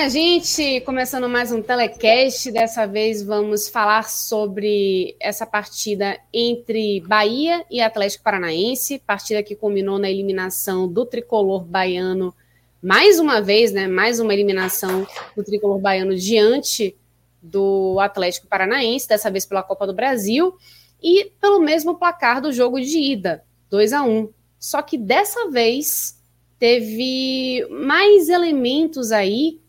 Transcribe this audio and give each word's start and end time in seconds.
Olá, 0.00 0.08
minha 0.08 0.40
gente! 0.40 0.80
Começando 0.80 1.28
mais 1.28 1.52
um 1.52 1.60
telecast. 1.60 2.50
Dessa 2.50 2.86
vez 2.86 3.22
vamos 3.22 3.68
falar 3.68 4.08
sobre 4.08 5.14
essa 5.20 5.44
partida 5.44 6.18
entre 6.32 7.00
Bahia 7.00 7.66
e 7.70 7.82
Atlético 7.82 8.24
Paranaense, 8.24 8.98
partida 9.06 9.42
que 9.42 9.54
culminou 9.54 9.98
na 9.98 10.08
eliminação 10.08 10.88
do 10.88 11.04
tricolor 11.04 11.62
baiano 11.66 12.34
mais 12.82 13.20
uma 13.20 13.42
vez, 13.42 13.72
né? 13.72 13.86
Mais 13.88 14.18
uma 14.20 14.32
eliminação 14.32 15.06
do 15.36 15.44
tricolor 15.44 15.78
baiano 15.78 16.16
diante 16.16 16.96
do 17.42 17.98
Atlético 18.00 18.46
Paranaense, 18.46 19.06
dessa 19.06 19.30
vez 19.30 19.44
pela 19.44 19.62
Copa 19.62 19.86
do 19.86 19.92
Brasil, 19.92 20.56
e 21.02 21.30
pelo 21.38 21.60
mesmo 21.60 21.98
placar 21.98 22.40
do 22.40 22.50
jogo 22.54 22.80
de 22.80 22.98
ida, 22.98 23.44
2 23.68 23.92
a 23.92 24.02
1. 24.02 24.30
Só 24.58 24.80
que 24.80 24.96
dessa 24.96 25.50
vez 25.50 26.18
teve 26.58 27.66
mais 27.68 28.30
elementos 28.30 29.12
aí, 29.12 29.59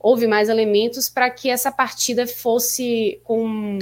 houve 0.00 0.26
mais 0.26 0.48
elementos 0.48 1.10
para 1.10 1.30
que 1.30 1.50
essa 1.50 1.70
partida 1.70 2.26
fosse 2.26 3.20
com 3.22 3.78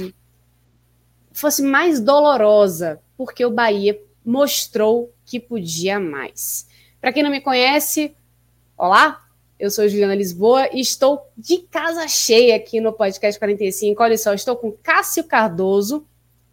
fosse 1.31 1.61
mais 1.61 2.01
dolorosa, 2.01 3.01
porque 3.17 3.45
o 3.45 3.51
Bahia 3.51 3.97
mostrou 4.25 5.13
que 5.25 5.39
podia 5.39 5.97
mais. 5.97 6.67
Para 6.99 7.13
quem 7.13 7.23
não 7.23 7.31
me 7.31 7.39
conhece, 7.39 8.13
olá, 8.77 9.25
eu 9.57 9.71
sou 9.71 9.87
Juliana 9.87 10.13
Lisboa 10.13 10.67
e 10.73 10.81
estou 10.81 11.25
de 11.37 11.59
casa 11.59 12.05
cheia 12.09 12.57
aqui 12.57 12.81
no 12.81 12.91
podcast 12.91 13.39
45. 13.39 14.03
Olha 14.03 14.17
só, 14.17 14.33
estou 14.33 14.57
com 14.57 14.73
Cássio 14.73 15.23
Cardoso, 15.23 16.05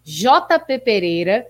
JP 0.05 0.79
Pereira 0.85 1.49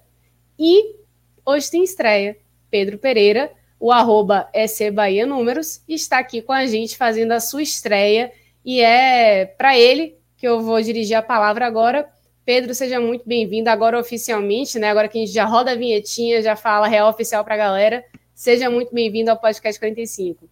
e 0.59 0.97
hoje 1.45 1.71
tem 1.71 1.85
estreia, 1.85 2.39
Pedro 2.71 2.97
Pereira 2.97 3.53
o 3.79 3.93
arroba 3.93 4.49
SC 4.55 4.91
Bahia 4.91 5.27
Números, 5.27 5.83
está 5.89 6.19
aqui 6.19 6.41
com 6.41 6.53
a 6.53 6.67
gente 6.67 6.97
fazendo 6.97 7.33
a 7.33 7.41
sua 7.41 7.63
estreia. 7.63 8.33
E 8.65 8.81
é 8.81 9.45
para 9.45 9.79
ele 9.79 10.17
que 10.37 10.47
eu 10.47 10.61
vou 10.61 10.81
dirigir 10.81 11.17
a 11.17 11.23
palavra 11.23 11.67
agora. 11.67 12.09
Pedro, 12.45 12.75
seja 12.75 13.01
muito 13.01 13.27
bem-vindo 13.27 13.69
agora 13.69 13.99
oficialmente, 13.99 14.79
né? 14.79 14.91
Agora 14.91 15.09
que 15.09 15.19
a 15.19 15.21
gente 15.21 15.33
já 15.33 15.45
roda 15.45 15.73
a 15.73 15.75
vinhetinha, 15.75 16.41
já 16.41 16.55
fala 16.55 16.87
real 16.87 17.09
oficial 17.09 17.45
para 17.45 17.55
a 17.55 17.59
galera. 17.59 18.05
Seja 18.35 18.71
muito 18.71 18.95
bem-vindo 18.95 19.31
ao 19.31 19.39
Podcast 19.39 19.81
45. 19.81 20.49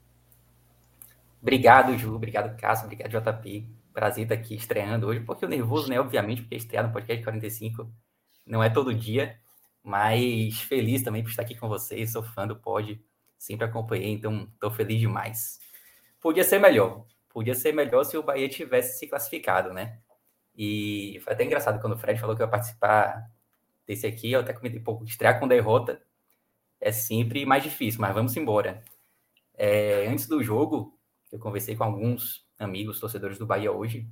Obrigado, 1.41 1.97
Ju. 1.97 2.14
Obrigado, 2.14 2.56
Cássio. 2.59 2.86
Obrigado, 2.86 3.10
JP. 3.10 3.66
Prazer 3.93 4.25
estar 4.25 4.34
aqui 4.34 4.54
estreando 4.54 5.06
hoje. 5.06 5.21
Um 5.21 5.25
pouquinho 5.25 5.50
nervoso, 5.50 5.88
né? 5.88 6.00
Obviamente, 6.00 6.43
porque 6.43 6.56
estrear 6.56 6.87
no 6.87 6.93
Podcast 6.93 7.22
45 7.22 7.88
não 8.47 8.62
é 8.62 8.71
todo 8.71 8.94
dia. 8.94 9.37
Mas 9.82 10.59
feliz 10.60 11.03
também 11.03 11.22
por 11.22 11.31
estar 11.31 11.43
aqui 11.43 11.54
com 11.54 11.69
vocês. 11.69 12.12
Sou 12.12 12.22
fã 12.22 12.47
do 12.47 12.56
Pod 12.56 12.98
sempre 13.44 13.66
acompanhei, 13.66 14.12
então 14.12 14.49
estou 14.55 14.71
feliz 14.71 14.99
demais. 14.99 15.59
Podia 16.21 16.44
ser 16.44 16.59
melhor, 16.59 17.05
podia 17.28 17.55
ser 17.55 17.72
melhor 17.72 18.05
se 18.05 18.16
o 18.16 18.22
Bahia 18.22 18.49
tivesse 18.49 18.99
se 18.99 19.06
classificado, 19.06 19.72
né? 19.72 19.99
E 20.56 21.21
foi 21.22 21.32
até 21.32 21.44
engraçado 21.44 21.81
quando 21.81 21.94
o 21.94 21.99
Fred 21.99 22.19
falou 22.19 22.34
que 22.34 22.43
ia 22.43 22.49
participar 22.49 23.31
desse 23.87 24.06
aqui, 24.06 24.33
eu 24.33 24.41
até 24.41 24.53
comentei 24.53 24.81
um 24.81 24.84
pouco, 24.84 25.04
estrear 25.04 25.38
com 25.38 25.47
derrota 25.47 26.00
é 26.81 26.93
sempre 26.93 27.47
mais 27.47 27.62
difícil, 27.62 28.00
mas 28.00 28.15
vamos 28.15 28.37
embora. 28.37 28.83
É, 29.54 30.06
antes 30.06 30.27
do 30.27 30.43
jogo, 30.43 30.99
eu 31.33 31.38
conversei 31.38 31.75
com 31.75 31.84
alguns 31.84 32.47
amigos, 32.59 33.00
torcedores 33.00 33.38
do 33.38 33.47
Bahia 33.47 33.72
hoje, 33.72 34.06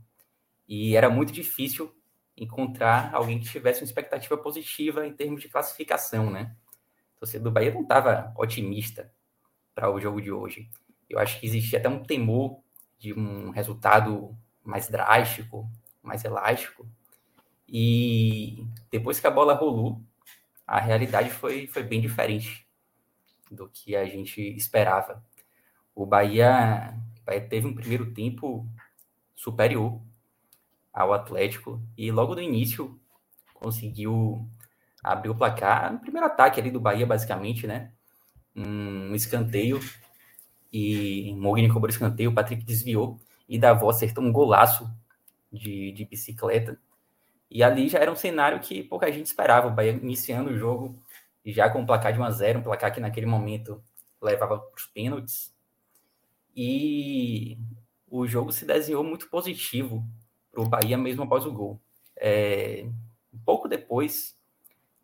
e 0.67 0.97
era 0.97 1.11
muito 1.11 1.33
difícil 1.33 1.95
encontrar 2.37 3.15
alguém 3.15 3.39
que 3.39 3.49
tivesse 3.49 3.81
uma 3.81 3.87
expectativa 3.87 4.39
positiva 4.39 5.07
em 5.07 5.13
termos 5.13 5.43
de 5.43 5.49
classificação, 5.49 6.31
né? 6.31 6.57
O 7.17 7.21
torcedor 7.21 7.45
do 7.45 7.55
Bahia 7.55 7.75
não 7.75 7.83
estava 7.83 8.33
otimista 8.39 9.13
para 9.75 9.91
o 9.91 10.01
jogo 10.01 10.21
de 10.21 10.31
hoje. 10.31 10.69
Eu 11.09 11.19
acho 11.19 11.39
que 11.39 11.47
existia 11.47 11.79
até 11.79 11.89
um 11.89 12.03
temor 12.03 12.61
de 12.99 13.13
um 13.13 13.51
resultado 13.51 14.37
mais 14.65 14.89
drástico, 14.89 15.69
mais 16.03 16.25
elástico. 16.25 16.87
E 17.69 18.67
depois 18.91 19.19
que 19.19 19.27
a 19.27 19.31
bola 19.31 19.55
rolou, 19.55 20.03
a 20.67 20.79
realidade 20.79 21.31
foi, 21.31 21.67
foi 21.67 21.83
bem 21.83 22.01
diferente 22.01 22.67
do 23.51 23.69
que 23.69 23.95
a 23.97 24.05
gente 24.07 24.41
esperava. 24.57 25.23
O 25.95 26.07
Bahia, 26.07 26.95
o 27.21 27.25
Bahia 27.25 27.49
teve 27.49 27.67
um 27.67 27.75
primeiro 27.75 28.13
tempo 28.13 28.67
superior 29.35 30.01
ao 30.93 31.13
Atlético 31.13 31.83
e 31.97 32.11
logo 32.11 32.35
no 32.35 32.41
início 32.41 32.99
conseguiu 33.55 34.49
abrir 35.03 35.31
o 35.31 35.35
placar 35.35 35.93
no 35.93 36.01
primeiro 36.01 36.27
ataque 36.27 36.61
ali 36.61 36.71
do 36.71 36.81
Bahia, 36.81 37.07
basicamente, 37.07 37.67
né? 37.67 37.93
Um 38.55 39.15
escanteio 39.15 39.81
e 40.73 41.35
Mogni 41.37 41.71
cobrou 41.71 41.91
escanteio, 41.91 42.31
o 42.31 42.35
Patrick 42.35 42.65
desviou 42.65 43.19
e 43.49 43.59
Davó 43.59 43.91
acertou 43.91 44.25
um 44.25 44.33
golaço 44.33 44.91
de, 45.53 45.93
de 45.93 46.05
bicicleta. 46.05 46.79
E 47.51 47.63
ali 47.63 47.89
já 47.89 47.99
era 47.99 48.11
um 48.11 48.17
cenário 48.17 48.59
que 48.61 48.83
pouca 48.83 49.13
gente 49.13 49.27
esperava. 49.27 49.69
O 49.69 49.75
Bahia 49.75 49.93
iniciando 49.93 50.51
o 50.51 50.57
jogo 50.57 50.99
já 51.45 51.69
com 51.69 51.81
um 51.81 51.87
placar 51.87 52.13
de 52.13 52.19
1 52.19 52.25
a 52.25 52.31
0 52.31 52.59
um 52.61 52.63
placar 52.63 52.95
que 52.95 53.01
naquele 53.01 53.27
momento 53.27 53.83
levava 54.21 54.59
para 54.59 54.77
os 54.77 54.87
pênaltis. 54.87 55.55
E 56.57 57.59
o 58.09 58.27
jogo 58.27 58.53
se 58.53 58.65
desenhou 58.65 59.05
muito 59.05 59.29
positivo 59.29 60.07
para 60.51 60.63
o 60.63 60.69
Bahia 60.69 60.97
mesmo 60.97 61.25
após 61.25 61.45
o 61.45 61.53
gol. 61.53 61.81
É, 62.17 62.87
pouco 63.45 63.69
depois 63.69 64.35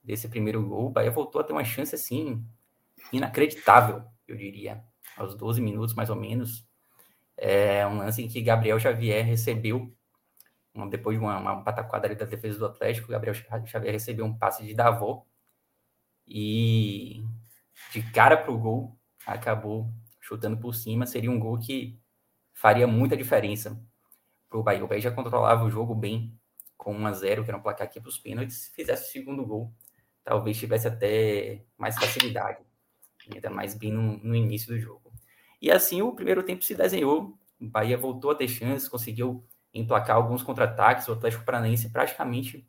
desse 0.02 0.28
primeiro 0.28 0.66
gol, 0.66 0.86
o 0.86 0.90
Bahia 0.90 1.10
voltou 1.10 1.40
a 1.40 1.44
ter 1.44 1.52
uma 1.52 1.64
chance 1.64 1.94
assim 1.94 2.42
inacreditável, 3.12 4.04
eu 4.26 4.36
diria, 4.36 4.82
aos 5.16 5.34
12 5.34 5.60
minutos 5.60 5.94
mais 5.94 6.10
ou 6.10 6.16
menos. 6.16 6.66
É 7.36 7.86
um 7.86 7.98
lance 7.98 8.22
em 8.22 8.28
que 8.28 8.42
Gabriel 8.42 8.78
Xavier 8.80 9.24
recebeu, 9.24 9.94
depois 10.90 11.18
de 11.18 11.24
uma, 11.24 11.38
uma 11.38 11.64
pataquada 11.64 12.12
da 12.14 12.24
defesa 12.24 12.58
do 12.58 12.66
Atlético, 12.66 13.12
Gabriel 13.12 13.34
Xavier 13.34 13.92
recebeu 13.92 14.24
um 14.24 14.36
passe 14.36 14.64
de 14.64 14.74
Davó 14.74 15.24
e 16.26 17.24
de 17.92 18.02
cara 18.12 18.36
para 18.36 18.52
o 18.52 18.58
gol 18.58 18.98
acabou 19.26 19.90
chutando 20.20 20.56
por 20.58 20.74
cima. 20.74 21.06
Seria 21.06 21.30
um 21.30 21.38
gol 21.38 21.58
que 21.58 21.98
faria 22.52 22.86
muita 22.86 23.16
diferença 23.16 23.80
para 24.48 24.58
o 24.58 24.62
Bahia. 24.62 24.84
O 24.84 24.88
Bahia 24.88 25.02
já 25.02 25.10
controlava 25.10 25.64
o 25.64 25.70
jogo 25.70 25.94
bem 25.94 26.38
com 26.76 26.94
1 26.94 27.06
a 27.06 27.12
0 27.12 27.44
que 27.44 27.50
era 27.50 27.58
um 27.58 27.62
placar 27.62 27.86
aqui 27.86 28.00
para 28.00 28.08
os 28.08 28.18
pênaltis. 28.18 28.56
Se 28.56 28.74
fizesse 28.74 29.08
o 29.08 29.12
segundo 29.12 29.44
gol, 29.44 29.72
talvez 30.24 30.58
tivesse 30.58 30.88
até 30.88 31.64
mais 31.76 31.96
facilidade 31.96 32.67
ainda 33.34 33.50
mais 33.50 33.74
bem 33.74 33.92
no, 33.92 34.18
no 34.18 34.34
início 34.34 34.68
do 34.68 34.80
jogo. 34.80 35.12
E 35.60 35.70
assim 35.70 36.02
o 36.02 36.12
primeiro 36.12 36.42
tempo 36.42 36.64
se 36.64 36.74
desenhou, 36.74 37.38
o 37.60 37.66
Bahia 37.66 37.96
voltou 37.96 38.30
a 38.30 38.34
ter 38.34 38.48
chances, 38.48 38.88
conseguiu 38.88 39.44
emplacar 39.74 40.16
alguns 40.16 40.42
contra-ataques, 40.42 41.08
o 41.08 41.12
Atlético 41.12 41.44
Paranaense 41.44 41.90
praticamente 41.90 42.66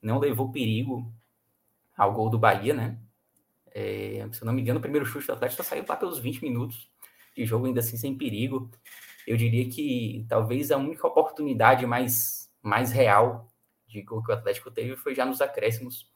não 0.00 0.18
levou 0.18 0.50
perigo 0.50 1.12
ao 1.96 2.12
gol 2.12 2.28
do 2.28 2.38
Bahia, 2.38 2.74
né? 2.74 2.98
É, 3.74 4.26
se 4.32 4.42
eu 4.42 4.46
não 4.46 4.52
me 4.52 4.60
engano, 4.60 4.78
o 4.78 4.82
primeiro 4.82 5.06
chute 5.06 5.26
do 5.26 5.32
Atlético 5.32 5.62
saiu 5.62 5.84
lá 5.88 5.96
pelos 5.96 6.18
20 6.18 6.42
minutos 6.42 6.90
de 7.34 7.46
jogo, 7.46 7.66
ainda 7.66 7.80
assim 7.80 7.96
sem 7.96 8.16
perigo. 8.16 8.70
Eu 9.26 9.36
diria 9.36 9.68
que 9.68 10.26
talvez 10.28 10.70
a 10.70 10.76
única 10.76 11.06
oportunidade 11.06 11.86
mais, 11.86 12.50
mais 12.60 12.90
real 12.90 13.48
de 13.86 14.02
gol 14.02 14.22
que 14.22 14.30
o 14.30 14.34
Atlético 14.34 14.70
teve 14.70 14.96
foi 14.96 15.14
já 15.14 15.24
nos 15.24 15.40
acréscimos, 15.40 16.10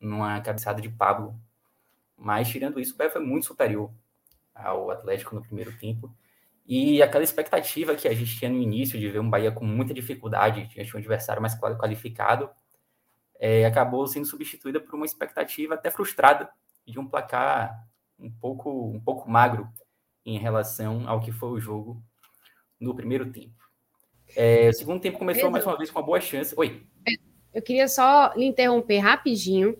numa 0.00 0.40
cabeçada 0.40 0.80
de 0.80 0.88
Pablo 0.88 1.38
mas, 2.20 2.48
tirando 2.48 2.78
isso, 2.78 2.94
o 2.94 2.96
Bahia 2.98 3.10
foi 3.10 3.22
muito 3.22 3.46
superior 3.46 3.90
ao 4.54 4.90
Atlético 4.90 5.34
no 5.34 5.40
primeiro 5.40 5.76
tempo. 5.78 6.14
E 6.66 7.02
aquela 7.02 7.24
expectativa 7.24 7.96
que 7.96 8.06
a 8.06 8.12
gente 8.12 8.38
tinha 8.38 8.50
no 8.50 8.58
início 8.58 9.00
de 9.00 9.08
ver 9.08 9.20
um 9.20 9.30
Bahia 9.30 9.50
com 9.50 9.64
muita 9.64 9.94
dificuldade 9.94 10.66
diante 10.66 10.90
de 10.90 10.96
um 10.96 10.98
adversário 10.98 11.40
mais 11.40 11.58
qualificado, 11.58 12.50
é, 13.38 13.64
acabou 13.64 14.06
sendo 14.06 14.26
substituída 14.26 14.78
por 14.78 14.94
uma 14.94 15.06
expectativa 15.06 15.74
até 15.74 15.90
frustrada 15.90 16.50
de 16.86 17.00
um 17.00 17.08
placar 17.08 17.88
um 18.18 18.30
pouco, 18.30 18.90
um 18.90 19.00
pouco 19.00 19.28
magro 19.28 19.66
em 20.24 20.38
relação 20.38 21.08
ao 21.08 21.20
que 21.20 21.32
foi 21.32 21.48
o 21.48 21.58
jogo 21.58 22.02
no 22.78 22.94
primeiro 22.94 23.32
tempo. 23.32 23.56
É, 24.36 24.68
o 24.68 24.74
segundo 24.74 25.00
tempo 25.00 25.18
começou 25.18 25.44
Pedro, 25.44 25.52
mais 25.52 25.66
uma 25.66 25.78
vez 25.78 25.90
com 25.90 25.98
uma 25.98 26.04
boa 26.04 26.20
chance. 26.20 26.54
Oi. 26.54 26.86
Eu 27.52 27.62
queria 27.62 27.88
só 27.88 28.32
lhe 28.36 28.44
interromper 28.44 28.98
rapidinho, 28.98 29.76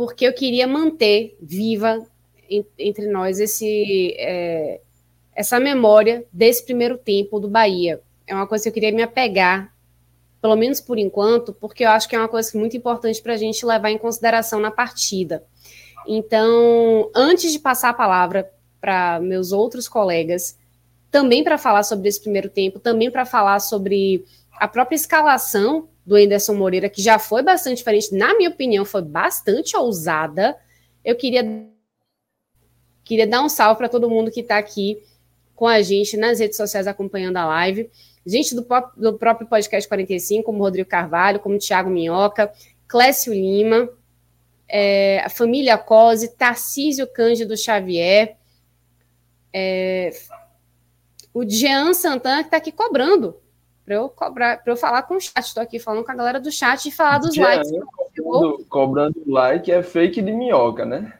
porque 0.00 0.26
eu 0.26 0.32
queria 0.32 0.66
manter 0.66 1.36
viva 1.42 2.06
entre 2.78 3.06
nós 3.08 3.38
esse, 3.38 4.14
é, 4.18 4.80
essa 5.34 5.60
memória 5.60 6.24
desse 6.32 6.64
primeiro 6.64 6.96
tempo 6.96 7.38
do 7.38 7.50
Bahia. 7.50 8.00
É 8.26 8.34
uma 8.34 8.46
coisa 8.46 8.62
que 8.62 8.70
eu 8.70 8.72
queria 8.72 8.92
me 8.92 9.02
apegar, 9.02 9.70
pelo 10.40 10.56
menos 10.56 10.80
por 10.80 10.96
enquanto, 10.96 11.52
porque 11.52 11.84
eu 11.84 11.90
acho 11.90 12.08
que 12.08 12.16
é 12.16 12.18
uma 12.18 12.28
coisa 12.28 12.58
muito 12.58 12.74
importante 12.74 13.20
para 13.20 13.34
a 13.34 13.36
gente 13.36 13.66
levar 13.66 13.90
em 13.90 13.98
consideração 13.98 14.58
na 14.58 14.70
partida. 14.70 15.44
Então, 16.08 17.10
antes 17.14 17.52
de 17.52 17.58
passar 17.58 17.90
a 17.90 17.94
palavra 17.94 18.50
para 18.80 19.20
meus 19.20 19.52
outros 19.52 19.86
colegas, 19.86 20.56
também 21.10 21.44
para 21.44 21.58
falar 21.58 21.82
sobre 21.82 22.08
esse 22.08 22.22
primeiro 22.22 22.48
tempo, 22.48 22.80
também 22.80 23.10
para 23.10 23.26
falar 23.26 23.60
sobre 23.60 24.24
a 24.52 24.66
própria 24.66 24.96
escalação 24.96 25.90
do 26.04 26.16
Anderson 26.16 26.54
Moreira, 26.54 26.88
que 26.88 27.02
já 27.02 27.18
foi 27.18 27.42
bastante 27.42 27.78
diferente, 27.78 28.14
na 28.14 28.36
minha 28.36 28.50
opinião, 28.50 28.84
foi 28.84 29.02
bastante 29.02 29.76
ousada. 29.76 30.56
Eu 31.04 31.14
queria, 31.14 31.44
queria 33.04 33.26
dar 33.26 33.42
um 33.42 33.48
salve 33.48 33.78
para 33.78 33.88
todo 33.88 34.10
mundo 34.10 34.30
que 34.30 34.40
está 34.40 34.58
aqui 34.58 35.02
com 35.54 35.66
a 35.66 35.82
gente 35.82 36.16
nas 36.16 36.40
redes 36.40 36.56
sociais 36.56 36.86
acompanhando 36.86 37.36
a 37.36 37.46
live. 37.46 37.90
Gente 38.24 38.54
do, 38.54 38.66
do 38.96 39.18
próprio 39.18 39.48
Podcast 39.48 39.88
45, 39.88 40.44
como 40.44 40.58
Rodrigo 40.58 40.88
Carvalho, 40.88 41.40
como 41.40 41.58
Tiago 41.58 41.90
Minhoca, 41.90 42.52
Clécio 42.88 43.32
Lima, 43.32 43.88
é, 44.68 45.20
a 45.20 45.28
família 45.28 45.76
Cose, 45.76 46.36
Tarcísio 46.36 47.06
Cândido 47.06 47.56
Xavier, 47.56 48.36
é, 49.52 50.10
o 51.34 51.44
Jean 51.44 51.92
Santana 51.92 52.42
que 52.42 52.48
está 52.48 52.56
aqui 52.56 52.72
cobrando 52.72 53.36
para 53.90 53.96
eu 53.96 54.08
cobrar, 54.08 54.62
para 54.62 54.72
eu 54.72 54.76
falar 54.76 55.02
com 55.02 55.16
o 55.16 55.20
chat. 55.20 55.44
Estou 55.44 55.60
aqui 55.60 55.80
falando 55.80 56.04
com 56.04 56.12
a 56.12 56.14
galera 56.14 56.38
do 56.38 56.52
chat 56.52 56.86
e 56.86 56.92
falar 56.92 57.18
dos 57.18 57.36
likes. 57.36 57.72
Cobrando, 58.16 58.64
cobrando 58.66 59.22
like 59.26 59.72
é 59.72 59.82
fake 59.82 60.22
de 60.22 60.30
minhoca, 60.30 60.84
né? 60.84 61.12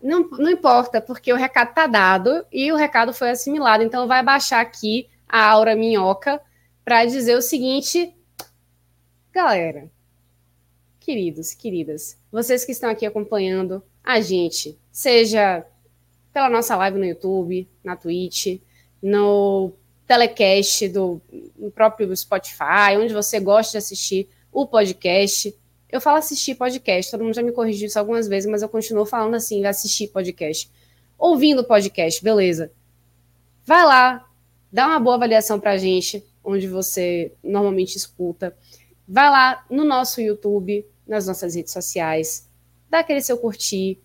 Não, 0.00 0.28
não 0.30 0.48
importa, 0.48 1.00
porque 1.00 1.32
o 1.32 1.36
recado 1.36 1.70
está 1.70 1.88
dado 1.88 2.46
e 2.52 2.70
o 2.70 2.76
recado 2.76 3.12
foi 3.12 3.30
assimilado. 3.30 3.82
Então 3.82 4.06
vai 4.06 4.22
baixar 4.22 4.60
aqui 4.60 5.08
a 5.28 5.44
aura 5.44 5.74
minhoca 5.74 6.40
para 6.84 7.04
dizer 7.04 7.36
o 7.36 7.42
seguinte, 7.42 8.14
galera, 9.32 9.90
queridos, 11.00 11.52
queridas, 11.52 12.16
vocês 12.30 12.64
que 12.64 12.70
estão 12.70 12.88
aqui 12.88 13.04
acompanhando 13.04 13.82
a 14.04 14.20
gente, 14.20 14.78
seja 14.92 15.66
pela 16.32 16.48
nossa 16.48 16.76
live 16.76 16.96
no 16.96 17.04
YouTube, 17.04 17.68
na 17.82 17.96
Twitch, 17.96 18.60
no 19.02 19.72
telecast 20.10 20.88
do 20.88 21.22
próprio 21.72 22.16
Spotify, 22.16 22.96
onde 22.98 23.14
você 23.14 23.38
gosta 23.38 23.70
de 23.70 23.78
assistir 23.78 24.28
o 24.50 24.66
podcast. 24.66 25.56
Eu 25.88 26.00
falo 26.00 26.18
assistir 26.18 26.56
podcast, 26.56 27.12
todo 27.12 27.22
mundo 27.22 27.34
já 27.34 27.44
me 27.44 27.52
corrigiu 27.52 27.86
isso 27.86 27.96
algumas 27.96 28.26
vezes, 28.26 28.50
mas 28.50 28.60
eu 28.60 28.68
continuo 28.68 29.06
falando 29.06 29.36
assim, 29.36 29.64
assistir 29.64 30.08
podcast. 30.08 30.68
Ouvindo 31.16 31.62
podcast, 31.62 32.24
beleza. 32.24 32.72
Vai 33.64 33.86
lá, 33.86 34.28
dá 34.72 34.88
uma 34.88 34.98
boa 34.98 35.14
avaliação 35.14 35.60
pra 35.60 35.78
gente, 35.78 36.24
onde 36.42 36.66
você 36.66 37.32
normalmente 37.40 37.94
escuta. 37.94 38.56
Vai 39.06 39.30
lá 39.30 39.64
no 39.70 39.84
nosso 39.84 40.20
YouTube, 40.20 40.84
nas 41.06 41.28
nossas 41.28 41.54
redes 41.54 41.72
sociais, 41.72 42.50
dá 42.88 42.98
aquele 42.98 43.22
seu 43.22 43.38
curtir, 43.38 44.00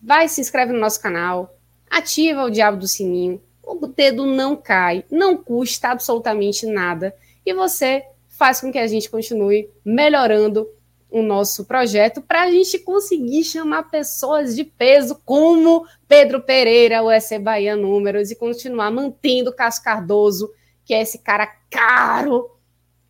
vai 0.00 0.28
se 0.28 0.40
inscreve 0.40 0.72
no 0.72 0.78
nosso 0.78 1.00
canal, 1.00 1.58
ativa 1.90 2.44
o 2.44 2.50
diabo 2.50 2.76
do 2.76 2.86
sininho, 2.86 3.42
o 3.66 3.86
dedo 3.86 4.24
não 4.24 4.56
cai, 4.56 5.04
não 5.10 5.36
custa 5.36 5.88
absolutamente 5.88 6.64
nada 6.66 7.14
e 7.44 7.52
você 7.52 8.04
faz 8.28 8.60
com 8.60 8.70
que 8.70 8.78
a 8.78 8.86
gente 8.86 9.10
continue 9.10 9.68
melhorando 9.84 10.68
o 11.10 11.22
nosso 11.22 11.64
projeto 11.64 12.20
para 12.20 12.42
a 12.42 12.50
gente 12.50 12.78
conseguir 12.78 13.44
chamar 13.44 13.90
pessoas 13.90 14.54
de 14.54 14.64
peso 14.64 15.20
como 15.24 15.86
Pedro 16.06 16.42
Pereira, 16.42 17.02
o 17.02 17.10
SC 17.20 17.38
Bahia 17.38 17.76
Números, 17.76 18.30
e 18.30 18.36
continuar 18.36 18.90
mantendo 18.90 19.50
o 19.50 19.54
Cássio 19.54 19.82
Cardoso, 19.82 20.52
que 20.84 20.92
é 20.92 21.00
esse 21.00 21.18
cara 21.18 21.46
caro, 21.70 22.50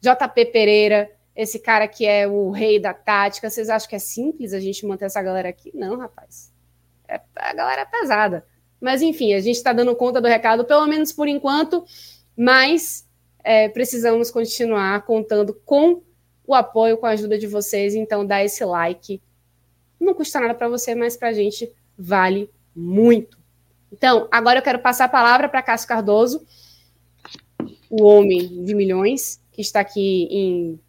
JP 0.01 0.47
Pereira, 0.47 1.11
esse 1.35 1.59
cara 1.59 1.89
que 1.89 2.07
é 2.07 2.29
o 2.29 2.51
rei 2.51 2.79
da 2.79 2.95
tática. 2.95 3.51
Vocês 3.51 3.69
acham 3.69 3.89
que 3.89 3.97
é 3.97 3.99
simples 3.99 4.53
a 4.53 4.61
gente 4.61 4.87
manter 4.87 5.07
essa 5.07 5.23
galera 5.23 5.49
aqui? 5.49 5.71
Não, 5.75 5.99
rapaz. 5.99 6.53
É, 7.09 7.21
a 7.35 7.53
galera 7.53 7.83
é 7.83 7.87
pesada. 7.87 8.47
Mas, 8.81 9.03
enfim, 9.03 9.33
a 9.35 9.41
gente 9.41 9.57
está 9.57 9.73
dando 9.73 9.95
conta 9.97 10.21
do 10.21 10.29
recado, 10.29 10.65
pelo 10.65 10.87
menos 10.87 11.13
por 11.13 11.29
enquanto, 11.29 11.85
mas 12.37 13.07
é, 13.43 13.69
precisamos 13.69 14.31
continuar 14.31 15.03
contando 15.03 15.55
com 15.65 16.03
o 16.47 16.55
apoio, 16.55 16.97
com 16.99 17.07
a 17.07 17.11
ajuda 17.11 17.39
de 17.39 17.47
vocês. 17.47 17.95
Então, 17.95 18.27
dá 18.27 18.45
esse 18.45 18.65
like. 18.65 19.21
Não 19.99 20.15
custa 20.15 20.41
nada 20.41 20.55
para 20.55 20.69
você, 20.69 20.95
mas 20.95 21.17
para 21.17 21.29
a 21.29 21.33
gente 21.33 21.73
vale 21.99 22.51
muito. 22.75 23.39
Então, 23.93 24.29
agora 24.31 24.59
eu 24.59 24.63
quero 24.63 24.79
passar 24.79 25.07
a 25.07 25.09
palavra 25.09 25.49
para 25.49 25.63
Cássio 25.63 25.89
Cardoso, 25.89 26.47
o 27.89 28.03
homem 28.03 28.65
de 28.65 28.75
milhões, 28.75 29.41
que 29.53 29.63
está 29.63 29.81
aqui 29.81 30.29
em 30.31 30.81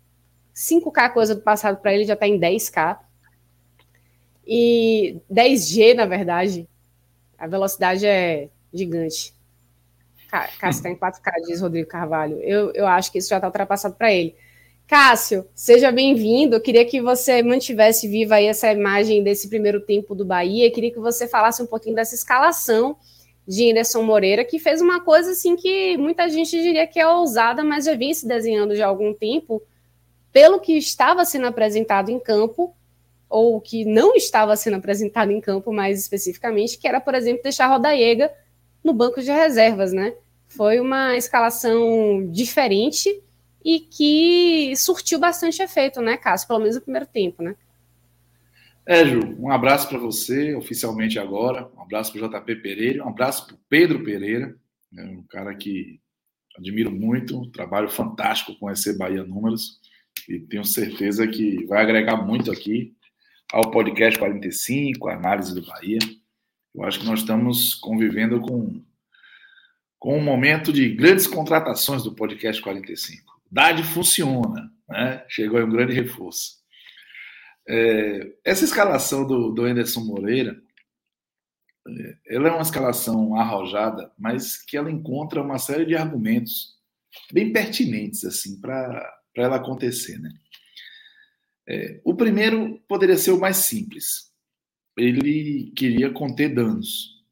5K 0.53 1.13
coisa 1.13 1.35
do 1.35 1.41
passado 1.41 1.77
para 1.77 1.93
ele, 1.93 2.03
já 2.03 2.15
está 2.15 2.27
em 2.27 2.39
10K. 2.39 2.97
E 4.45 5.21
10G, 5.31 5.93
na 5.93 6.05
verdade. 6.05 6.67
A 7.37 7.47
velocidade 7.47 8.05
é 8.05 8.49
gigante. 8.73 9.33
Cássio 10.29 10.79
está 10.79 10.89
em 10.89 10.95
4K, 10.95 11.31
diz 11.45 11.61
Rodrigo 11.61 11.87
Carvalho. 11.87 12.39
Eu, 12.41 12.71
eu 12.73 12.85
acho 12.85 13.11
que 13.11 13.17
isso 13.17 13.29
já 13.29 13.37
está 13.37 13.47
ultrapassado 13.47 13.95
para 13.95 14.11
ele. 14.11 14.35
Cássio, 14.87 15.45
seja 15.53 15.91
bem-vindo. 15.91 16.55
Eu 16.55 16.61
queria 16.61 16.85
que 16.85 17.01
você 17.01 17.41
mantivesse 17.43 18.07
viva 18.07 18.35
aí 18.35 18.45
essa 18.45 18.71
imagem 18.71 19.23
desse 19.23 19.49
primeiro 19.49 19.81
tempo 19.81 20.15
do 20.15 20.25
Bahia. 20.25 20.67
Eu 20.67 20.71
queria 20.71 20.91
que 20.91 20.99
você 20.99 21.27
falasse 21.27 21.61
um 21.61 21.65
pouquinho 21.65 21.95
dessa 21.95 22.15
escalação 22.15 22.97
de 23.47 23.69
Anderson 23.71 24.03
Moreira, 24.03 24.43
que 24.43 24.59
fez 24.59 24.81
uma 24.81 24.99
coisa 24.99 25.31
assim 25.31 25.55
que 25.55 25.97
muita 25.97 26.29
gente 26.29 26.51
diria 26.51 26.85
que 26.85 26.99
é 26.99 27.07
ousada, 27.07 27.63
mas 27.63 27.85
já 27.85 27.95
vinha 27.95 28.13
se 28.13 28.27
desenhando 28.27 28.75
já 28.75 28.85
há 28.85 28.89
algum 28.89 29.13
tempo 29.13 29.61
pelo 30.31 30.59
que 30.59 30.77
estava 30.77 31.25
sendo 31.25 31.47
apresentado 31.47 32.09
em 32.09 32.19
campo, 32.19 32.75
ou 33.29 33.59
que 33.59 33.85
não 33.85 34.15
estava 34.15 34.55
sendo 34.55 34.77
apresentado 34.77 35.31
em 35.31 35.41
campo 35.41 35.71
mais 35.71 35.99
especificamente, 35.99 36.77
que 36.77 36.87
era, 36.87 36.99
por 36.99 37.13
exemplo, 37.13 37.43
deixar 37.43 37.67
Rodaiega 37.67 38.31
no 38.83 38.93
banco 38.93 39.21
de 39.21 39.31
reservas, 39.31 39.91
né? 39.91 40.13
Foi 40.47 40.79
uma 40.79 41.17
escalação 41.17 42.29
diferente 42.31 43.21
e 43.63 43.79
que 43.79 44.73
surtiu 44.77 45.19
bastante 45.19 45.61
efeito, 45.61 46.01
né, 46.01 46.15
Cássio? 46.15 46.47
Pelo 46.47 46.59
menos 46.59 46.75
no 46.75 46.81
primeiro 46.81 47.05
tempo, 47.05 47.43
né? 47.43 47.55
É, 48.85 49.05
Ju, 49.05 49.19
um 49.37 49.51
abraço 49.51 49.89
para 49.89 49.97
você, 49.97 50.55
oficialmente 50.55 51.19
agora, 51.19 51.69
um 51.75 51.81
abraço 51.81 52.13
para 52.13 52.25
o 52.25 52.29
JP 52.29 52.55
Pereira, 52.61 53.03
um 53.03 53.09
abraço 53.09 53.45
para 53.45 53.55
o 53.55 53.59
Pedro 53.67 54.01
Pereira, 54.01 54.55
né, 54.89 55.03
um 55.03 55.23
cara 55.23 55.53
que 55.53 55.99
admiro 56.57 56.89
muito, 56.89 57.37
um 57.37 57.51
trabalho 57.51 57.89
fantástico 57.89 58.57
com 58.57 58.71
esse 58.71 58.97
Bahia 58.97 59.25
Números 59.25 59.81
e 60.29 60.39
tenho 60.39 60.63
certeza 60.63 61.27
que 61.27 61.65
vai 61.65 61.83
agregar 61.83 62.15
muito 62.15 62.49
aqui 62.49 62.95
ao 63.51 63.71
podcast 63.71 64.19
45, 64.19 65.07
a 65.07 65.15
análise 65.15 65.53
do 65.53 65.65
Bahia. 65.65 65.99
Eu 66.75 66.83
acho 66.83 66.99
que 66.99 67.05
nós 67.05 67.19
estamos 67.19 67.75
convivendo 67.75 68.39
com, 68.39 68.83
com 69.97 70.17
um 70.17 70.23
momento 70.23 70.71
de 70.71 70.93
grandes 70.93 71.27
contratações 71.27 72.03
do 72.03 72.13
podcast 72.13 72.61
45. 72.61 73.41
DAD 73.49 73.83
funciona, 73.83 74.71
né? 74.89 75.25
chegou 75.27 75.57
aí 75.57 75.63
um 75.63 75.69
grande 75.69 75.93
reforço. 75.93 76.57
É, 77.67 78.33
essa 78.45 78.63
escalação 78.63 79.25
do, 79.25 79.51
do 79.51 79.63
Anderson 79.63 80.01
Moreira, 80.01 80.61
é, 81.87 82.17
ela 82.27 82.49
é 82.49 82.51
uma 82.51 82.61
escalação 82.61 83.35
arrojada, 83.35 84.11
mas 84.17 84.57
que 84.57 84.77
ela 84.77 84.91
encontra 84.91 85.41
uma 85.41 85.57
série 85.57 85.85
de 85.85 85.95
argumentos 85.95 86.77
bem 87.31 87.51
pertinentes 87.51 88.23
assim 88.25 88.59
para 88.59 89.17
para 89.37 89.45
ela 89.45 89.57
acontecer. 89.57 90.17
Né? 90.19 90.31
É, 91.67 91.99
o 92.03 92.15
primeiro 92.15 92.79
poderia 92.87 93.17
ser 93.17 93.31
o 93.31 93.39
mais 93.39 93.57
simples. 93.57 94.31
Ele 94.95 95.71
queria 95.75 96.11
conter 96.11 96.53
danos. 96.53 97.23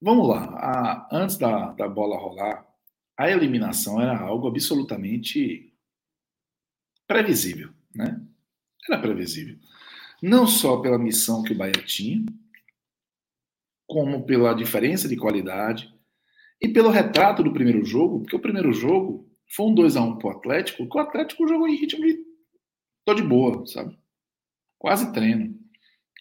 Vamos 0.00 0.28
lá. 0.28 0.44
A, 0.56 1.08
antes 1.12 1.36
da, 1.36 1.72
da 1.72 1.88
bola 1.88 2.18
rolar, 2.18 2.66
a 3.16 3.30
eliminação 3.30 4.00
era 4.00 4.18
algo 4.18 4.48
absolutamente 4.48 5.72
previsível. 7.06 7.70
Né? 7.94 8.20
Era 8.88 9.00
previsível. 9.00 9.56
Não 10.22 10.46
só 10.46 10.78
pela 10.78 10.98
missão 10.98 11.42
que 11.42 11.52
o 11.52 11.56
Bahia 11.56 11.72
tinha, 11.84 12.24
como 13.86 14.26
pela 14.26 14.52
diferença 14.52 15.08
de 15.08 15.16
qualidade 15.16 15.92
e 16.60 16.68
pelo 16.68 16.90
retrato 16.90 17.42
do 17.42 17.52
primeiro 17.52 17.84
jogo, 17.84 18.20
porque 18.20 18.36
o 18.36 18.40
primeiro 18.40 18.72
jogo 18.72 19.26
foi 19.48 19.66
um 19.66 19.74
2x1 19.74 20.06
um 20.06 20.18
pro 20.18 20.30
Atlético, 20.30 20.88
que 20.88 20.96
o 20.96 21.00
Atlético 21.00 21.48
jogou 21.48 21.66
em 21.66 21.76
ritmo 21.76 22.04
de. 22.04 22.27
Tô 23.08 23.14
de 23.14 23.22
boa, 23.22 23.66
sabe? 23.66 23.98
Quase 24.78 25.10
treino. 25.14 25.58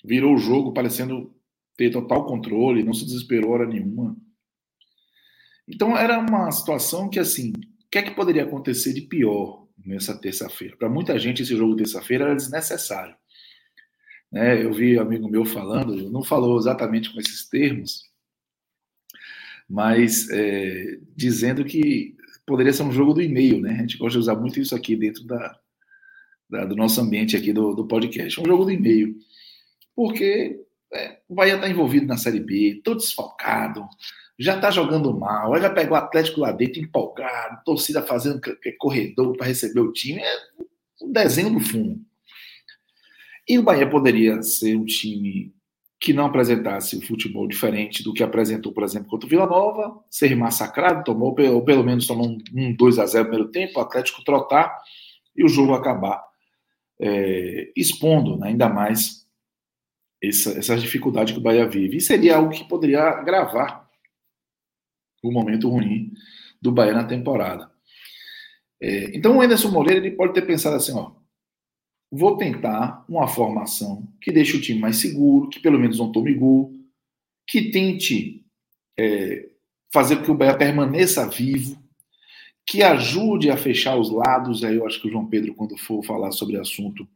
virou 0.05 0.33
o 0.33 0.37
jogo 0.37 0.71
parecendo 0.71 1.35
ter 1.75 1.91
total 1.91 2.25
controle, 2.25 2.83
não 2.83 2.93
se 2.93 3.03
desesperou 3.03 3.51
hora 3.51 3.67
nenhuma. 3.67 4.15
Então 5.67 5.97
era 5.97 6.17
uma 6.17 6.49
situação 6.49 7.09
que 7.09 7.19
assim, 7.19 7.51
o 7.51 7.89
que 7.91 7.97
é 7.97 8.01
que 8.01 8.11
poderia 8.11 8.43
acontecer 8.43 8.93
de 8.93 9.01
pior 9.01 9.67
nessa 9.85 10.17
terça-feira? 10.17 10.77
Para 10.77 10.87
muita 10.87 11.19
gente 11.19 11.41
esse 11.41 11.57
jogo 11.57 11.75
terça-feira 11.75 12.23
era 12.23 12.35
desnecessário. 12.35 13.17
Né? 14.31 14.63
Eu 14.63 14.71
vi 14.71 14.97
um 14.97 15.01
amigo 15.01 15.27
meu 15.27 15.43
falando, 15.43 16.09
não 16.09 16.23
falou 16.23 16.57
exatamente 16.57 17.11
com 17.11 17.19
esses 17.19 17.49
termos, 17.49 18.09
mas 19.69 20.29
é, 20.29 20.99
dizendo 21.13 21.65
que 21.65 22.15
poderia 22.45 22.71
ser 22.71 22.83
um 22.83 22.93
jogo 22.93 23.13
do 23.13 23.21
e-mail, 23.21 23.59
né? 23.59 23.73
A 23.73 23.81
gente 23.81 23.97
gosta 23.97 24.13
de 24.13 24.19
usar 24.19 24.35
muito 24.35 24.57
isso 24.57 24.73
aqui 24.73 24.95
dentro 24.95 25.25
da, 25.25 25.59
da 26.49 26.65
do 26.65 26.75
nosso 26.75 26.99
ambiente 27.01 27.35
aqui 27.35 27.51
do, 27.51 27.73
do 27.73 27.87
podcast. 27.87 28.39
Um 28.39 28.45
jogo 28.45 28.65
do 28.65 28.71
e-mail. 28.71 29.15
Porque 29.95 30.59
é, 30.93 31.19
o 31.27 31.35
Bahia 31.35 31.55
está 31.55 31.69
envolvido 31.69 32.05
na 32.05 32.17
Série 32.17 32.39
B, 32.39 32.81
todo 32.83 32.97
desfalcado, 32.97 33.87
já 34.39 34.55
está 34.55 34.69
jogando 34.69 35.17
mal, 35.17 35.53
aí 35.53 35.61
vai 35.61 35.73
pegar 35.73 35.91
o 35.91 35.95
Atlético 35.95 36.41
lá 36.41 36.51
dentro 36.51 36.79
empolgado, 36.79 37.61
torcida 37.65 38.03
fazendo 38.03 38.39
corredor 38.77 39.35
para 39.35 39.47
receber 39.47 39.79
o 39.79 39.91
time. 39.91 40.21
É 40.21 40.35
um 41.01 41.11
desenho 41.11 41.51
do 41.51 41.59
fundo. 41.59 41.99
E 43.47 43.57
o 43.57 43.63
Bahia 43.63 43.89
poderia 43.89 44.41
ser 44.43 44.75
um 44.75 44.85
time 44.85 45.53
que 45.99 46.13
não 46.13 46.25
apresentasse 46.25 46.95
o 46.95 47.01
futebol 47.01 47.47
diferente 47.47 48.03
do 48.03 48.13
que 48.13 48.21
apresentou, 48.21 48.71
por 48.71 48.83
exemplo, 48.83 49.09
contra 49.09 49.25
o 49.25 49.29
Vila 49.29 49.47
Nova, 49.47 49.99
ser 50.11 50.35
massacrado, 50.35 51.03
tomou, 51.03 51.35
ou 51.51 51.65
pelo 51.65 51.83
menos 51.83 52.05
tomou 52.05 52.27
um, 52.27 52.37
um 52.53 52.75
2 52.75 52.99
a 52.99 53.05
0 53.07 53.23
no 53.23 53.29
primeiro 53.29 53.51
tempo, 53.51 53.79
o 53.79 53.81
Atlético 53.81 54.23
trotar 54.23 54.77
e 55.35 55.43
o 55.43 55.49
jogo 55.49 55.73
acabar 55.73 56.26
é, 56.99 57.71
expondo 57.75 58.37
né, 58.37 58.49
ainda 58.49 58.69
mais 58.69 59.27
essa, 60.23 60.57
essa 60.57 60.77
dificuldade 60.77 61.33
que 61.33 61.39
o 61.39 61.41
Bahia 61.41 61.67
vive. 61.67 61.97
E 61.97 62.01
seria 62.01 62.37
algo 62.37 62.51
que 62.51 62.67
poderia 62.67 63.01
agravar 63.01 63.89
o 65.23 65.31
momento 65.31 65.69
ruim 65.69 66.11
do 66.61 66.71
Bahia 66.71 66.93
na 66.93 67.03
temporada. 67.03 67.71
É, 68.81 69.15
então 69.15 69.37
o 69.37 69.41
Anderson 69.41 69.71
Moreira 69.71 70.05
ele 70.05 70.15
pode 70.15 70.33
ter 70.33 70.43
pensado 70.43 70.75
assim, 70.75 70.93
ó, 70.93 71.11
vou 72.11 72.37
tentar 72.37 73.05
uma 73.09 73.27
formação 73.27 74.07
que 74.21 74.31
deixe 74.31 74.55
o 74.55 74.61
time 74.61 74.79
mais 74.79 74.97
seguro, 74.97 75.49
que 75.49 75.59
pelo 75.59 75.79
menos 75.79 75.99
não 75.99 76.11
tome 76.11 76.33
gol, 76.33 76.73
que 77.47 77.71
tente 77.71 78.45
é, 78.97 79.49
fazer 79.91 80.17
com 80.17 80.23
que 80.23 80.31
o 80.31 80.35
Bahia 80.35 80.57
permaneça 80.57 81.27
vivo, 81.27 81.81
que 82.67 82.83
ajude 82.83 83.49
a 83.49 83.55
fechar 83.55 83.95
os 83.95 84.11
lados. 84.11 84.63
Aí 84.63 84.75
eu 84.75 84.85
acho 84.85 85.01
que 85.01 85.07
o 85.07 85.11
João 85.11 85.25
Pedro, 85.25 85.55
quando 85.55 85.77
for 85.77 86.03
falar 86.03 86.31
sobre 86.31 86.57
o 86.57 86.61
assunto, 86.61 87.07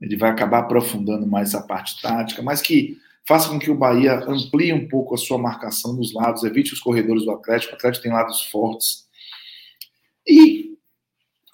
ele 0.00 0.16
vai 0.16 0.30
acabar 0.30 0.58
aprofundando 0.58 1.26
mais 1.26 1.54
a 1.54 1.62
parte 1.62 2.02
tática, 2.02 2.42
mas 2.42 2.60
que 2.60 2.98
faça 3.26 3.48
com 3.48 3.58
que 3.58 3.70
o 3.70 3.76
Bahia 3.76 4.16
amplie 4.28 4.72
um 4.72 4.88
pouco 4.88 5.14
a 5.14 5.18
sua 5.18 5.38
marcação 5.38 5.94
nos 5.94 6.12
lados, 6.12 6.42
evite 6.42 6.74
os 6.74 6.80
corredores 6.80 7.24
do 7.24 7.30
Atlético. 7.30 7.72
O 7.72 7.76
Atlético 7.76 8.02
tem 8.02 8.12
lados 8.12 8.42
fortes. 8.42 9.06
E 10.26 10.76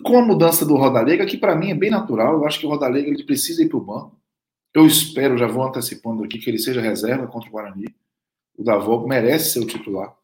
com 0.03 0.19
a 0.19 0.25
mudança 0.25 0.65
do 0.65 0.77
Rodalega, 0.77 1.27
que 1.27 1.37
para 1.37 1.55
mim 1.55 1.71
é 1.71 1.75
bem 1.75 1.91
natural, 1.91 2.35
eu 2.35 2.47
acho 2.47 2.59
que 2.59 2.67
o 2.67 2.71
Rodalega 2.71 3.07
ele 3.07 3.25
precisa 3.25 3.63
ir 3.63 3.69
para 3.69 3.77
o 3.77 3.85
banco. 3.85 4.19
Eu 4.73 4.87
espero, 4.87 5.37
já 5.37 5.47
vou 5.47 5.63
antecipando 5.65 6.25
aqui, 6.25 6.39
que 6.39 6.49
ele 6.49 6.59
seja 6.59 6.81
reserva 6.81 7.27
contra 7.27 7.49
o 7.49 7.53
Guarani. 7.53 7.95
O 8.57 8.65
Davó 8.65 9.07
merece 9.07 9.53
ser 9.53 9.61
o 9.61 9.67
titular. 9.67 10.15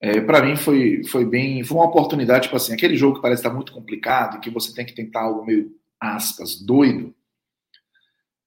É, 0.00 0.20
para 0.20 0.42
mim 0.42 0.56
foi, 0.56 1.02
foi 1.04 1.24
bem. 1.24 1.64
Foi 1.64 1.78
uma 1.78 1.86
oportunidade, 1.86 2.44
tipo 2.44 2.56
assim, 2.56 2.72
aquele 2.72 2.96
jogo 2.96 3.16
que 3.16 3.22
parece 3.22 3.40
estar 3.40 3.54
muito 3.54 3.72
complicado, 3.72 4.40
que 4.40 4.50
você 4.50 4.74
tem 4.74 4.84
que 4.84 4.94
tentar 4.94 5.22
algo 5.22 5.44
meio, 5.44 5.74
aspas, 6.00 6.60
doido. 6.60 7.14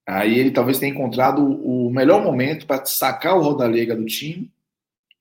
Aí 0.07 0.39
ele 0.39 0.51
talvez 0.51 0.79
tenha 0.79 0.93
encontrado 0.93 1.43
o 1.43 1.89
melhor 1.91 2.23
momento 2.23 2.65
para 2.65 2.85
sacar 2.85 3.35
o 3.35 3.41
Rodalega 3.41 3.95
do 3.95 4.05
time 4.05 4.49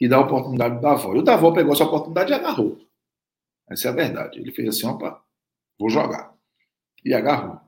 e 0.01 0.07
dar 0.07 0.19
a 0.19 0.21
oportunidade 0.21 0.77
do 0.77 0.81
Davó. 0.81 1.15
E 1.15 1.19
o 1.19 1.23
Davó 1.23 1.51
pegou 1.51 1.73
essa 1.73 1.85
oportunidade 1.85 2.31
e 2.31 2.35
agarrou. 2.35 2.79
Essa 3.69 3.89
é 3.89 3.91
a 3.91 3.95
verdade. 3.95 4.39
Ele 4.39 4.53
fez 4.53 4.69
assim, 4.69 4.87
opa, 4.87 5.21
vou 5.79 5.91
jogar. 5.91 6.33
E 7.05 7.13
agarrou. 7.13 7.61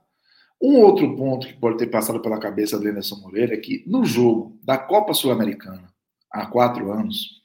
Um 0.61 0.77
outro 0.81 1.17
ponto 1.17 1.47
que 1.47 1.55
pode 1.55 1.79
ter 1.79 1.87
passado 1.87 2.21
pela 2.21 2.39
cabeça 2.39 2.79
do 2.79 2.89
Anderson 2.89 3.17
Moreira 3.17 3.55
é 3.55 3.59
que 3.59 3.83
no 3.87 4.05
jogo 4.05 4.59
da 4.63 4.77
Copa 4.77 5.15
Sul-Americana, 5.15 5.93
há 6.31 6.47
quatro 6.47 6.93
anos, 6.93 7.38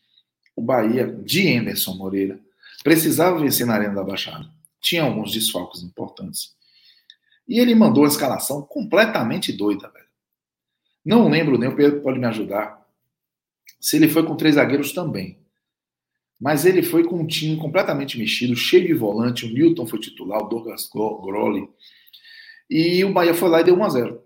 o 0.55 0.61
Bahia, 0.61 1.07
de 1.07 1.47
Emerson 1.47 1.95
Moreira, 1.95 2.39
precisava 2.83 3.39
vencer 3.39 3.65
na 3.65 3.73
Arena 3.73 3.95
da 3.95 4.03
Baixada. 4.03 4.49
Tinha 4.81 5.03
alguns 5.03 5.31
desfalques 5.31 5.81
importantes. 5.81 6.55
E 7.47 7.59
ele 7.59 7.75
mandou 7.75 8.05
a 8.05 8.07
escalação 8.07 8.61
completamente 8.61 9.51
doida, 9.51 9.89
velho. 9.89 10.05
Não 11.05 11.29
lembro 11.29 11.57
nem, 11.57 11.69
o 11.69 11.75
Pedro 11.75 12.01
pode 12.01 12.19
me 12.19 12.25
ajudar, 12.25 12.81
se 13.79 13.97
ele 13.97 14.07
foi 14.07 14.25
com 14.25 14.37
três 14.37 14.55
zagueiros 14.55 14.93
também. 14.93 15.37
Mas 16.39 16.65
ele 16.65 16.81
foi 16.81 17.03
com 17.03 17.17
um 17.17 17.27
time 17.27 17.57
completamente 17.57 18.17
mexido, 18.17 18.55
cheio 18.55 18.87
de 18.87 18.93
volante. 18.93 19.45
O 19.45 19.53
Newton 19.53 19.85
foi 19.85 19.99
titular, 19.99 20.41
o 20.41 20.47
Douglas 20.47 20.89
Groli. 20.89 21.69
E 22.69 23.03
o 23.03 23.13
Bahia 23.13 23.33
foi 23.33 23.49
lá 23.49 23.61
e 23.61 23.63
deu 23.63 23.75
1 23.75 23.83
a 23.83 23.89
0 23.89 24.23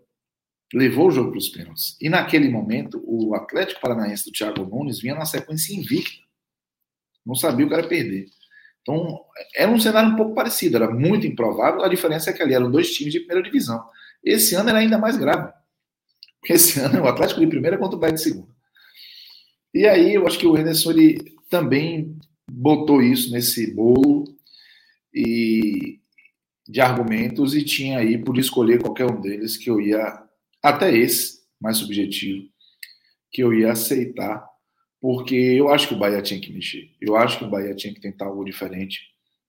Levou 0.74 1.08
o 1.08 1.12
jogo 1.12 1.32
para 1.32 1.38
os 1.38 1.50
pênaltis. 1.50 1.98
E 2.02 2.10
naquele 2.10 2.50
momento, 2.50 3.02
o 3.06 3.34
Atlético 3.36 3.80
Paranaense 3.80 4.26
do 4.26 4.32
Thiago 4.32 4.66
Nunes 4.66 5.00
vinha 5.00 5.16
na 5.16 5.26
sequência 5.26 5.74
invicta. 5.74 6.26
Não 7.26 7.36
sabia 7.36 7.66
o 7.66 7.74
era 7.74 7.88
perder. 7.88 8.28
Então, 8.82 9.20
era 9.56 9.70
um 9.70 9.80
cenário 9.80 10.12
um 10.12 10.16
pouco 10.16 10.34
parecido, 10.34 10.78
era 10.78 10.90
muito 10.90 11.28
improvável. 11.28 11.84
A 11.84 11.90
diferença 11.90 12.30
é 12.30 12.34
que 12.34 12.42
ali 12.42 12.54
eram 12.54 12.72
dois 12.72 12.94
times 12.94 13.14
de 13.14 13.20
primeira 13.20 13.44
divisão. 13.44 13.84
Esse 14.24 14.56
ano 14.56 14.70
era 14.70 14.80
ainda 14.80 14.98
mais 14.98 15.18
grave. 15.18 15.52
Porque 16.40 16.54
esse 16.54 16.80
ano 16.80 17.02
o 17.02 17.08
Atlético 17.08 17.40
de 17.40 17.48
primeira 17.48 17.78
contra 17.78 17.98
o 17.98 18.00
Bahia 18.00 18.16
de 18.16 18.22
segunda. 18.22 18.48
E 19.74 19.86
aí, 19.86 20.14
eu 20.14 20.26
acho 20.26 20.40
que 20.40 20.48
o 20.48 20.58
Henderson 20.58 20.92
ele 20.92 21.36
também 21.50 22.18
botou 22.50 23.02
isso 23.02 23.32
nesse 23.32 23.74
bolo 23.74 24.24
e 25.14 26.00
de 26.68 26.82
argumentos 26.82 27.56
e 27.56 27.64
tinha 27.64 28.00
aí 28.00 28.18
por 28.18 28.38
escolher 28.38 28.82
qualquer 28.82 29.06
um 29.06 29.22
deles 29.22 29.56
que 29.56 29.70
eu 29.70 29.80
ia 29.80 30.27
até 30.70 30.96
esse 30.96 31.42
mais 31.60 31.78
subjetivo 31.78 32.48
que 33.32 33.44
eu 33.44 33.54
ia 33.54 33.72
aceitar 33.72 34.46
porque 35.00 35.36
eu 35.36 35.70
acho 35.70 35.88
que 35.88 35.94
o 35.94 35.98
Bahia 35.98 36.22
tinha 36.22 36.40
que 36.40 36.52
mexer 36.52 36.90
eu 37.02 37.16
acho 37.16 37.38
que 37.38 37.46
o 37.46 37.50
Bahia 37.50 37.76
tinha 37.76 37.94
que 37.94 38.02
tentar 38.02 38.26
algo 38.26 38.44
diferente 38.44 39.02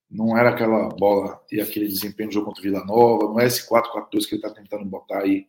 não 0.09 0.37
era 0.37 0.49
aquela 0.49 0.89
bola 0.89 1.39
e 1.51 1.61
aquele 1.61 1.87
desempenho 1.87 2.29
do 2.29 2.33
jogo 2.33 2.47
contra 2.47 2.61
o 2.61 2.63
Vila 2.63 2.85
Nova 2.85 3.25
não 3.25 3.39
é 3.39 3.45
esse 3.45 3.67
4-4-2 3.67 4.09
que 4.09 4.35
ele 4.35 4.35
está 4.35 4.49
tentando 4.49 4.85
botar 4.85 5.19
aí 5.19 5.47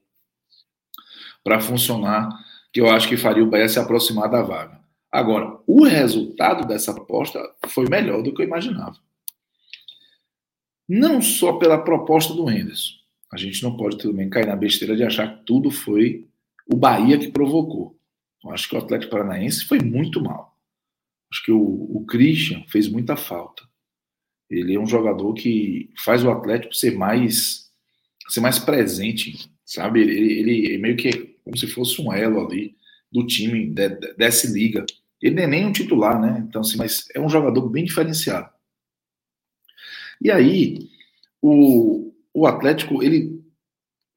para 1.42 1.60
funcionar 1.60 2.28
que 2.72 2.80
eu 2.80 2.88
acho 2.88 3.08
que 3.08 3.16
faria 3.16 3.42
o 3.42 3.50
Bahia 3.50 3.68
se 3.68 3.78
aproximar 3.78 4.30
da 4.30 4.42
vaga 4.42 4.80
Agora, 5.10 5.58
o 5.66 5.84
resultado 5.84 6.66
dessa 6.68 6.94
proposta 6.94 7.40
foi 7.66 7.88
melhor 7.88 8.22
do 8.22 8.32
que 8.32 8.42
eu 8.42 8.46
imaginava. 8.46 8.96
Não 10.88 11.20
só 11.20 11.54
pela 11.54 11.82
proposta 11.82 12.32
do 12.32 12.48
Henderson. 12.48 12.99
A 13.32 13.36
gente 13.36 13.62
não 13.62 13.76
pode 13.76 13.98
também 13.98 14.28
cair 14.28 14.46
na 14.46 14.56
besteira 14.56 14.96
de 14.96 15.04
achar 15.04 15.38
que 15.38 15.44
tudo 15.44 15.70
foi 15.70 16.26
o 16.66 16.76
Bahia 16.76 17.18
que 17.18 17.28
provocou. 17.28 17.98
Eu 18.44 18.50
acho 18.50 18.68
que 18.68 18.74
o 18.74 18.78
Atlético 18.78 19.12
Paranaense 19.12 19.64
foi 19.64 19.78
muito 19.80 20.20
mal. 20.20 20.56
Acho 21.32 21.44
que 21.44 21.52
o, 21.52 21.60
o 21.60 22.04
Christian 22.06 22.64
fez 22.68 22.88
muita 22.88 23.16
falta. 23.16 23.62
Ele 24.48 24.74
é 24.74 24.80
um 24.80 24.86
jogador 24.86 25.32
que 25.34 25.90
faz 25.96 26.24
o 26.24 26.30
Atlético 26.30 26.74
ser 26.74 26.96
mais 26.96 27.70
ser 28.28 28.40
mais 28.40 28.58
presente, 28.58 29.50
sabe? 29.64 30.00
Ele, 30.00 30.12
ele, 30.12 30.66
ele 30.66 30.78
meio 30.78 30.96
que 30.96 31.08
é 31.08 31.12
como 31.44 31.56
se 31.56 31.66
fosse 31.66 32.00
um 32.00 32.12
elo 32.12 32.46
ali 32.46 32.76
do 33.10 33.26
time 33.26 33.66
de, 33.70 33.88
de, 33.88 34.14
dessa 34.14 34.48
liga. 34.48 34.84
Ele 35.20 35.34
não 35.34 35.42
é 35.42 35.46
nem 35.46 35.66
um 35.66 35.72
titular, 35.72 36.20
né? 36.20 36.44
Então, 36.48 36.60
assim, 36.60 36.76
mas 36.76 37.06
é 37.14 37.20
um 37.20 37.28
jogador 37.28 37.68
bem 37.68 37.84
diferenciado. 37.84 38.48
E 40.20 40.30
aí, 40.30 40.88
o, 41.42 42.09
o 42.32 42.46
Atlético, 42.46 43.02
ele 43.02 43.42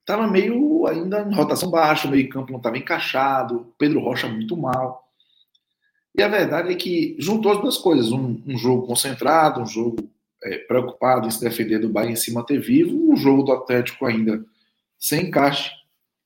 estava 0.02 0.28
meio 0.28 0.86
ainda 0.86 1.22
em 1.22 1.34
rotação 1.34 1.70
baixa, 1.70 2.08
o 2.08 2.12
meio 2.12 2.30
campo 2.30 2.52
não 2.52 2.58
estava 2.58 2.78
encaixado, 2.78 3.74
Pedro 3.78 4.00
Rocha 4.00 4.28
muito 4.28 4.56
mal. 4.56 5.04
E 6.16 6.22
a 6.22 6.28
verdade 6.28 6.72
é 6.72 6.76
que 6.76 7.16
juntou 7.18 7.52
as 7.52 7.62
duas 7.62 7.78
coisas, 7.78 8.12
um, 8.12 8.42
um 8.46 8.58
jogo 8.58 8.86
concentrado, 8.86 9.62
um 9.62 9.66
jogo 9.66 9.98
é, 10.44 10.58
preocupado 10.60 11.28
em 11.28 11.32
se 11.32 11.42
defender 11.42 11.80
do 11.80 11.90
Bahia 11.90 12.12
em 12.12 12.16
se 12.16 12.34
manter 12.34 12.60
vivo, 12.60 13.12
um 13.12 13.16
jogo 13.16 13.44
do 13.44 13.52
Atlético 13.52 14.06
ainda 14.06 14.46
sem 15.00 15.28
encaixe. 15.28 15.72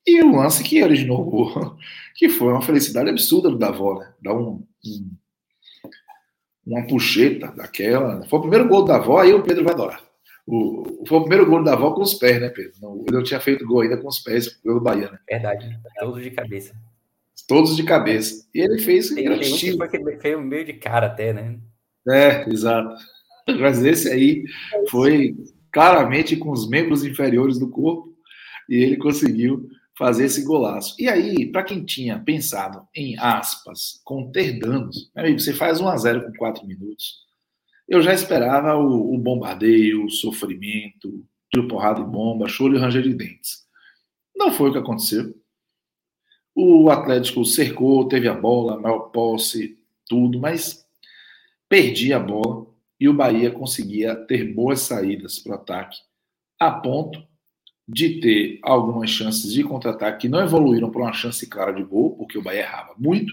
E 0.05 0.21
o 0.23 0.35
lance 0.35 0.63
que 0.63 0.83
originou 0.83 1.21
o 1.21 1.29
gol, 1.29 1.77
que 2.15 2.29
foi 2.29 2.51
uma 2.51 2.61
felicidade 2.61 3.09
absurda 3.09 3.49
do 3.49 3.57
Davó, 3.57 3.99
né? 3.99 4.13
Dar 4.21 4.33
um, 4.33 4.63
um, 4.85 5.11
uma 6.65 6.85
puxeta 6.87 7.47
daquela. 7.51 8.25
Foi 8.27 8.39
o 8.39 8.41
primeiro 8.41 8.67
gol 8.67 8.81
do 8.81 8.87
Davó, 8.87 9.19
aí 9.19 9.33
o 9.33 9.43
Pedro 9.43 9.63
vai 9.63 9.73
adorar. 9.73 10.06
O, 10.47 11.03
foi 11.05 11.17
o 11.17 11.21
primeiro 11.21 11.45
gol 11.45 11.61
da 11.61 11.73
avó 11.73 11.91
com 11.91 12.01
os 12.01 12.13
pés, 12.13 12.39
né, 12.39 12.47
Pedro? 12.47 12.71
Não, 12.81 13.03
ele 13.05 13.17
não 13.17 13.23
tinha 13.23 13.39
feito 13.39 13.65
gol 13.65 13.81
ainda 13.81 13.97
com 13.97 14.07
os 14.07 14.19
pés 14.19 14.47
pelo 14.47 14.79
Bahia, 14.79 15.11
né? 15.11 15.19
Verdade, 15.29 15.77
todos 15.99 16.23
de 16.23 16.31
cabeça. 16.31 16.73
Todos 17.47 17.75
de 17.75 17.83
cabeça. 17.83 18.47
E 18.55 18.61
ele 18.61 18.79
fez 18.79 19.09
tem, 19.09 19.29
um 19.29 19.37
que 19.37 19.77
foi, 19.77 20.17
foi 20.19 20.35
meio 20.37 20.65
de 20.65 20.73
cara 20.73 21.07
até, 21.07 21.33
né? 21.33 21.59
É, 22.09 22.49
exato. 22.49 22.95
Mas 23.59 23.83
esse 23.83 24.09
aí 24.09 24.45
foi 24.89 25.35
claramente 25.71 26.37
com 26.37 26.51
os 26.51 26.67
membros 26.69 27.03
inferiores 27.03 27.59
do 27.59 27.69
corpo 27.69 28.15
e 28.69 28.75
ele 28.75 28.97
conseguiu 28.97 29.67
fazer 29.97 30.25
esse 30.25 30.43
golaço. 30.43 30.95
E 30.99 31.09
aí, 31.09 31.51
para 31.51 31.63
quem 31.63 31.83
tinha 31.83 32.19
pensado 32.19 32.87
em 32.95 33.17
aspas, 33.17 33.99
conter 34.03 34.59
danos, 34.59 35.11
amigo, 35.15 35.39
você 35.39 35.53
faz 35.53 35.81
1 35.81 35.87
a 35.87 35.97
0 35.97 36.25
com 36.25 36.33
4 36.33 36.65
minutos. 36.65 37.26
Eu 37.87 38.01
já 38.01 38.13
esperava 38.13 38.75
o, 38.75 39.13
o 39.13 39.17
bombardeio, 39.17 40.05
o 40.05 40.09
sofrimento, 40.09 41.25
tiro 41.49 41.67
porrada 41.67 42.01
e 42.01 42.03
bomba, 42.03 42.47
choro 42.47 42.75
e 42.75 42.79
ranger 42.79 43.03
de 43.03 43.13
dentes. 43.13 43.65
Não 44.35 44.51
foi 44.51 44.69
o 44.69 44.73
que 44.73 44.79
aconteceu. 44.79 45.33
O 46.53 46.89
Atlético 46.89 47.45
cercou, 47.45 48.07
teve 48.07 48.27
a 48.27 48.33
bola, 48.33 48.79
maior 48.79 49.09
posse, 49.11 49.77
tudo, 50.07 50.39
mas 50.39 50.85
perdia 51.69 52.17
a 52.17 52.19
bola 52.19 52.67
e 52.99 53.07
o 53.07 53.13
Bahia 53.13 53.51
conseguia 53.51 54.15
ter 54.15 54.53
boas 54.53 54.81
saídas 54.81 55.39
para 55.39 55.51
o 55.51 55.55
ataque, 55.55 55.97
a 56.59 56.71
ponto 56.71 57.23
de 57.87 58.19
ter 58.19 58.59
algumas 58.63 59.09
chances 59.09 59.53
de 59.53 59.63
contra-ataque 59.63 60.21
que 60.21 60.29
não 60.29 60.41
evoluíram 60.41 60.89
para 60.89 61.01
uma 61.01 61.13
chance 61.13 61.47
clara 61.47 61.71
de 61.71 61.83
gol, 61.83 62.17
porque 62.17 62.37
o 62.37 62.41
Bahia 62.41 62.61
errava 62.61 62.95
muito, 62.97 63.31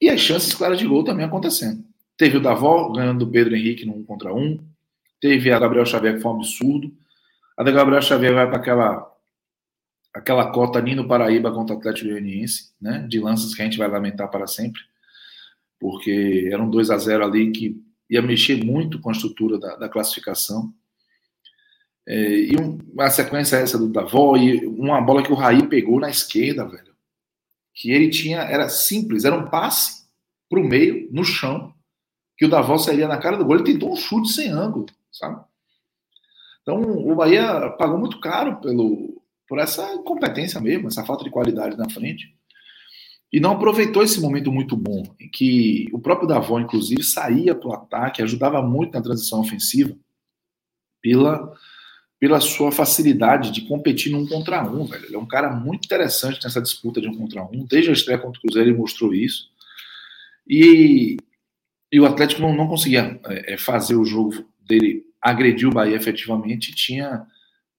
e 0.00 0.08
as 0.08 0.20
chances 0.20 0.54
claras 0.54 0.78
de 0.78 0.86
gol 0.86 1.04
também 1.04 1.24
acontecendo. 1.24 1.84
Teve 2.20 2.36
o 2.36 2.40
Davó 2.42 2.92
ganhando 2.92 3.24
do 3.24 3.32
Pedro 3.32 3.56
Henrique 3.56 3.86
no 3.86 3.94
1 3.94 4.04
contra 4.04 4.34
1, 4.34 4.62
teve 5.18 5.50
a 5.50 5.58
Gabriel 5.58 5.86
Xavier 5.86 6.16
que 6.16 6.20
foi 6.20 6.30
um 6.30 6.34
absurdo, 6.34 6.94
a 7.56 7.62
da 7.62 7.70
Gabriel 7.70 8.02
Xavier 8.02 8.34
vai 8.34 8.46
para 8.46 8.58
aquela 8.58 9.10
aquela 10.12 10.52
cota 10.52 10.82
Nino 10.82 11.08
Paraíba 11.08 11.50
contra 11.50 11.74
o 11.74 11.78
Atlético 11.78 12.10
Goianiense, 12.10 12.74
né, 12.78 13.06
de 13.08 13.18
lances 13.18 13.54
que 13.54 13.62
a 13.62 13.64
gente 13.64 13.78
vai 13.78 13.88
lamentar 13.88 14.30
para 14.30 14.46
sempre, 14.46 14.82
porque 15.78 16.50
eram 16.52 16.68
2 16.68 16.90
a 16.90 16.98
0 16.98 17.24
ali 17.24 17.52
que 17.52 17.82
ia 18.10 18.20
mexer 18.20 18.62
muito 18.62 19.00
com 19.00 19.08
a 19.08 19.12
estrutura 19.12 19.58
da, 19.58 19.76
da 19.76 19.88
classificação. 19.88 20.74
É, 22.06 22.20
e 22.20 22.56
um, 22.60 22.76
a 22.98 23.08
sequência 23.08 23.56
é 23.56 23.62
essa 23.62 23.78
do 23.78 23.88
Davó, 23.88 24.36
e 24.36 24.66
uma 24.66 25.00
bola 25.00 25.22
que 25.22 25.32
o 25.32 25.36
Raí 25.36 25.66
pegou 25.68 25.98
na 25.98 26.10
esquerda, 26.10 26.68
velho. 26.68 26.94
Que 27.72 27.90
ele 27.92 28.10
tinha, 28.10 28.40
era 28.40 28.68
simples, 28.68 29.24
era 29.24 29.34
um 29.34 29.48
passe 29.48 30.04
para 30.50 30.60
o 30.60 30.68
meio, 30.68 31.08
no 31.10 31.24
chão, 31.24 31.72
que 32.40 32.46
o 32.46 32.48
Davó 32.48 32.78
sairia 32.78 33.06
na 33.06 33.18
cara 33.18 33.36
do 33.36 33.44
gol. 33.44 33.56
Ele 33.56 33.64
tentou 33.64 33.92
um 33.92 33.96
chute 33.96 34.30
sem 34.30 34.48
ângulo, 34.48 34.86
sabe? 35.12 35.44
Então 36.62 36.80
o 36.80 37.14
Bahia 37.14 37.68
pagou 37.78 37.98
muito 37.98 38.18
caro 38.18 38.58
pelo, 38.62 39.22
por 39.46 39.58
essa 39.58 39.92
incompetência 39.92 40.58
mesmo, 40.58 40.88
essa 40.88 41.04
falta 41.04 41.22
de 41.22 41.28
qualidade 41.28 41.76
na 41.76 41.90
frente. 41.90 42.34
E 43.30 43.38
não 43.40 43.52
aproveitou 43.52 44.02
esse 44.02 44.22
momento 44.22 44.50
muito 44.50 44.74
bom, 44.74 45.02
em 45.20 45.28
que 45.28 45.90
o 45.92 45.98
próprio 45.98 46.26
Davó, 46.26 46.58
inclusive, 46.58 47.02
saía 47.02 47.54
para 47.54 47.68
o 47.68 47.74
ataque, 47.74 48.22
ajudava 48.22 48.62
muito 48.62 48.94
na 48.94 49.02
transição 49.02 49.40
ofensiva, 49.40 49.94
pela 51.02 51.52
pela 52.18 52.38
sua 52.38 52.70
facilidade 52.70 53.50
de 53.50 53.62
competir 53.62 54.12
num 54.12 54.26
contra 54.26 54.62
um, 54.62 54.84
velho. 54.84 55.06
Ele 55.06 55.16
é 55.16 55.18
um 55.18 55.26
cara 55.26 55.50
muito 55.50 55.86
interessante 55.86 56.42
nessa 56.44 56.60
disputa 56.60 57.00
de 57.00 57.08
um 57.08 57.16
contra 57.16 57.42
um. 57.42 57.64
Desde 57.64 57.88
a 57.88 57.94
estreia 57.94 58.18
contra 58.18 58.38
o 58.38 58.42
Cruzeiro 58.42 58.68
ele 58.68 58.76
mostrou 58.76 59.14
isso. 59.14 59.48
E, 60.46 61.16
e 61.92 62.00
o 62.00 62.06
Atlético 62.06 62.42
não, 62.42 62.54
não 62.54 62.68
conseguia 62.68 63.20
é, 63.26 63.54
é 63.54 63.58
fazer 63.58 63.96
o 63.96 64.04
jogo 64.04 64.44
dele 64.60 65.04
agredir 65.20 65.68
o 65.68 65.72
Bahia 65.72 65.96
efetivamente 65.96 66.74
tinha 66.74 67.26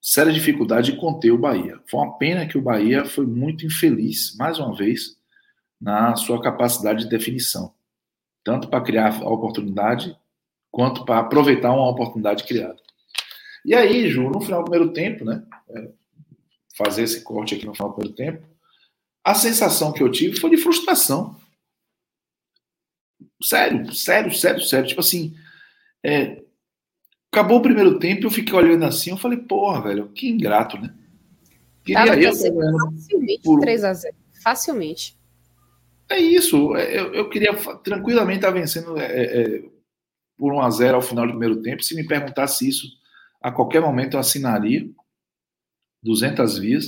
séria 0.02 0.34
dificuldade 0.34 0.92
de 0.92 0.98
conter 0.98 1.32
o 1.32 1.38
Bahia. 1.38 1.80
Foi 1.90 2.00
uma 2.00 2.18
pena 2.18 2.48
que 2.48 2.58
o 2.58 2.62
Bahia 2.62 3.06
foi 3.06 3.26
muito 3.26 3.66
infeliz, 3.66 4.36
mais 4.36 4.60
uma 4.60 4.76
vez, 4.76 5.16
na 5.80 6.16
sua 6.16 6.42
capacidade 6.42 7.04
de 7.04 7.10
definição. 7.10 7.74
Tanto 8.44 8.68
para 8.68 8.84
criar 8.84 9.22
a 9.22 9.30
oportunidade, 9.30 10.16
quanto 10.72 11.06
para 11.06 11.20
aproveitar 11.20 11.72
uma 11.72 11.90
oportunidade 11.90 12.44
criada. 12.44 12.78
E 13.64 13.76
aí, 13.76 14.10
Ju, 14.10 14.30
no 14.30 14.42
final 14.42 14.64
do 14.64 14.70
primeiro 14.70 14.94
tempo, 14.94 15.24
né? 15.24 15.44
É, 15.70 15.90
fazer 16.76 17.04
esse 17.04 17.22
corte 17.22 17.54
aqui 17.54 17.66
no 17.66 17.76
final 17.76 17.90
do 17.90 17.96
primeiro 17.96 18.16
tempo, 18.16 18.48
a 19.24 19.36
sensação 19.36 19.92
que 19.92 20.02
eu 20.02 20.12
tive 20.12 20.40
foi 20.40 20.50
de 20.50 20.58
frustração. 20.58 21.36
Sério, 23.44 23.94
sério, 23.94 24.34
sério, 24.34 24.62
sério. 24.62 24.88
Tipo 24.88 25.02
assim, 25.02 25.36
é, 26.04 26.42
acabou 27.32 27.60
o 27.60 27.62
primeiro 27.62 28.00
tempo, 28.00 28.26
eu 28.26 28.32
fiquei 28.32 28.54
olhando 28.54 28.86
assim, 28.86 29.12
eu 29.12 29.18
falei, 29.18 29.38
porra, 29.38 29.82
velho, 29.82 30.10
que 30.10 30.30
ingrato, 30.30 30.78
né? 30.78 30.94
Queria 31.84 32.16
eu 32.16 32.34
facilmente 32.34 33.44
por... 33.44 33.60
3 33.60 33.84
a 33.84 33.94
0 33.94 34.16
Facilmente. 34.44 35.18
É 36.10 36.20
isso. 36.20 36.76
É, 36.76 37.00
eu, 37.00 37.14
eu 37.14 37.30
queria 37.30 37.54
tranquilamente 37.84 38.40
estar 38.40 38.52
vencendo 38.52 38.98
é, 38.98 39.06
é, 39.06 39.64
por 40.38 40.54
1 40.54 40.62
a 40.62 40.70
0 40.70 40.96
ao 40.96 41.02
final 41.02 41.26
do 41.26 41.32
primeiro 41.32 41.62
tempo. 41.62 41.84
Se 41.84 41.96
me 41.96 42.06
perguntasse 42.06 42.68
isso 42.68 42.88
a 43.42 43.52
qualquer 43.52 43.82
momento 43.82 44.16
eu 44.16 44.20
assinaria 44.20 44.88
200 46.04 46.58
vias, 46.58 46.86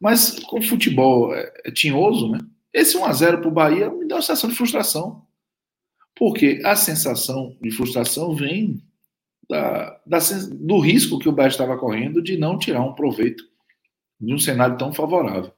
mas 0.00 0.38
com 0.40 0.62
futebol 0.62 1.34
é, 1.34 1.52
é 1.64 1.70
tinhoso, 1.70 2.30
né? 2.30 2.40
Esse 2.72 2.96
1 2.96 3.04
a 3.04 3.12
0 3.12 3.38
para 3.38 3.48
o 3.48 3.52
Bahia 3.52 3.90
me 3.90 4.06
deu 4.06 4.16
uma 4.16 4.22
sensação 4.22 4.50
de 4.50 4.56
frustração. 4.56 5.23
Porque 6.16 6.60
a 6.64 6.76
sensação 6.76 7.56
de 7.60 7.70
frustração 7.70 8.34
vem 8.34 8.82
da, 9.48 10.00
da, 10.06 10.18
do 10.52 10.78
risco 10.78 11.18
que 11.18 11.28
o 11.28 11.32
Bahia 11.32 11.48
estava 11.48 11.76
correndo 11.76 12.22
de 12.22 12.36
não 12.36 12.58
tirar 12.58 12.82
um 12.82 12.94
proveito 12.94 13.44
de 14.20 14.32
um 14.32 14.38
cenário 14.38 14.78
tão 14.78 14.92
favorável. 14.92 15.52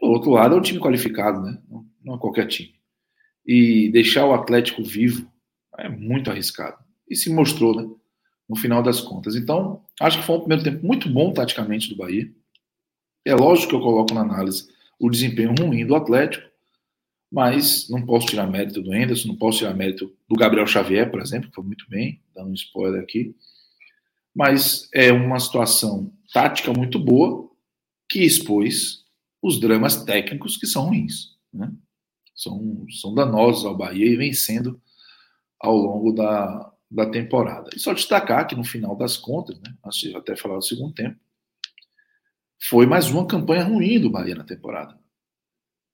Do 0.00 0.08
outro 0.08 0.30
lado, 0.30 0.54
é 0.54 0.58
um 0.58 0.62
time 0.62 0.80
qualificado, 0.80 1.40
né? 1.40 1.58
Não, 2.02 2.14
é 2.14 2.18
qualquer 2.18 2.46
time. 2.46 2.74
E 3.46 3.90
deixar 3.92 4.26
o 4.26 4.34
Atlético 4.34 4.82
vivo 4.82 5.30
é 5.78 5.88
muito 5.88 6.30
arriscado. 6.30 6.82
E 7.08 7.14
se 7.14 7.30
mostrou, 7.30 7.76
né? 7.76 7.88
no 8.48 8.56
final 8.56 8.82
das 8.82 9.00
contas. 9.00 9.36
Então, 9.36 9.82
acho 10.00 10.18
que 10.18 10.24
foi 10.24 10.36
um 10.36 10.40
primeiro 10.40 10.62
tempo 10.62 10.86
muito 10.86 11.08
bom 11.08 11.32
taticamente 11.32 11.88
do 11.88 11.96
Bahia. 11.96 12.30
É 13.24 13.34
lógico 13.34 13.70
que 13.70 13.74
eu 13.76 13.80
coloco 13.80 14.12
na 14.12 14.20
análise 14.20 14.68
o 14.98 15.10
desempenho 15.10 15.54
ruim 15.58 15.86
do 15.86 15.94
Atlético, 15.94 16.46
mas 17.34 17.88
não 17.88 18.06
posso 18.06 18.28
tirar 18.28 18.46
mérito 18.46 18.80
do 18.80 18.94
Enderson, 18.94 19.26
não 19.26 19.36
posso 19.36 19.58
tirar 19.58 19.74
mérito 19.74 20.16
do 20.28 20.36
Gabriel 20.36 20.68
Xavier, 20.68 21.10
por 21.10 21.20
exemplo, 21.20 21.48
que 21.48 21.54
foi 21.56 21.64
muito 21.64 21.84
bem, 21.90 22.22
dando 22.32 22.50
um 22.50 22.54
spoiler 22.54 23.02
aqui. 23.02 23.34
Mas 24.32 24.88
é 24.94 25.10
uma 25.10 25.40
situação 25.40 26.12
tática 26.32 26.72
muito 26.72 26.96
boa 26.96 27.50
que 28.08 28.20
expôs 28.20 29.04
os 29.42 29.58
dramas 29.58 30.04
técnicos 30.04 30.56
que 30.56 30.64
são 30.64 30.86
ruins. 30.86 31.36
Né? 31.52 31.72
São, 32.36 32.86
são 33.00 33.12
danosos 33.12 33.64
ao 33.64 33.76
Bahia 33.76 34.06
e 34.06 34.14
vem 34.14 34.32
sendo 34.32 34.80
ao 35.58 35.76
longo 35.76 36.12
da, 36.12 36.72
da 36.88 37.10
temporada. 37.10 37.68
E 37.74 37.80
só 37.80 37.92
destacar 37.92 38.46
que 38.46 38.54
no 38.54 38.62
final 38.62 38.94
das 38.94 39.16
contas, 39.16 39.58
né, 39.58 39.74
antes 39.84 39.98
de 39.98 40.14
até 40.16 40.36
falar 40.36 40.58
do 40.58 40.64
segundo 40.64 40.94
tempo, 40.94 41.18
foi 42.62 42.86
mais 42.86 43.10
uma 43.10 43.26
campanha 43.26 43.64
ruim 43.64 43.98
do 43.98 44.08
Bahia 44.08 44.36
na 44.36 44.44
temporada. 44.44 44.96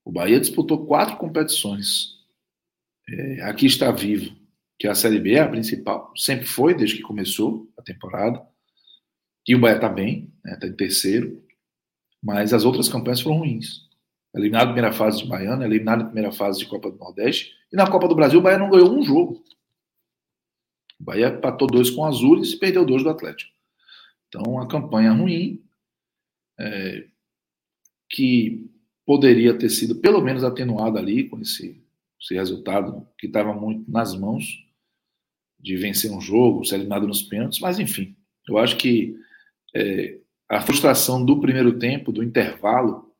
O 0.03 0.11
Bahia 0.11 0.39
disputou 0.39 0.85
quatro 0.85 1.17
competições. 1.17 2.19
É, 3.09 3.41
aqui 3.43 3.65
está 3.65 3.91
vivo, 3.91 4.35
que 4.79 4.87
a 4.87 4.95
Série 4.95 5.19
B 5.19 5.33
é 5.33 5.41
a 5.41 5.47
principal, 5.47 6.11
sempre 6.15 6.45
foi 6.45 6.73
desde 6.73 6.97
que 6.97 7.03
começou 7.03 7.71
a 7.77 7.81
temporada. 7.81 8.41
E 9.47 9.55
o 9.55 9.59
Bahia 9.59 9.75
está 9.75 9.89
bem, 9.89 10.31
está 10.37 10.49
né, 10.49 10.57
tá 10.57 10.67
em 10.67 10.73
terceiro, 10.73 11.43
mas 12.21 12.53
as 12.53 12.63
outras 12.63 12.87
campanhas 12.87 13.21
foram 13.21 13.39
ruins. 13.39 13.89
Eliminado 14.33 14.67
na 14.67 14.73
primeira 14.73 14.93
fase 14.93 15.21
de 15.21 15.27
Baiana, 15.27 15.65
eliminado 15.65 15.99
na 15.99 16.05
primeira 16.05 16.31
fase 16.31 16.59
de 16.59 16.65
Copa 16.65 16.89
do 16.89 16.97
Nordeste, 16.97 17.53
e 17.71 17.75
na 17.75 17.89
Copa 17.89 18.07
do 18.07 18.15
Brasil 18.15 18.39
o 18.39 18.41
Bahia 18.41 18.57
não 18.57 18.69
ganhou 18.69 18.91
um 18.91 19.03
jogo. 19.03 19.43
O 20.99 21.03
Bahia 21.03 21.29
empatou 21.29 21.67
dois 21.67 21.89
com 21.89 22.01
o 22.01 22.05
Azul 22.05 22.41
e 22.41 22.57
perdeu 22.57 22.85
dois 22.85 23.03
do 23.03 23.09
Atlético. 23.09 23.51
Então, 24.27 24.59
a 24.59 24.67
campanha 24.67 25.11
ruim, 25.11 25.61
é, 26.57 27.07
que 28.09 28.69
poderia 29.11 29.53
ter 29.53 29.67
sido 29.67 29.95
pelo 29.95 30.21
menos 30.21 30.41
atenuada 30.41 30.97
ali 30.97 31.27
com 31.27 31.37
esse, 31.41 31.83
esse 32.17 32.33
resultado 32.33 33.05
que 33.17 33.27
estava 33.27 33.53
muito 33.53 33.91
nas 33.91 34.17
mãos 34.17 34.65
de 35.59 35.75
vencer 35.75 36.09
um 36.09 36.21
jogo, 36.21 36.63
ser 36.63 36.75
eliminado 36.75 37.05
nos 37.05 37.21
pênaltis, 37.21 37.59
mas 37.59 37.77
enfim, 37.77 38.15
eu 38.47 38.57
acho 38.57 38.77
que 38.77 39.13
é, 39.75 40.17
a 40.47 40.61
frustração 40.61 41.25
do 41.25 41.41
primeiro 41.41 41.77
tempo, 41.77 42.09
do 42.09 42.23
intervalo, 42.23 43.13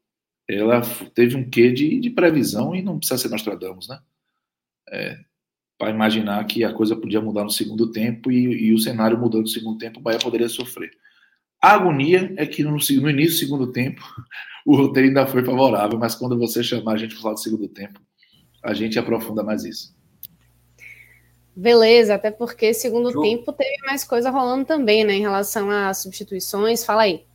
ela 0.48 0.80
teve 1.14 1.36
um 1.36 1.50
quê 1.50 1.74
de, 1.74 2.00
de 2.00 2.10
previsão 2.10 2.74
e 2.74 2.82
não 2.82 2.98
precisa 2.98 3.18
ser 3.18 3.28
Nostradamus, 3.28 3.90
né? 3.90 4.00
É, 4.90 5.20
para 5.78 5.92
imaginar 5.92 6.42
que 6.46 6.64
a 6.64 6.72
coisa 6.72 6.96
podia 6.96 7.20
mudar 7.20 7.44
no 7.44 7.50
segundo 7.50 7.92
tempo 7.92 8.32
e, 8.32 8.68
e, 8.68 8.74
o 8.74 8.80
cenário 8.80 9.18
mudando 9.18 9.42
no 9.42 9.48
segundo 9.48 9.78
tempo, 9.78 10.00
o 10.00 10.02
Bahia 10.02 10.20
poderia 10.20 10.48
sofrer. 10.48 10.90
A 11.62 11.74
agonia 11.74 12.34
é 12.38 12.46
que 12.46 12.64
no, 12.64 12.72
no 12.72 13.10
início 13.10 13.34
do 13.34 13.40
segundo 13.40 13.74
tempo 13.74 14.02
o 14.66 14.76
roteiro 14.76 15.08
ainda 15.08 15.28
foi 15.28 15.44
favorável, 15.44 15.98
mas 15.98 16.16
quando 16.16 16.38
você 16.38 16.64
chamar 16.64 16.94
a 16.94 16.98
gente 16.98 17.14
para 17.14 17.22
falar 17.22 17.34
do 17.36 17.40
segundo 17.40 17.68
tempo, 17.68 18.00
a 18.64 18.74
gente 18.74 19.00
aprofunda 19.00 19.44
mais 19.44 19.64
isso. 19.64 19.96
Beleza, 21.56 22.16
até 22.16 22.32
porque 22.32 22.74
segundo 22.74 23.22
tempo 23.22 23.52
teve 23.52 23.78
mais 23.86 24.04
coisa 24.04 24.30
rolando 24.30 24.66
também, 24.66 25.04
né, 25.04 25.14
em 25.14 25.22
relação 25.22 25.70
às 25.70 25.98
substituições. 25.98 26.86
Fala 26.86 27.04
aí. 27.04 27.26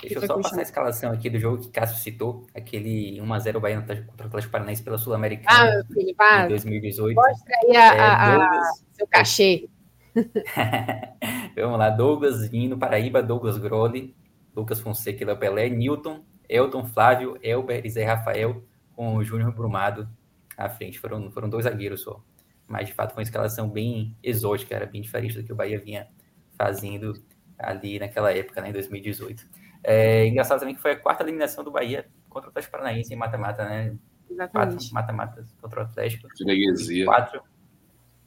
Deixa 0.00 0.18
eu 0.18 0.26
só 0.26 0.40
passar 0.40 0.58
a 0.58 0.62
escalação 0.62 1.12
aqui 1.12 1.30
do 1.30 1.38
jogo 1.38 1.58
que 1.58 1.68
Cássio 1.68 1.98
citou, 1.98 2.46
aquele 2.54 3.20
1x0 3.20 3.60
Baiano 3.60 3.82
contra 3.82 4.24
o 4.24 4.26
Atlético 4.26 4.52
Paranaense 4.52 4.82
pela 4.82 4.98
Sul-Americana 4.98 5.80
ah, 5.80 5.92
filho, 5.92 6.16
em 6.44 6.48
2018. 6.48 7.14
Mostra 7.14 7.54
aí 7.62 7.76
a, 7.76 7.94
é, 7.94 8.00
a, 8.00 8.30
Douglas... 8.30 8.66
a 8.66 8.72
seu 8.92 9.06
cachê. 9.06 9.68
Vamos 11.56 11.78
lá, 11.78 11.90
Douglas 11.90 12.48
Vino, 12.48 12.76
Paraíba, 12.76 13.22
Douglas 13.22 13.56
Groli, 13.56 14.14
Lucas 14.54 14.80
Fonseca 14.80 15.22
e 15.22 15.26
Léo 15.26 15.38
Pelé, 15.38 15.68
Newton, 15.68 16.24
Elton, 16.48 16.84
Flávio, 16.84 17.38
Elber 17.42 17.84
e 17.84 17.90
Zé 17.90 18.04
Rafael, 18.04 18.62
com 18.94 19.16
o 19.16 19.24
Júnior 19.24 19.52
Brumado 19.52 20.08
à 20.56 20.68
frente. 20.68 20.98
Foram, 20.98 21.30
foram 21.30 21.48
dois 21.48 21.64
zagueiros 21.64 22.02
só. 22.02 22.22
Mas, 22.66 22.86
de 22.86 22.94
fato, 22.94 23.12
foi 23.12 23.22
uma 23.22 23.26
escalação 23.26 23.68
bem 23.68 24.16
exótica, 24.22 24.74
era 24.74 24.86
bem 24.86 25.02
diferente 25.02 25.36
do 25.36 25.44
que 25.44 25.52
o 25.52 25.56
Bahia 25.56 25.78
vinha 25.78 26.08
fazendo 26.56 27.12
ali 27.58 27.98
naquela 27.98 28.32
época, 28.32 28.60
né, 28.60 28.70
em 28.70 28.72
2018. 28.72 29.46
É 29.82 30.26
engraçado 30.26 30.60
também 30.60 30.74
que 30.74 30.80
foi 30.80 30.92
a 30.92 30.96
quarta 30.96 31.22
eliminação 31.22 31.62
do 31.62 31.70
Bahia 31.70 32.06
contra 32.28 32.48
o 32.48 32.50
Atlético 32.50 32.72
Paranaense 32.72 33.12
em 33.12 33.16
mata-mata, 33.16 33.64
né? 33.64 33.94
Exatamente. 34.30 34.74
Quatro 34.74 34.94
mata-matas 34.94 35.54
contra 35.60 35.80
o 35.80 35.82
Atlético. 35.84 36.26
Freguesia. 36.36 37.04
Quatro 37.04 37.42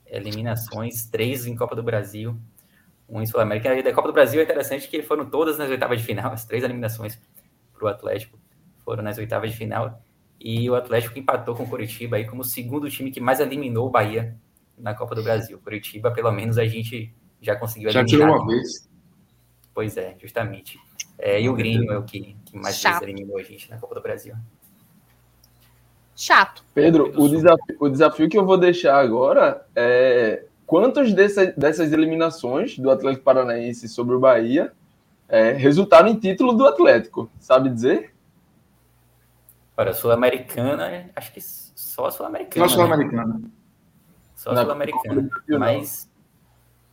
eliminações, 0.05 1.05
três 1.07 1.45
em 1.45 1.55
Copa 1.55 1.75
do 1.75 1.83
Brasil, 1.83 2.39
um 3.09 3.21
em 3.21 3.25
Sul-América. 3.25 3.73
E 3.75 3.83
da 3.83 3.93
Copa 3.93 4.09
do 4.09 4.13
Brasil 4.13 4.39
é 4.41 4.43
interessante 4.43 4.87
que 4.87 5.01
foram 5.01 5.29
todas 5.29 5.57
nas 5.57 5.69
oitavas 5.69 5.99
de 5.99 6.05
final, 6.05 6.31
as 6.31 6.45
três 6.45 6.63
eliminações 6.63 7.19
para 7.73 7.85
o 7.85 7.87
Atlético 7.87 8.37
foram 8.83 9.03
nas 9.03 9.17
oitavas 9.17 9.51
de 9.51 9.57
final. 9.57 10.01
E 10.39 10.69
o 10.69 10.75
Atlético 10.75 11.17
empatou 11.17 11.55
com 11.55 11.63
o 11.63 11.69
Curitiba 11.69 12.17
aí 12.17 12.25
como 12.25 12.41
o 12.41 12.45
segundo 12.45 12.89
time 12.89 13.11
que 13.11 13.19
mais 13.19 13.39
eliminou 13.39 13.87
o 13.87 13.89
Bahia 13.89 14.35
na 14.77 14.93
Copa 14.93 15.15
do 15.15 15.23
Brasil. 15.23 15.59
Curitiba, 15.59 16.11
pelo 16.11 16.31
menos, 16.31 16.57
a 16.57 16.65
gente 16.65 17.13
já 17.41 17.55
conseguiu 17.55 17.89
eliminar. 17.89 18.07
Já 18.07 18.17
tirou 18.17 18.35
uma 18.35 18.45
vez. 18.45 18.89
Pois 19.73 19.97
é, 19.97 20.15
justamente. 20.19 20.79
É, 21.17 21.41
e 21.41 21.49
o 21.49 21.53
Grêmio 21.53 21.91
é 21.91 21.97
o 21.97 22.03
que, 22.03 22.37
que 22.45 22.55
mais 22.55 22.81
vezes 22.81 23.01
eliminou 23.01 23.37
a 23.37 23.43
gente 23.43 23.69
na 23.69 23.77
Copa 23.77 23.95
do 23.95 24.01
Brasil. 24.01 24.35
Chato. 26.15 26.63
Pedro, 26.73 27.13
o 27.15 27.29
desafio, 27.29 27.77
o 27.79 27.89
desafio 27.89 28.29
que 28.29 28.37
eu 28.37 28.45
vou 28.45 28.57
deixar 28.57 28.97
agora 28.97 29.67
é 29.75 30.45
quantas 30.67 31.13
dessa, 31.13 31.47
dessas 31.47 31.93
eliminações 31.93 32.77
do 32.77 32.91
Atlético 32.91 33.23
Paranaense 33.23 33.87
sobre 33.87 34.13
o 34.13 34.19
Bahia 34.19 34.73
é, 35.29 35.53
resultaram 35.53 36.09
em 36.09 36.19
título 36.19 36.53
do 36.53 36.67
Atlético? 36.67 37.31
Sabe 37.39 37.69
dizer? 37.69 38.13
Para 39.75 39.91
a 39.91 39.93
Sul-Americana, 39.93 41.09
acho 41.15 41.31
que 41.31 41.41
só 41.41 42.07
a 42.07 42.11
Sul-Americana. 42.11 42.67
Só 42.67 42.73
a 42.73 42.75
Sul-Americana. 42.75 43.33
Né? 43.33 43.49
Só 44.35 44.51
a 44.51 44.57
Sul-Americana. 44.57 45.29
Mas. 45.57 46.11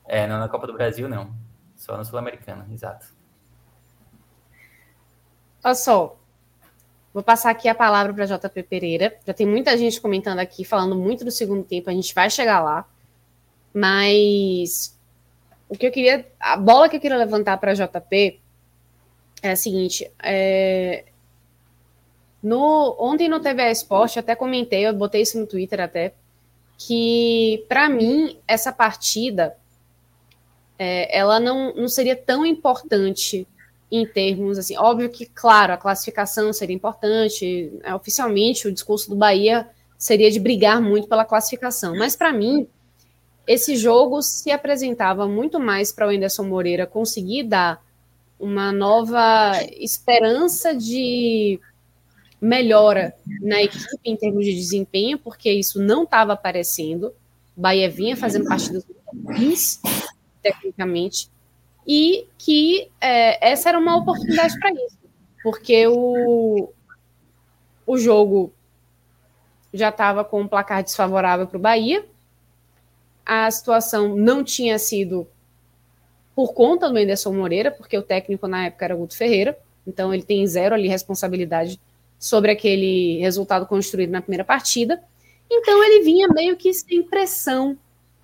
É, 0.06 0.26
não 0.26 0.38
na 0.38 0.48
Copa 0.48 0.66
do 0.66 0.74
Brasil, 0.74 1.08
não. 1.08 1.34
Só 1.74 1.96
na 1.96 2.04
Sul-Americana, 2.04 2.66
exato. 2.70 3.06
Olha 5.64 5.74
só, 5.74 6.18
vou 7.12 7.22
passar 7.22 7.50
aqui 7.50 7.68
a 7.68 7.74
palavra 7.74 8.12
para 8.12 8.26
JP 8.26 8.62
Pereira. 8.64 9.18
Já 9.26 9.32
tem 9.32 9.46
muita 9.46 9.76
gente 9.78 10.00
comentando 10.00 10.38
aqui, 10.38 10.62
falando 10.64 10.94
muito 10.94 11.24
do 11.24 11.30
segundo 11.30 11.64
tempo, 11.64 11.88
a 11.88 11.92
gente 11.92 12.14
vai 12.14 12.28
chegar 12.28 12.60
lá. 12.60 12.86
Mas 13.74 14.96
o 15.68 15.76
que 15.76 15.86
eu 15.86 15.90
queria, 15.90 16.24
a 16.38 16.56
bola 16.56 16.88
que 16.88 16.96
eu 16.96 17.00
queria 17.00 17.16
levantar 17.16 17.58
para 17.58 17.74
JP 17.74 18.40
é 19.42 19.50
a 19.50 19.56
seguinte: 19.56 20.08
é, 20.22 21.04
no, 22.42 22.96
ontem 22.98 23.28
no 23.28 23.40
TV 23.40 23.70
Esporte, 23.70 24.18
até 24.18 24.36
comentei, 24.36 24.86
eu 24.86 24.94
botei 24.94 25.22
isso 25.22 25.38
no 25.38 25.46
Twitter 25.46 25.80
até, 25.80 26.14
que 26.78 27.64
para 27.68 27.88
mim 27.88 28.38
essa 28.46 28.72
partida 28.72 29.56
é, 30.78 31.16
ela 31.16 31.40
não, 31.40 31.74
não 31.74 31.88
seria 31.88 32.14
tão 32.16 32.44
importante 32.44 33.46
em 33.90 34.06
termos 34.06 34.58
assim, 34.58 34.76
óbvio 34.76 35.08
que, 35.08 35.24
claro, 35.24 35.72
a 35.72 35.76
classificação 35.76 36.52
seria 36.52 36.74
importante, 36.74 37.72
é, 37.82 37.94
oficialmente 37.94 38.66
o 38.66 38.72
discurso 38.72 39.08
do 39.08 39.16
Bahia 39.16 39.68
seria 39.96 40.30
de 40.30 40.40
brigar 40.40 40.82
muito 40.82 41.08
pela 41.08 41.24
classificação, 41.24 41.96
mas 41.96 42.16
para 42.16 42.32
mim 42.32 42.68
esse 43.46 43.76
jogo 43.76 44.22
se 44.22 44.50
apresentava 44.50 45.26
muito 45.26 45.60
mais 45.60 45.92
para 45.92 46.06
o 46.06 46.10
Anderson 46.10 46.44
Moreira 46.44 46.86
conseguir 46.86 47.44
dar 47.44 47.82
uma 48.38 48.72
nova 48.72 49.52
esperança 49.78 50.74
de 50.74 51.60
melhora 52.40 53.14
na 53.40 53.62
equipe 53.62 53.98
em 54.04 54.16
termos 54.16 54.44
de 54.44 54.54
desempenho, 54.54 55.18
porque 55.18 55.50
isso 55.50 55.80
não 55.80 56.04
estava 56.04 56.34
aparecendo. 56.34 57.14
Bahia 57.56 57.88
vinha 57.88 58.16
fazendo 58.16 58.46
partidas 58.46 58.84
ruins, 59.24 59.80
tecnicamente, 60.42 61.30
e 61.86 62.26
que 62.36 62.90
é, 63.00 63.50
essa 63.50 63.68
era 63.68 63.78
uma 63.78 63.96
oportunidade 63.96 64.58
para 64.58 64.72
isso, 64.72 64.98
porque 65.42 65.86
o, 65.86 66.70
o 67.86 67.96
jogo 67.96 68.52
já 69.72 69.88
estava 69.88 70.24
com 70.24 70.42
um 70.42 70.48
placar 70.48 70.82
desfavorável 70.82 71.46
para 71.46 71.56
o 71.56 71.60
Bahia, 71.60 72.04
a 73.24 73.50
situação 73.50 74.14
não 74.14 74.44
tinha 74.44 74.78
sido 74.78 75.26
por 76.34 76.52
conta 76.52 76.90
do 76.90 76.98
Anderson 76.98 77.32
Moreira, 77.32 77.70
porque 77.70 77.96
o 77.96 78.02
técnico 78.02 78.48
na 78.48 78.66
época 78.66 78.84
era 78.84 78.96
Guto 78.96 79.16
Ferreira, 79.16 79.56
então 79.86 80.12
ele 80.12 80.22
tem 80.22 80.46
zero 80.46 80.74
ali 80.74 80.88
responsabilidade 80.88 81.80
sobre 82.18 82.50
aquele 82.50 83.18
resultado 83.18 83.66
construído 83.66 84.10
na 84.10 84.20
primeira 84.20 84.44
partida. 84.44 85.02
Então 85.50 85.84
ele 85.84 86.02
vinha 86.02 86.26
meio 86.28 86.56
que 86.56 86.72
sem 86.72 87.02
pressão, 87.02 87.78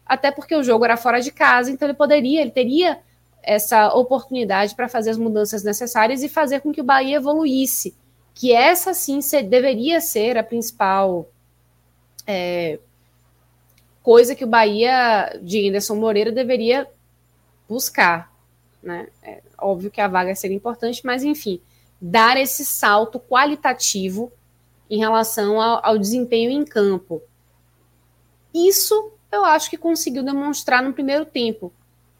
até 0.05 0.31
porque 0.31 0.57
o 0.57 0.63
jogo 0.63 0.85
era 0.85 0.97
fora 0.97 1.21
de 1.21 1.31
casa, 1.31 1.71
então 1.71 1.87
ele 1.87 1.97
poderia, 1.97 2.41
ele 2.41 2.51
teria 2.51 2.99
essa 3.43 3.95
oportunidade 3.95 4.75
para 4.75 4.89
fazer 4.89 5.11
as 5.11 5.19
mudanças 5.19 5.63
necessárias 5.63 6.23
e 6.23 6.29
fazer 6.29 6.61
com 6.61 6.73
que 6.73 6.81
o 6.81 6.85
Bahia 6.85 7.17
evoluísse, 7.17 7.95
que 8.35 8.53
essa 8.53 8.93
sim 8.93 9.21
ser, 9.21 9.45
deveria 9.45 10.01
ser 10.01 10.37
a 10.37 10.43
principal 10.43 11.29
é, 12.27 12.79
coisa 14.03 14.35
que 14.35 14.45
o 14.45 14.49
Bahia 14.49 15.39
de 15.43 15.69
Anderson 15.69 15.95
Moreira 15.97 16.33
deveria 16.33 16.87
buscar. 17.69 18.33
Né? 18.83 19.09
É 19.23 19.43
óbvio 19.59 19.91
que 19.91 20.01
a 20.01 20.09
vaga 20.09 20.35
seria 20.35 20.57
importante, 20.57 21.05
mas 21.05 21.23
enfim, 21.23 21.61
dar 22.01 22.37
esse 22.37 22.65
salto 22.65 23.21
qualitativo 23.21 24.33
em 24.89 24.99
relação 24.99 25.61
ao, 25.61 25.85
ao 25.85 25.99
desempenho 25.99 26.51
em 26.51 26.65
campo. 26.65 27.23
Isso 28.53 29.13
eu 29.31 29.45
acho 29.45 29.71
que 29.71 29.77
conseguiu 29.77 30.25
demonstrar 30.25 30.83
no 30.83 30.93
primeiro 30.93 31.25
tempo, 31.25 31.73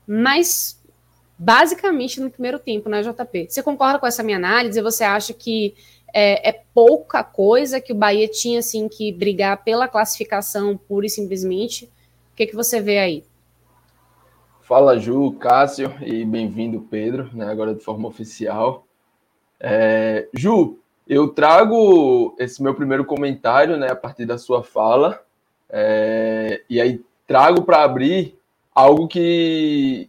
mas 0.07 0.81
basicamente 1.37 2.21
no 2.21 2.31
primeiro 2.31 2.59
tempo, 2.59 2.89
né, 2.89 3.03
JP? 3.03 3.49
Você 3.49 3.63
concorda 3.63 3.99
com 3.99 4.07
essa 4.07 4.23
minha 4.23 4.37
análise? 4.37 4.81
Você 4.83 5.03
acha 5.03 5.33
que 5.33 5.75
é, 6.13 6.49
é, 6.49 6.63
pouca 6.75 7.23
coisa 7.23 7.81
que 7.81 7.93
o 7.93 7.97
Bahia 7.97 8.29
tinha 8.29 8.59
assim 8.59 8.89
que 8.89 9.13
brigar 9.13 9.63
pela 9.65 9.89
classificação 9.89 10.77
pura 10.77 11.07
e 11.07 11.11
simplesmente? 11.11 11.85
O 12.33 12.37
que, 12.37 12.47
que 12.47 12.57
você 12.57 12.81
vê 12.81 12.99
aí? 12.99 13.25
Fala 14.63 14.99
Ju, 14.99 15.33
Cássio 15.33 15.93
e 16.01 16.25
bem-vindo 16.25 16.87
Pedro, 16.91 17.29
né, 17.33 17.47
agora 17.47 17.75
de 17.75 17.83
forma 17.83 18.09
oficial. 18.09 18.87
É, 19.59 20.29
Ju, 20.33 20.79
eu 21.09 21.29
trago 21.29 22.35
esse 22.39 22.63
meu 22.63 22.75
primeiro 22.75 23.05
comentário 23.05 23.77
né, 23.77 23.91
a 23.91 23.97
partir 23.97 24.25
da 24.25 24.39
sua 24.39 24.63
fala, 24.63 25.21
é, 25.69 26.63
e 26.71 26.81
aí 26.81 27.01
trago 27.27 27.63
para 27.63 27.83
abrir 27.83 28.39
algo 28.75 29.07
que, 29.07 30.09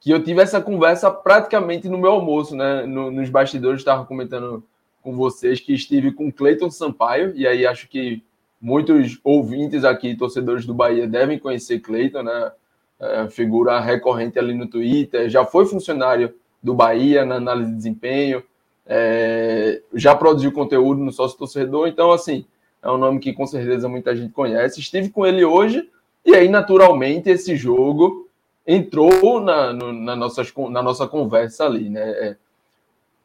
que 0.00 0.10
eu 0.10 0.22
tive 0.22 0.40
essa 0.40 0.60
conversa 0.60 1.10
praticamente 1.10 1.88
no 1.88 1.98
meu 1.98 2.12
almoço, 2.12 2.56
né? 2.56 2.84
No, 2.86 3.10
nos 3.10 3.28
bastidores, 3.28 3.80
estava 3.80 4.04
comentando 4.04 4.62
com 5.06 5.14
vocês 5.16 5.60
que 5.60 5.72
estive 5.72 6.10
com 6.10 6.32
Cleiton 6.32 6.68
Sampaio, 6.68 7.32
e 7.36 7.46
aí 7.46 7.64
acho 7.64 7.88
que 7.88 8.24
muitos 8.60 9.20
ouvintes 9.22 9.84
aqui, 9.84 10.16
torcedores 10.16 10.66
do 10.66 10.74
Bahia, 10.74 11.06
devem 11.06 11.38
conhecer 11.38 11.78
Cleiton, 11.78 12.24
né? 12.24 12.50
É, 12.98 13.28
figura 13.28 13.78
recorrente 13.78 14.36
ali 14.36 14.52
no 14.52 14.66
Twitter, 14.66 15.28
já 15.28 15.44
foi 15.44 15.64
funcionário 15.64 16.34
do 16.60 16.74
Bahia 16.74 17.24
na 17.24 17.36
análise 17.36 17.70
de 17.70 17.76
desempenho, 17.76 18.42
é, 18.84 19.80
já 19.94 20.12
produziu 20.16 20.50
conteúdo 20.50 21.00
no 21.00 21.12
sócio 21.12 21.38
torcedor, 21.38 21.86
então 21.86 22.10
assim, 22.10 22.44
é 22.82 22.90
um 22.90 22.98
nome 22.98 23.20
que 23.20 23.32
com 23.32 23.46
certeza 23.46 23.88
muita 23.88 24.16
gente 24.16 24.32
conhece. 24.32 24.80
Estive 24.80 25.10
com 25.10 25.24
ele 25.24 25.44
hoje, 25.44 25.88
e 26.24 26.34
aí, 26.34 26.48
naturalmente, 26.48 27.30
esse 27.30 27.54
jogo 27.54 28.28
entrou 28.66 29.40
na, 29.40 29.72
no, 29.72 29.92
na, 29.92 30.16
nossa, 30.16 30.42
na 30.70 30.82
nossa 30.82 31.06
conversa 31.06 31.64
ali, 31.64 31.88
né? 31.88 32.10
É, 32.10 32.36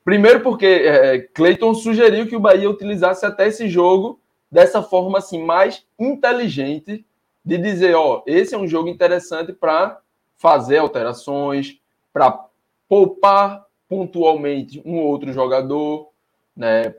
Primeiro 0.04 0.42
porque 0.42 0.66
é, 0.66 1.28
sugeriu 1.76 2.28
que 2.28 2.36
o 2.36 2.40
Bahia 2.40 2.70
utilizasse 2.70 3.26
até 3.26 3.48
esse 3.48 3.70
jogo 3.70 4.20
dessa 4.52 4.82
forma 4.82 5.20
assim 5.20 5.44
mais 5.44 5.86
inteligente 6.00 7.06
de 7.44 7.58
dizer, 7.58 7.96
ó, 7.96 8.24
esse 8.26 8.54
é 8.54 8.58
um 8.58 8.68
jogo 8.68 8.88
interessante 8.88 9.54
para 9.54 10.00
fazer 10.38 10.78
alterações, 10.78 11.80
para 12.12 12.48
poupar 12.90 13.66
pontualmente 13.88 14.82
um 14.86 15.00
outro 15.00 15.32
jogador, 15.32 16.10
né? 16.56 16.96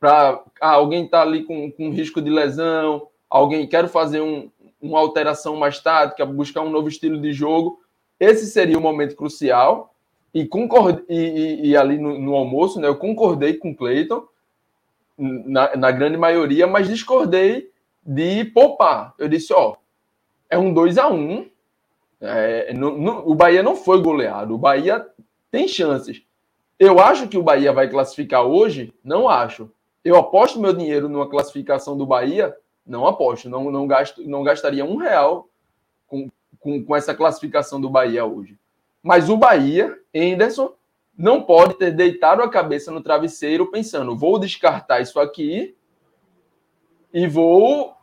Para 0.00 0.42
ah, 0.60 0.72
alguém 0.72 1.08
tá 1.08 1.22
ali 1.22 1.42
com, 1.44 1.70
com 1.72 1.90
risco 1.90 2.22
de 2.22 2.30
lesão, 2.30 3.08
alguém 3.28 3.66
quer 3.66 3.88
fazer 3.88 4.20
um, 4.20 4.50
uma 4.80 5.00
alteração 5.00 5.56
mais 5.56 5.80
tática, 5.80 6.24
buscar 6.24 6.62
um 6.62 6.70
novo 6.70 6.88
estilo 6.88 7.20
de 7.20 7.32
jogo. 7.32 7.80
Esse 8.18 8.46
seria 8.46 8.78
o 8.78 8.80
momento 8.80 9.16
crucial 9.16 9.94
e, 10.34 10.48
e, 11.08 11.14
e, 11.14 11.68
e 11.68 11.76
ali 11.76 11.98
no, 11.98 12.18
no, 12.18 12.34
almoço, 12.34 12.80
né, 12.80 12.88
eu 12.88 12.96
concordei 12.96 13.54
com 13.54 13.70
o 13.70 13.76
Cleiton, 13.76 14.26
na, 15.16 15.76
na, 15.76 15.90
grande 15.90 16.16
maioria, 16.16 16.66
mas 16.66 16.88
discordei 16.88 17.70
de 18.04 18.44
poupar. 18.44 19.14
Eu 19.18 19.28
disse, 19.28 19.52
ó, 19.52 19.76
é 20.48 20.56
um 20.56 20.72
2 20.72 20.96
a 20.98 21.08
1 21.08 21.14
um, 21.14 21.50
é, 22.20 22.72
o 23.24 23.34
Bahia 23.34 23.62
não 23.62 23.74
foi 23.74 24.00
goleado, 24.00 24.54
o 24.54 24.58
Bahia 24.58 25.06
tem 25.50 25.66
chances. 25.66 26.22
Eu 26.78 27.00
acho 27.00 27.26
que 27.26 27.36
o 27.36 27.42
Bahia 27.42 27.72
vai 27.72 27.88
classificar 27.88 28.44
hoje? 28.44 28.94
Não 29.02 29.28
acho. 29.28 29.70
Eu 30.04 30.16
aposto 30.16 30.60
meu 30.60 30.72
dinheiro 30.72 31.08
numa 31.08 31.28
classificação 31.28 31.98
do 31.98 32.06
Bahia? 32.06 32.56
Não 32.86 33.06
aposto. 33.06 33.48
Não, 33.50 33.70
não, 33.70 33.86
gasto, 33.86 34.22
não 34.22 34.44
gastaria 34.44 34.84
um 34.84 34.96
real 34.96 35.48
com, 36.06 36.30
com, 36.60 36.84
com 36.84 36.96
essa 36.96 37.14
classificação 37.14 37.80
do 37.80 37.90
Bahia 37.90 38.24
hoje. 38.24 38.56
Mas 39.02 39.28
o 39.28 39.36
Bahia, 39.36 39.96
Anderson, 40.14 40.74
não 41.16 41.42
pode 41.42 41.74
ter 41.74 41.90
deitado 41.90 42.42
a 42.42 42.48
cabeça 42.48 42.92
no 42.92 43.02
travesseiro 43.02 43.70
pensando, 43.70 44.16
vou 44.16 44.38
descartar 44.38 45.00
isso 45.00 45.18
aqui 45.18 45.74
e 47.12 47.26
vou 47.26 47.94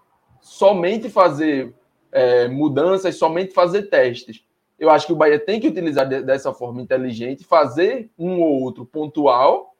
somente 0.41 1.09
fazer 1.09 1.73
é, 2.11 2.47
mudanças, 2.47 3.17
somente 3.17 3.53
fazer 3.53 3.83
testes. 3.83 4.43
Eu 4.77 4.89
acho 4.89 5.07
que 5.07 5.13
o 5.13 5.15
Bahia 5.15 5.39
tem 5.39 5.59
que 5.59 5.67
utilizar 5.67 6.07
de, 6.07 6.21
dessa 6.21 6.53
forma 6.53 6.81
inteligente, 6.81 7.45
fazer 7.45 8.09
um 8.19 8.41
ou 8.41 8.61
outro 8.61 8.85
pontual, 8.85 9.75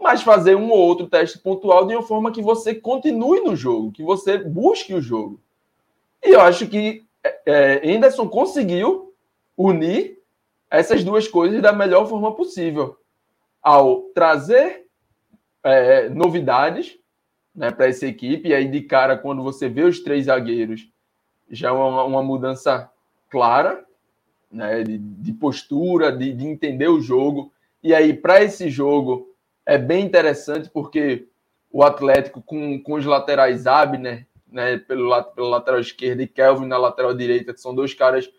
mas 0.00 0.22
fazer 0.22 0.56
um 0.56 0.70
ou 0.70 0.78
outro 0.78 1.06
teste 1.06 1.38
pontual 1.38 1.86
de 1.86 1.94
uma 1.94 2.02
forma 2.02 2.32
que 2.32 2.40
você 2.40 2.74
continue 2.74 3.40
no 3.40 3.54
jogo, 3.54 3.92
que 3.92 4.02
você 4.02 4.38
busque 4.38 4.94
o 4.94 5.00
jogo. 5.00 5.40
E 6.24 6.30
eu 6.30 6.40
acho 6.40 6.66
que 6.66 7.04
é, 7.22 7.82
é 7.84 7.94
Anderson 7.94 8.28
conseguiu 8.28 9.14
unir 9.56 10.21
essas 10.72 11.04
duas 11.04 11.28
coisas 11.28 11.60
da 11.60 11.72
melhor 11.72 12.06
forma 12.06 12.34
possível. 12.34 12.96
Ao 13.62 14.00
trazer 14.14 14.86
é, 15.62 16.08
novidades 16.08 16.98
né, 17.54 17.70
para 17.70 17.88
essa 17.88 18.06
equipe, 18.06 18.48
e 18.48 18.54
aí 18.54 18.66
de 18.66 18.80
cara, 18.80 19.16
quando 19.16 19.42
você 19.42 19.68
vê 19.68 19.84
os 19.84 20.00
três 20.00 20.24
zagueiros, 20.24 20.88
já 21.50 21.68
é 21.68 21.72
uma, 21.72 22.02
uma 22.04 22.22
mudança 22.22 22.90
clara 23.28 23.84
né, 24.50 24.82
de, 24.82 24.96
de 24.96 25.32
postura, 25.34 26.10
de, 26.10 26.32
de 26.32 26.46
entender 26.46 26.88
o 26.88 27.02
jogo. 27.02 27.52
E 27.82 27.94
aí, 27.94 28.14
para 28.14 28.42
esse 28.42 28.70
jogo, 28.70 29.28
é 29.66 29.76
bem 29.76 30.04
interessante 30.04 30.70
porque 30.70 31.28
o 31.70 31.82
Atlético, 31.82 32.40
com, 32.40 32.82
com 32.82 32.94
os 32.94 33.04
laterais 33.04 33.66
Abner, 33.66 34.26
né, 34.50 34.78
pelo, 34.78 35.22
pelo 35.34 35.50
lateral 35.50 35.80
esquerdo, 35.80 36.22
e 36.22 36.26
Kelvin 36.26 36.66
na 36.66 36.78
lateral 36.78 37.14
direita, 37.14 37.52
que 37.52 37.60
são 37.60 37.74
dois 37.74 37.92
caras 37.92 38.30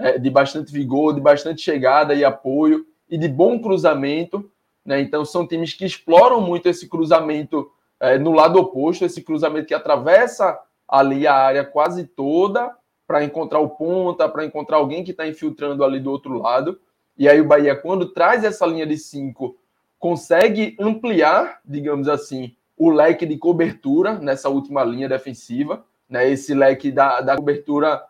é, 0.00 0.18
de 0.18 0.30
bastante 0.30 0.72
vigor, 0.72 1.14
de 1.14 1.20
bastante 1.20 1.60
chegada 1.60 2.14
e 2.14 2.24
apoio 2.24 2.86
e 3.08 3.18
de 3.18 3.28
bom 3.28 3.60
cruzamento. 3.60 4.50
Né? 4.84 5.00
Então, 5.00 5.24
são 5.24 5.46
times 5.46 5.74
que 5.74 5.84
exploram 5.84 6.40
muito 6.40 6.68
esse 6.68 6.88
cruzamento 6.88 7.70
é, 7.98 8.18
no 8.18 8.32
lado 8.32 8.58
oposto, 8.58 9.04
esse 9.04 9.22
cruzamento 9.22 9.66
que 9.66 9.74
atravessa 9.74 10.58
ali 10.88 11.26
a 11.26 11.34
área 11.34 11.64
quase 11.64 12.04
toda 12.04 12.74
para 13.06 13.24
encontrar 13.24 13.60
o 13.60 13.70
ponta, 13.70 14.28
para 14.28 14.44
encontrar 14.44 14.78
alguém 14.78 15.04
que 15.04 15.10
está 15.10 15.26
infiltrando 15.26 15.84
ali 15.84 16.00
do 16.00 16.10
outro 16.10 16.38
lado. 16.38 16.80
E 17.18 17.28
aí 17.28 17.40
o 17.40 17.46
Bahia, 17.46 17.76
quando 17.76 18.06
traz 18.06 18.44
essa 18.44 18.64
linha 18.64 18.86
de 18.86 18.96
cinco, 18.96 19.56
consegue 19.98 20.76
ampliar, 20.80 21.60
digamos 21.64 22.08
assim, 22.08 22.54
o 22.76 22.88
leque 22.88 23.26
de 23.26 23.36
cobertura 23.36 24.14
nessa 24.14 24.48
última 24.48 24.82
linha 24.82 25.08
defensiva, 25.08 25.84
né? 26.08 26.30
Esse 26.30 26.54
leque 26.54 26.90
da, 26.90 27.20
da 27.20 27.36
cobertura 27.36 28.02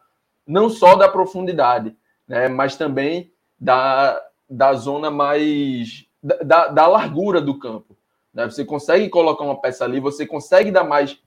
não 0.47 0.69
só 0.69 0.95
da 0.95 1.09
profundidade, 1.09 1.95
né, 2.27 2.49
mas 2.49 2.77
também 2.77 3.33
da, 3.59 4.21
da 4.49 4.75
zona 4.75 5.11
mais. 5.11 6.07
Da, 6.23 6.69
da 6.69 6.87
largura 6.87 7.41
do 7.41 7.59
campo. 7.59 7.97
Né? 8.35 8.45
Você 8.45 8.65
consegue 8.65 9.09
colocar 9.09 9.43
uma 9.45 9.59
peça 9.59 9.85
ali, 9.85 10.01
você 10.01 10.27
consegue 10.27 10.71
dar 10.71 10.85
mais 10.85 11.19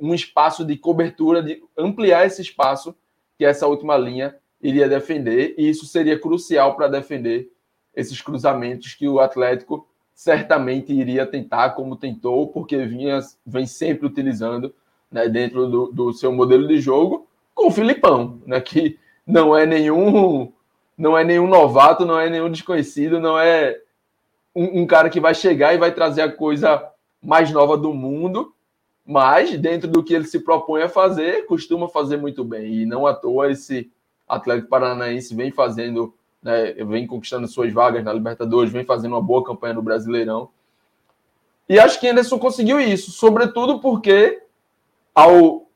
um 0.00 0.14
espaço 0.14 0.64
de 0.64 0.76
cobertura, 0.76 1.42
de 1.42 1.62
ampliar 1.76 2.26
esse 2.26 2.42
espaço 2.42 2.94
que 3.36 3.44
essa 3.44 3.66
última 3.66 3.96
linha 3.96 4.36
iria 4.60 4.88
defender, 4.88 5.54
e 5.56 5.68
isso 5.68 5.86
seria 5.86 6.18
crucial 6.18 6.74
para 6.74 6.88
defender 6.88 7.50
esses 7.94 8.20
cruzamentos 8.20 8.94
que 8.94 9.08
o 9.08 9.20
Atlético 9.20 9.86
certamente 10.12 10.92
iria 10.92 11.24
tentar, 11.24 11.70
como 11.70 11.94
tentou, 11.94 12.48
porque 12.48 12.84
vinha, 12.84 13.20
vem 13.46 13.66
sempre 13.66 14.06
utilizando 14.06 14.74
né, 15.10 15.28
dentro 15.28 15.68
do, 15.68 15.92
do 15.92 16.12
seu 16.12 16.32
modelo 16.32 16.66
de 16.66 16.80
jogo, 16.80 17.27
com 17.58 17.66
o 17.66 17.72
Filipão, 17.72 18.40
né, 18.46 18.60
que 18.60 18.96
não 19.26 19.54
é 19.54 19.66
nenhum 19.66 20.52
não 20.96 21.16
é 21.18 21.24
nenhum 21.24 21.46
novato, 21.46 22.06
não 22.06 22.18
é 22.18 22.30
nenhum 22.30 22.50
desconhecido, 22.50 23.20
não 23.20 23.38
é 23.38 23.76
um, 24.54 24.82
um, 24.82 24.86
cara 24.86 25.08
que 25.08 25.20
vai 25.20 25.32
chegar 25.34 25.72
e 25.72 25.78
vai 25.78 25.92
trazer 25.92 26.22
a 26.22 26.32
coisa 26.32 26.84
mais 27.22 27.52
nova 27.52 27.76
do 27.76 27.94
mundo, 27.94 28.52
mas 29.06 29.56
dentro 29.58 29.88
do 29.88 30.02
que 30.02 30.12
ele 30.12 30.24
se 30.24 30.40
propõe 30.40 30.82
a 30.82 30.88
fazer, 30.88 31.46
costuma 31.46 31.88
fazer 31.88 32.16
muito 32.16 32.42
bem. 32.42 32.82
E 32.82 32.86
não 32.86 33.06
à 33.06 33.14
toa 33.14 33.50
esse 33.50 33.90
Atlético 34.28 34.68
Paranaense 34.68 35.36
vem 35.36 35.52
fazendo, 35.52 36.12
né, 36.42 36.72
vem 36.72 37.06
conquistando 37.06 37.46
suas 37.46 37.72
vagas 37.72 38.02
na 38.04 38.12
Libertadores, 38.12 38.72
vem 38.72 38.84
fazendo 38.84 39.12
uma 39.12 39.22
boa 39.22 39.44
campanha 39.44 39.74
no 39.74 39.82
Brasileirão. 39.82 40.48
E 41.68 41.78
acho 41.78 42.00
que 42.00 42.08
Anderson 42.08 42.40
conseguiu 42.40 42.80
isso, 42.80 43.12
sobretudo 43.12 43.80
porque 43.80 44.42
ao 45.14 45.67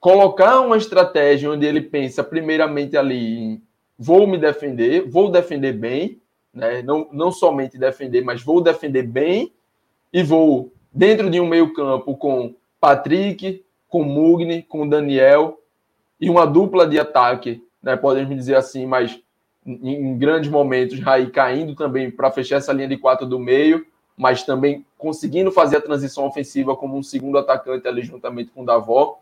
colocar 0.00 0.60
uma 0.60 0.78
estratégia 0.78 1.50
onde 1.50 1.66
ele 1.66 1.82
pensa 1.82 2.24
primeiramente 2.24 2.96
ali 2.96 3.38
em 3.38 3.62
vou 3.98 4.26
me 4.26 4.38
defender, 4.38 5.06
vou 5.06 5.30
defender 5.30 5.74
bem, 5.74 6.22
né? 6.54 6.80
não, 6.80 7.06
não 7.12 7.30
somente 7.30 7.76
defender, 7.76 8.24
mas 8.24 8.42
vou 8.42 8.62
defender 8.62 9.02
bem 9.02 9.52
e 10.10 10.22
vou 10.22 10.72
dentro 10.90 11.28
de 11.28 11.38
um 11.38 11.46
meio 11.46 11.74
campo 11.74 12.16
com 12.16 12.54
Patrick, 12.80 13.62
com 13.86 14.02
Mugni, 14.02 14.62
com 14.62 14.88
Daniel 14.88 15.60
e 16.18 16.30
uma 16.30 16.46
dupla 16.46 16.86
de 16.86 16.98
ataque, 16.98 17.62
né? 17.82 17.94
podemos 17.94 18.34
dizer 18.34 18.56
assim, 18.56 18.86
mas 18.86 19.20
em, 19.66 20.16
grandes 20.16 20.50
momentos, 20.50 20.98
Raí 20.98 21.28
caindo 21.30 21.74
também 21.74 22.10
para 22.10 22.30
fechar 22.30 22.56
essa 22.56 22.72
linha 22.72 22.88
de 22.88 22.96
quatro 22.96 23.26
do 23.26 23.38
meio, 23.38 23.86
mas 24.16 24.42
também 24.44 24.84
conseguindo 24.96 25.52
fazer 25.52 25.76
a 25.76 25.80
transição 25.80 26.24
ofensiva 26.24 26.74
como 26.74 26.96
um 26.96 27.02
segundo 27.02 27.36
atacante 27.36 27.86
ali 27.86 28.02
juntamente 28.02 28.50
com 28.50 28.62
o 28.62 28.66
Davó 28.66 29.20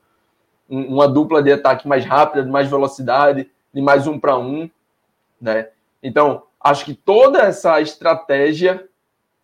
uma 0.69 1.09
dupla 1.09 1.43
de 1.43 1.53
ataque 1.53 1.89
mais 1.89 2.05
rápida, 2.05 2.45
de 2.45 2.51
mais 2.51 2.69
velocidade, 2.69 3.51
de 3.73 3.81
mais 3.81 4.07
um 4.07 4.19
para 4.19 4.39
um, 4.39 4.69
né? 5.41 5.69
Então, 6.03 6.43
acho 6.61 6.85
que 6.85 6.95
toda 6.95 7.41
essa 7.41 7.81
estratégia 7.81 8.87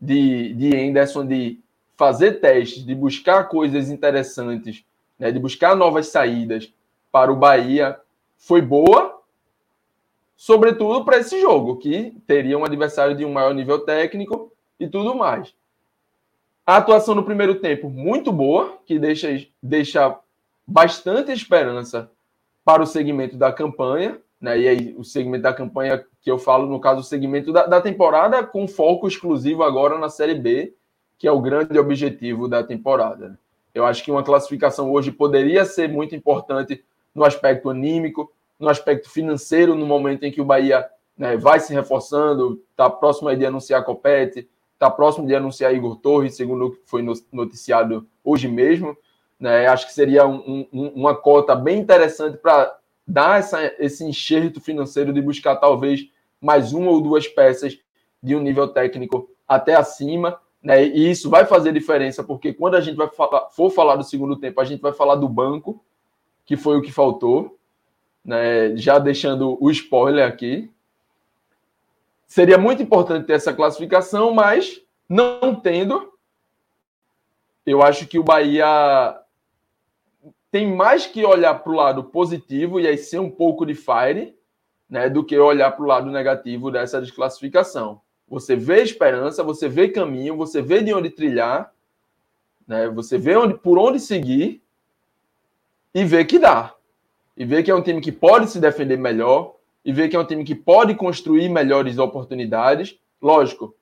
de, 0.01 0.55
de 0.55 0.77
Anderson 0.77 1.27
de 1.27 1.61
fazer 1.97 2.41
testes, 2.41 2.85
de 2.85 2.95
buscar 2.95 3.49
coisas 3.49 3.91
interessantes, 3.91 4.85
né, 5.19 5.31
de 5.31 5.39
buscar 5.39 5.77
novas 5.77 6.09
saídas 6.09 6.73
para 7.11 7.33
o 7.33 7.37
Bahia 7.37 7.99
foi 8.37 8.61
boa, 8.61 9.23
sobretudo 10.37 11.05
para 11.05 11.19
esse 11.19 11.41
jogo, 11.41 11.77
que 11.77 12.17
teria 12.27 12.59
um 12.59 12.65
adversário 12.65 13.17
de 13.17 13.25
um 13.25 13.33
maior 13.33 13.55
nível 13.55 13.81
técnico 13.81 14.53
e 14.79 14.89
tudo 14.89 15.15
mais. 15.15 15.55
A 16.67 16.79
atuação 16.79 17.15
no 17.15 17.25
primeiro 17.25 17.57
tempo 17.57 17.89
muito 17.89 18.33
boa, 18.33 18.79
que 18.85 18.99
deixa, 18.99 19.29
deixa 19.63 20.19
bastante 20.67 21.33
esperança 21.33 22.11
para 22.65 22.83
o 22.83 22.87
segmento 22.87 23.37
da 23.37 23.53
campanha, 23.53 24.19
né? 24.41 24.59
E 24.59 24.69
aí, 24.69 24.95
o 24.97 25.05
segmento 25.05 25.43
da 25.43 25.53
campanha 25.53 26.05
que 26.21 26.31
eu 26.31 26.39
falo, 26.39 26.67
no 26.67 26.81
caso, 26.81 27.01
o 27.01 27.05
segmento 27.05 27.53
da, 27.53 27.67
da 27.67 27.81
temporada, 27.81 28.43
com 28.45 28.67
foco 28.67 29.07
exclusivo 29.07 29.63
agora 29.63 29.99
na 29.99 30.09
Série 30.09 30.35
B, 30.35 30.75
que 31.19 31.29
é 31.29 31.33
o 31.33 31.41
grande 31.41 31.79
objetivo 31.79 32.49
da 32.49 32.63
temporada. 32.63 33.39
Eu 33.75 33.85
acho 33.85 34.05
que 34.05 34.11
uma 34.11 34.23
classificação 34.23 34.91
hoje 34.93 35.11
poderia 35.11 35.65
ser 35.65 35.89
muito 35.89 36.15
importante 36.15 36.85
no 37.15 37.25
aspecto 37.25 37.71
anímico, 37.71 38.33
no 38.59 38.69
aspecto 38.69 39.11
financeiro, 39.11 39.75
no 39.75 39.87
momento 39.87 40.25
em 40.25 40.31
que 40.31 40.41
o 40.41 40.45
Bahia 40.45 40.89
né, 41.17 41.37
vai 41.37 41.61
se 41.61 41.73
reforçando, 41.73 42.63
está 42.71 42.89
próximo 42.89 43.35
de 43.35 43.47
anunciar 43.47 43.85
Copete, 43.85 44.49
está 44.73 44.91
próximo 44.91 45.27
de 45.27 45.35
anunciar 45.35 45.75
Igor 45.75 45.97
Torres, 45.97 46.37
segundo 46.37 46.67
o 46.67 46.71
que 46.73 46.81
foi 46.85 47.05
noticiado 47.33 48.07
hoje 48.23 48.49
mesmo. 48.49 48.97
Né? 49.39 49.67
Acho 49.67 49.87
que 49.87 49.93
seria 49.93 50.27
um, 50.27 50.67
um, 50.73 50.89
uma 50.95 51.15
cota 51.15 51.55
bem 51.55 51.79
interessante 51.79 52.39
para 52.39 52.77
dar 53.07 53.39
essa, 53.39 53.73
esse 53.79 54.05
enxerto 54.05 54.61
financeiro 54.61 55.13
de 55.13 55.21
buscar 55.21 55.57
talvez 55.57 56.09
mais 56.41 56.73
uma 56.73 56.91
ou 56.91 57.01
duas 57.01 57.27
peças 57.27 57.79
de 58.23 58.35
um 58.35 58.41
nível 58.41 58.69
técnico 58.69 59.31
até 59.47 59.75
acima. 59.75 60.41
Né? 60.63 60.87
E 60.87 61.11
isso 61.11 61.29
vai 61.29 61.45
fazer 61.45 61.73
diferença, 61.73 62.25
porque 62.25 62.53
quando 62.53 62.75
a 62.75 62.81
gente 62.81 62.97
vai 62.97 63.09
falar, 63.09 63.51
for 63.51 63.71
falar 63.71 63.97
do 63.97 64.05
segundo 64.05 64.37
tempo, 64.37 64.61
a 64.61 64.65
gente 64.65 64.81
vai 64.81 64.93
falar 64.93 65.17
do 65.17 65.29
banco, 65.29 65.85
que 66.47 66.57
foi 66.57 66.79
o 66.79 66.83
que 66.83 66.93
faltou. 66.93 67.59
Né? 68.25 68.75
Já 68.77 68.99
deixando 68.99 69.59
o 69.61 69.71
spoiler 69.71 70.27
aqui. 70.27 70.71
Seria 72.27 72.57
muito 72.57 72.83
importante 72.83 73.27
ter 73.27 73.35
essa 73.35 73.53
classificação, 73.53 74.33
mas 74.33 74.81
não 75.09 75.55
tendo, 75.55 76.13
eu 77.67 77.83
acho 77.83 78.07
que 78.07 78.19
o 78.19 78.25
Bahia 78.25 79.21
tem 80.55 80.73
mais 80.73 81.05
que 81.05 81.25
olhar 81.25 81.53
para 81.55 81.73
o 81.73 81.75
lado 81.75 82.05
positivo 82.05 82.79
e 82.79 82.87
aí 82.87 82.97
ser 82.97 83.19
um 83.19 83.29
pouco 83.29 83.67
de 83.67 83.75
fire, 83.75 84.39
né, 84.89 85.11
do 85.11 85.25
que 85.25 85.37
olhar 85.37 85.73
para 85.73 85.83
o 85.85 85.89
lado 85.89 86.09
negativo 86.13 86.71
dessa 86.71 87.01
desclassificação. 87.01 88.01
Você 88.29 88.55
vê 88.55 88.81
esperança, 88.81 89.43
você 89.43 89.69
vê 89.69 89.89
caminho, 89.89 90.37
você 90.37 90.63
vê 90.63 90.81
de 90.81 90.95
onde 90.95 91.11
trilhar, 91.11 91.73
né, 92.69 92.89
você 92.89 93.19
vê 93.19 93.35
onde, 93.35 93.55
por 93.55 93.81
onde 93.81 93.99
seguir 93.99 94.63
e 95.93 96.05
vê 96.05 96.25
que 96.25 96.39
dá. 96.39 96.73
E 97.37 97.45
vê 97.45 97.61
que 97.61 97.73
é 97.73 97.75
um 97.75 97.83
time 97.83 98.01
que 98.01 98.13
pode 98.13 98.49
se 98.49 98.61
defender 98.61 98.97
melhor, 98.97 99.57
e 99.85 99.93
vê 99.93 100.09
que 100.09 100.15
é 100.15 100.21
um 100.21 100.25
time 100.25 100.45
que 100.45 100.55
pode 100.55 100.95
construir 100.95 101.49
melhores 101.49 101.99
oportunidades. 101.99 102.97
Lógico, 103.21 103.75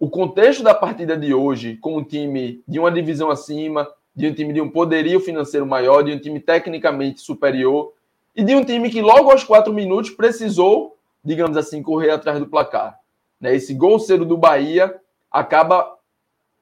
o 0.00 0.10
contexto 0.10 0.64
da 0.64 0.74
partida 0.74 1.16
de 1.16 1.32
hoje, 1.32 1.76
com 1.76 1.98
um 1.98 2.02
time 2.02 2.64
de 2.66 2.80
uma 2.80 2.90
divisão 2.90 3.30
acima, 3.30 3.88
de 4.14 4.28
um 4.28 4.34
time 4.34 4.52
de 4.52 4.60
um 4.60 4.70
poderio 4.70 5.20
financeiro 5.20 5.66
maior, 5.66 6.02
de 6.02 6.12
um 6.12 6.18
time 6.18 6.38
tecnicamente 6.40 7.20
superior, 7.20 7.92
e 8.34 8.42
de 8.42 8.54
um 8.54 8.64
time 8.64 8.90
que 8.90 9.00
logo 9.00 9.30
aos 9.30 9.44
quatro 9.44 9.72
minutos 9.72 10.10
precisou, 10.10 10.96
digamos 11.24 11.56
assim, 11.56 11.82
correr 11.82 12.10
atrás 12.10 12.38
do 12.38 12.46
placar. 12.46 12.98
Né? 13.40 13.54
Esse 13.54 13.74
gol 13.74 13.98
cedo 13.98 14.24
do 14.24 14.36
Bahia 14.36 15.00
acaba 15.30 15.96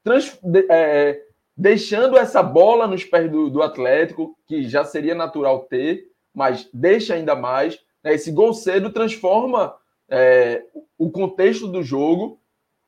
trans, 0.02 0.38
é, 0.70 1.22
deixando 1.56 2.16
essa 2.16 2.42
bola 2.42 2.86
nos 2.86 3.04
pés 3.04 3.30
do, 3.30 3.48
do, 3.48 3.62
Atlético, 3.62 4.36
que 4.46 4.68
já 4.68 4.84
seria 4.84 5.14
natural 5.14 5.60
ter, 5.60 6.08
mas 6.34 6.68
deixa 6.72 7.14
ainda 7.14 7.34
mais. 7.34 7.78
Né? 8.02 8.14
Esse 8.14 8.30
gol 8.30 8.52
cedo 8.52 8.90
transforma 8.90 9.74
é, 10.08 10.64
o 10.98 11.10
contexto 11.10 11.66
do 11.66 11.82
jogo 11.82 12.38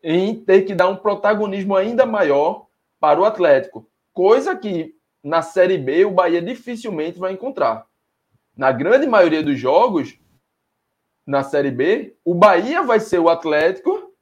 em 0.02 0.34
ter 0.34 0.62
que 0.62 0.74
dar 0.74 0.88
um 0.88 0.96
protagonismo 0.96 1.74
ainda 1.74 2.04
maior 2.04 2.66
para 3.00 3.20
o 3.20 3.24
Atlético, 3.24 3.86
coisa 4.14 4.56
que 4.56 4.94
na 5.22 5.42
Série 5.42 5.76
B 5.76 6.04
o 6.04 6.10
Bahia 6.10 6.40
dificilmente 6.40 7.18
vai 7.18 7.32
encontrar. 7.32 7.86
Na 8.56 8.70
grande 8.70 9.06
maioria 9.06 9.42
dos 9.42 9.58
jogos, 9.58 10.18
na 11.26 11.42
Série 11.42 11.70
B, 11.70 12.16
o 12.24 12.34
Bahia 12.34 12.82
vai 12.82 13.00
ser 13.00 13.18
o 13.18 13.28
Atlético 13.28 14.14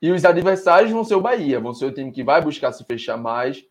e 0.00 0.10
os 0.10 0.24
adversários 0.24 0.90
vão 0.90 1.04
ser 1.04 1.14
o 1.14 1.20
Bahia, 1.20 1.60
vão 1.60 1.74
ser 1.74 1.86
o 1.86 1.92
time 1.92 2.10
que 2.10 2.24
vai 2.24 2.40
buscar 2.40 2.72
se 2.72 2.84
fechar 2.84 3.16
mais. 3.16 3.64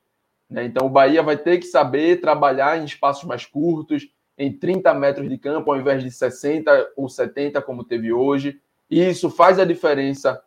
Né? 0.49 0.65
Então 0.65 0.85
o 0.85 0.89
Bahia 0.89 1.23
vai 1.23 1.37
ter 1.37 1.57
que 1.57 1.65
saber 1.65 2.21
trabalhar 2.21 2.77
em 2.77 2.85
espaços 2.85 3.23
mais 3.23 3.45
curtos, 3.45 4.07
em 4.37 4.51
30 4.51 4.93
metros 4.93 5.29
de 5.29 5.37
campo, 5.37 5.71
ao 5.71 5.79
invés 5.79 6.03
de 6.03 6.11
60 6.11 6.91
ou 6.95 7.07
70, 7.07 7.61
como 7.61 7.83
teve 7.83 8.11
hoje. 8.11 8.59
E 8.89 9.01
isso 9.01 9.29
faz 9.29 9.57
a 9.57 9.65
diferença 9.65 10.41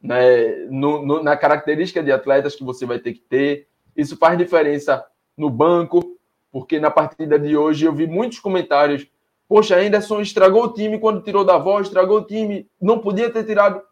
né, 0.00 0.66
no, 0.68 1.06
no, 1.06 1.22
na 1.22 1.36
característica 1.36 2.02
de 2.02 2.10
atletas 2.10 2.56
que 2.56 2.64
você 2.64 2.84
vai 2.84 2.98
ter 2.98 3.14
que 3.14 3.20
ter. 3.20 3.68
Isso 3.96 4.16
faz 4.16 4.36
diferença 4.38 5.04
no 5.36 5.50
banco, 5.50 6.18
porque 6.50 6.78
na 6.78 6.90
partida 6.90 7.38
de 7.38 7.56
hoje 7.56 7.84
eu 7.84 7.92
vi 7.92 8.06
muitos 8.06 8.38
comentários. 8.38 9.06
Poxa, 9.48 9.76
Anderson 9.76 10.20
estragou 10.20 10.64
o 10.64 10.72
time 10.72 10.98
quando 10.98 11.22
tirou 11.22 11.44
da 11.44 11.58
voz, 11.58 11.86
estragou 11.86 12.18
o 12.18 12.26
time, 12.26 12.70
não 12.80 12.98
podia 12.98 13.30
ter 13.30 13.44
tirado. 13.44 13.82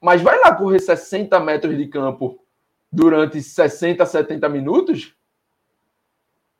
Mas 0.00 0.22
vai 0.22 0.38
lá 0.38 0.54
correr 0.54 0.78
60 0.78 1.38
metros 1.40 1.76
de 1.76 1.86
campo 1.86 2.38
durante 2.90 3.42
60, 3.42 4.04
70 4.06 4.48
minutos? 4.48 5.14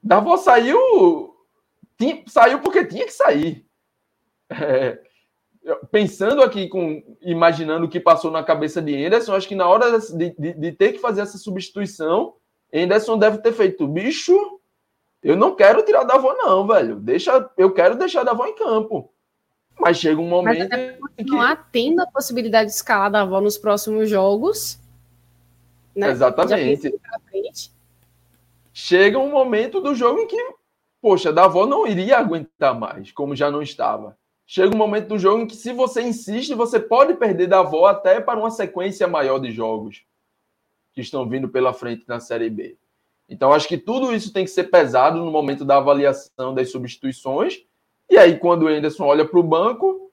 Davó 0.02 0.36
saiu. 0.36 1.34
Tinha, 1.96 2.22
saiu 2.26 2.60
porque 2.60 2.84
tinha 2.84 3.04
que 3.04 3.12
sair. 3.12 3.66
É, 4.50 4.98
pensando 5.90 6.42
aqui, 6.42 6.68
com 6.68 7.02
imaginando 7.20 7.86
o 7.86 7.88
que 7.88 8.00
passou 8.00 8.30
na 8.30 8.42
cabeça 8.42 8.80
de 8.80 9.04
Anderson, 9.04 9.34
acho 9.34 9.48
que 9.48 9.54
na 9.54 9.68
hora 9.68 9.98
de, 9.98 10.34
de, 10.38 10.52
de 10.52 10.72
ter 10.72 10.92
que 10.92 10.98
fazer 10.98 11.22
essa 11.22 11.38
substituição, 11.38 12.34
Anderson 12.72 13.18
deve 13.18 13.38
ter 13.38 13.52
feito 13.52 13.86
bicho. 13.86 14.36
Eu 15.22 15.36
não 15.36 15.54
quero 15.54 15.82
tirar 15.82 16.04
da 16.04 16.14
avó, 16.14 16.34
não, 16.34 16.66
velho. 16.66 16.96
Deixa, 16.96 17.50
eu 17.56 17.72
quero 17.72 17.96
deixar 17.96 18.22
da 18.22 18.30
avó 18.30 18.46
em 18.46 18.54
campo. 18.54 19.10
Mas 19.78 19.98
chega 19.98 20.20
um 20.20 20.28
momento. 20.28 20.68
Mas 20.68 21.58
que... 21.58 21.64
tendo 21.72 22.00
a 22.00 22.06
possibilidade 22.06 22.70
de 22.70 22.76
escalar 22.76 23.10
da 23.10 23.22
avó 23.22 23.40
nos 23.40 23.56
próximos 23.56 24.08
jogos. 24.08 24.78
Né? 25.94 26.10
Exatamente. 26.10 26.94
Chega 28.72 29.18
um 29.18 29.30
momento 29.30 29.80
do 29.80 29.94
jogo 29.94 30.20
em 30.20 30.26
que, 30.26 30.36
poxa, 31.00 31.32
da 31.32 31.44
avó 31.44 31.66
não 31.66 31.86
iria 31.86 32.18
aguentar 32.18 32.78
mais, 32.78 33.10
como 33.10 33.34
já 33.34 33.50
não 33.50 33.60
estava. 33.60 34.16
Chega 34.48 34.74
um 34.74 34.78
momento 34.78 35.06
do 35.08 35.18
jogo 35.18 35.42
em 35.42 35.46
que, 35.46 35.54
se 35.54 35.72
você 35.72 36.02
insiste, 36.02 36.54
você 36.54 36.80
pode 36.80 37.14
perder 37.14 37.46
da 37.46 37.60
avó 37.60 37.86
até 37.86 38.20
para 38.20 38.40
uma 38.40 38.50
sequência 38.50 39.06
maior 39.06 39.38
de 39.38 39.52
jogos 39.52 40.02
que 40.92 41.00
estão 41.00 41.28
vindo 41.28 41.48
pela 41.48 41.72
frente 41.72 42.04
na 42.08 42.18
Série 42.18 42.50
B. 42.50 42.76
Então, 43.28 43.52
acho 43.52 43.68
que 43.68 43.78
tudo 43.78 44.12
isso 44.12 44.32
tem 44.32 44.44
que 44.44 44.50
ser 44.50 44.64
pesado 44.64 45.18
no 45.22 45.30
momento 45.30 45.64
da 45.64 45.76
avaliação 45.76 46.52
das 46.52 46.72
substituições 46.72 47.68
e 48.08 48.16
aí, 48.16 48.38
quando 48.38 48.62
o 48.62 48.68
Anderson 48.68 49.04
olha 49.04 49.24
para 49.24 49.38
o 49.38 49.42
banco, 49.42 50.10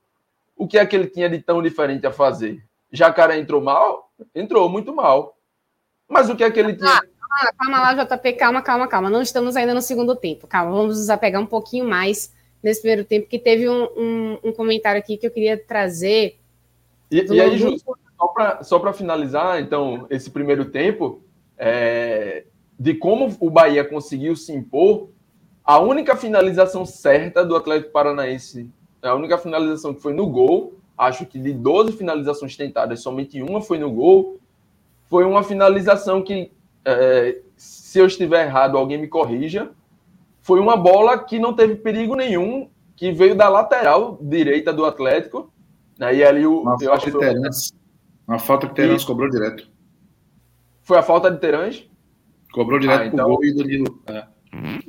o 0.55 0.67
que 0.67 0.77
é 0.77 0.85
que 0.85 0.95
ele 0.95 1.07
tinha 1.07 1.29
de 1.29 1.39
tão 1.39 1.63
diferente 1.63 2.05
a 2.05 2.11
fazer? 2.11 2.61
Jacaré 2.91 3.39
entrou 3.39 3.61
mal? 3.61 4.11
Entrou 4.33 4.67
muito 4.67 4.93
mal. 4.93 5.37
Mas 6.07 6.29
o 6.29 6.35
que 6.35 6.43
é 6.43 6.51
que 6.51 6.59
ele 6.59 6.75
tinha. 6.75 6.91
Ah, 6.91 7.51
calma 7.57 7.79
lá, 7.79 8.03
JP, 8.03 8.33
calma, 8.33 8.61
calma, 8.61 8.87
calma. 8.87 9.09
Não 9.09 9.21
estamos 9.21 9.55
ainda 9.55 9.73
no 9.73 9.81
segundo 9.81 10.15
tempo. 10.15 10.45
Calma, 10.45 10.71
vamos 10.71 10.97
nos 10.97 11.09
apegar 11.09 11.41
um 11.41 11.45
pouquinho 11.45 11.87
mais 11.87 12.33
nesse 12.65 12.81
primeiro 12.81 13.05
tempo, 13.05 13.27
que 13.27 13.37
teve 13.37 13.69
um, 13.69 13.83
um, 13.95 14.39
um 14.45 14.51
comentário 14.51 14.99
aqui 14.99 15.17
que 15.17 15.27
eu 15.27 15.29
queria 15.29 15.55
trazer. 15.55 16.39
E, 17.11 17.21
e 17.21 17.39
aí, 17.39 17.59
Ju, 17.59 17.75
só 18.63 18.79
para 18.79 18.91
finalizar, 18.91 19.61
então, 19.61 20.07
esse 20.09 20.31
primeiro 20.31 20.65
tempo, 20.65 21.21
é, 21.59 22.45
de 22.79 22.95
como 22.95 23.37
o 23.39 23.51
Bahia 23.51 23.85
conseguiu 23.85 24.35
se 24.35 24.51
impor, 24.51 25.09
a 25.63 25.77
única 25.77 26.15
finalização 26.15 26.87
certa 26.87 27.45
do 27.45 27.55
Atlético 27.55 27.91
Paranaense, 27.91 28.67
a 28.99 29.13
única 29.13 29.37
finalização 29.37 29.93
que 29.93 30.01
foi 30.01 30.13
no 30.13 30.25
gol, 30.25 30.73
acho 30.97 31.27
que 31.27 31.37
de 31.37 31.53
12 31.53 31.91
finalizações 31.91 32.57
tentadas, 32.57 32.99
somente 32.99 33.43
uma 33.43 33.61
foi 33.61 33.77
no 33.77 33.91
gol, 33.91 34.39
foi 35.07 35.23
uma 35.23 35.43
finalização 35.43 36.23
que, 36.23 36.51
é, 36.83 37.41
se 37.55 37.99
eu 37.99 38.07
estiver 38.07 38.47
errado, 38.47 38.75
alguém 38.75 38.97
me 38.97 39.07
corrija, 39.07 39.69
foi 40.45 40.59
uma 40.59 40.77
bola 40.77 41.17
que 41.17 41.39
não 41.39 41.55
teve 41.55 41.73
perigo 41.73 42.15
nenhum, 42.15 42.69
que 42.95 43.11
veio 43.11 43.33
da 43.33 43.49
lateral 43.49 44.19
direita 44.21 44.71
do 44.71 44.85
Atlético, 44.85 45.51
e 45.99 46.23
ali 46.23 46.45
o, 46.45 46.61
uma 46.61 46.77
eu 46.79 46.93
acho 46.93 47.05
que 47.05 47.11
foi... 47.11 47.33
Uma 48.27 48.37
falta 48.37 48.67
que 48.67 48.73
o 48.73 48.75
Terence 48.75 49.03
cobrou 49.03 49.27
direto. 49.27 49.67
Foi 50.83 50.99
a 50.99 51.01
falta 51.01 51.31
de 51.31 51.39
Terence? 51.39 51.89
Cobrou 52.53 52.77
direto 52.77 53.01
ah, 53.01 53.05
então... 53.07 53.25
pro 53.25 53.35
gol 53.37 53.45
e 53.45 53.55
Danilo... 53.55 54.03
É. 54.05 54.27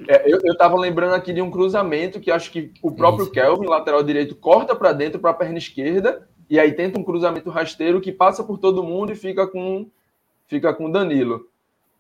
É, 0.09 0.31
eu 0.31 0.39
estava 0.53 0.77
lembrando 0.77 1.15
aqui 1.15 1.33
de 1.33 1.41
um 1.41 1.51
cruzamento 1.51 2.21
que 2.21 2.31
acho 2.31 2.53
que 2.53 2.73
o 2.83 2.93
próprio 2.93 3.25
Isso. 3.25 3.33
Kelvin, 3.33 3.67
lateral 3.67 4.03
direito, 4.03 4.37
corta 4.37 4.77
para 4.77 4.93
dentro 4.93 5.19
para 5.19 5.31
a 5.31 5.35
perna 5.35 5.57
esquerda 5.57 6.29
e 6.51 6.61
aí 6.61 6.73
tenta 6.73 7.01
um 7.01 7.03
cruzamento 7.03 7.49
rasteiro 7.49 8.01
que 8.01 8.13
passa 8.13 8.45
por 8.45 8.59
todo 8.59 8.85
mundo 8.85 9.11
e 9.11 9.17
fica 9.17 9.47
com 9.47 9.91
fica 10.47 10.73
com 10.73 10.91
Danilo, 10.91 11.49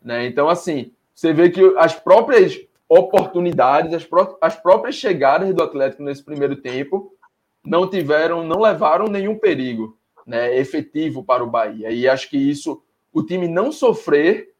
né? 0.01 0.27
Então 0.27 0.49
assim, 0.49 0.92
você 1.12 1.33
vê 1.33 1.51
que 1.51 1.61
as 1.79 1.95
próprias 1.95 2.65
oportunidades, 2.88 3.92
as, 3.92 4.05
pró 4.05 4.37
as 4.40 4.57
próprias 4.57 4.94
chegadas 4.94 5.55
do 5.55 5.62
Atlético 5.62 6.03
nesse 6.03 6.22
primeiro 6.22 6.57
tempo 6.57 7.12
não 7.64 7.88
tiveram, 7.88 8.44
não 8.44 8.61
levaram 8.61 9.09
nenhum 9.09 9.38
perigo, 9.38 9.99
né, 10.27 10.57
efetivo 10.57 11.25
para 11.25 11.42
o 11.42 11.51
Bahia. 11.51 11.90
E 11.90 12.09
acho 12.09 12.31
que 12.31 12.37
isso 12.37 12.83
o 13.12 13.22
time 13.22 13.49
não 13.49 13.72
sofrer 13.72 14.55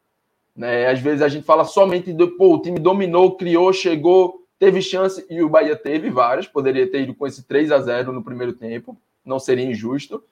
né? 0.57 0.87
Às 0.87 0.99
vezes 0.99 1.21
a 1.21 1.29
gente 1.29 1.45
fala 1.45 1.63
somente 1.63 2.11
do 2.11 2.31
pô, 2.31 2.55
o 2.55 2.61
time 2.61 2.79
dominou, 2.79 3.37
criou, 3.37 3.71
chegou, 3.71 4.43
teve 4.57 4.81
chance, 4.81 5.23
e 5.29 5.43
o 5.43 5.47
Bahia 5.47 5.75
teve 5.75 6.09
várias, 6.09 6.47
poderia 6.47 6.89
ter 6.89 7.03
ido 7.03 7.13
com 7.13 7.27
esse 7.27 7.43
3 7.43 7.71
a 7.71 7.79
0 7.79 8.11
no 8.11 8.23
primeiro 8.23 8.53
tempo, 8.53 8.97
não 9.23 9.37
seria 9.37 9.65
injusto. 9.65 10.23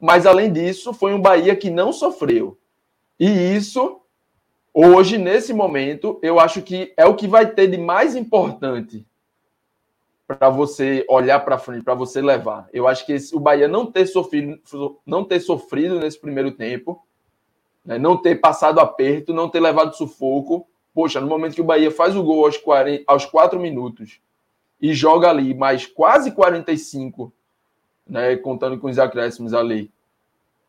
Mas 0.00 0.24
além 0.24 0.50
disso, 0.50 0.94
foi 0.94 1.12
um 1.12 1.20
Bahia 1.20 1.54
que 1.54 1.68
não 1.68 1.92
sofreu. 1.92 2.56
E 3.20 3.28
isso, 3.28 4.00
hoje, 4.74 5.16
nesse 5.16 5.54
momento, 5.54 6.18
eu 6.22 6.38
acho 6.38 6.60
que 6.60 6.92
é 6.96 7.06
o 7.06 7.14
que 7.14 7.28
vai 7.28 7.46
ter 7.46 7.68
de 7.68 7.78
mais 7.78 8.14
importante 8.14 9.06
para 10.26 10.50
você 10.50 11.06
olhar 11.08 11.40
para 11.40 11.56
frente, 11.56 11.84
para 11.84 11.94
você 11.94 12.20
levar. 12.20 12.68
Eu 12.72 12.88
acho 12.88 13.06
que 13.06 13.12
esse, 13.12 13.34
o 13.34 13.40
Bahia 13.40 13.68
não 13.68 13.86
ter 13.86 14.06
sofrido, 14.06 14.60
não 15.06 15.24
ter 15.24 15.40
sofrido 15.40 16.00
nesse 16.00 16.20
primeiro 16.20 16.50
tempo 16.50 17.02
né? 17.84 17.98
Não 17.98 18.16
ter 18.16 18.36
passado 18.36 18.80
aperto, 18.80 19.34
não 19.34 19.48
ter 19.48 19.60
levado 19.60 19.94
sufoco. 19.94 20.66
Poxa, 20.94 21.20
no 21.20 21.26
momento 21.26 21.54
que 21.54 21.60
o 21.60 21.64
Bahia 21.64 21.90
faz 21.90 22.16
o 22.16 22.22
gol 22.22 22.46
aos, 22.46 22.56
40, 22.56 23.04
aos 23.06 23.26
4 23.26 23.60
minutos 23.60 24.20
e 24.80 24.94
joga 24.94 25.28
ali 25.28 25.52
mais 25.54 25.86
quase 25.86 26.32
45, 26.32 27.32
né, 28.06 28.36
contando 28.36 28.78
com 28.78 28.88
os 28.88 28.98
acréscimos 28.98 29.54
ali, 29.54 29.90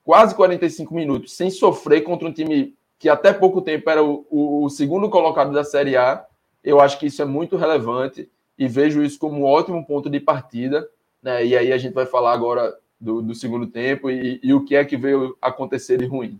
quase 0.03 0.33
45 0.35 0.93
minutos, 0.93 1.33
sem 1.33 1.49
sofrer 1.49 2.01
contra 2.01 2.27
um 2.27 2.33
time 2.33 2.75
que 2.97 3.09
até 3.09 3.33
pouco 3.33 3.61
tempo 3.61 3.89
era 3.89 4.03
o, 4.03 4.25
o, 4.29 4.65
o 4.65 4.69
segundo 4.69 5.09
colocado 5.09 5.51
da 5.51 5.63
Série 5.63 5.97
A, 5.97 6.25
eu 6.63 6.79
acho 6.79 6.97
que 6.97 7.05
isso 7.05 7.21
é 7.21 7.25
muito 7.25 7.55
relevante 7.57 8.29
e 8.57 8.67
vejo 8.67 9.03
isso 9.03 9.19
como 9.19 9.41
um 9.41 9.43
ótimo 9.43 9.85
ponto 9.85 10.09
de 10.09 10.19
partida. 10.19 10.87
Né? 11.21 11.45
E 11.45 11.57
aí 11.57 11.71
a 11.71 11.77
gente 11.77 11.93
vai 11.93 12.05
falar 12.05 12.33
agora 12.33 12.75
do, 12.99 13.21
do 13.21 13.35
segundo 13.35 13.67
tempo 13.67 14.09
e, 14.09 14.39
e, 14.41 14.53
o 14.53 14.63
que 14.63 14.75
é 14.75 14.83
que 14.83 14.97
veio 14.97 15.37
acontecer 15.41 15.97
de 15.97 16.05
ruim. 16.05 16.39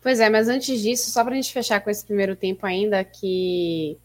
Pois 0.00 0.20
é, 0.20 0.30
mas 0.30 0.48
antes 0.48 0.80
disso, 0.80 1.10
só 1.10 1.24
para 1.24 1.32
a 1.32 1.36
gente 1.36 1.52
fechar 1.52 1.80
com 1.80 1.90
esse 1.90 2.04
primeiro 2.04 2.36
tempo 2.36 2.64
ainda, 2.64 3.02
que 3.02 3.98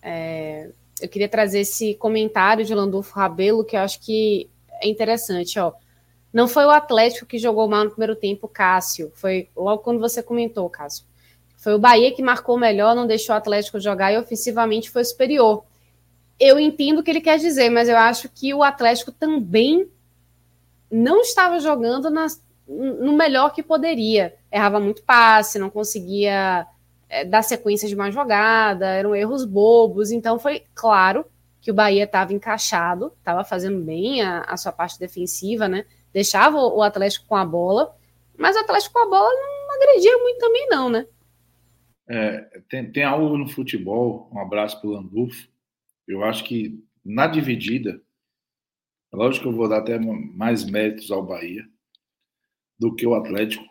é, 0.00 0.70
eu 1.02 1.08
queria 1.08 1.28
trazer 1.28 1.60
esse 1.60 1.94
comentário 1.94 2.64
de 2.64 2.74
Landulfo 2.74 3.14
Rabelo, 3.14 3.64
que 3.64 3.76
eu 3.76 3.80
acho 3.80 4.00
que 4.00 4.48
é 4.80 4.88
interessante, 4.88 5.58
ó. 5.58 5.72
Não 6.32 6.46
foi 6.46 6.64
o 6.64 6.70
Atlético 6.70 7.26
que 7.26 7.38
jogou 7.38 7.68
mal 7.68 7.84
no 7.84 7.90
primeiro 7.90 8.14
tempo, 8.14 8.46
Cássio. 8.46 9.10
Foi 9.14 9.48
logo 9.56 9.82
quando 9.82 9.98
você 9.98 10.22
comentou, 10.22 10.68
Cássio. 10.68 11.04
Foi 11.56 11.74
o 11.74 11.78
Bahia 11.78 12.14
que 12.14 12.22
marcou 12.22 12.58
melhor, 12.58 12.94
não 12.94 13.06
deixou 13.06 13.34
o 13.34 13.38
Atlético 13.38 13.80
jogar 13.80 14.12
e 14.12 14.18
ofensivamente 14.18 14.90
foi 14.90 15.04
superior. 15.04 15.64
Eu 16.38 16.58
entendo 16.58 17.00
o 17.00 17.02
que 17.02 17.10
ele 17.10 17.20
quer 17.20 17.38
dizer, 17.38 17.68
mas 17.68 17.88
eu 17.88 17.96
acho 17.96 18.28
que 18.28 18.54
o 18.54 18.62
Atlético 18.62 19.12
também 19.12 19.88
não 20.90 21.20
estava 21.20 21.60
jogando 21.60 22.08
nas, 22.08 22.42
no 22.66 23.12
melhor 23.12 23.52
que 23.52 23.62
poderia. 23.62 24.34
Errava 24.50 24.80
muito 24.80 25.02
passe, 25.02 25.58
não 25.58 25.68
conseguia 25.68 26.66
é, 27.08 27.24
dar 27.24 27.42
sequência 27.42 27.88
de 27.88 27.94
uma 27.94 28.10
jogada, 28.10 28.86
eram 28.86 29.14
erros 29.14 29.44
bobos. 29.44 30.10
Então 30.10 30.38
foi 30.38 30.64
claro 30.74 31.26
que 31.60 31.70
o 31.70 31.74
Bahia 31.74 32.04
estava 32.04 32.32
encaixado, 32.32 33.12
estava 33.18 33.44
fazendo 33.44 33.80
bem 33.84 34.22
a, 34.22 34.42
a, 34.42 34.56
sua 34.56 34.72
parte 34.72 34.98
defensiva, 34.98 35.68
né? 35.68 35.84
Deixava 36.12 36.58
o, 36.58 36.82
Atlético 36.82 37.26
com 37.26 37.36
a 37.36 37.44
bola, 37.44 37.96
mas 38.36 38.56
o 38.56 38.60
Atlético 38.60 38.94
com 38.94 39.00
a 39.00 39.08
bola 39.08 39.30
não 39.32 39.74
agredia 39.76 40.18
muito 40.18 40.38
também, 40.38 40.68
não, 40.68 40.90
né? 40.90 41.06
É, 42.08 42.60
tem, 42.68 42.90
tem 42.90 43.04
algo 43.04 43.38
no 43.38 43.48
futebol, 43.48 44.28
um 44.32 44.40
abraço 44.40 44.80
para 44.80 44.90
o 44.90 44.92
Landulfo. 44.92 45.48
Eu 46.08 46.24
acho 46.24 46.42
que 46.44 46.82
na 47.04 47.26
dividida, 47.26 48.02
lógico 49.12 49.44
que 49.44 49.48
eu 49.48 49.56
vou 49.56 49.68
dar 49.68 49.78
até 49.78 49.98
mais 49.98 50.64
méritos 50.64 51.10
ao 51.10 51.24
Bahia 51.24 51.64
do 52.78 52.94
que 52.94 53.06
o 53.06 53.14
Atlético, 53.14 53.64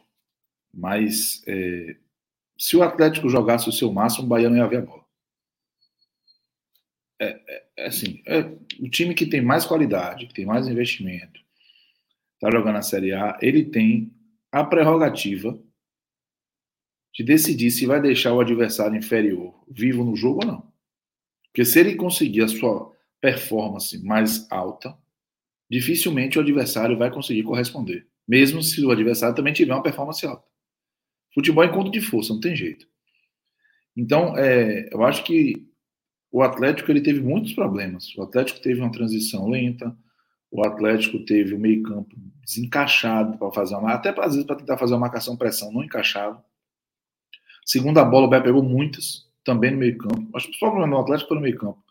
mas 0.73 1.43
é, 1.47 1.97
se 2.57 2.77
o 2.77 2.83
Atlético 2.83 3.29
jogasse 3.29 3.67
o 3.67 3.73
seu 3.73 3.91
máximo, 3.91 4.25
o 4.25 4.29
Bahia 4.29 4.49
não 4.49 4.57
ia 4.57 4.67
ver 4.67 4.77
a 4.77 4.85
bola. 4.85 5.05
É, 7.21 7.27
é, 7.47 7.65
é 7.77 7.87
assim, 7.87 8.21
é, 8.25 8.39
o 8.79 8.89
time 8.89 9.13
que 9.13 9.25
tem 9.25 9.41
mais 9.41 9.65
qualidade, 9.65 10.27
que 10.27 10.33
tem 10.33 10.45
mais 10.45 10.67
investimento, 10.67 11.38
está 12.39 12.49
jogando 12.49 12.77
a 12.77 12.81
Série 12.81 13.13
A, 13.13 13.37
ele 13.41 13.65
tem 13.65 14.13
a 14.49 14.63
prerrogativa 14.63 15.61
de 17.13 17.23
decidir 17.23 17.69
se 17.69 17.85
vai 17.85 18.01
deixar 18.01 18.33
o 18.33 18.39
adversário 18.39 18.97
inferior 18.97 19.53
vivo 19.69 20.03
no 20.05 20.15
jogo 20.15 20.39
ou 20.41 20.47
não. 20.47 20.73
Porque 21.47 21.65
se 21.65 21.79
ele 21.79 21.95
conseguir 21.95 22.43
a 22.43 22.47
sua 22.47 22.95
performance 23.19 24.01
mais 24.03 24.49
alta, 24.49 24.97
dificilmente 25.69 26.37
o 26.37 26.41
adversário 26.41 26.97
vai 26.97 27.11
conseguir 27.11 27.43
corresponder, 27.43 28.07
mesmo 28.25 28.63
se 28.63 28.83
o 28.85 28.91
adversário 28.91 29.35
também 29.35 29.51
tiver 29.51 29.73
uma 29.73 29.83
performance 29.83 30.25
alta. 30.25 30.47
Futebol 31.33 31.63
é 31.63 31.67
encontro 31.67 31.91
de 31.91 32.01
força, 32.01 32.33
não 32.33 32.39
tem 32.39 32.55
jeito. 32.55 32.87
Então, 33.95 34.37
é, 34.37 34.87
eu 34.93 35.03
acho 35.03 35.23
que 35.25 35.67
o 36.31 36.41
Atlético 36.41 36.91
ele 36.91 37.01
teve 37.01 37.21
muitos 37.21 37.53
problemas. 37.53 38.15
O 38.15 38.21
Atlético 38.21 38.61
teve 38.61 38.79
uma 38.79 38.91
transição 38.91 39.49
lenta, 39.49 39.95
o 40.52 40.66
Atlético 40.66 41.20
teve 41.26 41.54
o 41.54 41.60
meio-campo 41.60 42.16
desencaixado 42.43 43.38
para 43.38 43.52
fazer 43.52 43.76
uma, 43.76 43.93
até 43.93 44.10
às 44.10 44.34
vezes 44.34 44.45
para 44.45 44.56
tentar 44.56 44.78
fazer 44.78 44.93
uma 44.93 45.02
marcação 45.02 45.38
pressão, 45.38 45.72
não 45.72 45.84
encaixava. 45.84 46.43
Segunda 47.66 48.04
bola, 48.04 48.26
o 48.26 48.30
Bé 48.30 48.39
pegou 48.39 48.64
muitas, 48.64 49.28
também 49.43 49.72
no 49.72 49.78
meio-campo. 49.78 50.28
Acho 50.36 50.50
que 50.50 50.56
o 50.56 50.60
problema 50.60 50.95
do 50.95 51.02
Atlético 51.02 51.28
foi 51.28 51.38
no 51.38 51.43
meio-campo. 51.43 51.84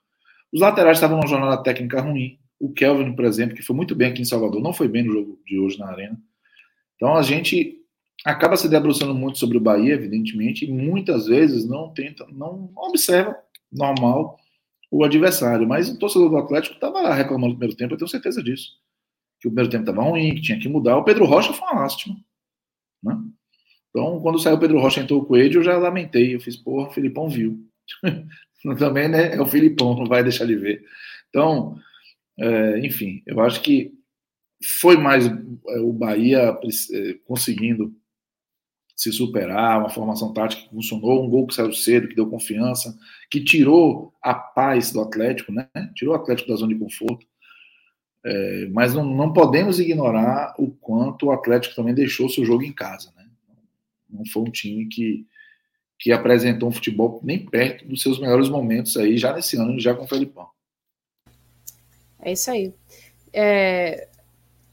Os 0.52 0.60
laterais 0.60 0.96
estavam 0.96 1.18
numa 1.18 1.28
jornada 1.28 1.62
técnica 1.62 2.00
ruim. 2.00 2.38
O 2.58 2.72
Kelvin, 2.72 3.12
por 3.14 3.24
exemplo, 3.24 3.54
que 3.54 3.62
foi 3.62 3.76
muito 3.76 3.94
bem 3.94 4.10
aqui 4.10 4.22
em 4.22 4.24
Salvador, 4.24 4.60
não 4.60 4.72
foi 4.72 4.88
bem 4.88 5.04
no 5.04 5.12
jogo 5.12 5.40
de 5.46 5.58
hoje 5.58 5.78
na 5.78 5.88
Arena. 5.88 6.20
Então 6.96 7.14
a 7.14 7.22
gente 7.22 7.76
acaba 8.24 8.56
se 8.56 8.68
debruçando 8.68 9.14
muito 9.14 9.38
sobre 9.38 9.56
o 9.56 9.60
Bahia, 9.60 9.94
evidentemente, 9.94 10.64
e 10.64 10.72
muitas 10.72 11.26
vezes 11.26 11.64
não 11.64 11.90
tenta, 11.90 12.26
não 12.32 12.70
observa 12.74 13.36
normal 13.70 14.38
o 14.90 15.04
adversário. 15.04 15.66
Mas 15.66 15.88
o 15.88 15.98
torcedor 15.98 16.30
do 16.30 16.36
Atlético 16.38 16.74
estava 16.74 17.14
reclamando 17.14 17.54
do 17.54 17.58
primeiro 17.58 17.76
tempo, 17.76 17.94
eu 17.94 17.98
tenho 17.98 18.08
certeza 18.08 18.42
disso. 18.42 18.72
Que 19.40 19.48
o 19.48 19.50
primeiro 19.50 19.70
tempo 19.70 19.88
estava 19.88 20.02
ruim, 20.02 20.34
que 20.34 20.42
tinha 20.42 20.58
que 20.58 20.68
mudar. 20.68 20.96
O 20.96 21.04
Pedro 21.04 21.24
Rocha 21.24 21.52
foi 21.52 21.68
uma 21.68 21.80
lástima. 21.80 22.16
Né? 23.02 23.16
Então, 23.90 24.20
quando 24.20 24.38
saiu 24.38 24.56
o 24.56 24.60
Pedro 24.60 24.80
Rocha 24.80 25.00
entrou 25.00 25.20
o 25.20 25.24
Coelho, 25.24 25.58
eu 25.58 25.64
já 25.64 25.76
lamentei. 25.76 26.34
Eu 26.34 26.40
fiz, 26.40 26.56
porra, 26.56 26.88
o 26.88 26.92
Filipão 26.92 27.28
viu. 27.28 27.58
Também, 28.78 29.08
né? 29.08 29.34
É 29.34 29.40
o 29.40 29.46
Filipão, 29.46 29.96
não 29.96 30.06
vai 30.06 30.22
deixar 30.22 30.44
de 30.44 30.56
ver. 30.56 30.84
Então, 31.28 31.78
é, 32.38 32.78
enfim, 32.80 33.22
eu 33.26 33.40
acho 33.40 33.60
que 33.62 33.92
foi 34.80 34.96
mais 34.96 35.26
é, 35.26 35.78
o 35.80 35.92
Bahia 35.92 36.58
é, 36.92 37.14
conseguindo 37.24 37.94
se 38.98 39.12
superar, 39.12 39.78
uma 39.78 39.88
formação 39.88 40.32
tática 40.32 40.62
que 40.62 40.74
funcionou, 40.74 41.24
um 41.24 41.30
gol 41.30 41.46
que 41.46 41.54
saiu 41.54 41.72
cedo, 41.72 42.08
que 42.08 42.16
deu 42.16 42.28
confiança, 42.28 42.98
que 43.30 43.44
tirou 43.44 44.12
a 44.20 44.34
paz 44.34 44.90
do 44.90 45.00
Atlético, 45.00 45.52
né? 45.52 45.68
Tirou 45.94 46.14
o 46.14 46.16
Atlético 46.16 46.48
da 46.48 46.56
zona 46.56 46.74
de 46.74 46.80
conforto. 46.80 47.24
É, 48.26 48.66
mas 48.72 48.94
não, 48.94 49.04
não 49.04 49.32
podemos 49.32 49.78
ignorar 49.78 50.52
o 50.58 50.68
quanto 50.72 51.26
o 51.26 51.30
Atlético 51.30 51.76
também 51.76 51.94
deixou 51.94 52.28
seu 52.28 52.44
jogo 52.44 52.64
em 52.64 52.72
casa, 52.72 53.12
né? 53.16 53.24
Não 54.10 54.26
foi 54.26 54.42
um 54.42 54.50
time 54.50 54.86
que, 54.86 55.24
que 55.96 56.10
apresentou 56.10 56.68
um 56.68 56.72
futebol 56.72 57.20
nem 57.22 57.38
perto 57.38 57.86
dos 57.86 58.02
seus 58.02 58.18
melhores 58.18 58.48
momentos 58.48 58.96
aí, 58.96 59.16
já 59.16 59.32
nesse 59.32 59.56
ano, 59.56 59.78
já 59.78 59.94
com 59.94 60.06
o 60.06 60.08
Felipão. 60.08 60.48
É 62.20 62.32
isso 62.32 62.50
aí. 62.50 62.74
É, 63.32 64.08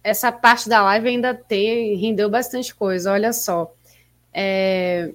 essa 0.03 0.31
parte 0.31 0.67
da 0.67 0.81
live 0.81 1.09
ainda 1.09 1.35
tem, 1.35 1.95
rendeu 1.95 2.27
bastante 2.27 2.73
coisa, 2.73 3.11
olha 3.11 3.31
só. 3.31 3.71
É, 4.37 5.13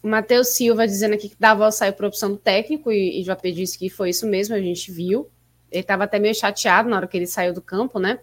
Matheus 0.00 0.54
Silva 0.54 0.86
dizendo 0.86 1.14
aqui 1.14 1.28
que 1.28 1.36
Davos 1.38 1.74
saiu 1.74 1.92
por 1.92 2.04
opção 2.04 2.30
do 2.30 2.36
técnico, 2.36 2.92
e, 2.92 3.20
e 3.20 3.24
JP 3.24 3.52
disse 3.52 3.76
que 3.76 3.90
foi 3.90 4.10
isso 4.10 4.24
mesmo, 4.26 4.54
a 4.54 4.60
gente 4.60 4.92
viu. 4.92 5.28
Ele 5.70 5.80
estava 5.80 6.04
até 6.04 6.20
meio 6.20 6.34
chateado 6.34 6.88
na 6.88 6.96
hora 6.96 7.08
que 7.08 7.16
ele 7.16 7.26
saiu 7.26 7.52
do 7.52 7.60
campo, 7.60 7.98
né? 7.98 8.20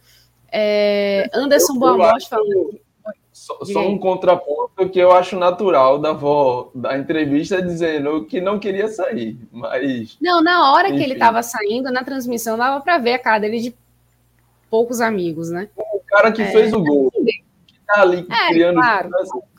É, 0.49 1.29
Anderson 1.33 1.77
Boamorte 1.77 2.29
falando. 2.29 2.79
Só, 3.33 3.57
só, 3.65 3.87
um 3.87 3.97
contraponto 3.97 4.87
que 4.89 4.99
eu 4.99 5.11
acho 5.11 5.37
natural 5.37 5.97
da 5.97 6.11
avó 6.11 6.69
da 6.73 6.95
entrevista 6.97 7.59
dizendo 7.61 8.25
que 8.25 8.39
não 8.39 8.59
queria 8.59 8.87
sair, 8.87 9.35
mas. 9.51 10.15
Não, 10.21 10.41
na 10.41 10.71
hora 10.71 10.87
enfim. 10.87 10.99
que 10.99 11.03
ele 11.03 11.13
estava 11.13 11.41
saindo, 11.41 11.91
na 11.91 12.03
transmissão, 12.03 12.57
dava 12.57 12.79
para 12.79 12.99
ver 12.99 13.13
a 13.13 13.19
cara 13.19 13.39
dele 13.39 13.59
de 13.59 13.75
poucos 14.69 15.01
amigos, 15.01 15.49
né? 15.49 15.67
O 15.75 15.99
cara 16.07 16.31
que 16.31 16.43
é, 16.43 16.51
fez 16.51 16.71
o 16.71 16.81
gol 16.81 17.11
ali 17.89 18.25
é, 18.29 18.47
criando. 18.49 18.75
Claro, 18.75 19.09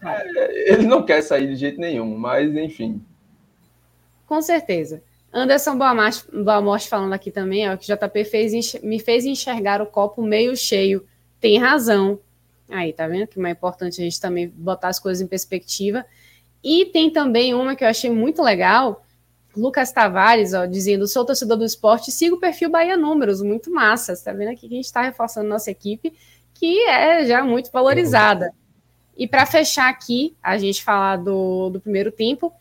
é, 0.02 0.72
ele 0.72 0.86
não 0.86 1.04
quer 1.04 1.22
sair 1.22 1.46
de 1.48 1.56
jeito 1.56 1.80
nenhum, 1.80 2.16
mas 2.16 2.54
enfim. 2.54 3.04
Com 4.26 4.40
certeza. 4.40 5.02
Anderson 5.32 5.76
Boamorte 5.76 6.88
falando 6.88 7.12
aqui 7.12 7.30
também, 7.30 7.68
ó, 7.68 7.76
que 7.76 7.92
o 7.92 7.96
JP 7.96 8.24
fez, 8.24 8.74
me 8.82 9.00
fez 9.00 9.24
enxergar 9.24 9.82
o 9.82 9.86
copo 9.86 10.22
meio 10.22 10.56
cheio. 10.56 11.04
Tem 11.40 11.58
razão. 11.58 12.20
Aí, 12.70 12.92
tá 12.92 13.06
vendo 13.08 13.26
que 13.26 13.40
é 13.40 13.50
importante 13.50 14.00
a 14.00 14.04
gente 14.04 14.20
também 14.20 14.48
botar 14.48 14.88
as 14.88 15.00
coisas 15.00 15.20
em 15.20 15.26
perspectiva. 15.26 16.04
E 16.62 16.86
tem 16.86 17.10
também 17.10 17.52
uma 17.52 17.74
que 17.74 17.84
eu 17.84 17.88
achei 17.88 18.10
muito 18.10 18.42
legal, 18.42 19.04
Lucas 19.56 19.92
Tavares, 19.92 20.54
ó, 20.54 20.66
dizendo: 20.66 21.06
sou 21.06 21.24
torcedor 21.24 21.56
do 21.56 21.64
esporte, 21.64 22.10
sigo 22.10 22.36
o 22.36 22.40
perfil 22.40 22.70
Bahia 22.70 22.96
Números, 22.96 23.42
muito 23.42 23.70
massa. 23.70 24.14
Você 24.14 24.24
tá 24.24 24.32
vendo 24.32 24.48
aqui 24.48 24.68
que 24.68 24.74
a 24.74 24.76
gente 24.76 24.86
está 24.86 25.02
reforçando 25.02 25.48
nossa 25.48 25.70
equipe 25.70 26.14
que 26.54 26.84
é 26.86 27.26
já 27.26 27.44
muito 27.44 27.70
valorizada. 27.70 28.52
E 29.16 29.28
para 29.28 29.46
fechar 29.46 29.88
aqui, 29.88 30.36
a 30.42 30.58
gente 30.58 30.82
falar 30.82 31.16
do, 31.16 31.70
do 31.70 31.80
primeiro 31.80 32.10
tempo, 32.10 32.52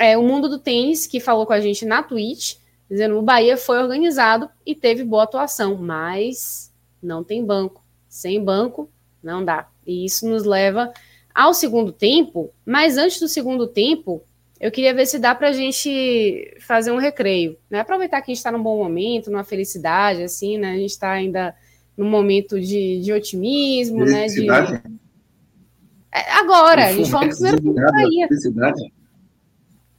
é 0.00 0.16
o 0.16 0.22
Mundo 0.22 0.48
do 0.48 0.58
Tênis, 0.58 1.06
que 1.06 1.20
falou 1.20 1.46
com 1.46 1.52
a 1.52 1.60
gente 1.60 1.84
na 1.84 2.02
Twitch, 2.02 2.56
dizendo 2.90 3.14
que 3.14 3.20
o 3.20 3.22
Bahia 3.22 3.56
foi 3.56 3.78
organizado 3.78 4.50
e 4.66 4.74
teve 4.74 5.04
boa 5.04 5.24
atuação, 5.24 5.76
mas 5.76 6.72
não 7.02 7.24
tem 7.24 7.44
banco. 7.44 7.82
Sem 8.08 8.42
banco, 8.42 8.90
não 9.22 9.44
dá. 9.44 9.68
E 9.86 10.04
isso 10.04 10.28
nos 10.28 10.44
leva 10.44 10.92
ao 11.34 11.54
segundo 11.54 11.92
tempo, 11.92 12.50
mas 12.64 12.98
antes 12.98 13.18
do 13.18 13.28
segundo 13.28 13.66
tempo, 13.66 14.22
eu 14.60 14.70
queria 14.70 14.94
ver 14.94 15.06
se 15.06 15.18
dá 15.18 15.34
para 15.34 15.48
a 15.48 15.52
gente 15.52 16.56
fazer 16.60 16.92
um 16.92 16.98
recreio, 16.98 17.56
né? 17.70 17.80
Aproveitar 17.80 18.20
que 18.20 18.30
a 18.30 18.34
gente 18.34 18.38
está 18.38 18.52
num 18.52 18.62
bom 18.62 18.76
momento, 18.76 19.30
numa 19.30 19.42
felicidade, 19.42 20.22
assim, 20.22 20.58
né? 20.58 20.72
A 20.72 20.76
gente 20.76 20.90
está 20.90 21.10
ainda 21.10 21.54
num 21.96 22.08
momento 22.08 22.60
de, 22.60 23.00
de 23.00 23.12
otimismo, 23.12 24.04
né? 24.04 24.26
De... 24.26 24.48
É, 24.48 26.32
agora, 26.32 26.86
a 26.86 26.92
gente 26.92 27.10
falou 27.10 27.28
no 27.28 27.34
primeiro 27.34 27.62
tempo 27.62 27.92
Bahia. 27.92 28.28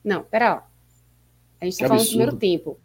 Não, 0.03 0.23
pera 0.23 0.55
lá. 0.55 0.69
A 1.61 1.65
gente 1.65 1.73
está 1.73 1.87
falando 1.87 2.03
do 2.03 2.09
primeiro 2.09 2.35
tempo. 2.35 2.79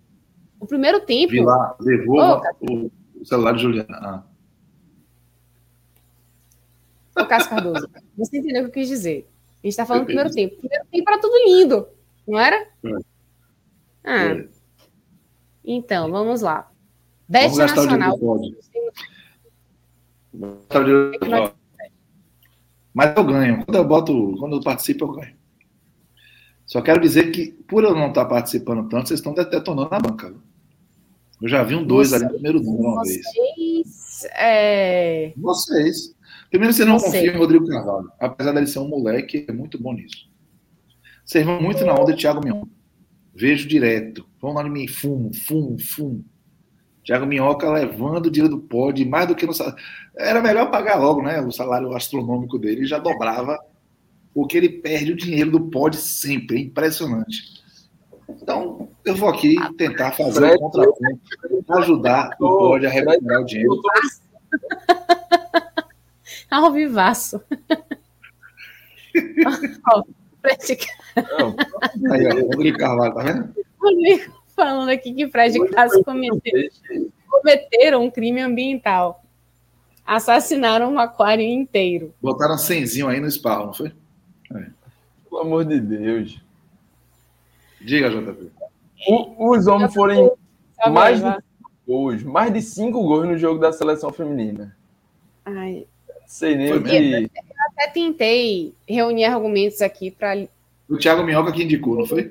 O 0.60 0.66
primeiro 0.66 1.00
tempo. 1.00 1.32
Vi 1.32 1.40
lá, 1.40 1.76
devolva 1.80 2.42
oh, 2.60 2.90
o 3.20 3.24
celular 3.24 3.52
de 3.52 3.62
Juliana. 3.62 3.88
Ah. 3.90 4.22
Ô, 7.20 7.26
Cássio 7.26 7.50
Cardoso, 7.50 7.88
você 8.16 8.38
entendeu 8.38 8.62
o 8.62 8.64
que 8.66 8.70
eu 8.70 8.82
quis 8.82 8.88
dizer. 8.88 9.28
A 9.62 9.66
gente 9.66 9.72
está 9.72 9.84
falando 9.84 10.02
do 10.02 10.06
primeiro 10.06 10.30
tempo. 10.30 10.54
O 10.54 10.58
primeiro 10.58 10.86
tempo 10.86 11.10
era 11.10 11.20
tudo 11.20 11.44
lindo, 11.44 11.88
não 12.26 12.38
era? 12.38 12.56
É. 12.56 12.90
Ah. 14.04 14.24
É. 14.26 14.48
Então, 15.64 16.10
vamos 16.10 16.40
lá. 16.40 16.70
Best 17.28 17.58
Nacional. 17.58 18.18
Mas 22.94 23.16
eu 23.16 23.24
ganho. 23.24 23.64
Quando 23.64 23.76
eu 23.76 23.84
boto, 23.84 24.36
quando 24.38 24.56
eu 24.56 24.62
participo, 24.62 25.04
eu 25.04 25.12
ganho. 25.12 25.36
Só 26.66 26.82
quero 26.82 27.00
dizer 27.00 27.30
que, 27.30 27.52
por 27.66 27.84
eu 27.84 27.94
não 27.94 28.08
estar 28.08 28.26
participando 28.26 28.88
tanto, 28.88 29.08
vocês 29.08 29.20
estão 29.20 29.32
detonando 29.32 29.88
na 29.90 29.98
banca. 29.98 30.34
Eu 31.40 31.48
já 31.48 31.62
vi 31.62 31.74
um 31.74 31.86
dois 31.86 32.12
ali 32.12 32.24
no 32.24 32.30
primeiro 32.30 32.60
número 32.60 32.88
uma 32.88 33.04
vocês, 33.04 33.24
vez. 33.56 34.26
É... 34.34 35.32
Vocês. 35.36 36.14
Primeiro, 36.50 36.74
vocês 36.74 36.86
não 36.86 36.98
confiam 36.98 37.34
em 37.34 37.38
Rodrigo 37.38 37.66
Carvalho. 37.68 38.10
Apesar 38.18 38.52
dele 38.52 38.66
ser 38.66 38.80
um 38.80 38.88
moleque, 38.88 39.46
é 39.48 39.52
muito 39.52 39.80
bom 39.80 39.92
nisso. 39.92 40.28
Vocês 41.24 41.44
vão 41.44 41.62
muito 41.62 41.84
na 41.84 41.94
onda 41.94 42.12
de 42.12 42.20
Thiago 42.20 42.44
Mion. 42.44 42.64
Vejo 43.34 43.68
direto. 43.68 44.26
Vão 44.40 44.52
lá 44.52 44.66
em 44.66 44.70
mim, 44.70 44.88
fumo, 44.88 45.30
fumo, 45.32 45.78
fumo. 45.78 46.24
Thiago 47.08 47.24
Minhoca 47.24 47.70
levando 47.70 48.26
o 48.26 48.30
dinheiro 48.30 48.54
do 48.54 48.60
pod, 48.60 49.02
mais 49.06 49.26
do 49.26 49.34
que 49.34 49.46
no 49.46 49.54
salário. 49.54 49.82
Era 50.14 50.42
melhor 50.42 50.70
pagar 50.70 50.96
logo, 50.96 51.22
né? 51.22 51.40
O 51.40 51.50
salário 51.50 51.96
astronômico 51.96 52.58
dele 52.58 52.84
já 52.84 52.98
dobrava, 52.98 53.58
porque 54.34 54.58
ele 54.58 54.68
perde 54.68 55.12
o 55.12 55.16
dinheiro 55.16 55.50
do 55.50 55.70
pod 55.70 55.96
sempre. 55.96 56.58
É 56.58 56.60
impressionante. 56.60 57.64
Então, 58.28 58.90
eu 59.06 59.16
vou 59.16 59.30
aqui 59.30 59.56
tentar 59.78 60.12
fazer 60.12 60.52
o 60.52 60.54
um 60.54 60.58
contraponto, 60.58 61.18
ajudar 61.78 62.36
o 62.38 62.58
pod 62.58 62.86
a 62.86 62.90
recuperar 62.90 63.40
o 63.40 63.46
dinheiro. 63.46 63.80
Ao 66.50 66.70
vivaço. 66.70 67.40
Aí, 72.12 72.26
ó, 72.26 72.34
Rodrigo 72.52 72.76
Carvalho, 72.76 73.14
tá 73.14 73.22
vendo? 73.22 73.54
Rodrigo 73.80 74.37
falando 74.58 74.88
aqui 74.88 75.14
que 75.14 75.28
Fred 75.28 75.56
Castro 75.70 76.02
cometeu, 76.02 76.68
cometeram 77.30 78.04
um 78.04 78.10
crime 78.10 78.40
ambiental. 78.40 79.22
Assassinaram 80.04 80.92
um 80.92 80.98
aquário 80.98 81.44
inteiro. 81.44 82.12
Botaram 82.20 82.58
cenzinho 82.58 83.08
aí 83.08 83.20
no 83.20 83.28
esparro, 83.28 83.66
não 83.66 83.74
foi? 83.74 83.92
É. 84.54 84.66
Pelo 85.28 85.42
amor 85.42 85.64
de 85.64 85.78
Deus. 85.78 86.42
Diga, 87.80 88.10
JP. 88.10 88.50
O, 89.06 89.50
os 89.50 89.66
homens 89.66 89.94
foram 89.94 90.36
mais 90.90 91.22
de, 91.22 91.36
gols, 91.86 92.22
mais 92.24 92.52
de 92.52 92.60
cinco 92.62 93.02
gols 93.02 93.28
no 93.28 93.38
jogo 93.38 93.60
da 93.60 93.72
seleção 93.72 94.10
feminina. 94.10 94.76
Ai. 95.44 95.86
Sei 96.26 96.56
nem 96.56 96.72
o 96.72 96.82
que 96.82 97.30
até 97.78 97.88
tentei 97.88 98.74
reunir 98.88 99.24
argumentos 99.24 99.80
aqui 99.80 100.10
para. 100.10 100.48
O 100.88 100.96
Thiago 100.96 101.22
Minhoca 101.22 101.52
que 101.52 101.62
indicou, 101.62 101.96
não 101.96 102.06
foi? 102.06 102.30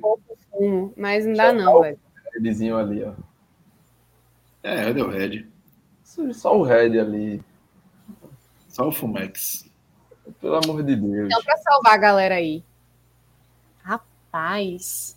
Mas 0.98 1.26
não 1.26 1.34
dá, 1.34 1.54
não, 1.54 1.82
velho. 1.82 2.00
Redzinho 2.42 2.78
ali, 2.78 3.04
ó. 3.04 3.14
É, 4.64 4.92
deu 4.94 5.10
Red. 5.10 5.46
Só 6.34 6.58
o 6.58 6.64
Red 6.64 7.00
ali. 7.00 7.44
Só 8.68 8.88
o 8.88 8.92
Fumex. 8.92 9.70
Pelo 10.42 10.58
amor 10.58 10.84
de 10.84 10.96
Deus. 10.96 11.28
Então, 11.28 11.44
para 11.44 11.58
salvar 11.58 11.94
a 11.94 11.98
galera 11.98 12.36
aí. 12.36 12.64
Rapaz. 13.82 15.16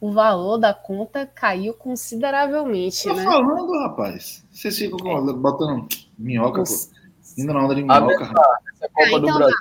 O 0.00 0.12
valor 0.12 0.58
da 0.58 0.72
conta 0.72 1.26
caiu 1.26 1.74
consideravelmente, 1.74 3.02
Tô 3.02 3.14
né? 3.14 3.24
falando, 3.24 3.72
rapaz. 3.80 4.44
Vocês 4.50 4.78
ficam 4.78 5.26
botando 5.36 5.88
minhoca, 6.16 6.58
Nossa. 6.58 6.88
pô. 6.88 6.98
Indo 7.36 7.52
na 7.52 7.64
onda 7.64 7.74
de 7.74 7.82
minhoca. 7.82 8.24
Essa, 8.24 8.60
essa 8.72 8.88
Copa 8.88 9.02
ah, 9.02 9.10
do 9.10 9.18
então 9.18 9.38
Brasil. 9.38 9.56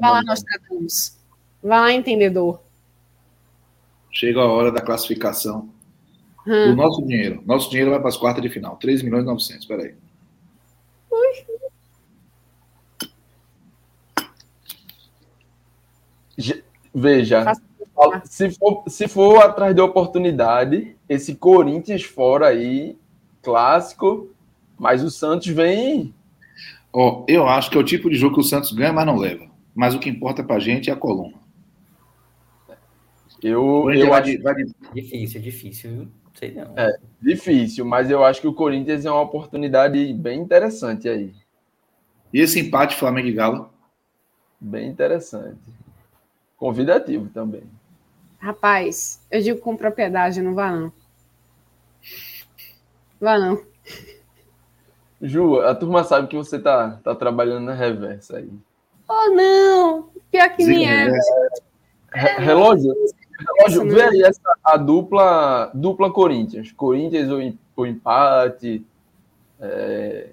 Vai 0.00 0.10
lá, 0.10 0.22
nós 0.22 0.42
tratamos. 0.42 1.18
Vai 1.62 1.80
lá, 1.80 1.92
entendedor. 1.92 2.60
Chega 4.10 4.40
a 4.40 4.46
hora 4.46 4.72
da 4.72 4.80
classificação 4.80 5.68
hum. 6.46 6.70
do 6.70 6.76
nosso 6.76 7.02
dinheiro. 7.06 7.42
Nosso 7.46 7.70
dinheiro 7.70 7.90
vai 7.90 8.00
para 8.00 8.08
as 8.08 8.16
quartas 8.16 8.42
de 8.42 8.48
final. 8.48 8.76
3 8.76 9.02
milhões 9.02 9.22
e 9.22 9.26
900. 9.26 9.62
Espera 9.62 9.82
aí. 9.82 9.94
Veja, 16.92 17.52
se 18.24 18.50
for, 18.50 18.82
se 18.88 19.06
for 19.06 19.42
atrás 19.42 19.74
de 19.74 19.80
oportunidade, 19.80 20.96
esse 21.08 21.34
Corinthians 21.34 22.02
fora 22.02 22.48
aí, 22.48 22.96
clássico, 23.42 24.28
mas 24.78 25.04
o 25.04 25.10
Santos 25.10 25.46
vem 25.48 26.14
Ó, 26.92 27.24
eu 27.28 27.46
acho 27.46 27.70
que 27.70 27.76
é 27.76 27.80
o 27.80 27.84
tipo 27.84 28.10
de 28.10 28.16
jogo 28.16 28.34
que 28.34 28.40
o 28.40 28.44
Santos 28.44 28.72
ganha, 28.72 28.92
mas 28.92 29.06
não 29.06 29.16
leva. 29.16 29.46
Mas 29.74 29.94
o 29.94 29.98
que 29.98 30.10
importa 30.10 30.42
pra 30.42 30.58
gente 30.58 30.90
é 30.90 30.92
a 30.92 30.96
coluna. 30.96 31.34
Eu, 33.42 33.90
eu 33.92 34.08
vai, 34.08 34.20
acho... 34.20 34.42
vai 34.42 34.54
difícil, 34.94 35.40
difícil, 35.40 35.90
viu? 35.90 36.08
Sei 36.34 36.52
não. 36.52 36.72
É, 36.76 36.96
difícil, 37.20 37.84
mas 37.84 38.10
eu 38.10 38.24
acho 38.24 38.40
que 38.40 38.46
o 38.46 38.54
Corinthians 38.54 39.04
é 39.04 39.10
uma 39.10 39.20
oportunidade 39.20 40.12
bem 40.14 40.40
interessante 40.40 41.08
aí. 41.08 41.34
E 42.32 42.40
esse 42.40 42.60
empate 42.60 42.96
Flamengo 42.96 43.28
e 43.28 43.32
Galo? 43.32 43.70
Bem 44.60 44.88
interessante. 44.88 45.58
Convidativo 46.56 47.28
também. 47.30 47.62
Rapaz, 48.38 49.20
eu 49.30 49.42
digo 49.42 49.60
com 49.60 49.76
propriedade, 49.76 50.40
não 50.40 50.54
vá 50.54 50.70
não. 50.70 50.92
Vá 53.20 53.38
não. 53.38 53.62
Ju, 55.20 55.60
a 55.60 55.74
turma 55.74 56.04
sabe 56.04 56.28
que 56.28 56.36
você 56.36 56.58
tá, 56.58 56.98
tá 57.04 57.14
trabalhando 57.14 57.64
na 57.64 57.74
reversa 57.74 58.38
aí. 58.38 58.50
Oh, 59.06 59.30
não! 59.30 60.10
Pior 60.30 60.48
que 60.56 60.64
nem 60.64 60.90
é. 60.90 61.08
é. 62.14 62.38
Relógio, 62.38 62.94
relógio 63.40 63.94
vê 63.94 64.02
aí 64.02 64.22
essa, 64.22 64.40
a 64.62 64.76
dupla, 64.76 65.70
dupla 65.74 66.12
Corinthians. 66.12 66.72
Corinthians 66.72 67.30
ou, 67.30 67.52
ou 67.76 67.86
empate. 67.86 68.84
É... 69.58 70.30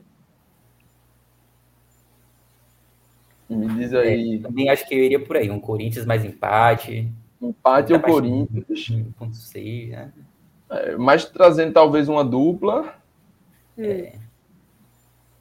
Me 3.49 3.67
diz 3.75 3.93
é, 3.93 3.99
aí. 3.99 4.35
É, 4.35 4.39
também 4.39 4.69
acho 4.69 4.87
que 4.87 4.95
eu 4.95 5.03
iria 5.03 5.23
por 5.23 5.37
aí. 5.37 5.49
Um 5.49 5.59
Corinthians 5.59 6.05
mais 6.05 6.25
empate. 6.25 7.11
Empate 7.41 7.93
ou 7.93 7.99
Corinthians. 7.99 8.91
Ponto 9.17 9.35
seis, 9.35 9.89
né? 9.89 10.11
É, 10.69 10.97
mas 10.97 11.25
trazendo 11.25 11.73
talvez 11.73 12.09
uma 12.09 12.23
dupla. 12.23 12.95
É. 13.77 14.13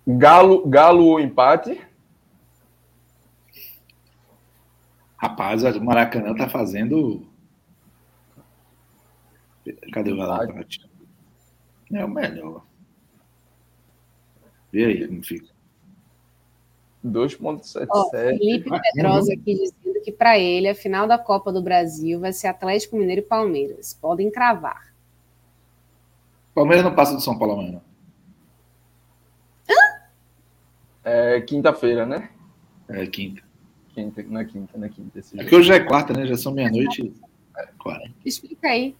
Galo, 0.06 0.66
Galo 0.66 1.04
ou 1.04 1.20
empate? 1.20 1.80
Rapaz, 5.16 5.64
o 5.64 5.84
Maracanã 5.84 6.34
tá 6.34 6.48
fazendo. 6.48 7.26
Cadê 9.92 10.12
o 10.12 10.16
Galo? 10.16 10.54
É 11.92 12.04
o 12.04 12.08
melhor. 12.08 12.64
Vê 14.72 14.84
aí 14.84 15.06
como 15.06 15.22
fica. 15.22 15.54
2,77. 17.04 18.10
Felipe 18.10 18.70
Pedrosa 18.70 19.32
aqui 19.32 19.54
dizendo 19.54 20.00
que 20.02 20.10
para 20.10 20.38
ele 20.38 20.68
a 20.68 20.74
final 20.74 21.06
da 21.06 21.16
Copa 21.18 21.52
do 21.52 21.62
Brasil 21.62 22.18
vai 22.18 22.32
ser 22.32 22.48
Atlético 22.48 22.96
Mineiro 22.96 23.20
e 23.20 23.24
Palmeiras. 23.24 23.94
Podem 23.94 24.30
cravar. 24.30 24.92
Palmeiras 26.54 26.84
não 26.84 26.94
passa 26.94 27.14
do 27.14 27.20
São 27.20 27.38
Paulo 27.38 27.54
amanhã. 27.54 27.80
É 31.04 31.40
quinta-feira, 31.40 32.04
né? 32.04 32.30
É 32.88 33.06
quinta. 33.06 33.42
Quinta, 33.90 34.22
na 34.24 34.44
quinta, 34.44 34.76
na 34.76 34.88
quinta. 34.88 35.18
Esse 35.18 35.40
é 35.40 35.44
que 35.44 35.54
hoje 35.54 35.68
já 35.68 35.76
é 35.76 35.80
quarta, 35.80 36.12
né? 36.12 36.26
Já 36.26 36.36
são 36.36 36.52
meia-noite 36.52 37.14
é, 37.56 38.10
Explica 38.24 38.68
aí. 38.68 38.96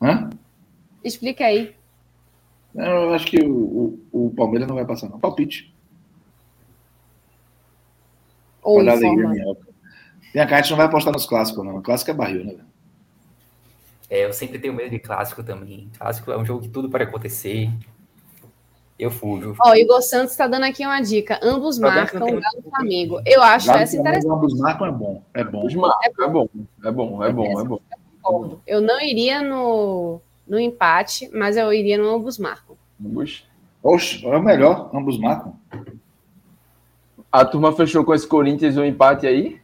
Hã? 0.00 0.30
Explica 1.02 1.44
aí. 1.44 1.74
Eu 2.74 3.14
acho 3.14 3.26
que 3.26 3.42
o, 3.42 3.98
o, 4.12 4.26
o 4.26 4.34
Palmeiras 4.34 4.68
não 4.68 4.74
vai 4.74 4.84
passar, 4.84 5.08
não. 5.08 5.18
Palpite. 5.18 5.74
Ou 8.62 8.78
Olha 8.78 8.94
informa. 8.94 9.34
Tem 10.32 10.42
a 10.42 10.46
gente 10.56 10.70
não 10.70 10.76
vai 10.76 10.86
apostar 10.86 11.12
nos 11.12 11.24
clássicos, 11.24 11.64
não. 11.64 11.76
O 11.78 11.82
clássico 11.82 12.10
é 12.10 12.14
barril, 12.14 12.44
né? 12.44 12.56
É, 14.10 14.24
eu 14.24 14.32
sempre 14.32 14.58
tenho 14.58 14.74
medo 14.74 14.90
de 14.90 14.98
clássico 14.98 15.42
também. 15.42 15.90
Clássico 15.98 16.30
é 16.30 16.38
um 16.38 16.44
jogo 16.44 16.62
que 16.62 16.68
tudo 16.68 16.90
pode 16.90 17.04
acontecer. 17.04 17.70
Eu 18.98 19.10
fujo. 19.10 19.54
Ó, 19.60 19.70
o 19.70 19.74
Igor 19.74 20.02
Santos 20.02 20.32
está 20.32 20.46
dando 20.46 20.64
aqui 20.64 20.84
uma 20.84 21.00
dica. 21.00 21.38
Ambos 21.42 21.78
tá 21.78 21.88
marcam 21.88 22.22
o 22.22 22.40
Galo 22.40 22.62
Flamengo. 22.70 23.20
Eu 23.24 23.42
acho 23.42 23.66
Galo 23.66 23.80
essa 23.80 23.96
interessante. 23.96 24.32
Ambos 24.32 24.58
marcam 24.58 24.86
é 24.86 24.92
bom. 24.92 25.22
É 25.32 25.44
bom. 25.44 25.66
É 25.68 25.74
bom. 25.74 25.92
É 26.22 26.28
bom. 26.28 26.48
É 26.84 26.90
bom. 26.90 27.24
É 27.24 27.32
bom. 27.32 27.60
É 27.60 27.64
bom. 27.64 27.80
Eu 28.66 28.80
não 28.80 29.00
iria 29.00 29.42
no, 29.42 30.20
no 30.46 30.58
empate, 30.58 31.30
mas 31.32 31.56
eu 31.56 31.72
iria 31.72 31.98
no 31.98 32.08
ambos 32.08 32.38
marcam. 32.38 32.76
Ambos? 33.04 33.46
Oxe, 33.82 34.26
é 34.26 34.36
o 34.36 34.42
melhor. 34.42 34.90
Ambos 34.94 35.18
marcam. 35.18 35.54
A 37.30 37.44
turma 37.44 37.72
fechou 37.72 38.04
com 38.04 38.14
esse 38.14 38.26
Corinthians 38.26 38.76
o 38.76 38.80
um 38.80 38.84
empate 38.84 39.26
aí? 39.26 39.60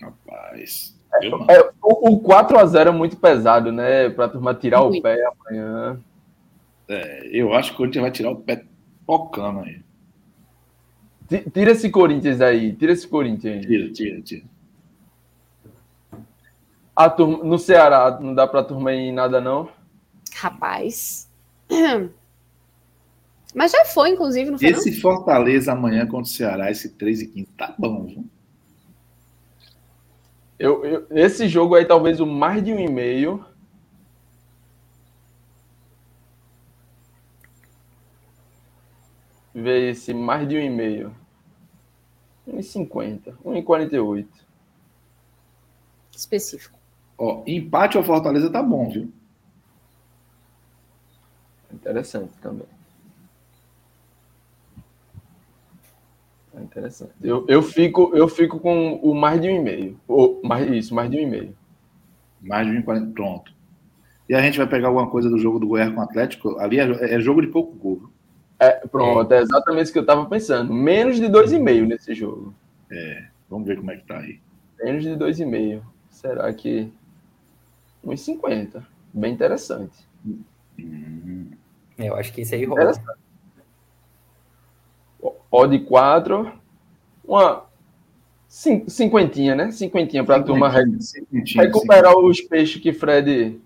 Rapaz. 0.00 0.94
É, 1.20 1.26
é, 1.26 1.70
o, 1.82 2.14
o 2.14 2.22
4x0 2.22 2.88
é 2.88 2.90
muito 2.90 3.16
pesado, 3.16 3.70
né? 3.70 4.08
Pra 4.10 4.28
turma 4.28 4.54
tirar 4.54 4.82
muito. 4.82 4.98
o 4.98 5.02
pé 5.02 5.18
amanhã. 5.26 6.00
É, 6.88 7.28
eu 7.32 7.54
acho 7.54 7.70
que 7.70 7.74
o 7.74 7.78
Corinthians 7.78 8.02
vai 8.02 8.10
tirar 8.10 8.30
o 8.30 8.36
pé 8.36 8.64
pocando 9.06 9.60
aí. 9.60 9.80
Tira 11.52 11.72
esse 11.72 11.90
Corinthians 11.90 12.40
aí, 12.40 12.72
tira 12.74 12.92
esse 12.92 13.08
Corinthians 13.08 13.56
aí. 13.56 13.66
Tira, 13.66 13.92
tira, 13.92 14.22
tira. 14.22 14.42
A 16.94 17.10
turma, 17.10 17.42
no 17.42 17.58
Ceará, 17.58 18.18
não 18.20 18.34
dá 18.34 18.46
pra 18.46 18.62
turma 18.62 18.92
ir 18.92 19.10
nada, 19.12 19.40
não? 19.40 19.68
Rapaz. 20.34 21.28
Mas 23.54 23.72
já 23.72 23.84
foi, 23.84 24.10
inclusive, 24.10 24.50
no 24.50 24.58
Esse 24.60 24.90
não? 24.90 25.00
Fortaleza 25.00 25.72
amanhã 25.72 26.06
contra 26.06 26.22
o 26.22 26.26
Ceará, 26.26 26.70
esse 26.70 26.90
3 26.90 27.22
e 27.22 27.26
15, 27.28 27.46
tá 27.56 27.74
bom, 27.78 28.04
viu? 28.04 28.24
Eu, 30.58 30.84
eu, 30.84 31.06
esse 31.10 31.48
jogo 31.48 31.74
aí, 31.74 31.84
talvez 31.84 32.20
o 32.20 32.26
mais 32.26 32.62
de 32.62 32.72
um 32.72 32.78
e 32.78 32.88
meio 32.88 33.44
ver 39.54 39.90
esse 39.92 40.12
mais 40.12 40.48
de 40.48 40.56
um 40.56 40.60
e 40.60 40.68
meio. 40.68 41.14
1,50. 42.48 43.36
1,48. 43.44 44.26
Específico. 46.14 46.73
Ó, 47.16 47.42
empate 47.46 47.96
ou 47.96 48.04
Fortaleza 48.04 48.50
tá 48.50 48.62
bom, 48.62 48.88
viu? 48.90 49.10
Interessante 51.72 52.32
também. 52.40 52.66
É 56.56 56.62
interessante. 56.62 57.12
Eu, 57.22 57.44
eu, 57.48 57.62
fico, 57.62 58.12
eu 58.14 58.28
fico 58.28 58.60
com 58.60 58.94
o 58.94 59.14
mais 59.14 59.40
de 59.40 59.48
um 59.48 59.56
e 59.56 59.60
meio. 59.60 60.00
Ou, 60.06 60.40
mais, 60.44 60.70
isso, 60.70 60.94
mais 60.94 61.10
de 61.10 61.16
um 61.16 61.20
e 61.20 61.26
meio. 61.26 61.56
Mais 62.40 62.66
de 62.66 62.72
um 62.72 62.78
e 62.78 62.82
quarenta, 62.82 63.12
pronto. 63.12 63.52
E 64.28 64.34
a 64.34 64.40
gente 64.40 64.56
vai 64.56 64.66
pegar 64.66 64.88
alguma 64.88 65.08
coisa 65.08 65.28
do 65.28 65.38
jogo 65.38 65.58
do 65.58 65.66
Goiás 65.66 65.92
com 65.92 66.00
o 66.00 66.04
Atlético. 66.04 66.58
Ali 66.58 66.78
é, 66.78 67.14
é 67.14 67.20
jogo 67.20 67.40
de 67.40 67.48
pouco 67.48 67.74
gol. 67.76 68.10
É, 68.58 68.70
pronto, 68.86 69.32
é. 69.32 69.38
é 69.38 69.42
exatamente 69.42 69.84
isso 69.84 69.92
que 69.92 69.98
eu 69.98 70.04
estava 70.04 70.24
pensando. 70.26 70.72
Menos 70.72 71.16
de 71.16 71.28
dois 71.28 71.52
e 71.52 71.58
meio 71.58 71.86
nesse 71.86 72.14
jogo. 72.14 72.54
É, 72.90 73.24
vamos 73.50 73.66
ver 73.66 73.76
como 73.76 73.90
é 73.90 73.96
que 73.96 74.06
tá 74.06 74.18
aí. 74.18 74.40
Menos 74.82 75.02
de 75.02 75.16
dois 75.16 75.40
e 75.40 75.44
meio. 75.44 75.84
Será 76.08 76.52
que 76.52 76.92
1,50? 78.06 78.84
Bem 79.12 79.32
interessante. 79.32 79.96
Hum. 80.78 81.50
Eu 81.96 82.16
acho 82.16 82.32
que 82.32 82.40
esse 82.40 82.54
aí 82.54 82.64
rola. 82.64 82.92
Odd 85.50 85.78
4, 85.78 86.52
uma 87.24 87.64
cinquentinha, 88.48 89.54
né? 89.54 89.70
Cinquentinha 89.70 90.24
para 90.24 90.36
a 90.36 90.42
turma 90.42 90.68
recuperar 90.68 92.16
os 92.16 92.40
peixes 92.40 92.82
que 92.82 92.92
Fred 92.92 93.60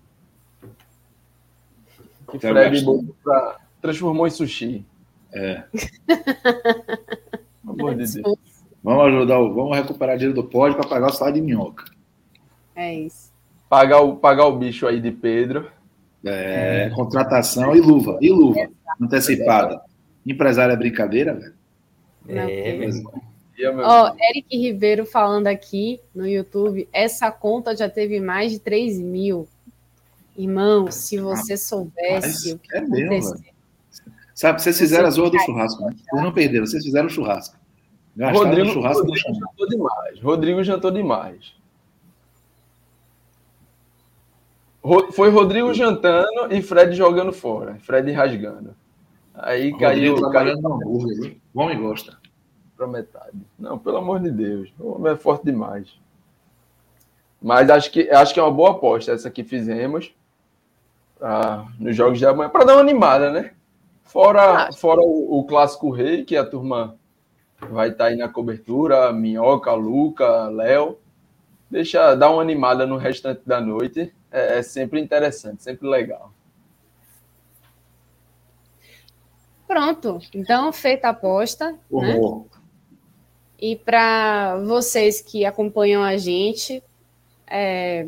que 2.31 2.39
Fred 2.39 2.85
pra, 3.23 3.59
transformou 3.81 4.27
em 4.27 4.29
sushi. 4.29 4.85
É. 5.33 5.63
amor 7.67 7.95
de 7.95 8.11
Deus. 8.11 8.37
Vamos 8.83 9.07
ajudar, 9.07 9.37
vamos 9.37 9.77
recuperar 9.77 10.17
dinheiro 10.17 10.41
do 10.41 10.47
pódio 10.47 10.77
para 10.77 10.87
pagar 10.87 11.07
o 11.07 11.13
salário 11.13 11.41
de 11.41 11.45
minhoca. 11.45 11.85
É 12.75 12.93
isso. 12.93 13.28
Pagar 13.69 14.01
o, 14.01 14.15
pagar 14.15 14.45
o 14.47 14.57
bicho 14.57 14.87
aí 14.87 14.99
de 14.99 15.11
Pedro. 15.11 15.69
É, 16.25 16.89
contratação 16.95 17.75
e 17.75 17.79
luva. 17.79 18.17
E 18.19 18.29
luva 18.29 18.67
antecipada. 18.99 19.81
Empresário 20.25 20.73
é 20.73 20.75
brincadeira, 20.75 21.33
velho? 21.33 21.53
É, 22.27 22.77
mesmo. 22.77 23.11
Ó, 23.83 24.15
Eric 24.19 24.57
Ribeiro 24.57 25.05
falando 25.05 25.47
aqui 25.47 25.99
no 26.15 26.27
YouTube, 26.27 26.87
essa 26.93 27.31
conta 27.31 27.75
já 27.75 27.89
teve 27.89 28.19
mais 28.19 28.51
de 28.51 28.59
3 28.59 28.99
mil. 28.99 29.47
Irmão, 30.37 30.89
se 30.89 31.17
você 31.17 31.57
soubesse 31.57 32.53
o 32.53 32.59
que 32.59 32.75
é 32.75 32.81
mesmo, 32.81 33.35
Sabe, 34.39 34.61
vocês 34.61 34.77
fizeram 34.77 35.05
as 35.05 35.17
horas 35.17 35.33
do 35.33 35.39
churrasco, 35.39 35.83
né? 35.83 35.93
Vocês 36.09 36.23
não 36.23 36.31
perderam, 36.31 36.65
vocês 36.65 36.81
fizeram 36.81 37.07
o 37.07 37.09
churrasco. 37.09 37.57
Gastaram 38.15 38.47
Rodrigo, 38.47 38.71
churrasco 38.71 39.01
Rodrigo 39.05 39.33
jantou 39.33 39.67
demais. 39.67 40.21
Rodrigo 40.21 40.63
jantou 40.63 40.91
demais. 40.91 41.53
Foi 45.11 45.29
Rodrigo 45.29 45.73
jantando 45.73 46.51
e 46.51 46.61
Fred 46.61 46.95
jogando 46.95 47.31
fora. 47.33 47.75
Fred 47.79 48.11
rasgando. 48.11 48.75
Aí 49.33 49.71
Rodrigo 49.71 49.79
caiu. 49.79 50.15
trabalhando 50.15 50.61
no 50.61 50.73
hambúrguer. 50.73 51.37
O 51.53 51.61
homem 51.61 51.79
gosta. 51.79 52.17
Para 52.75 52.87
metade. 52.87 53.37
Não, 53.57 53.77
pelo 53.77 53.97
amor 53.97 54.19
de 54.19 54.31
Deus. 54.31 54.71
O 54.79 54.95
homem 54.95 55.13
é 55.13 55.15
forte 55.15 55.45
demais. 55.45 55.87
Mas 57.41 57.69
acho 57.69 57.91
que, 57.91 58.09
acho 58.09 58.33
que 58.33 58.39
é 58.39 58.43
uma 58.43 58.51
boa 58.51 58.71
aposta 58.71 59.13
essa 59.13 59.29
que 59.29 59.43
fizemos 59.43 60.13
ah, 61.21 61.65
nos 61.77 61.95
jogos 61.95 62.19
de 62.19 62.25
amanhã. 62.25 62.49
Para 62.49 62.65
dar 62.65 62.73
uma 62.73 62.81
animada, 62.81 63.31
né? 63.31 63.51
Fora, 64.03 64.71
fora 64.73 65.01
o, 65.01 65.39
o, 65.39 65.43
clássico 65.45 65.91
rei, 65.91 66.25
que 66.25 66.35
a 66.35 66.45
turma 66.45 66.97
vai 67.69 67.89
estar 67.89 68.05
tá 68.05 68.09
aí 68.09 68.17
na 68.17 68.27
cobertura. 68.27 69.13
Minhoca, 69.13 69.71
Luca, 69.73 70.47
Léo. 70.49 70.97
Deixa 71.69 72.15
dar 72.15 72.31
uma 72.31 72.41
animada 72.41 72.85
no 72.87 72.97
restante 72.97 73.41
da 73.45 73.61
noite. 73.61 74.13
É, 74.31 74.59
é 74.59 74.61
sempre 74.61 74.99
interessante, 74.99 75.63
sempre 75.63 75.87
legal. 75.87 76.31
Pronto. 79.67 80.19
Então, 80.33 80.73
feita 80.73 81.07
a 81.07 81.11
aposta. 81.11 81.77
Né? 81.91 82.19
E 83.59 83.75
para 83.75 84.57
vocês 84.65 85.21
que 85.21 85.45
acompanham 85.45 86.01
a 86.01 86.17
gente 86.17 86.81
é, 87.45 88.07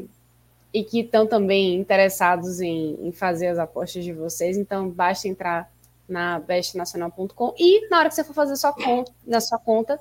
e 0.74 0.84
que 0.84 1.02
estão 1.02 1.28
também 1.28 1.76
interessados 1.76 2.62
em, 2.62 2.98
em, 3.02 3.12
fazer 3.12 3.48
as 3.48 3.60
apostas 3.60 4.04
de 4.04 4.14
vocês, 4.14 4.58
então 4.58 4.90
basta 4.90 5.28
entrar 5.28 5.72
na 6.08 6.40
bestnacional.com 6.40 7.54
e 7.58 7.88
na 7.90 8.00
hora 8.00 8.10
que 8.10 8.16
você 8.16 8.24
for 8.24 8.34
fazer 8.34 8.56
sua 8.56 8.74
conta, 8.74 9.12
na 9.26 9.40
sua 9.40 9.60
conta, 9.60 10.00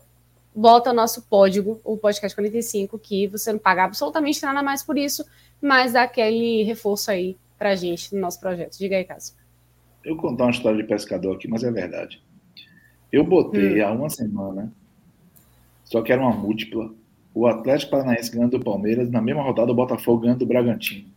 bota 0.55 0.91
o 0.91 0.95
nosso 0.95 1.23
código, 1.23 1.81
o 1.85 1.97
podcast 1.97 2.35
45, 2.35 2.99
que 2.99 3.27
você 3.27 3.53
não 3.53 3.59
paga 3.59 3.85
absolutamente 3.85 4.43
nada 4.43 4.62
mais 4.62 4.83
por 4.83 4.97
isso, 4.97 5.25
mas 5.61 5.93
dá 5.93 6.03
aquele 6.03 6.63
reforço 6.63 7.11
aí 7.11 7.37
para 7.59 7.71
a 7.71 7.77
gente 7.77 8.15
no 8.15 8.21
nosso 8.21 8.41
projeto. 8.41 8.79
Diga 8.79 8.97
aí, 8.97 9.05
Cássio. 9.05 9.35
Eu 10.05 10.15
vou 10.15 10.31
contar 10.31 10.45
uma 10.45 10.51
história 10.51 10.81
de 10.81 10.89
pescador 10.89 11.37
aqui, 11.37 11.47
mas 11.47 11.63
é 11.63 11.71
verdade. 11.71 12.23
Eu 13.13 13.25
botei 13.25 13.83
hum. 13.83 13.87
há 13.87 13.93
uma 13.93 14.09
semana, 14.09 14.73
só 15.85 16.01
que 16.01 16.13
era 16.13 16.23
uma 16.23 16.33
múltipla, 16.33 16.91
o 17.35 17.47
Atlético 17.47 17.93
Paranaense 17.93 18.31
ganhando 18.31 18.59
do 18.59 18.65
Palmeiras, 18.65 19.11
na 19.11 19.21
mesma 19.21 19.43
rodada 19.43 19.71
o 19.71 19.75
Botafogo 19.75 20.23
ganhando 20.23 20.39
do 20.39 20.47
Bragantino. 20.47 21.09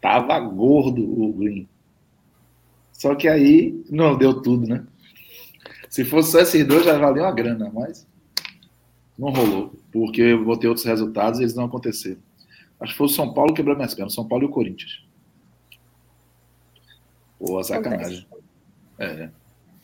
Tava 0.00 0.38
gordo 0.40 1.02
o 1.02 1.32
Green. 1.32 1.68
Só 2.92 3.14
que 3.14 3.28
aí 3.28 3.84
não 3.90 4.16
deu 4.16 4.40
tudo, 4.42 4.66
né? 4.66 4.84
Se 5.88 6.04
fosse 6.04 6.32
só 6.32 6.40
esses 6.40 6.66
dois, 6.66 6.84
já 6.84 6.98
valia 6.98 7.22
uma 7.22 7.32
grana, 7.32 7.70
mas 7.72 8.06
não 9.18 9.30
rolou, 9.30 9.72
porque 9.92 10.20
eu 10.20 10.44
botei 10.44 10.68
outros 10.68 10.86
resultados 10.86 11.40
e 11.40 11.42
eles 11.42 11.54
não 11.54 11.64
aconteceram. 11.64 12.20
Acho 12.80 12.92
que 12.92 12.98
foi 12.98 13.06
o 13.06 13.10
São 13.10 13.32
Paulo 13.34 13.50
que 13.50 13.56
quebrou 13.56 13.76
minhas 13.76 13.94
pernas, 13.94 14.14
São 14.14 14.26
Paulo 14.26 14.44
e 14.44 14.46
o 14.46 14.50
Corinthians. 14.50 15.04
Pô, 17.38 17.62
sacanagem. 17.62 18.26
É. 18.98 19.30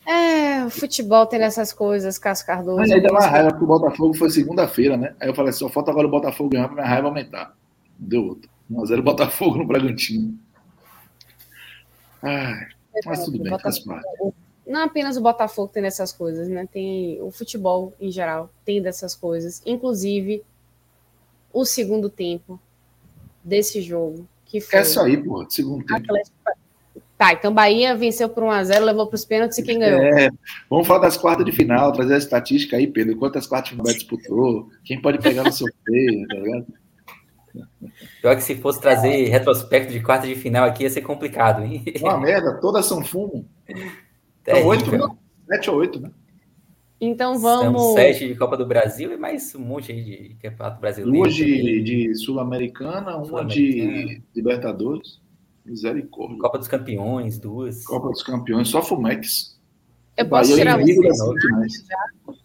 É, 0.05 0.65
o 0.65 0.69
futebol 0.69 1.25
tem 1.25 1.41
essas 1.41 1.73
coisas, 1.73 2.17
Cássio 2.17 2.45
Cardoso. 2.45 2.77
Mas 2.77 2.91
aí 2.91 3.01
dá 3.01 3.11
uma 3.11 3.25
raiva 3.25 3.49
porque 3.49 3.63
o 3.63 3.67
Botafogo 3.67 4.13
foi 4.13 4.29
segunda-feira, 4.29 4.95
né? 4.95 5.15
Aí 5.19 5.27
eu 5.27 5.33
falei 5.33 5.49
assim, 5.49 5.59
só 5.59 5.69
falta 5.69 5.89
agora 5.89 6.07
o 6.07 6.11
Botafogo 6.11 6.49
ganhar 6.49 6.67
pra 6.67 6.75
minha 6.75 6.87
raiva 6.87 7.07
aumentar. 7.07 7.55
Deu 7.97 8.23
outro. 8.23 8.49
1x0 8.71 9.01
Botafogo 9.01 9.57
no 9.57 9.65
Bragantino. 9.65 10.37
Ai, 12.21 12.67
mas 13.05 13.25
tudo 13.25 13.41
bem, 13.41 13.57
faz 13.59 13.79
parte. 13.79 14.07
Não 14.65 14.83
apenas 14.83 15.17
o 15.17 15.21
Botafogo 15.21 15.71
tem 15.71 15.83
dessas 15.83 16.11
coisas, 16.11 16.47
né? 16.47 16.67
Tem 16.71 17.21
o 17.21 17.29
futebol 17.31 17.93
em 17.99 18.11
geral 18.11 18.49
tem 18.63 18.81
dessas 18.81 19.15
coisas. 19.15 19.61
Inclusive, 19.65 20.43
o 21.53 21.65
segundo 21.65 22.09
tempo 22.09 22.59
desse 23.45 23.81
jogo. 23.81 24.27
Que 24.45 24.59
foi 24.59 24.79
é 24.79 24.81
isso 24.81 24.99
aí, 24.99 25.17
pô, 25.17 25.45
segundo 25.49 25.85
tempo. 25.85 26.03
Atlético 26.03 26.35
Tá, 27.17 27.31
então 27.31 27.53
Bahia 27.53 27.95
venceu 27.95 28.27
por 28.27 28.43
1x0, 28.43 28.79
levou 28.81 29.07
para 29.07 29.15
os 29.15 29.23
pênaltis 29.23 29.57
e 29.57 29.63
quem 29.63 29.79
ganhou? 29.79 30.01
É, 30.01 30.29
vamos 30.69 30.85
falar 30.85 30.99
das 30.99 31.15
quartas 31.15 31.45
de 31.45 31.51
final, 31.53 31.93
trazer 31.93 32.15
a 32.15 32.17
estatística 32.17 32.75
aí, 32.75 32.87
Pedro. 32.87 33.15
Quantas 33.15 33.47
quartas 33.47 33.69
de 33.69 33.77
final 33.77 33.93
disputou? 33.93 34.69
Quem 34.83 35.01
pode 35.01 35.19
pegar 35.19 35.43
no 35.43 35.51
sorteio, 35.51 36.27
tá 36.27 36.35
ligado? 36.35 36.65
Pior 38.21 38.35
que 38.35 38.43
se 38.43 38.55
fosse 38.55 38.81
trazer 38.81 39.29
retrospecto 39.29 39.93
de 39.93 40.01
quarta 40.01 40.27
de 40.27 40.35
final 40.35 40.67
aqui 40.67 40.83
ia 40.83 40.89
ser 40.89 41.03
complicado, 41.03 41.63
hein? 41.63 41.85
Uma 42.01 42.19
merda, 42.19 42.59
todas 42.59 42.85
são 42.85 43.01
fumo. 43.03 43.47
São 44.45 44.65
oito, 44.67 44.91
né? 44.91 44.99
Sete 45.47 45.69
ou 45.69 45.77
oito, 45.77 46.01
né? 46.01 46.11
Então 46.99 47.37
vamos. 47.39 47.81
São 47.81 47.93
sete 47.93 48.27
de 48.27 48.35
Copa 48.35 48.55
do 48.55 48.65
Brasil 48.65 49.11
e 49.11 49.17
mais 49.17 49.53
um 49.53 49.59
monte 49.59 49.91
aí 49.91 50.03
de 50.03 50.35
Campeonato 50.35 50.79
Brasileiro. 50.79 51.17
Duas 51.17 51.33
de, 51.33 51.81
de 51.81 52.15
Sul-Americana, 52.15 53.17
uma 53.17 53.25
Sul 53.25 53.45
de 53.45 54.21
Libertadores. 54.33 55.19
Misericórdia. 55.65 56.37
Copa 56.37 56.57
dos 56.59 56.67
Campeões, 56.67 57.39
duas. 57.39 57.83
Copa 57.85 58.09
dos 58.09 58.23
Campeões, 58.23 58.69
só 58.69 58.81
Fumex. 58.81 59.59
Eu 60.15 60.29
posso 60.29 60.51
Bahia 60.51 60.63
tirar 60.63 60.79
você 60.79 62.37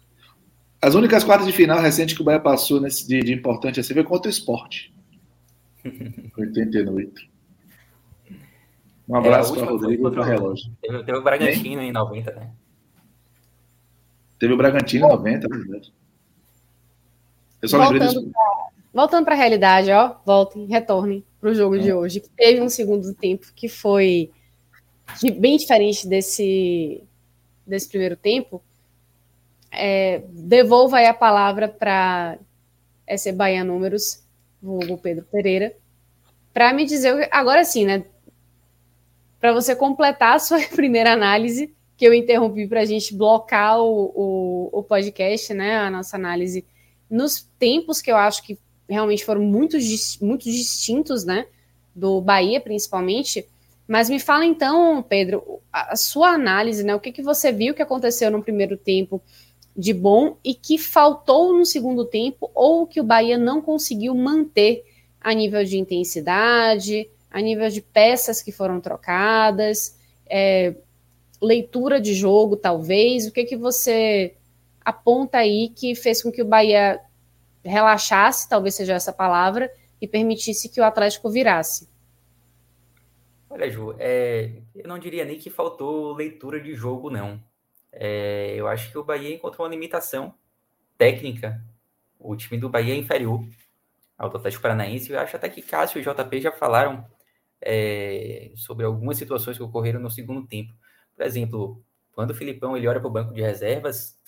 As 0.81 0.95
únicas 0.95 1.23
quartas 1.23 1.47
de 1.47 1.53
final 1.53 1.79
recentes 1.79 2.15
que 2.15 2.21
o 2.21 2.25
Bahia 2.25 2.39
passou 2.39 2.81
nesse 2.81 3.07
dia 3.07 3.21
de 3.21 3.33
importante 3.33 3.79
assim 3.79 3.93
foi 3.93 4.03
contra 4.03 4.27
o 4.27 4.31
esporte. 4.31 4.93
88. 6.37 7.31
Um 9.07 9.15
abraço 9.15 9.53
para 9.53 9.63
o 9.63 9.77
Rodrigo 9.77 10.07
e 10.07 10.11
para 10.11 10.21
o 10.21 10.23
relógio. 10.23 10.71
Teve, 10.81 11.03
teve, 11.03 11.17
o 11.17 11.23
Bragantino 11.23 11.81
em 11.81 11.91
90, 11.91 12.31
né? 12.31 12.51
Teve 14.41 14.53
o 14.53 14.57
Bragantino 14.57 15.05
em 15.05 15.09
90, 15.09 15.45
é 15.45 15.49
verdade. 15.55 15.93
Eu 17.61 17.69
só 17.69 17.77
voltando 17.77 17.93
lembrei 17.93 18.07
disso. 18.07 18.31
Pra, 18.31 18.69
voltando 18.91 19.23
para 19.23 19.35
a 19.35 19.37
realidade, 19.37 19.91
ó. 19.91 20.15
Voltem, 20.25 20.65
retornem 20.65 21.23
para 21.39 21.51
o 21.51 21.53
jogo 21.53 21.75
é. 21.75 21.77
de 21.77 21.93
hoje, 21.93 22.21
que 22.21 22.29
teve 22.31 22.59
um 22.59 22.67
segundo 22.67 23.13
tempo 23.13 23.45
que 23.55 23.69
foi 23.69 24.31
bem 25.37 25.57
diferente 25.57 26.07
desse, 26.07 27.03
desse 27.67 27.87
primeiro 27.87 28.15
tempo. 28.15 28.63
É, 29.71 30.23
devolvo 30.31 30.95
aí 30.95 31.05
a 31.05 31.13
palavra 31.13 31.67
para 31.69 32.39
esse 33.05 33.31
Bahia 33.31 33.63
Números, 33.63 34.23
o 34.63 34.97
Pedro 34.97 35.23
Pereira, 35.31 35.75
para 36.51 36.73
me 36.73 36.83
dizer, 36.83 37.29
agora 37.31 37.63
sim, 37.63 37.85
né? 37.85 38.05
Para 39.39 39.53
você 39.53 39.75
completar 39.75 40.37
a 40.37 40.39
sua 40.39 40.59
primeira 40.75 41.13
análise, 41.13 41.71
que 42.01 42.05
eu 42.07 42.15
interrompi 42.15 42.67
para 42.67 42.81
a 42.81 42.85
gente 42.85 43.13
blocar 43.13 43.79
o, 43.79 44.11
o, 44.15 44.79
o, 44.79 44.81
podcast, 44.81 45.53
né? 45.53 45.77
A 45.77 45.91
nossa 45.91 46.15
análise 46.15 46.65
nos 47.07 47.47
tempos 47.59 48.01
que 48.01 48.11
eu 48.11 48.17
acho 48.17 48.41
que 48.41 48.57
realmente 48.89 49.23
foram 49.23 49.43
muito, 49.43 49.77
muito 50.19 50.45
distintos, 50.45 51.23
né? 51.23 51.45
Do 51.93 52.19
Bahia, 52.19 52.59
principalmente. 52.59 53.47
Mas 53.87 54.09
me 54.09 54.19
fala 54.19 54.43
então, 54.43 55.03
Pedro, 55.03 55.61
a 55.71 55.95
sua 55.95 56.29
análise, 56.29 56.83
né? 56.83 56.95
O 56.95 56.99
que, 56.99 57.11
que 57.11 57.21
você 57.21 57.51
viu 57.51 57.75
que 57.75 57.83
aconteceu 57.83 58.31
no 58.31 58.41
primeiro 58.41 58.75
tempo 58.75 59.21
de 59.77 59.93
bom 59.93 60.37
e 60.43 60.55
que 60.55 60.79
faltou 60.79 61.55
no 61.55 61.67
segundo 61.67 62.03
tempo, 62.03 62.49
ou 62.55 62.87
que 62.87 62.99
o 62.99 63.03
Bahia 63.03 63.37
não 63.37 63.61
conseguiu 63.61 64.15
manter 64.15 64.83
a 65.21 65.35
nível 65.35 65.63
de 65.63 65.77
intensidade, 65.77 67.07
a 67.29 67.39
nível 67.39 67.69
de 67.69 67.79
peças 67.79 68.41
que 68.41 68.51
foram 68.51 68.81
trocadas, 68.81 69.95
é, 70.27 70.73
leitura 71.41 71.99
de 71.99 72.13
jogo, 72.13 72.55
talvez. 72.55 73.27
O 73.27 73.31
que, 73.31 73.45
que 73.45 73.57
você 73.57 74.35
aponta 74.83 75.39
aí 75.39 75.69
que 75.69 75.95
fez 75.95 76.21
com 76.21 76.31
que 76.31 76.41
o 76.41 76.47
Bahia 76.47 76.99
relaxasse, 77.63 78.49
talvez 78.49 78.75
seja 78.75 78.93
essa 78.93 79.13
palavra, 79.13 79.71
e 80.01 80.07
permitisse 80.07 80.69
que 80.69 80.81
o 80.81 80.83
Atlético 80.83 81.29
virasse? 81.29 81.89
Olha, 83.49 83.69
Ju, 83.69 83.95
é, 83.99 84.61
eu 84.73 84.87
não 84.87 84.97
diria 84.97 85.25
nem 85.25 85.37
que 85.37 85.49
faltou 85.49 86.13
leitura 86.13 86.59
de 86.59 86.73
jogo, 86.73 87.09
não. 87.09 87.43
É, 87.91 88.53
eu 88.55 88.67
acho 88.67 88.89
que 88.89 88.97
o 88.97 89.03
Bahia 89.03 89.35
encontrou 89.35 89.67
uma 89.67 89.73
limitação 89.73 90.33
técnica. 90.97 91.61
O 92.17 92.35
time 92.35 92.59
do 92.59 92.69
Bahia 92.69 92.93
é 92.93 92.97
inferior 92.97 93.43
ao 94.17 94.29
do 94.29 94.37
Atlético 94.37 94.61
Paranaense. 94.61 95.11
Eu 95.11 95.19
acho 95.19 95.35
até 95.35 95.49
que 95.49 95.61
Cássio 95.61 95.99
e 95.99 96.03
JP 96.03 96.39
já 96.39 96.51
falaram 96.51 97.05
é, 97.59 98.51
sobre 98.55 98.85
algumas 98.85 99.17
situações 99.17 99.57
que 99.57 99.63
ocorreram 99.63 99.99
no 99.99 100.09
segundo 100.09 100.47
tempo. 100.47 100.73
Por 101.15 101.25
exemplo, 101.25 101.83
quando 102.11 102.31
o 102.31 102.35
Filipão 102.35 102.75
ele 102.75 102.87
olha 102.87 102.99
para 102.99 103.07
o 103.07 103.11
banco 103.11 103.33
de 103.33 103.41
reservas, 103.41 104.19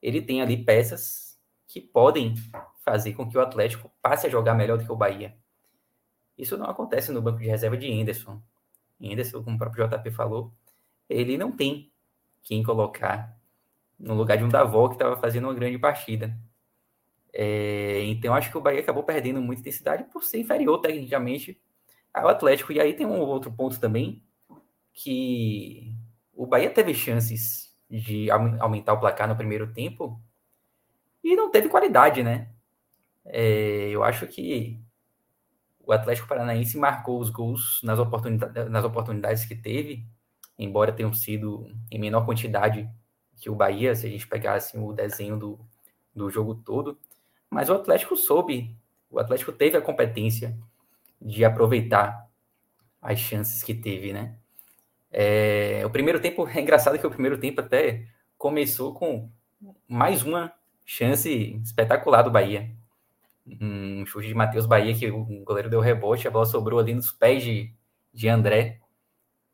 ele 0.00 0.20
tem 0.20 0.42
ali 0.42 0.64
peças 0.64 1.38
que 1.66 1.80
podem 1.80 2.34
fazer 2.84 3.14
com 3.14 3.28
que 3.28 3.38
o 3.38 3.40
Atlético 3.40 3.90
passe 4.02 4.26
a 4.26 4.30
jogar 4.30 4.54
melhor 4.54 4.78
do 4.78 4.84
que 4.84 4.92
o 4.92 4.96
Bahia. 4.96 5.36
Isso 6.36 6.56
não 6.56 6.66
acontece 6.66 7.12
no 7.12 7.22
banco 7.22 7.38
de 7.38 7.46
reserva 7.46 7.76
de 7.76 7.86
Henderson. 7.86 8.42
Henderson, 9.00 9.42
como 9.42 9.56
o 9.56 9.58
próprio 9.58 9.88
JP 9.88 10.10
falou, 10.10 10.52
ele 11.08 11.38
não 11.38 11.52
tem 11.52 11.90
quem 12.42 12.62
colocar 12.62 13.36
no 13.98 14.14
lugar 14.14 14.36
de 14.36 14.44
um 14.44 14.48
Davó 14.48 14.88
que 14.88 14.94
estava 14.94 15.16
fazendo 15.16 15.44
uma 15.44 15.54
grande 15.54 15.78
partida. 15.78 16.36
É, 17.32 18.02
então 18.04 18.34
acho 18.34 18.50
que 18.50 18.58
o 18.58 18.60
Bahia 18.60 18.80
acabou 18.80 19.02
perdendo 19.04 19.40
muita 19.40 19.60
intensidade 19.60 20.04
por 20.04 20.22
ser 20.22 20.38
inferior 20.38 20.78
tecnicamente 20.80 21.60
ao 22.12 22.28
Atlético. 22.28 22.72
E 22.72 22.80
aí 22.80 22.92
tem 22.94 23.06
um 23.06 23.20
outro 23.20 23.52
ponto 23.52 23.78
também 23.80 24.22
que 24.92 25.94
o 26.34 26.46
Bahia 26.46 26.70
teve 26.70 26.94
chances 26.94 27.74
de 27.88 28.30
aumentar 28.30 28.94
o 28.94 29.00
placar 29.00 29.28
no 29.28 29.36
primeiro 29.36 29.72
tempo 29.72 30.20
e 31.22 31.36
não 31.36 31.50
teve 31.50 31.68
qualidade, 31.68 32.22
né? 32.22 32.50
É, 33.24 33.90
eu 33.90 34.02
acho 34.02 34.26
que 34.26 34.80
o 35.84 35.92
Atlético 35.92 36.28
Paranaense 36.28 36.78
marcou 36.78 37.20
os 37.20 37.30
gols 37.30 37.80
nas, 37.82 37.98
oportunidades, 37.98 38.70
nas 38.70 38.84
oportunidades 38.84 39.44
que 39.44 39.54
teve, 39.54 40.06
embora 40.58 40.92
tenham 40.92 41.12
sido 41.12 41.70
em 41.90 41.98
menor 41.98 42.24
quantidade 42.24 42.88
que 43.40 43.50
o 43.50 43.54
Bahia, 43.54 43.94
se 43.94 44.06
a 44.06 44.10
gente 44.10 44.26
pegasse 44.26 44.78
o 44.78 44.92
desenho 44.92 45.36
do, 45.36 45.60
do 46.14 46.30
jogo 46.30 46.54
todo. 46.54 46.98
Mas 47.50 47.68
o 47.68 47.74
Atlético 47.74 48.16
soube, 48.16 48.74
o 49.10 49.18
Atlético 49.18 49.52
teve 49.52 49.76
a 49.76 49.82
competência 49.82 50.56
de 51.20 51.44
aproveitar 51.44 52.28
as 53.00 53.18
chances 53.18 53.62
que 53.62 53.74
teve, 53.74 54.12
né? 54.12 54.36
É, 55.12 55.82
o 55.84 55.90
primeiro 55.90 56.20
tempo, 56.20 56.48
é 56.48 56.60
engraçado 56.60 56.98
que 56.98 57.06
o 57.06 57.10
primeiro 57.10 57.38
tempo 57.38 57.60
até 57.60 58.06
começou 58.38 58.94
com 58.94 59.30
mais 59.86 60.22
uma 60.22 60.52
chance 60.84 61.30
espetacular 61.62 62.22
do 62.22 62.30
Bahia 62.30 62.70
um 63.46 64.06
chute 64.06 64.28
de 64.28 64.34
Matheus 64.34 64.66
Bahia 64.66 64.94
que 64.94 65.10
o 65.10 65.24
goleiro 65.44 65.70
deu 65.70 65.80
rebote, 65.80 66.28
a 66.28 66.30
bola 66.30 66.46
sobrou 66.46 66.78
ali 66.78 66.94
nos 66.94 67.10
pés 67.10 67.42
de, 67.42 67.72
de 68.12 68.28
André 68.28 68.80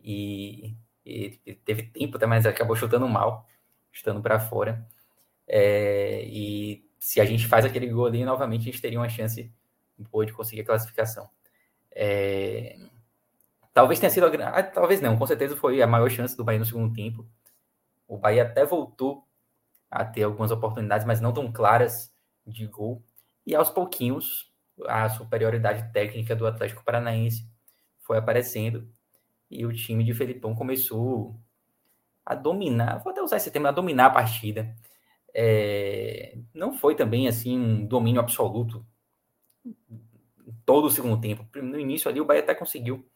e, 0.01 0.77
e 1.05 1.39
teve 1.65 1.85
tempo 1.85 2.19
mas 2.27 2.47
acabou 2.47 2.77
chutando 2.77 3.09
mal, 3.09 3.47
chutando 3.93 4.21
para 4.21 4.39
fora. 4.39 4.87
É, 5.47 6.23
e 6.27 6.85
se 6.99 7.21
a 7.21 7.25
gente 7.25 7.47
faz 7.47 7.65
aquele 7.65 7.87
gol 7.89 8.07
ali, 8.07 8.25
novamente 8.25 8.63
a 8.63 8.65
gente 8.65 8.83
teria 8.83 9.01
uma 9.01 9.09
chance 9.09 9.51
boa 9.99 10.27
de 10.27 10.33
conseguir 10.33 10.63
a 10.63 10.67
classificação. 10.67 11.29
É, 11.91 12.79
talvez 13.79 14.01
tenha 14.01 14.11
sido, 14.11 14.27
a, 14.27 14.49
ah, 14.49 14.63
talvez 14.65 15.01
não, 15.01 15.17
com 15.17 15.25
certeza 15.25 15.57
foi 15.57 15.81
a 15.81 15.87
maior 15.87 16.11
chance 16.11 16.37
do 16.37 16.43
Bahia 16.43 16.59
no 16.59 16.65
segundo 16.65 16.93
tempo. 16.93 17.25
O 18.09 18.19
Bahia 18.19 18.43
até 18.43 18.67
voltou 18.67 19.25
a 19.89 20.05
ter 20.05 20.25
algumas 20.25 20.51
oportunidades, 20.51 21.07
mas 21.07 21.21
não 21.21 21.33
tão 21.33 21.53
claras 21.53 22.13
de 22.45 22.67
gol. 22.67 23.05
E 23.47 23.55
aos 23.55 23.71
pouquinhos, 23.71 24.53
a 24.85 25.09
superioridade 25.09 25.93
técnica 25.93 26.35
do 26.35 26.45
Atlético 26.45 26.85
Paranaense 26.85 27.49
foi 28.01 28.19
aparecendo 28.19 28.89
e 29.49 29.65
o 29.65 29.73
time 29.73 30.03
de 30.03 30.13
Felipão 30.13 30.57
começou 30.57 31.39
a 32.27 32.35
dominar, 32.35 32.99
vou 32.99 33.13
até 33.13 33.23
usar 33.23 33.37
esse 33.37 33.49
termo, 33.49 33.69
a 33.69 33.71
dominar 33.71 34.07
a 34.07 34.11
partida. 34.11 34.75
É, 35.33 36.37
não 36.53 36.77
foi 36.77 36.97
também 36.97 37.29
assim 37.29 37.57
um 37.57 37.87
domínio 37.87 38.21
absoluto 38.21 38.85
todo 40.67 40.87
o 40.87 40.91
segundo 40.91 41.21
tempo. 41.21 41.47
No 41.63 41.79
início 41.79 42.11
ali 42.11 42.21
o 42.21 42.25
Bahia 42.25 42.43
até 42.43 42.57
conseguiu 42.57 43.09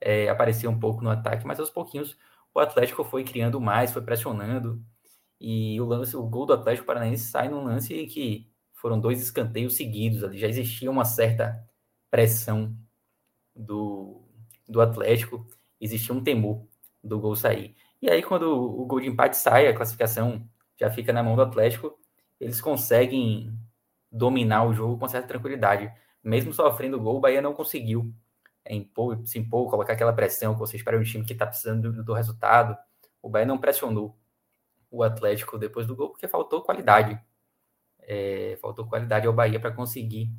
é, 0.00 0.28
aparecer 0.28 0.68
um 0.68 0.78
pouco 0.78 1.02
no 1.02 1.10
ataque, 1.10 1.46
mas 1.46 1.60
aos 1.60 1.70
pouquinhos 1.70 2.16
o 2.54 2.60
Atlético 2.60 3.04
foi 3.04 3.24
criando 3.24 3.60
mais, 3.60 3.92
foi 3.92 4.02
pressionando 4.02 4.82
e 5.40 5.80
o 5.80 5.84
lance, 5.84 6.16
o 6.16 6.22
gol 6.22 6.46
do 6.46 6.54
Atlético 6.54 6.86
Paranaense 6.86 7.24
sai 7.24 7.48
num 7.48 7.64
lance 7.64 8.06
que 8.06 8.50
foram 8.74 8.98
dois 9.00 9.20
escanteios 9.20 9.76
seguidos 9.76 10.24
ali, 10.24 10.38
já 10.38 10.48
existia 10.48 10.90
uma 10.90 11.04
certa 11.04 11.62
pressão 12.10 12.76
do, 13.54 14.22
do 14.68 14.80
Atlético, 14.80 15.46
existia 15.80 16.14
um 16.14 16.22
temor 16.22 16.66
do 17.02 17.18
gol 17.18 17.36
sair. 17.36 17.76
E 18.00 18.10
aí, 18.10 18.22
quando 18.22 18.44
o 18.44 18.84
gol 18.86 19.00
de 19.00 19.08
empate 19.08 19.36
sai, 19.36 19.66
a 19.66 19.74
classificação 19.74 20.48
já 20.78 20.90
fica 20.90 21.12
na 21.12 21.22
mão 21.22 21.36
do 21.36 21.42
Atlético, 21.42 21.98
eles 22.38 22.60
conseguem 22.60 23.52
dominar 24.10 24.64
o 24.64 24.72
jogo 24.72 24.98
com 24.98 25.08
certa 25.08 25.28
tranquilidade. 25.28 25.92
Mesmo 26.22 26.52
sofrendo 26.52 26.96
o 26.96 27.00
gol, 27.00 27.16
o 27.16 27.20
Bahia 27.20 27.40
não 27.40 27.54
conseguiu 27.54 28.14
impor, 28.74 29.20
se 29.26 29.38
impor, 29.38 29.70
colocar 29.70 29.92
aquela 29.92 30.12
pressão 30.12 30.54
que 30.54 30.60
você 30.60 30.76
espera 30.76 30.98
um 30.98 31.02
time 31.02 31.24
que 31.24 31.32
está 31.32 31.46
precisando 31.46 31.92
do, 31.92 32.04
do 32.04 32.12
resultado. 32.12 32.76
O 33.22 33.28
Bahia 33.28 33.46
não 33.46 33.58
pressionou 33.58 34.16
o 34.90 35.02
Atlético 35.02 35.58
depois 35.58 35.86
do 35.86 35.96
gol 35.96 36.10
porque 36.10 36.28
faltou 36.28 36.62
qualidade 36.62 37.20
é, 38.06 38.56
faltou 38.60 38.86
qualidade 38.86 39.26
ao 39.26 39.32
Bahia 39.32 39.58
para 39.60 39.72
conseguir 39.72 40.30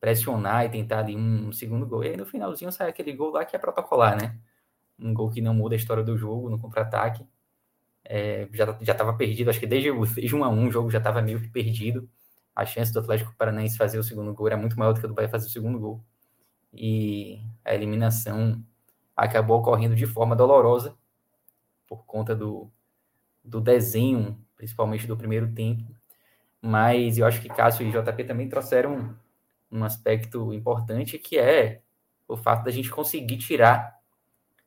pressionar 0.00 0.64
e 0.64 0.70
tentar 0.70 1.00
ali 1.00 1.16
um 1.16 1.52
segundo 1.52 1.86
gol. 1.86 2.04
E 2.04 2.08
aí 2.10 2.16
no 2.16 2.24
finalzinho 2.24 2.72
sai 2.72 2.88
aquele 2.88 3.12
gol 3.12 3.30
lá 3.32 3.44
que 3.44 3.56
é 3.56 3.58
protocolar, 3.58 4.16
né? 4.20 4.38
Um 4.98 5.12
gol 5.12 5.30
que 5.30 5.40
não 5.40 5.52
muda 5.52 5.74
a 5.74 5.78
história 5.78 6.04
do 6.04 6.16
jogo 6.16 6.48
no 6.48 6.58
contra-ataque. 6.58 7.26
É, 8.04 8.48
já 8.52 8.78
já 8.80 8.92
estava 8.92 9.12
perdido, 9.14 9.50
acho 9.50 9.60
que 9.60 9.66
desde, 9.66 9.92
desde 10.14 10.34
1 10.34 10.44
a 10.44 10.48
1 10.48 10.68
o 10.68 10.70
jogo 10.70 10.90
já 10.90 10.98
estava 10.98 11.20
meio 11.20 11.40
que 11.40 11.48
perdido. 11.48 12.08
A 12.54 12.64
chance 12.66 12.92
do 12.92 13.00
Atlético 13.00 13.34
Paranaense 13.36 13.76
fazer 13.76 13.98
o 13.98 14.02
segundo 14.04 14.32
gol 14.34 14.46
era 14.46 14.56
muito 14.56 14.78
maior 14.78 14.92
do 14.92 15.00
que 15.00 15.06
a 15.06 15.08
do 15.08 15.14
Bahia 15.14 15.28
fazer 15.28 15.46
o 15.48 15.50
segundo 15.50 15.78
gol. 15.78 16.04
E 16.72 17.40
a 17.64 17.74
eliminação 17.74 18.64
acabou 19.16 19.58
ocorrendo 19.58 19.94
de 19.94 20.06
forma 20.06 20.36
dolorosa 20.36 20.96
por 21.86 22.04
conta 22.06 22.34
do, 22.34 22.70
do 23.44 23.60
desenho, 23.60 24.38
principalmente 24.56 25.06
do 25.06 25.16
primeiro 25.16 25.52
tempo, 25.52 25.84
mas 26.62 27.18
eu 27.18 27.26
acho 27.26 27.40
que 27.40 27.48
Cássio 27.48 27.86
e 27.86 27.90
JP 27.90 28.24
também 28.24 28.48
trouxeram 28.48 29.16
um 29.70 29.84
aspecto 29.84 30.52
importante 30.52 31.18
que 31.18 31.38
é 31.38 31.82
o 32.28 32.36
fato 32.36 32.64
da 32.64 32.70
gente 32.70 32.90
conseguir 32.90 33.38
tirar 33.38 33.98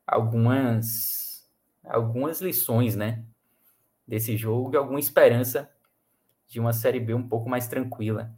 algumas 0.05 1.23
algumas 1.83 2.39
lições, 2.41 2.95
né, 2.95 3.25
desse 4.07 4.37
jogo 4.37 4.73
e 4.73 4.77
alguma 4.77 4.99
esperança 4.99 5.69
de 6.47 6.59
uma 6.59 6.71
série 6.71 6.99
B 6.99 7.13
um 7.13 7.27
pouco 7.27 7.49
mais 7.49 7.67
tranquila. 7.67 8.33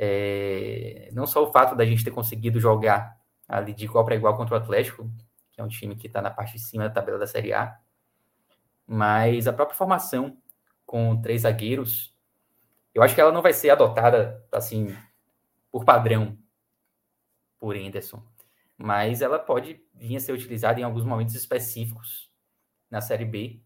É, 0.00 1.10
não 1.12 1.26
só 1.26 1.42
o 1.42 1.50
fato 1.50 1.74
da 1.74 1.84
gente 1.84 2.04
ter 2.04 2.12
conseguido 2.12 2.60
jogar 2.60 3.18
ali 3.48 3.74
de 3.74 3.84
igual 3.84 4.04
para 4.04 4.14
igual 4.14 4.36
contra 4.36 4.54
o 4.54 4.58
Atlético, 4.58 5.10
que 5.50 5.60
é 5.60 5.64
um 5.64 5.68
time 5.68 5.96
que 5.96 6.06
está 6.06 6.22
na 6.22 6.30
parte 6.30 6.52
de 6.52 6.60
cima 6.60 6.84
da 6.84 6.90
tabela 6.90 7.18
da 7.18 7.26
Série 7.26 7.52
A, 7.52 7.76
mas 8.86 9.48
a 9.48 9.52
própria 9.52 9.76
formação 9.76 10.36
com 10.86 11.20
três 11.20 11.42
zagueiros 11.42 12.16
eu 12.98 13.02
acho 13.04 13.14
que 13.14 13.20
ela 13.20 13.30
não 13.30 13.42
vai 13.42 13.52
ser 13.52 13.70
adotada, 13.70 14.44
assim, 14.50 14.92
por 15.70 15.84
padrão 15.84 16.36
por 17.56 17.76
Henderson. 17.76 18.20
Mas 18.76 19.22
ela 19.22 19.38
pode 19.38 19.80
vir 19.94 20.16
a 20.16 20.20
ser 20.20 20.32
utilizada 20.32 20.80
em 20.80 20.82
alguns 20.82 21.04
momentos 21.04 21.36
específicos 21.36 22.28
na 22.90 23.00
Série 23.00 23.24
B. 23.24 23.60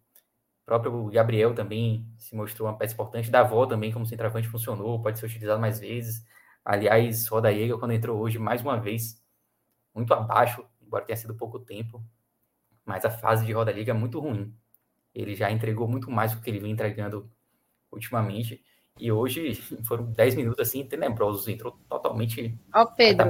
O 0.63 0.65
próprio 0.65 1.05
Gabriel 1.07 1.55
também 1.55 2.07
se 2.17 2.35
mostrou 2.37 2.69
uma 2.69 2.77
peça 2.77 2.95
importante. 2.95 3.31
Davó 3.31 3.67
também, 3.67 3.93
como 3.93 4.07
centroavante, 4.07 4.49
funcionou, 4.49 5.03
pode 5.03 5.19
ser 5.19 5.27
utilizado 5.27 5.61
mais 5.61 5.81
vezes. 5.81 6.25
Aliás, 6.65 7.27
Roda 7.27 7.53
Jäger, 7.53 7.77
quando 7.79 7.93
entrou 7.93 8.21
hoje, 8.21 8.39
mais 8.39 8.63
uma 8.63 8.79
vez, 8.81 9.21
muito 9.95 10.15
abaixo, 10.15 10.65
embora 10.81 11.05
tenha 11.05 11.17
sido 11.17 11.35
pouco 11.35 11.59
tempo. 11.59 12.03
Mas 12.85 13.05
a 13.05 13.11
fase 13.11 13.45
de 13.45 13.53
Roda 13.53 13.73
Liga 13.73 13.91
é 13.91 13.95
muito 13.95 14.21
ruim. 14.21 14.55
Ele 15.15 15.35
já 15.35 15.51
entregou 15.51 15.89
muito 15.89 16.11
mais 16.11 16.33
do 16.33 16.41
que 16.41 16.49
ele 16.49 16.61
vem 16.61 16.73
entregando 16.73 17.31
ultimamente. 17.91 18.63
E 18.99 19.11
hoje 19.11 19.55
foram 19.85 20.05
10 20.13 20.37
minutos 20.37 20.61
assim 20.61 20.85
tenebrosos, 20.85 21.49
entrou 21.49 21.73
totalmente 21.89 22.59
oh, 22.75 22.87
Pedro. 22.87 23.23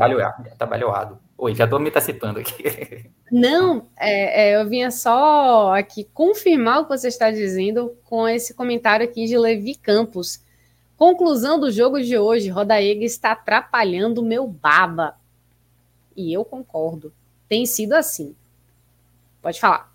atabalhoado. 0.53 1.19
Oi, 1.45 1.57
já 1.57 1.65
estou 1.65 1.81
me 1.81 1.89
antecipando 1.89 2.39
aqui. 2.39 3.11
Não, 3.29 3.89
é, 3.97 4.51
é, 4.51 4.61
eu 4.61 4.69
vinha 4.69 4.93
só 4.93 5.75
aqui 5.75 6.05
confirmar 6.15 6.79
o 6.79 6.85
que 6.85 6.97
você 6.97 7.09
está 7.09 7.33
dizendo 7.33 7.99
com 8.05 8.29
esse 8.29 8.55
comentário 8.55 9.05
aqui 9.05 9.27
de 9.27 9.37
Levi 9.37 9.75
Campos. 9.75 10.41
Conclusão 10.97 11.59
do 11.59 11.69
jogo 11.73 12.01
de 12.01 12.17
hoje, 12.17 12.49
Rodaega 12.49 13.05
está 13.05 13.33
atrapalhando 13.33 14.21
o 14.21 14.25
meu 14.25 14.47
baba. 14.47 15.17
E 16.17 16.33
eu 16.33 16.45
concordo. 16.45 17.13
Tem 17.49 17.67
sido 17.67 17.95
assim. 17.95 18.37
Pode 19.43 19.59
falar. 19.59 19.93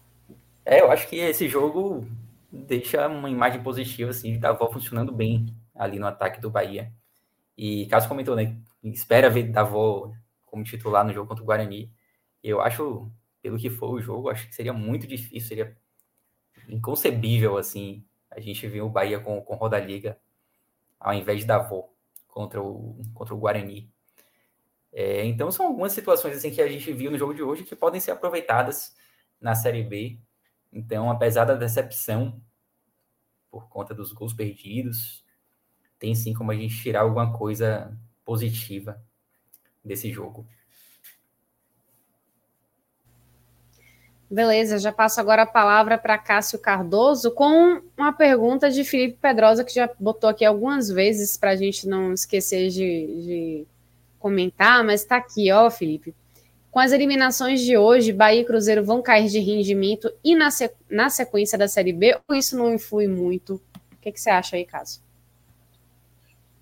É, 0.65 0.81
eu 0.81 0.91
acho 0.91 1.07
que 1.07 1.15
esse 1.15 1.47
jogo 1.47 2.05
deixa 2.51 3.07
uma 3.07 3.29
imagem 3.29 3.63
positiva, 3.63 4.11
assim, 4.11 4.33
de 4.33 4.37
Davó 4.37 4.69
funcionando 4.69 5.13
bem 5.13 5.45
ali 5.73 5.97
no 5.97 6.07
ataque 6.07 6.41
do 6.41 6.51
Bahia. 6.51 6.91
E 7.57 7.85
caso 7.85 8.09
comentou, 8.09 8.35
né? 8.35 8.57
Espera 8.83 9.29
ver 9.29 9.43
Davó 9.43 10.11
como 10.57 10.63
titular 10.63 11.05
no 11.05 11.13
jogo 11.13 11.27
contra 11.27 11.43
o 11.43 11.45
Guarani. 11.45 11.91
Eu 12.43 12.61
acho, 12.61 13.11
pelo 13.41 13.57
que 13.57 13.69
for 13.69 13.91
o 13.91 14.01
jogo, 14.01 14.29
acho 14.29 14.47
que 14.47 14.55
seria 14.55 14.73
muito 14.73 15.05
difícil, 15.05 15.47
seria 15.47 15.77
inconcebível, 16.67 17.57
assim, 17.57 18.03
a 18.31 18.39
gente 18.39 18.67
ver 18.67 18.81
o 18.81 18.89
Bahia 18.89 19.19
com, 19.19 19.39
com 19.41 19.55
Roda 19.55 19.79
Liga 19.79 20.19
ao 20.99 21.13
invés 21.13 21.41
de 21.41 21.45
Davó 21.45 21.89
contra 22.27 22.61
o, 22.61 22.99
contra 23.13 23.35
o 23.35 23.37
Guarani. 23.37 23.91
É, 24.91 25.23
então 25.25 25.51
são 25.51 25.67
algumas 25.67 25.91
situações 25.91 26.37
assim 26.37 26.49
que 26.49 26.61
a 26.61 26.67
gente 26.67 26.91
viu 26.91 27.11
no 27.11 27.17
jogo 27.17 27.33
de 27.35 27.43
hoje 27.43 27.63
que 27.63 27.75
podem 27.75 28.01
ser 28.01 28.11
aproveitadas 28.11 28.95
na 29.39 29.53
Série 29.53 29.83
B. 29.83 30.19
Então, 30.73 31.11
apesar 31.11 31.45
da 31.45 31.53
decepção 31.53 32.41
por 33.51 33.69
conta 33.69 33.93
dos 33.93 34.11
gols 34.11 34.33
perdidos, 34.33 35.23
tem 35.99 36.15
sim 36.15 36.33
como 36.33 36.51
a 36.51 36.55
gente 36.55 36.81
tirar 36.81 37.01
alguma 37.01 37.31
coisa 37.37 37.95
positiva 38.25 38.99
desse 39.87 40.11
jogo. 40.11 40.45
Beleza, 44.29 44.77
já 44.77 44.91
passo 44.91 45.21
agora 45.21 45.43
a 45.43 45.45
palavra 45.45 45.97
para 45.97 46.17
Cássio 46.17 46.59
Cardoso 46.59 47.31
com 47.31 47.81
uma 47.97 48.11
pergunta 48.11 48.69
de 48.69 48.83
Felipe 48.83 49.17
Pedrosa, 49.21 49.63
que 49.63 49.73
já 49.73 49.89
botou 49.97 50.29
aqui 50.29 50.43
algumas 50.43 50.89
vezes 50.89 51.37
para 51.37 51.51
a 51.51 51.55
gente 51.55 51.87
não 51.87 52.13
esquecer 52.13 52.69
de, 52.69 52.75
de 52.75 53.67
comentar, 54.19 54.83
mas 54.83 55.01
está 55.01 55.15
aqui, 55.15 55.49
ó, 55.49 55.71
Felipe. 55.71 56.13
Com 56.69 56.79
as 56.79 56.91
eliminações 56.91 57.61
de 57.61 57.77
hoje, 57.77 58.11
Bahia 58.11 58.41
e 58.41 58.45
Cruzeiro 58.45 58.83
vão 58.83 59.01
cair 59.01 59.29
de 59.29 59.39
rendimento 59.39 60.11
e 60.21 60.35
na, 60.35 61.09
sequência 61.09 61.57
da 61.57 61.69
Série 61.69 61.93
B, 61.93 62.19
ou 62.27 62.35
isso 62.35 62.57
não 62.57 62.73
influi 62.73 63.07
muito? 63.07 63.55
O 63.93 63.95
que, 64.01 64.11
que 64.11 64.19
você 64.19 64.29
acha 64.29 64.57
aí, 64.57 64.65
Cássio? 64.65 65.06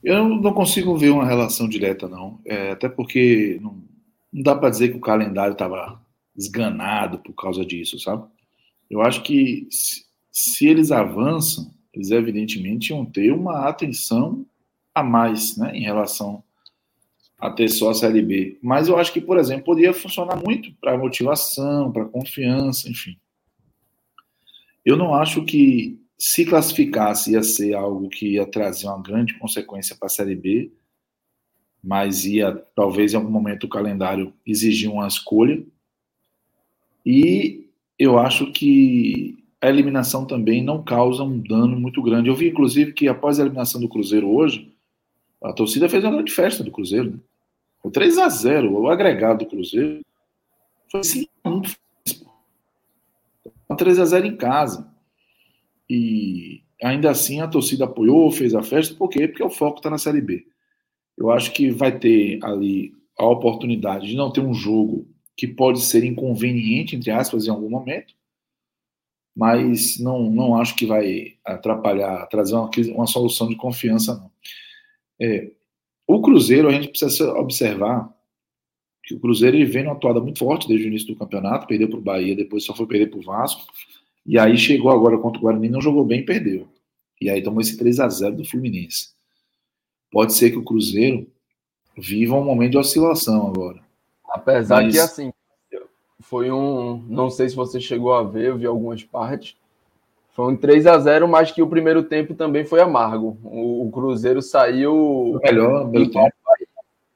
Eu 0.05 0.29
não 0.29 0.53
consigo 0.53 0.95
ver 0.95 1.09
uma 1.09 1.25
relação 1.25 1.67
direta, 1.67 2.07
não. 2.07 2.39
É, 2.45 2.71
até 2.71 2.87
porque 2.87 3.57
não, 3.59 3.83
não 4.31 4.43
dá 4.43 4.55
para 4.55 4.69
dizer 4.69 4.89
que 4.89 4.97
o 4.97 5.01
calendário 5.01 5.53
estava 5.53 5.99
esganado 6.37 7.17
por 7.17 7.33
causa 7.33 7.65
disso, 7.65 7.99
sabe? 7.99 8.23
Eu 8.87 9.01
acho 9.01 9.23
que 9.23 9.67
se, 9.71 10.05
se, 10.31 10.67
eles 10.67 10.91
avançam, 10.91 11.73
eles 11.91 12.11
evidentemente 12.11 12.91
iam 12.91 13.03
ter 13.03 13.31
uma 13.31 13.67
atenção 13.67 14.45
a 14.93 15.01
mais, 15.01 15.57
né, 15.57 15.75
em 15.75 15.81
relação 15.81 16.43
a 17.39 17.49
ter 17.49 17.67
só 17.67 17.89
a 17.89 17.95
Série 17.95 18.21
B. 18.21 18.59
Mas 18.61 18.87
eu 18.87 18.97
acho 18.97 19.11
que, 19.11 19.19
por 19.19 19.39
exemplo, 19.39 19.65
poderia 19.65 19.91
funcionar 19.91 20.35
muito 20.35 20.71
para 20.79 20.95
motivação, 20.95 21.91
para 21.91 22.05
confiança, 22.05 22.87
enfim. 22.87 23.17
Eu 24.85 24.95
não 24.97 25.15
acho 25.15 25.43
que 25.43 25.99
se 26.17 26.45
classificasse 26.45 27.33
ia 27.33 27.43
ser 27.43 27.73
algo 27.73 28.09
que 28.09 28.33
ia 28.33 28.45
trazer 28.45 28.87
uma 28.87 29.01
grande 29.01 29.37
consequência 29.37 29.95
para 29.95 30.07
a 30.07 30.09
Série 30.09 30.35
B, 30.35 30.71
mas 31.83 32.25
ia, 32.25 32.55
talvez 32.75 33.13
em 33.13 33.17
algum 33.17 33.29
momento, 33.29 33.65
o 33.65 33.69
calendário 33.69 34.33
exigir 34.45 34.89
uma 34.89 35.07
escolha. 35.07 35.63
E 37.05 37.69
eu 37.99 38.17
acho 38.17 38.51
que 38.51 39.37
a 39.61 39.69
eliminação 39.69 40.25
também 40.25 40.63
não 40.63 40.83
causa 40.83 41.23
um 41.23 41.39
dano 41.39 41.79
muito 41.79 42.01
grande. 42.01 42.29
Eu 42.29 42.35
vi, 42.35 42.49
inclusive, 42.49 42.93
que 42.93 43.07
após 43.07 43.39
a 43.39 43.43
eliminação 43.43 43.79
do 43.79 43.89
Cruzeiro 43.89 44.27
hoje, 44.29 44.73
a 45.43 45.53
torcida 45.53 45.87
fez 45.87 46.03
uma 46.03 46.13
grande 46.13 46.31
festa 46.31 46.63
do 46.63 46.71
Cruzeiro. 46.71 47.11
Né? 47.11 47.19
O 47.83 47.91
3 47.91 48.17
a 48.17 48.29
0 48.29 48.73
o 48.73 48.89
agregado 48.89 49.45
do 49.45 49.49
Cruzeiro, 49.49 50.01
foi 50.91 51.03
5 51.03 51.29
a 53.69 53.75
3 53.75 53.99
a 53.99 54.05
0 54.05 54.25
em 54.25 54.35
casa. 54.35 54.94
E 55.89 56.63
ainda 56.81 57.11
assim 57.11 57.41
a 57.41 57.47
torcida 57.47 57.85
apoiou, 57.85 58.31
fez 58.31 58.53
a 58.55 58.63
festa, 58.63 58.95
por 58.95 59.09
quê? 59.09 59.27
Porque 59.27 59.43
o 59.43 59.49
foco 59.49 59.77
está 59.77 59.89
na 59.89 59.97
Série 59.97 60.21
B. 60.21 60.45
Eu 61.17 61.31
acho 61.31 61.51
que 61.53 61.69
vai 61.69 61.97
ter 61.97 62.39
ali 62.43 62.93
a 63.17 63.25
oportunidade 63.25 64.07
de 64.07 64.15
não 64.15 64.31
ter 64.31 64.41
um 64.41 64.53
jogo 64.53 65.07
que 65.37 65.47
pode 65.47 65.81
ser 65.81 66.03
inconveniente, 66.03 66.95
entre 66.95 67.11
aspas, 67.11 67.47
em 67.47 67.49
algum 67.49 67.69
momento, 67.69 68.13
mas 69.35 69.99
não, 69.99 70.29
não 70.29 70.57
acho 70.59 70.75
que 70.75 70.85
vai 70.85 71.35
atrapalhar, 71.43 72.25
trazer 72.27 72.55
uma, 72.55 72.69
uma 72.93 73.07
solução 73.07 73.47
de 73.47 73.55
confiança, 73.55 74.15
não. 74.15 74.31
É, 75.19 75.51
o 76.07 76.21
Cruzeiro, 76.21 76.67
a 76.67 76.71
gente 76.71 76.89
precisa 76.89 77.33
observar 77.33 78.13
que 79.03 79.13
o 79.13 79.19
Cruzeiro 79.19 79.55
ele 79.57 79.65
vem 79.65 79.83
numa 79.83 79.95
atuada 79.95 80.19
muito 80.19 80.39
forte 80.39 80.67
desde 80.67 80.85
o 80.85 80.89
início 80.89 81.07
do 81.07 81.15
campeonato, 81.15 81.67
perdeu 81.67 81.89
para 81.89 81.99
o 81.99 82.01
Bahia, 82.01 82.35
depois 82.35 82.63
só 82.63 82.73
foi 82.73 82.87
perder 82.87 83.09
para 83.09 83.19
o 83.19 83.23
Vasco, 83.23 83.65
e 84.25 84.39
aí 84.39 84.57
chegou 84.57 84.91
agora 84.91 85.17
contra 85.17 85.39
o 85.39 85.41
Guarani, 85.41 85.69
não 85.69 85.81
jogou 85.81 86.03
bem 86.03 86.21
e 86.21 86.25
perdeu. 86.25 86.67
E 87.21 87.29
aí 87.29 87.43
tomou 87.43 87.61
esse 87.61 87.77
3 87.77 87.99
a 87.99 88.09
0 88.09 88.37
do 88.37 88.45
Fluminense. 88.45 89.09
Pode 90.11 90.33
ser 90.33 90.51
que 90.51 90.57
o 90.57 90.63
Cruzeiro 90.63 91.27
viva 91.97 92.35
um 92.35 92.43
momento 92.43 92.71
de 92.71 92.77
oscilação 92.77 93.47
agora. 93.47 93.79
Apesar 94.27 94.83
Mas... 94.83 94.93
que, 94.93 94.99
assim, 94.99 95.31
foi 96.19 96.51
um. 96.51 97.03
Não 97.07 97.29
sei 97.29 97.49
se 97.49 97.55
você 97.55 97.79
chegou 97.79 98.13
a 98.13 98.23
ver, 98.23 98.49
eu 98.49 98.57
vi 98.57 98.65
algumas 98.65 99.03
partes. 99.03 99.55
Foi 100.33 100.51
um 100.51 100.57
3 100.57 100.87
a 100.87 100.99
0 100.99 101.27
mas 101.27 101.51
que 101.51 101.61
o 101.61 101.67
primeiro 101.67 102.03
tempo 102.03 102.33
também 102.33 102.65
foi 102.65 102.81
amargo. 102.81 103.37
O, 103.43 103.87
o 103.87 103.91
Cruzeiro 103.91 104.41
saiu. 104.41 105.39
Melhor, 105.41 105.89
tempo. 105.91 106.29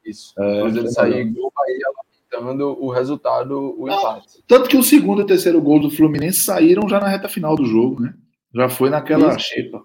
Isso. 0.06 0.34
É, 0.38 0.60
o 0.60 0.62
Cruzeiro 0.62 0.90
saiu 0.90 1.28
igual 1.28 1.52
Bahia 1.54 1.86
lamentando 2.32 2.78
o 2.84 2.90
resultado, 2.90 3.76
o 3.80 3.88
empate. 3.88 4.44
Tanto 4.48 4.70
que 4.70 4.78
o 4.78 4.84
segundo 4.84 5.22
e 5.22 5.24
o 5.24 5.28
terceiro 5.28 5.62
gol 5.62 5.80
do 5.80 5.90
Fluminense 5.90 6.42
saíram 6.42 6.88
já 6.88 7.00
na 7.00 7.08
reta 7.08 7.28
final 7.28 7.56
do 7.56 7.66
jogo, 7.66 8.02
né? 8.02 8.14
Já 8.54 8.70
foi 8.70 8.90
naquela 8.90 9.30
Isso. 9.30 9.40
xepa. 9.40 9.82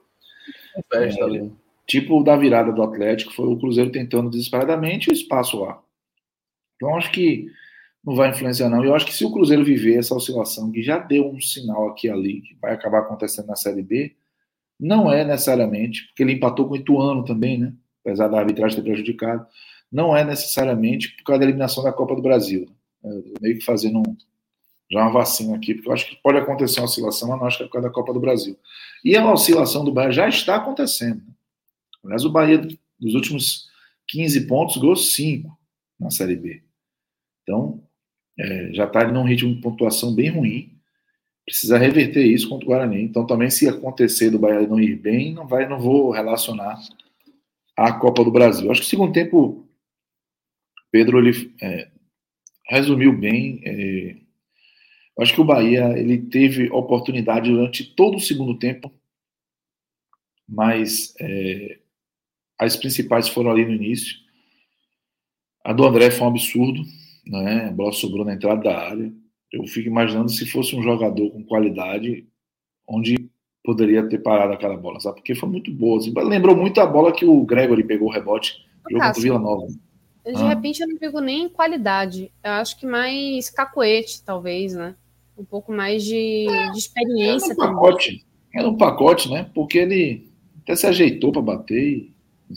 Festa 0.93 1.21
é, 1.21 1.25
ali. 1.25 1.53
Tipo 1.87 2.23
da 2.23 2.37
virada 2.37 2.73
do 2.73 2.83
Atlético, 2.83 3.33
foi 3.33 3.47
o 3.47 3.59
Cruzeiro 3.59 3.91
tentando 3.91 4.31
desesperadamente 4.31 5.11
o 5.11 5.13
espaço 5.13 5.61
lá. 5.61 5.81
Então 6.77 6.97
acho 6.97 7.11
que 7.13 7.47
não 8.05 8.15
vai 8.15 8.31
influenciar, 8.31 8.69
não. 8.69 8.85
Eu 8.85 8.95
acho 8.95 9.07
que 9.07 9.15
se 9.15 9.25
o 9.25 9.33
Cruzeiro 9.33 9.65
viver 9.65 9.99
essa 9.99 10.15
oscilação, 10.15 10.71
que 10.71 10.83
já 10.83 10.99
deu 10.99 11.29
um 11.29 11.41
sinal 11.41 11.89
aqui 11.89 12.09
ali, 12.09 12.43
que 12.43 12.55
vai 12.61 12.75
acabar 12.75 13.01
acontecendo 13.01 13.47
na 13.47 13.57
Série 13.57 13.83
B, 13.83 14.15
não 14.79 15.11
é 15.11 15.25
necessariamente, 15.25 16.07
porque 16.07 16.23
ele 16.23 16.33
empatou 16.33 16.67
com 16.67 16.75
o 16.75 16.77
Ituano 16.77 17.25
também, 17.25 17.59
né? 17.59 17.73
Apesar 18.05 18.29
da 18.29 18.39
arbitragem 18.39 18.77
ter 18.77 18.83
prejudicado, 18.83 19.47
não 19.95 20.17
é 20.17 20.25
necessariamente 20.25 21.11
por 21.17 21.23
causa 21.23 21.39
da 21.39 21.47
eliminação 21.47 21.85
da 21.85 21.93
Copa 21.93 22.17
do 22.17 22.23
Brasil. 22.23 22.69
Né? 23.01 23.23
meio 23.41 23.59
que 23.59 23.65
fazendo 23.65 24.01
um, 24.01 24.17
já 24.91 25.03
uma 25.03 25.13
vacina 25.13 25.55
aqui, 25.55 25.75
porque 25.75 25.89
eu 25.89 25.93
acho 25.93 26.07
que 26.09 26.17
pode 26.17 26.39
acontecer 26.39 26.81
uma 26.81 26.87
oscilação, 26.87 27.29
mas 27.29 27.39
não 27.39 27.47
acho 27.47 27.59
que 27.59 27.63
é 27.63 27.67
por 27.67 27.75
causa 27.75 27.89
da 27.89 27.95
Copa 27.95 28.13
do 28.13 28.19
Brasil. 28.19 28.59
E 29.05 29.17
a 29.17 29.33
oscilação 29.33 29.85
do 29.85 29.93
Bahia 29.93 30.11
já 30.11 30.29
está 30.29 30.57
acontecendo. 30.57 31.19
Né? 31.19 31.33
Aliás, 32.05 32.25
o 32.25 32.31
Bahia, 32.31 32.59
dos 32.99 33.15
últimos 33.15 33.69
15 34.09 34.49
pontos, 34.49 34.77
ganhou 34.79 34.97
5 34.97 35.57
na 35.99 36.11
Série 36.11 36.35
B. 36.35 36.61
Então, 37.43 37.81
é, 38.37 38.73
já 38.73 38.87
está 38.87 39.07
num 39.07 39.23
ritmo 39.23 39.55
de 39.55 39.61
pontuação 39.61 40.13
bem 40.13 40.31
ruim. 40.31 40.73
Precisa 41.47 41.79
reverter 41.79 42.27
isso 42.27 42.49
contra 42.49 42.67
o 42.67 42.69
Guarani. 42.69 43.01
Então, 43.01 43.25
também, 43.25 43.49
se 43.49 43.69
acontecer 43.69 44.31
do 44.31 44.41
Bahia 44.41 44.67
não 44.67 44.81
ir 44.81 44.97
bem, 44.97 45.33
não 45.33 45.47
vai, 45.47 45.69
não 45.69 45.79
vou 45.79 46.11
relacionar 46.11 46.81
à 47.77 47.93
Copa 47.93 48.25
do 48.25 48.33
Brasil. 48.33 48.71
Acho 48.71 48.81
que 48.81 48.87
o 48.87 48.91
segundo 48.91 49.13
tempo, 49.13 49.64
Pedro 50.95 51.19
ele 51.19 51.53
é, 51.61 51.89
resumiu 52.69 53.13
bem. 53.13 53.61
É, 53.65 54.17
acho 55.19 55.35
que 55.35 55.41
o 55.41 55.45
Bahia 55.45 55.99
ele 55.99 56.19
teve 56.19 56.71
oportunidade 56.71 57.51
durante 57.51 57.83
todo 57.83 58.19
o 58.19 58.21
segundo 58.21 58.57
tempo, 58.57 58.93
mas 60.49 61.13
é, 61.19 61.79
as 62.57 62.77
principais 62.77 63.29
foram 63.29 63.51
ali 63.51 63.65
no 63.65 63.73
início. 63.73 64.17
A 65.65 65.73
do 65.73 65.85
André 65.85 66.13
foi 66.13 66.29
um 66.29 66.31
absurdo 66.31 66.85
né? 67.27 67.67
A 67.69 67.73
bola 67.73 67.93
sobrou 67.93 68.25
na 68.25 68.35
entrada 68.35 68.63
da 68.63 68.79
área. 68.79 69.13
Eu 69.51 69.65
fico 69.67 69.89
imaginando 69.89 70.31
se 70.31 70.47
fosse 70.47 70.77
um 70.77 70.83
jogador 70.83 71.31
com 71.31 71.43
qualidade, 71.43 72.25
onde 72.87 73.17
poderia 73.65 74.07
ter 74.09 74.19
parado 74.19 74.53
aquela 74.53 74.77
bola, 74.77 75.01
sabe? 75.01 75.17
Porque 75.17 75.35
foi 75.35 75.49
muito 75.49 75.73
boa. 75.73 75.99
Assim. 75.99 76.13
Lembrou 76.15 76.57
muito 76.57 76.81
a 76.81 76.87
bola 76.87 77.13
que 77.13 77.25
o 77.25 77.45
Gregory 77.45 77.83
pegou 77.83 78.09
o 78.09 78.13
rebote 78.13 78.55
no 78.91 79.01
jogo 79.01 79.21
Vila 79.21 79.39
Nova. 79.39 79.67
De 80.25 80.43
ah. 80.43 80.49
repente 80.49 80.81
eu 80.81 80.89
não 80.89 80.97
digo 80.97 81.21
nem 81.21 81.49
qualidade. 81.49 82.33
Eu 82.43 82.53
acho 82.53 82.79
que 82.79 82.87
mais 82.87 83.51
cacoete, 83.51 84.23
talvez, 84.23 84.73
né? 84.73 84.95
Um 85.37 85.45
pouco 85.45 85.73
mais 85.73 86.03
de, 86.03 86.47
é, 86.49 86.71
de 86.71 86.79
experiência 86.79 87.53
era 87.53 87.55
um 87.55 87.75
pacote. 87.75 88.07
Também. 88.07 88.25
Era 88.55 88.69
um 88.69 88.77
pacote, 88.77 89.31
né? 89.31 89.51
Porque 89.55 89.79
ele 89.79 90.31
até 90.63 90.77
se 90.77 90.87
ajeitou 90.87 91.31
para 91.31 91.43
bater. 91.43 91.77
E, 91.77 92.15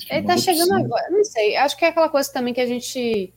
ele 0.09 0.25
tá 0.25 0.37
chegando 0.37 0.73
agora. 0.73 1.09
Não 1.09 1.23
sei. 1.25 1.57
Acho 1.57 1.75
que 1.75 1.83
é 1.83 1.89
aquela 1.89 2.07
coisa 2.07 2.31
também 2.31 2.53
que 2.53 2.61
a 2.61 2.65
gente 2.65 3.33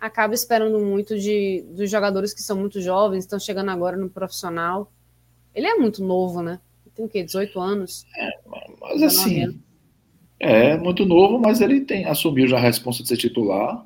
acaba 0.00 0.32
esperando 0.32 0.78
muito 0.78 1.18
de 1.18 1.64
dos 1.70 1.90
jogadores 1.90 2.32
que 2.32 2.40
são 2.40 2.56
muito 2.56 2.80
jovens, 2.80 3.24
estão 3.24 3.38
chegando 3.38 3.70
agora 3.70 3.96
no 3.96 4.08
profissional. 4.08 4.90
Ele 5.54 5.66
é 5.66 5.74
muito 5.74 6.02
novo, 6.02 6.40
né? 6.40 6.60
Tem 6.94 7.04
o 7.04 7.08
quê? 7.08 7.22
18 7.22 7.60
anos? 7.60 8.06
É, 8.16 8.28
mas 8.80 9.02
assim. 9.02 9.42
Anos. 9.42 9.67
É, 10.40 10.76
muito 10.76 11.04
novo, 11.04 11.38
mas 11.38 11.60
ele 11.60 11.80
tem 11.80 12.04
assumiu 12.04 12.46
já 12.46 12.56
a 12.56 12.60
resposta 12.60 13.02
de 13.02 13.08
ser 13.08 13.16
titular. 13.16 13.84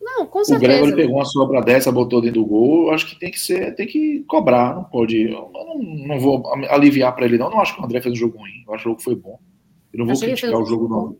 Não, 0.00 0.26
com 0.26 0.44
certeza. 0.44 0.72
O 0.72 0.80
Gregor 0.80 0.96
pegou 0.96 1.16
uma 1.16 1.24
sobra 1.24 1.62
dessa, 1.62 1.92
botou 1.92 2.20
dentro 2.20 2.40
do 2.40 2.46
gol. 2.46 2.88
Eu 2.88 2.94
acho 2.94 3.06
que 3.06 3.18
tem 3.18 3.30
que 3.30 3.40
ser, 3.40 3.74
tem 3.74 3.86
que 3.86 4.24
cobrar, 4.26 4.74
não 4.74 4.84
pode. 4.84 5.30
Eu 5.30 5.50
não, 5.52 5.78
não 6.06 6.18
vou 6.18 6.42
aliviar 6.70 7.14
para 7.14 7.26
ele, 7.26 7.38
não. 7.38 7.46
Eu 7.46 7.52
não 7.52 7.60
acho 7.60 7.74
que 7.74 7.80
o 7.80 7.84
André 7.84 8.00
fez 8.00 8.14
um 8.14 8.18
jogo 8.18 8.38
ruim. 8.38 8.64
Eu 8.66 8.74
acho 8.74 8.82
que 8.82 8.88
o 8.88 8.92
jogo 8.92 9.02
foi 9.02 9.14
bom. 9.14 9.38
Eu 9.92 9.98
não 9.98 10.06
vou 10.06 10.12
Achei 10.12 10.28
criticar 10.28 10.60
o 10.60 10.66
jogo, 10.66 10.88
não. 10.88 11.16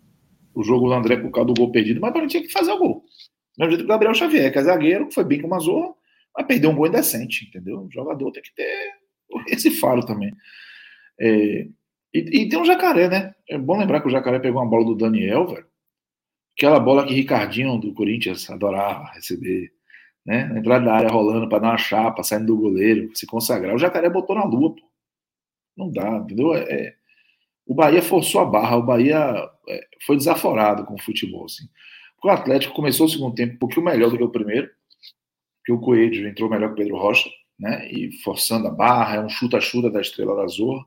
O 0.54 0.62
jogo 0.62 0.88
do 0.88 0.92
André 0.92 1.16
por 1.16 1.30
causa 1.30 1.46
do 1.46 1.54
gol 1.54 1.70
perdido, 1.70 2.00
mas 2.00 2.12
para 2.12 2.26
tinha 2.26 2.42
que 2.42 2.52
fazer 2.52 2.72
o 2.72 2.78
gol. 2.78 3.04
Do 3.56 3.60
mesmo 3.60 3.70
jeito 3.70 3.80
que 3.80 3.84
o 3.84 3.88
Gabriel 3.88 4.14
Xavier, 4.14 4.52
que 4.52 4.58
é 4.58 4.62
zagueiro, 4.62 5.08
que 5.08 5.14
foi 5.14 5.24
bem 5.24 5.40
com 5.40 5.46
uma 5.46 5.58
zorra, 5.58 5.94
mas 6.36 6.46
perdeu 6.46 6.70
um 6.70 6.74
gol 6.74 6.86
indecente, 6.86 7.46
entendeu? 7.46 7.82
O 7.82 7.90
jogador 7.90 8.30
tem 8.32 8.42
que 8.42 8.54
ter 8.54 8.92
esse 9.48 9.70
faro 9.70 10.04
também. 10.04 10.32
É, 11.20 11.66
e, 12.12 12.42
e, 12.42 12.48
tem 12.48 12.58
um 12.58 12.64
jacaré, 12.64 13.08
né? 13.08 13.34
É 13.48 13.58
bom 13.58 13.78
lembrar 13.78 14.00
que 14.00 14.08
o 14.08 14.10
jacaré 14.10 14.38
pegou 14.38 14.60
uma 14.62 14.70
bola 14.70 14.84
do 14.84 14.94
Daniel, 14.94 15.46
velho. 15.46 15.66
Aquela 16.56 16.80
bola 16.80 17.06
que 17.06 17.14
Ricardinho 17.14 17.78
do 17.78 17.92
Corinthians 17.94 18.48
adorava 18.50 19.12
receber, 19.12 19.72
né? 20.24 20.46
Na 20.46 20.58
entrada 20.58 20.84
da 20.86 20.94
área 20.94 21.10
rolando 21.10 21.48
para 21.48 21.60
dar 21.60 21.68
uma 21.70 21.78
chapa, 21.78 22.22
saindo 22.22 22.46
do 22.46 22.56
goleiro, 22.56 23.10
se 23.14 23.26
consagrar. 23.26 23.74
O 23.74 23.78
jacaré 23.78 24.08
botou 24.10 24.34
na 24.34 24.44
lua, 24.44 24.74
pô. 24.74 24.82
Não 25.76 25.90
dá, 25.90 26.18
entendeu? 26.18 26.54
É, 26.54 26.62
é 26.62 26.94
o 27.66 27.74
Bahia 27.74 28.00
forçou 28.00 28.40
a 28.40 28.46
barra, 28.46 28.76
o 28.76 28.82
Bahia 28.82 29.16
é, 29.68 29.86
foi 30.06 30.16
desaforado 30.16 30.86
com 30.86 30.94
o 30.94 31.02
futebol, 31.02 31.44
assim. 31.44 31.68
O 32.24 32.28
Atlético 32.30 32.74
começou 32.74 33.06
o 33.06 33.08
segundo 33.08 33.34
tempo 33.34 33.54
um 33.54 33.58
pouquinho 33.58 33.84
melhor 33.84 34.10
do 34.10 34.16
que 34.16 34.24
o 34.24 34.30
primeiro, 34.30 34.70
que 35.64 35.72
o 35.72 35.78
Coelho 35.78 36.26
entrou 36.26 36.48
melhor 36.48 36.68
que 36.68 36.72
o 36.74 36.76
Pedro 36.76 36.96
Rocha, 36.96 37.28
né? 37.58 37.86
E 37.92 38.10
forçando 38.22 38.66
a 38.66 38.70
barra, 38.70 39.16
é 39.16 39.20
um 39.20 39.28
chuta-chuta 39.28 39.90
da 39.90 40.00
Estrela 40.00 40.34
da 40.34 40.46
Zorra 40.46 40.84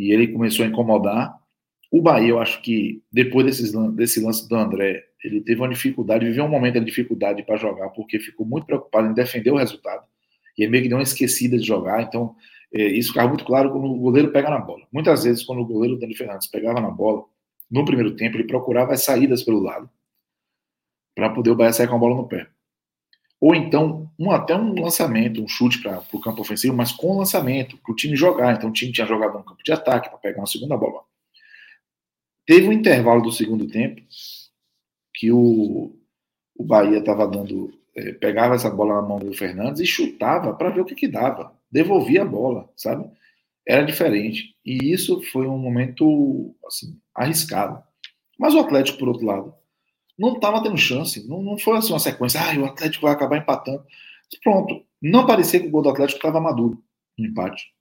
e 0.00 0.12
ele 0.12 0.28
começou 0.28 0.64
a 0.64 0.68
incomodar. 0.68 1.38
O 1.92 2.00
Bahia, 2.00 2.30
eu 2.30 2.40
acho 2.40 2.62
que 2.62 3.02
depois 3.12 3.44
desses, 3.44 3.70
desse 3.92 4.18
lance 4.24 4.48
do 4.48 4.56
André, 4.56 5.04
ele 5.22 5.42
teve 5.42 5.60
uma 5.60 5.68
dificuldade, 5.68 6.24
viveu 6.24 6.44
um 6.44 6.48
momento 6.48 6.80
de 6.80 6.86
dificuldade 6.86 7.42
para 7.42 7.58
jogar, 7.58 7.90
porque 7.90 8.18
ficou 8.18 8.46
muito 8.46 8.64
preocupado 8.64 9.08
em 9.08 9.12
defender 9.12 9.50
o 9.50 9.58
resultado. 9.58 10.02
E 10.56 10.62
ele 10.62 10.70
meio 10.70 10.84
que 10.84 10.88
deu 10.88 10.96
uma 10.96 11.02
esquecida 11.02 11.58
de 11.58 11.66
jogar. 11.66 12.02
Então, 12.02 12.34
é, 12.72 12.82
isso 12.86 13.08
ficava 13.08 13.28
muito 13.28 13.44
claro 13.44 13.70
quando 13.70 13.84
o 13.84 13.98
goleiro 13.98 14.32
pega 14.32 14.48
na 14.48 14.58
bola. 14.58 14.86
Muitas 14.90 15.24
vezes, 15.24 15.44
quando 15.44 15.60
o 15.60 15.66
goleiro 15.66 15.98
Dani 15.98 16.16
Fernandes 16.16 16.46
pegava 16.46 16.80
na 16.80 16.90
bola, 16.90 17.24
no 17.70 17.84
primeiro 17.84 18.16
tempo, 18.16 18.38
ele 18.38 18.44
procurava 18.44 18.94
as 18.94 19.04
saídas 19.04 19.42
pelo 19.42 19.60
lado, 19.60 19.90
para 21.14 21.28
poder 21.28 21.50
o 21.50 21.54
Bahia 21.54 21.74
sair 21.74 21.88
com 21.88 21.96
a 21.96 21.98
bola 21.98 22.16
no 22.16 22.26
pé. 22.26 22.46
Ou 23.40 23.54
então, 23.54 24.10
um, 24.18 24.30
até 24.30 24.54
um 24.54 24.74
lançamento, 24.74 25.42
um 25.42 25.48
chute 25.48 25.80
para 25.80 26.02
o 26.12 26.20
campo 26.20 26.42
ofensivo, 26.42 26.76
mas 26.76 26.92
com 26.92 27.18
lançamento, 27.18 27.78
para 27.78 27.92
o 27.92 27.96
time 27.96 28.14
jogar. 28.14 28.54
Então, 28.54 28.68
o 28.68 28.72
time 28.72 28.92
tinha 28.92 29.06
jogado 29.06 29.38
no 29.38 29.44
campo 29.44 29.62
de 29.64 29.72
ataque 29.72 30.10
para 30.10 30.18
pegar 30.18 30.40
uma 30.40 30.46
segunda 30.46 30.76
bola. 30.76 31.00
Teve 32.46 32.68
um 32.68 32.72
intervalo 32.72 33.22
do 33.22 33.32
segundo 33.32 33.66
tempo 33.66 34.02
que 35.14 35.32
o, 35.32 35.96
o 36.54 36.64
Bahia 36.64 36.98
estava 36.98 37.26
dando. 37.26 37.72
É, 37.96 38.12
pegava 38.12 38.54
essa 38.54 38.70
bola 38.70 39.00
na 39.00 39.08
mão 39.08 39.18
do 39.18 39.32
Fernandes 39.32 39.80
e 39.80 39.86
chutava 39.86 40.52
para 40.54 40.70
ver 40.70 40.82
o 40.82 40.84
que, 40.84 40.94
que 40.94 41.08
dava. 41.08 41.56
Devolvia 41.70 42.22
a 42.22 42.26
bola, 42.26 42.68
sabe? 42.76 43.10
Era 43.66 43.82
diferente. 43.82 44.54
E 44.64 44.92
isso 44.92 45.22
foi 45.32 45.46
um 45.46 45.58
momento 45.58 46.54
assim, 46.66 46.98
arriscado. 47.14 47.82
Mas 48.38 48.54
o 48.54 48.60
Atlético, 48.60 48.98
por 48.98 49.08
outro 49.08 49.26
lado, 49.26 49.54
não 50.20 50.34
estava 50.34 50.62
tendo 50.62 50.76
chance. 50.76 51.26
Não, 51.26 51.42
não 51.42 51.58
foi 51.58 51.78
assim 51.78 51.92
uma 51.92 51.98
sequência. 51.98 52.40
Ah, 52.40 52.58
o 52.58 52.66
Atlético 52.66 53.06
vai 53.06 53.14
acabar 53.14 53.38
empatando. 53.38 53.82
Pronto. 54.42 54.84
Não 55.00 55.26
parecia 55.26 55.58
que 55.58 55.66
o 55.66 55.70
gol 55.70 55.82
do 55.82 55.88
Atlético 55.88 56.18
estava 56.18 56.38
maduro 56.38 56.82
no 57.18 57.26
empate. 57.26 57.72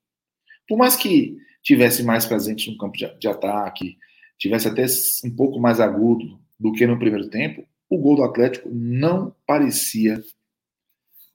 Por 0.68 0.78
mais 0.78 0.96
que 0.96 1.38
tivesse 1.62 2.02
mais 2.02 2.26
presente 2.26 2.72
no 2.72 2.78
campo 2.78 2.98
de, 2.98 3.06
de 3.20 3.28
ataque, 3.28 3.98
tivesse 4.38 4.70
até 4.70 4.86
um 5.26 5.36
pouco 5.36 5.60
mais 5.60 5.82
agudo 5.82 6.40
do 6.58 6.72
que 6.72 6.88
no 6.88 6.98
primeiro 6.98 7.30
tempo, 7.30 7.68
o 7.90 7.98
gol 7.98 8.16
do 8.16 8.24
Atlético 8.24 8.70
não 8.72 9.36
parecia 9.46 10.24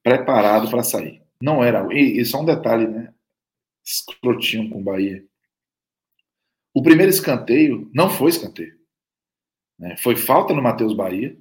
preparado 0.02 0.70
para 0.70 0.82
sair. 0.82 1.22
Não 1.40 1.62
era. 1.62 1.86
E, 1.92 2.18
e 2.18 2.24
só 2.24 2.40
um 2.40 2.46
detalhe, 2.46 2.86
né? 2.86 3.12
Escrotinho 3.84 4.70
com 4.70 4.80
o 4.80 4.82
Bahia. 4.82 5.22
O 6.72 6.82
primeiro 6.82 7.10
escanteio 7.10 7.90
não 7.92 8.08
foi 8.08 8.30
escanteio. 8.30 8.73
Né? 9.78 9.96
Foi 9.98 10.16
falta 10.16 10.54
no 10.54 10.62
Matheus 10.62 10.94
Bahia. 10.94 11.36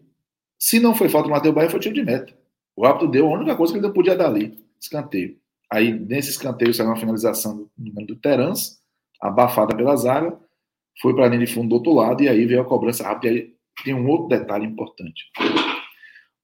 Se 0.59 0.79
não 0.79 0.95
foi 0.95 1.09
falta 1.09 1.27
no 1.27 1.35
Matheus 1.35 1.53
Bahia, 1.53 1.69
foi 1.69 1.79
tiro 1.79 1.95
de 1.95 2.03
meta. 2.03 2.33
O 2.75 2.85
árbitro 2.85 3.09
deu 3.09 3.27
a 3.27 3.37
única 3.37 3.55
coisa 3.55 3.73
que 3.73 3.79
ele 3.79 3.87
não 3.87 3.93
podia 3.93 4.15
dar 4.15 4.27
ali, 4.27 4.57
escanteio. 4.79 5.37
Aí, 5.71 5.91
nesse 5.91 6.29
escanteio, 6.29 6.73
saiu 6.73 6.89
uma 6.89 6.95
finalização 6.95 7.69
do, 7.77 8.05
do 8.05 8.15
Terans, 8.15 8.81
abafada 9.19 9.75
pela 9.75 9.95
zaga, 9.95 10.37
foi 11.01 11.15
para 11.15 11.25
a 11.25 11.27
linha 11.27 11.45
de 11.45 11.51
fundo 11.51 11.69
do 11.69 11.75
outro 11.75 11.93
lado, 11.93 12.23
e 12.23 12.29
aí 12.29 12.45
veio 12.45 12.61
a 12.61 12.65
cobrança 12.65 13.03
rápida. 13.03 13.33
E 13.33 13.37
aí 13.37 13.55
tem 13.83 13.93
um 13.93 14.07
outro 14.07 14.27
detalhe 14.27 14.65
importante. 14.65 15.23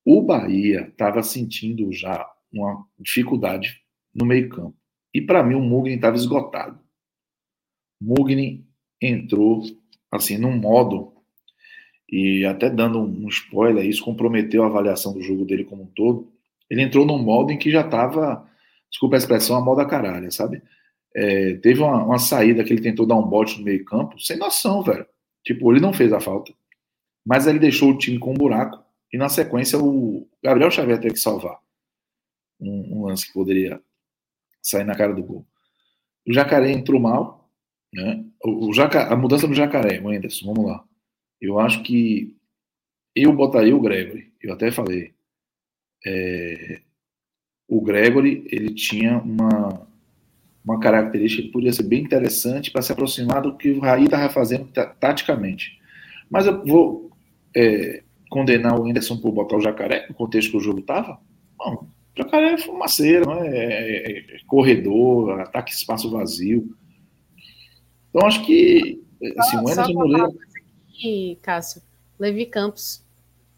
O 0.04 0.22
Bahia 0.22 0.88
estava 0.90 1.22
sentindo 1.22 1.92
já 1.92 2.28
uma 2.52 2.86
dificuldade 3.00 3.82
no 4.14 4.26
meio-campo. 4.26 4.76
E 5.14 5.22
para 5.22 5.44
mim, 5.44 5.56
o 5.56 5.62
Mugni 5.62 5.96
estava 5.96 6.16
esgotado. 6.16 6.80
Mugni 8.02 8.68
entrou 9.02 9.64
assim 10.12 10.38
num 10.38 10.58
modo 10.58 11.14
e 12.12 12.46
até 12.46 12.70
dando 12.70 13.00
um 13.00 13.28
spoiler, 13.28 13.86
isso 13.86 14.04
comprometeu 14.04 14.64
a 14.64 14.68
avaliação 14.68 15.14
do 15.14 15.22
jogo 15.22 15.46
dele 15.46 15.64
como 15.64 15.84
um 15.84 15.88
todo. 15.88 16.32
Ele 16.70 16.82
entrou 16.82 17.06
num 17.06 17.20
modo 17.20 17.52
em 17.52 17.58
que 17.58 17.72
já 17.72 17.82
estava, 17.82 18.48
desculpa 18.90 19.16
a 19.16 19.20
expressão, 19.20 19.56
a 19.56 19.62
moda 19.62 19.86
caralho, 19.86 20.32
sabe? 20.32 20.62
É, 21.16 21.56
teve 21.56 21.82
uma, 21.82 22.04
uma, 22.04 22.20
saída 22.20 22.64
que 22.64 22.74
ele 22.74 22.82
tentou 22.82 23.06
dar 23.06 23.16
um 23.16 23.28
bote 23.28 23.58
no 23.58 23.66
meio 23.66 23.84
campo, 23.86 24.20
sem 24.20 24.38
noção, 24.38 24.82
velho. 24.82 25.06
Tipo, 25.44 25.72
ele 25.72 25.80
não 25.80 25.94
fez 25.94 26.14
a 26.14 26.20
falta, 26.20 26.54
mas 27.26 27.48
ele 27.48 27.60
deixou 27.60 27.92
o 27.92 27.98
time 27.98 28.20
com 28.20 28.32
um 28.32 28.38
buraco 28.38 28.84
e 29.12 29.18
na 29.18 29.30
sequência 29.30 29.80
o 29.80 30.28
Gabriel 30.44 30.70
Xavier 30.70 31.00
teve 31.00 31.16
que 31.16 31.20
salvar 31.20 31.60
um, 32.60 33.00
um 33.00 33.06
lance 33.06 33.26
que 33.28 33.34
poderia 33.34 33.82
sair 34.62 34.84
na 34.84 34.96
cara 34.96 35.14
do 35.14 35.24
gol. 35.24 35.46
O 36.28 36.34
Jacaré 36.34 36.72
entrou 36.72 37.00
mal, 37.00 37.50
né? 37.94 38.24
O, 38.44 38.70
o 38.70 38.74
Jaca, 38.74 39.12
a 39.12 39.16
mudança 39.16 39.48
do 39.48 39.54
Jacaré, 39.54 40.00
o 40.00 40.10
Anderson, 40.10 40.54
vamos 40.54 40.70
lá. 40.70 40.84
Eu 41.42 41.60
acho 41.60 41.84
que 41.84 42.36
eu 43.16 43.34
botaria 43.34 43.76
o 43.76 43.82
Gregory. 43.82 44.32
Eu 44.42 44.54
até 44.54 44.72
falei. 44.72 45.14
É, 46.06 46.80
o 47.68 47.82
Gregory 47.82 48.48
ele 48.52 48.74
tinha 48.74 49.18
uma, 49.18 49.88
uma 50.64 50.80
característica 50.80 51.44
que 51.44 51.52
podia 51.52 51.74
ser 51.74 51.84
bem 51.84 52.04
interessante 52.04 52.72
para 52.72 52.82
se 52.82 52.92
aproximar 52.92 53.42
do 53.42 53.56
que 53.56 53.72
o 53.72 53.80
Raí 53.80 54.06
estava 54.06 54.30
fazendo 54.30 54.70
taticamente. 55.00 55.80
Mas 56.30 56.46
eu 56.46 56.64
vou 56.66 57.12
é, 57.56 58.04
condenar 58.30 58.80
o 58.80 58.88
Anderson 58.88 59.18
por 59.18 59.32
botar 59.32 59.58
o 59.58 59.62
Jacaré 59.62 60.06
no 60.08 60.16
contexto 60.16 60.52
que 60.52 60.58
o 60.58 60.62
jogo 60.62 60.80
estava? 60.80 61.20
Não. 61.60 61.74
O 61.76 61.88
Jacaré 62.18 62.54
é 62.54 62.58
fumaceiro, 62.58 63.26
não 63.26 63.44
é, 63.44 63.48
é, 63.48 64.20
é 64.20 64.40
corredor, 64.46 65.40
ataque 65.42 65.72
espaço 65.72 66.10
vazio. 66.10 66.76
Então 68.10 68.28
acho 68.28 68.46
que 68.46 69.02
assim, 69.38 69.58
o 69.58 69.70
Anderson 69.70 69.94
Moreira 69.94 70.30
aqui, 71.00 71.40
Cássio, 71.42 71.82
Levi 72.20 72.46
Campos 72.46 73.02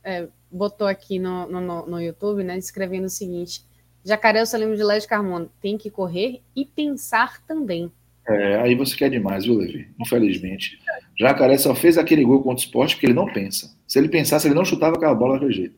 é, 0.03 0.27
botou 0.51 0.87
aqui 0.87 1.17
no, 1.17 1.47
no, 1.47 1.85
no, 1.87 1.99
YouTube, 2.01 2.43
né, 2.43 2.57
escrevendo 2.57 3.05
o 3.05 3.09
seguinte: 3.09 3.65
Jacaré, 4.05 4.45
só 4.45 4.57
lembro 4.57 4.77
de 4.77 4.83
Léo 4.83 5.05
Carmona, 5.07 5.49
tem 5.59 5.77
que 5.77 5.89
correr 5.89 6.41
e 6.55 6.63
pensar 6.63 7.43
também. 7.45 7.91
É, 8.27 8.61
aí 8.61 8.75
você 8.75 8.95
quer 8.95 9.09
demais, 9.09 9.45
viu, 9.45 9.55
Levi? 9.55 9.89
Infelizmente. 9.99 10.79
Jacaré 11.19 11.57
só 11.57 11.73
fez 11.73 11.97
aquele 11.97 12.23
gol 12.23 12.43
contra 12.43 12.63
o 12.63 12.65
esporte 12.65 12.95
porque 12.95 13.07
ele 13.07 13.15
não 13.15 13.25
pensa. 13.25 13.75
Se 13.87 13.97
ele 13.97 14.09
pensasse, 14.09 14.47
ele 14.47 14.53
não 14.53 14.63
chutava 14.63 14.95
aquela 14.95 15.15
bola 15.15 15.33
daquele 15.33 15.53
jeito. 15.53 15.75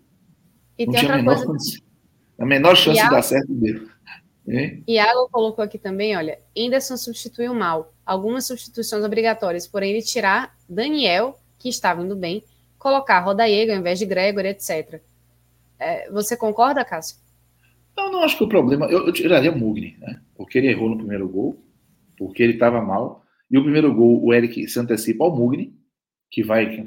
E 0.78 0.86
não 0.86 0.94
tinha 0.94 1.14
a 1.14 1.18
menor, 1.18 1.46
coisa... 1.46 1.80
a 2.38 2.46
menor 2.46 2.76
chance 2.76 2.98
Iago... 2.98 3.10
de 3.10 3.16
dar 3.16 3.22
certo 3.22 3.54
dele. 3.54 3.88
Hein? 4.46 4.84
Iago 4.86 5.30
colocou 5.32 5.64
aqui 5.64 5.78
também, 5.78 6.18
olha, 6.18 6.38
Anderson 6.58 6.98
substituiu 6.98 7.54
mal. 7.54 7.94
Algumas 8.06 8.46
substituições 8.46 9.06
obrigatórias, 9.06 9.66
porém 9.66 9.92
ele 9.92 10.02
tirar 10.02 10.54
Daniel 10.68 11.40
que 11.64 11.70
estava 11.70 12.04
indo 12.04 12.16
bem, 12.16 12.44
colocar 12.78 13.22
Rodaiega 13.22 13.74
ao 13.74 13.80
invés 13.80 13.98
de 13.98 14.06
Gregory, 14.06 14.50
etc. 14.50 15.02
É, 15.80 16.12
você 16.12 16.36
concorda, 16.36 16.84
Cássio? 16.84 17.18
Não, 17.96 18.12
não 18.12 18.20
acho 18.20 18.38
que 18.38 18.44
o 18.44 18.50
problema. 18.50 18.88
Eu, 18.88 19.08
eu 19.08 19.14
tiraria 19.14 19.52
Mugni, 19.52 19.96
né? 20.00 20.20
Porque 20.36 20.58
ele 20.58 20.68
errou 20.68 20.90
no 20.90 20.98
primeiro 20.98 21.28
gol, 21.30 21.64
porque 22.18 22.44
ele 22.44 22.54
estava 22.54 22.82
mal. 22.82 23.24
E 23.50 23.58
o 23.58 23.64
primeiro 23.64 23.94
gol, 23.94 24.22
o 24.22 24.34
Eric 24.34 24.68
se 24.68 24.78
antecipa 24.80 25.24
ao 25.24 25.36
Mugni, 25.36 25.74
que 26.30 26.44
vai, 26.44 26.84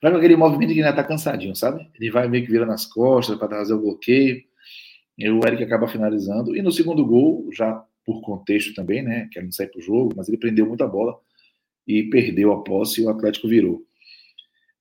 vai 0.00 0.10
com 0.10 0.16
aquele 0.16 0.36
movimento 0.36 0.72
que 0.72 0.78
ainda 0.78 0.90
está 0.90 1.04
cansadinho, 1.04 1.54
sabe? 1.54 1.86
Ele 2.00 2.10
vai 2.10 2.26
meio 2.26 2.44
que 2.44 2.50
vira 2.50 2.64
nas 2.64 2.86
costas 2.86 3.36
para 3.36 3.48
fazer 3.48 3.74
o 3.74 3.80
bloqueio. 3.80 4.42
E 5.18 5.28
o 5.28 5.46
Eric 5.46 5.62
acaba 5.62 5.86
finalizando. 5.86 6.56
E 6.56 6.62
no 6.62 6.72
segundo 6.72 7.04
gol, 7.04 7.48
já 7.52 7.84
por 8.06 8.22
contexto 8.22 8.74
também, 8.74 9.02
né? 9.02 9.28
Que 9.30 9.38
ele 9.38 9.46
não 9.46 9.52
sai 9.52 9.66
para 9.66 9.78
o 9.78 9.82
jogo, 9.82 10.14
mas 10.16 10.28
ele 10.28 10.38
prendeu 10.38 10.66
muita 10.66 10.86
bola 10.86 11.18
e 11.86 12.04
perdeu 12.04 12.52
a 12.52 12.62
posse 12.62 13.02
e 13.02 13.04
o 13.04 13.10
Atlético 13.10 13.48
virou 13.48 13.82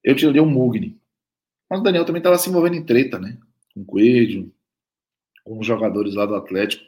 eu 0.03 0.15
tiraria 0.15 0.43
o 0.43 0.45
Mugni. 0.45 0.99
Mas 1.69 1.79
o 1.79 1.83
Daniel 1.83 2.05
também 2.05 2.19
estava 2.19 2.37
se 2.37 2.49
envolvendo 2.49 2.75
em 2.75 2.83
treta, 2.83 3.17
né? 3.17 3.37
com 3.73 3.83
Coelho, 3.83 4.53
com 5.43 5.59
os 5.59 5.65
jogadores 5.65 6.15
lá 6.15 6.25
do 6.25 6.35
Atlético, 6.35 6.83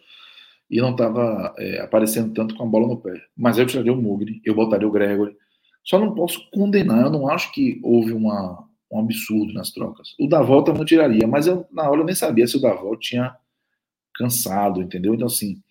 e 0.69 0.79
não 0.79 0.91
estava 0.91 1.53
é, 1.57 1.79
aparecendo 1.81 2.33
tanto 2.33 2.55
com 2.55 2.63
a 2.63 2.67
bola 2.67 2.87
no 2.87 2.97
pé. 2.97 3.21
Mas 3.35 3.57
eu 3.57 3.65
tiraria 3.65 3.93
o 3.93 4.01
Mugni, 4.01 4.41
eu 4.45 4.55
botaria 4.55 4.87
o 4.87 4.91
Gregory. 4.91 5.35
Só 5.83 5.99
não 5.99 6.15
posso 6.15 6.49
condenar, 6.51 7.05
eu 7.05 7.11
não 7.11 7.27
acho 7.27 7.51
que 7.51 7.79
houve 7.83 8.11
uma, 8.11 8.67
um 8.91 8.99
absurdo 8.99 9.53
nas 9.53 9.71
trocas. 9.71 10.15
O 10.19 10.27
Davol 10.27 10.63
também 10.63 10.79
não 10.79 10.85
tiraria, 10.85 11.27
mas 11.27 11.45
eu, 11.45 11.65
na 11.71 11.89
hora 11.89 12.01
eu 12.01 12.05
nem 12.05 12.15
sabia 12.15 12.47
se 12.47 12.57
o 12.57 12.61
Davol 12.61 12.97
tinha 12.97 13.35
cansado, 14.15 14.81
entendeu? 14.81 15.13
Então, 15.13 15.27
assim, 15.27 15.61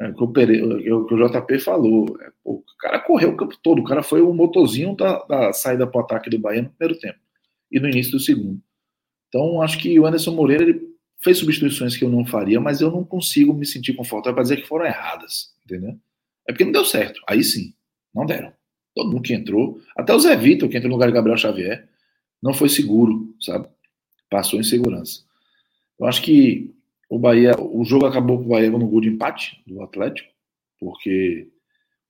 é, 0.00 0.12
que, 0.12 0.22
o, 0.22 1.06
que 1.06 1.14
o 1.14 1.28
JP 1.28 1.58
falou, 1.60 2.18
é, 2.20 2.30
o 2.44 2.62
cara 2.78 2.98
correu 3.00 3.30
o 3.30 3.36
campo 3.36 3.56
todo, 3.62 3.80
o 3.80 3.84
cara 3.84 4.02
foi 4.02 4.20
o 4.20 4.32
motorzinho 4.32 4.96
da, 4.96 5.24
da 5.24 5.52
saída 5.52 5.86
para 5.86 6.00
o 6.00 6.04
ataque 6.04 6.28
do 6.28 6.38
Bahia 6.38 6.62
no 6.62 6.70
primeiro 6.70 6.98
tempo 7.00 7.18
e 7.70 7.78
no 7.78 7.88
início 7.88 8.12
do 8.12 8.20
segundo. 8.20 8.60
Então, 9.28 9.62
acho 9.62 9.78
que 9.78 9.98
o 9.98 10.06
Anderson 10.06 10.32
Moreira 10.32 10.64
ele 10.64 10.94
fez 11.22 11.38
substituições 11.38 11.96
que 11.96 12.04
eu 12.04 12.08
não 12.08 12.24
faria, 12.24 12.60
mas 12.60 12.80
eu 12.80 12.90
não 12.90 13.04
consigo 13.04 13.54
me 13.54 13.64
sentir 13.64 13.94
confortável 13.94 14.34
para 14.34 14.42
dizer 14.42 14.56
que 14.58 14.68
foram 14.68 14.84
erradas, 14.84 15.54
entendeu? 15.64 15.98
É 16.46 16.52
porque 16.52 16.64
não 16.64 16.72
deu 16.72 16.84
certo. 16.84 17.20
Aí 17.26 17.42
sim, 17.42 17.72
não 18.14 18.26
deram. 18.26 18.52
Todo 18.94 19.10
mundo 19.10 19.22
que 19.22 19.34
entrou, 19.34 19.80
até 19.96 20.14
o 20.14 20.18
Zé 20.18 20.36
Vitor, 20.36 20.68
que 20.68 20.76
entrou 20.76 20.90
no 20.90 20.96
lugar 20.96 21.08
de 21.08 21.14
Gabriel 21.14 21.36
Xavier, 21.36 21.88
não 22.42 22.52
foi 22.52 22.68
seguro, 22.68 23.34
sabe? 23.40 23.68
Passou 24.30 24.60
em 24.60 24.64
segurança. 24.64 25.22
Eu 25.98 26.06
acho 26.06 26.22
que 26.22 26.74
o 27.14 27.18
Bahia, 27.18 27.54
o 27.56 27.84
jogo 27.84 28.06
acabou 28.06 28.38
com 28.38 28.46
o 28.46 28.48
Bahia 28.48 28.68
no 28.68 28.88
gol 28.88 29.00
de 29.00 29.08
empate 29.08 29.62
do 29.64 29.80
Atlético, 29.80 30.28
porque 30.80 31.48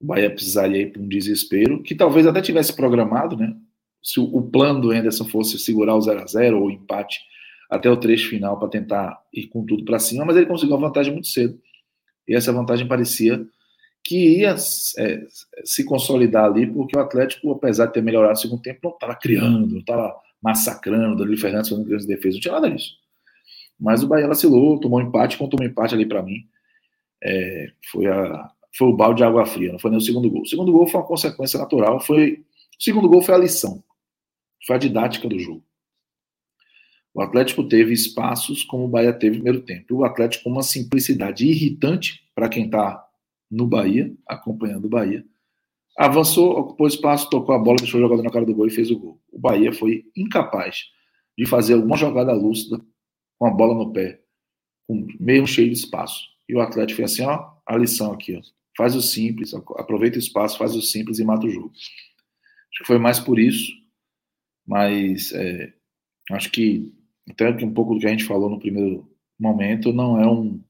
o 0.01 0.07
Bahia 0.07 0.31
precisaria 0.31 0.81
ir 0.81 0.93
para 0.93 1.03
um 1.03 1.07
desespero, 1.07 1.83
que 1.83 1.95
talvez 1.95 2.27
até 2.27 2.41
tivesse 2.41 2.75
programado, 2.75 3.37
né? 3.37 3.55
Se 4.03 4.19
o, 4.19 4.43
plano 4.43 4.81
do 4.81 4.95
Henderson 4.95 5.27
fosse 5.27 5.59
segurar 5.59 5.95
o 5.95 6.01
0 6.01 6.23
a 6.23 6.27
0 6.27 6.59
ou 6.59 6.67
o 6.67 6.71
empate 6.71 7.21
até 7.71 7.91
o 7.91 7.97
trecho 7.99 8.31
final 8.31 8.59
para 8.59 8.69
tentar 8.69 9.21
ir 9.33 9.47
com 9.49 9.65
tudo 9.65 9.85
para 9.85 9.99
cima, 9.99 10.25
mas 10.25 10.37
ele 10.37 10.47
conseguiu 10.47 10.75
uma 10.75 10.89
vantagem 10.89 11.13
muito 11.13 11.29
cedo. 11.29 11.59
E 12.27 12.35
essa 12.35 12.53
vantagem 12.53 12.89
parecia 12.89 13.47
que 14.03 14.39
ia 14.39 14.57
é, 14.99 15.23
se 15.65 15.85
consolidar 15.85 16.47
ali, 16.47 16.67
porque 16.67 16.97
o 16.97 17.01
Atlético, 17.01 17.53
apesar 17.53 17.87
de 17.87 17.93
ter 17.93 18.03
melhorado 18.03 18.33
no 18.33 18.39
segundo 18.39 18.63
tempo, 18.63 18.81
não 18.85 18.91
estava 18.93 19.15
criando, 19.17 19.67
não 19.67 19.81
estava 19.81 20.15
massacrando, 20.43 21.17
Danilo 21.17 21.39
Fernandes 21.39 21.69
fazendo 21.69 21.87
grandes 21.87 22.07
defesas, 22.07 22.35
não 22.35 22.41
tinha 22.41 22.55
nada 22.55 22.71
disso. 22.71 23.04
Mas 23.79 24.03
o 24.03 24.09
Bahia 24.09 24.29
vacilou, 24.29 24.79
tomou 24.79 25.01
um 25.01 25.03
empate, 25.03 25.39
tomou 25.39 25.51
um 25.61 25.65
empate 25.65 25.95
ali 25.95 26.07
para 26.07 26.23
mim, 26.23 26.47
é, 27.23 27.73
foi, 27.91 28.07
a, 28.07 28.51
foi 28.77 28.89
o 28.89 28.97
balde 28.97 29.19
de 29.19 29.25
água 29.25 29.47
fria, 29.47 29.73
não 29.73 29.79
foi 29.79 29.91
nem 29.91 29.99
o 29.99 30.03
segundo 30.03 30.31
gol. 30.31 30.43
O 30.43 30.47
segundo 30.47 30.73
gol 30.73 30.87
foi 30.87 31.01
uma 31.01 31.07
consequência 31.07 31.59
natural, 31.59 32.01
foi 32.01 32.45
o 32.79 32.83
segundo 32.83 33.09
gol 33.09 33.23
foi 33.23 33.35
a 33.35 33.39
lição, 33.39 33.83
foi 34.67 34.77
a 34.77 34.79
didática 34.79 35.29
do 35.29 35.39
jogo. 35.39 35.65
O 37.15 37.23
Atlético 37.23 37.63
teve 37.63 37.93
espaços 37.93 38.65
como 38.65 38.85
o 38.85 38.89
Bahia 38.89 39.13
teve 39.13 39.37
no 39.37 39.45
primeiro 39.45 39.65
tempo. 39.65 39.95
O 39.95 40.05
Atlético 40.05 40.45
com 40.45 40.51
uma 40.51 40.65
simplicidade 40.65 41.47
irritante 41.47 42.25
para 42.35 42.49
quem 42.49 42.65
está 42.65 43.07
no 43.49 43.69
Bahia, 43.69 44.13
acompanhando 44.27 44.87
o 44.87 44.89
Bahia. 44.89 45.25
Avançou, 45.97 46.59
ocupou 46.59 46.89
espaço, 46.89 47.31
tocou 47.31 47.55
a 47.55 47.59
bola, 47.59 47.77
deixou 47.77 48.01
o 48.01 48.03
jogador 48.03 48.25
na 48.25 48.31
cara 48.31 48.45
do 48.45 48.53
gol 48.53 48.67
e 48.67 48.71
fez 48.71 48.91
o 48.91 48.99
gol. 48.99 49.21
O 49.31 49.39
Bahia 49.39 49.73
foi 49.73 50.05
incapaz 50.17 50.87
de 51.39 51.47
fazer 51.47 51.75
alguma 51.75 51.97
jogada 51.97 52.33
lúcida 52.33 52.81
com 53.39 53.47
a 53.47 53.51
bola 53.51 53.75
no 53.75 53.93
pé, 53.93 54.21
com 54.87 55.07
meio 55.19 55.47
cheio 55.47 55.69
de 55.69 55.77
espaço. 55.77 56.29
E 56.49 56.55
o 56.55 56.61
Atlético 56.61 56.97
foi 56.97 57.05
assim, 57.05 57.23
ó, 57.23 57.53
a 57.67 57.77
lição 57.77 58.13
aqui, 58.13 58.37
ó. 58.37 58.43
Faz 58.77 58.97
o 58.97 59.01
simples, 59.01 59.55
aproveita 59.55 60.17
o 60.17 60.21
espaço, 60.21 60.59
faz 60.59 60.75
o 60.75 60.83
simples 60.83 61.19
e 61.19 61.25
mata 61.25 61.47
o 61.47 61.51
jogo. 61.51 61.73
Acho 61.73 62.81
que 62.81 62.87
foi 62.87 62.99
mais 62.99 63.21
por 63.21 63.39
isso, 63.39 63.73
mas 64.67 65.33
é, 65.33 65.73
acho 66.33 66.51
que 66.51 66.93
até 67.31 67.51
um 67.65 67.73
pouco 67.73 67.95
do 67.95 68.01
que 68.01 68.07
a 68.07 68.11
gente 68.11 68.25
falou 68.25 68.51
no 68.51 68.59
primeiro 68.59 69.09
momento 69.39 69.93
não 69.93 70.21
é 70.21 70.27
um, 70.27 70.61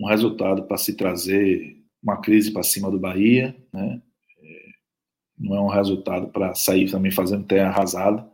um 0.00 0.06
resultado 0.06 0.64
para 0.64 0.76
se 0.76 0.94
trazer 0.94 1.82
uma 2.02 2.20
crise 2.20 2.52
para 2.52 2.62
cima 2.62 2.90
do 2.90 2.98
Bahia, 2.98 3.56
né? 3.72 4.02
É, 4.42 4.66
não 5.38 5.56
é 5.56 5.60
um 5.60 5.68
resultado 5.68 6.28
para 6.28 6.54
sair 6.54 6.90
também 6.90 7.10
fazendo 7.10 7.46
terra 7.46 7.70
arrasada. 7.70 8.30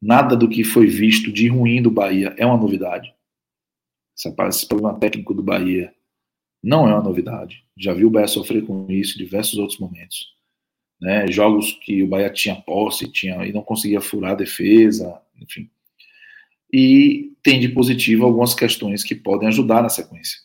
Nada 0.00 0.36
do 0.36 0.48
que 0.48 0.62
foi 0.62 0.86
visto 0.86 1.32
de 1.32 1.48
ruim 1.48 1.82
do 1.82 1.90
Bahia 1.90 2.34
é 2.36 2.46
uma 2.46 2.56
novidade. 2.56 3.12
Esse 4.16 4.66
problema 4.66 4.98
técnico 4.98 5.34
do 5.34 5.42
Bahia 5.42 5.92
não 6.62 6.88
é 6.88 6.92
uma 6.92 7.02
novidade. 7.02 7.64
Já 7.76 7.92
viu 7.92 8.08
o 8.08 8.10
Bahia 8.10 8.28
sofrer 8.28 8.64
com 8.64 8.86
isso 8.90 9.14
em 9.14 9.24
diversos 9.24 9.58
outros 9.58 9.78
momentos. 9.78 10.26
Né? 11.00 11.26
Jogos 11.28 11.72
que 11.84 12.02
o 12.02 12.06
Bahia 12.08 12.30
tinha 12.30 12.56
posse 12.56 13.10
tinha, 13.10 13.46
e 13.46 13.52
não 13.52 13.62
conseguia 13.62 14.00
furar 14.00 14.32
a 14.32 14.36
defesa, 14.36 15.20
enfim 15.40 15.70
e 16.72 17.32
tem 17.42 17.58
de 17.60 17.68
positivo 17.68 18.24
algumas 18.24 18.54
questões 18.54 19.02
que 19.02 19.14
podem 19.14 19.48
ajudar 19.48 19.82
na 19.82 19.88
sequência. 19.88 20.38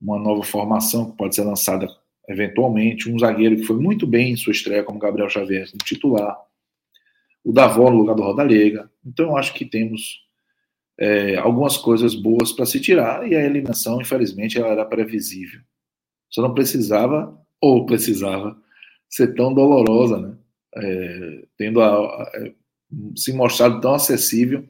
Uma 0.00 0.18
nova 0.18 0.42
formação 0.42 1.10
que 1.10 1.16
pode 1.16 1.34
ser 1.34 1.44
lançada 1.44 1.88
eventualmente, 2.28 3.10
um 3.10 3.18
zagueiro 3.18 3.56
que 3.56 3.64
foi 3.64 3.76
muito 3.76 4.06
bem 4.06 4.32
em 4.32 4.36
sua 4.36 4.52
estreia 4.52 4.82
como 4.82 4.98
Gabriel 4.98 5.28
Xavier 5.28 5.70
como 5.70 5.84
titular, 5.84 6.36
o 7.44 7.52
Davó 7.52 7.90
no 7.90 7.98
lugar 7.98 8.16
do 8.16 8.22
Rodalega. 8.22 8.90
Então 9.04 9.26
eu 9.26 9.36
acho 9.36 9.52
que 9.52 9.66
temos 9.66 10.24
é, 10.98 11.36
algumas 11.36 11.76
coisas 11.76 12.14
boas 12.14 12.52
para 12.52 12.64
se 12.64 12.80
tirar 12.80 13.30
e 13.30 13.36
a 13.36 13.44
eliminação, 13.44 14.00
infelizmente, 14.00 14.58
ela 14.58 14.68
era 14.68 14.84
previsível. 14.84 15.60
Só 16.30 16.40
não 16.40 16.54
precisava 16.54 17.38
ou 17.60 17.84
precisava 17.84 18.56
ser 19.08 19.34
tão 19.34 19.52
dolorosa, 19.52 20.18
né? 20.18 20.36
É, 20.76 21.46
tendo 21.56 21.80
a, 21.80 21.94
a, 21.94 22.32
se 23.14 23.32
mostrado 23.32 23.80
tão 23.80 23.94
acessível 23.94 24.68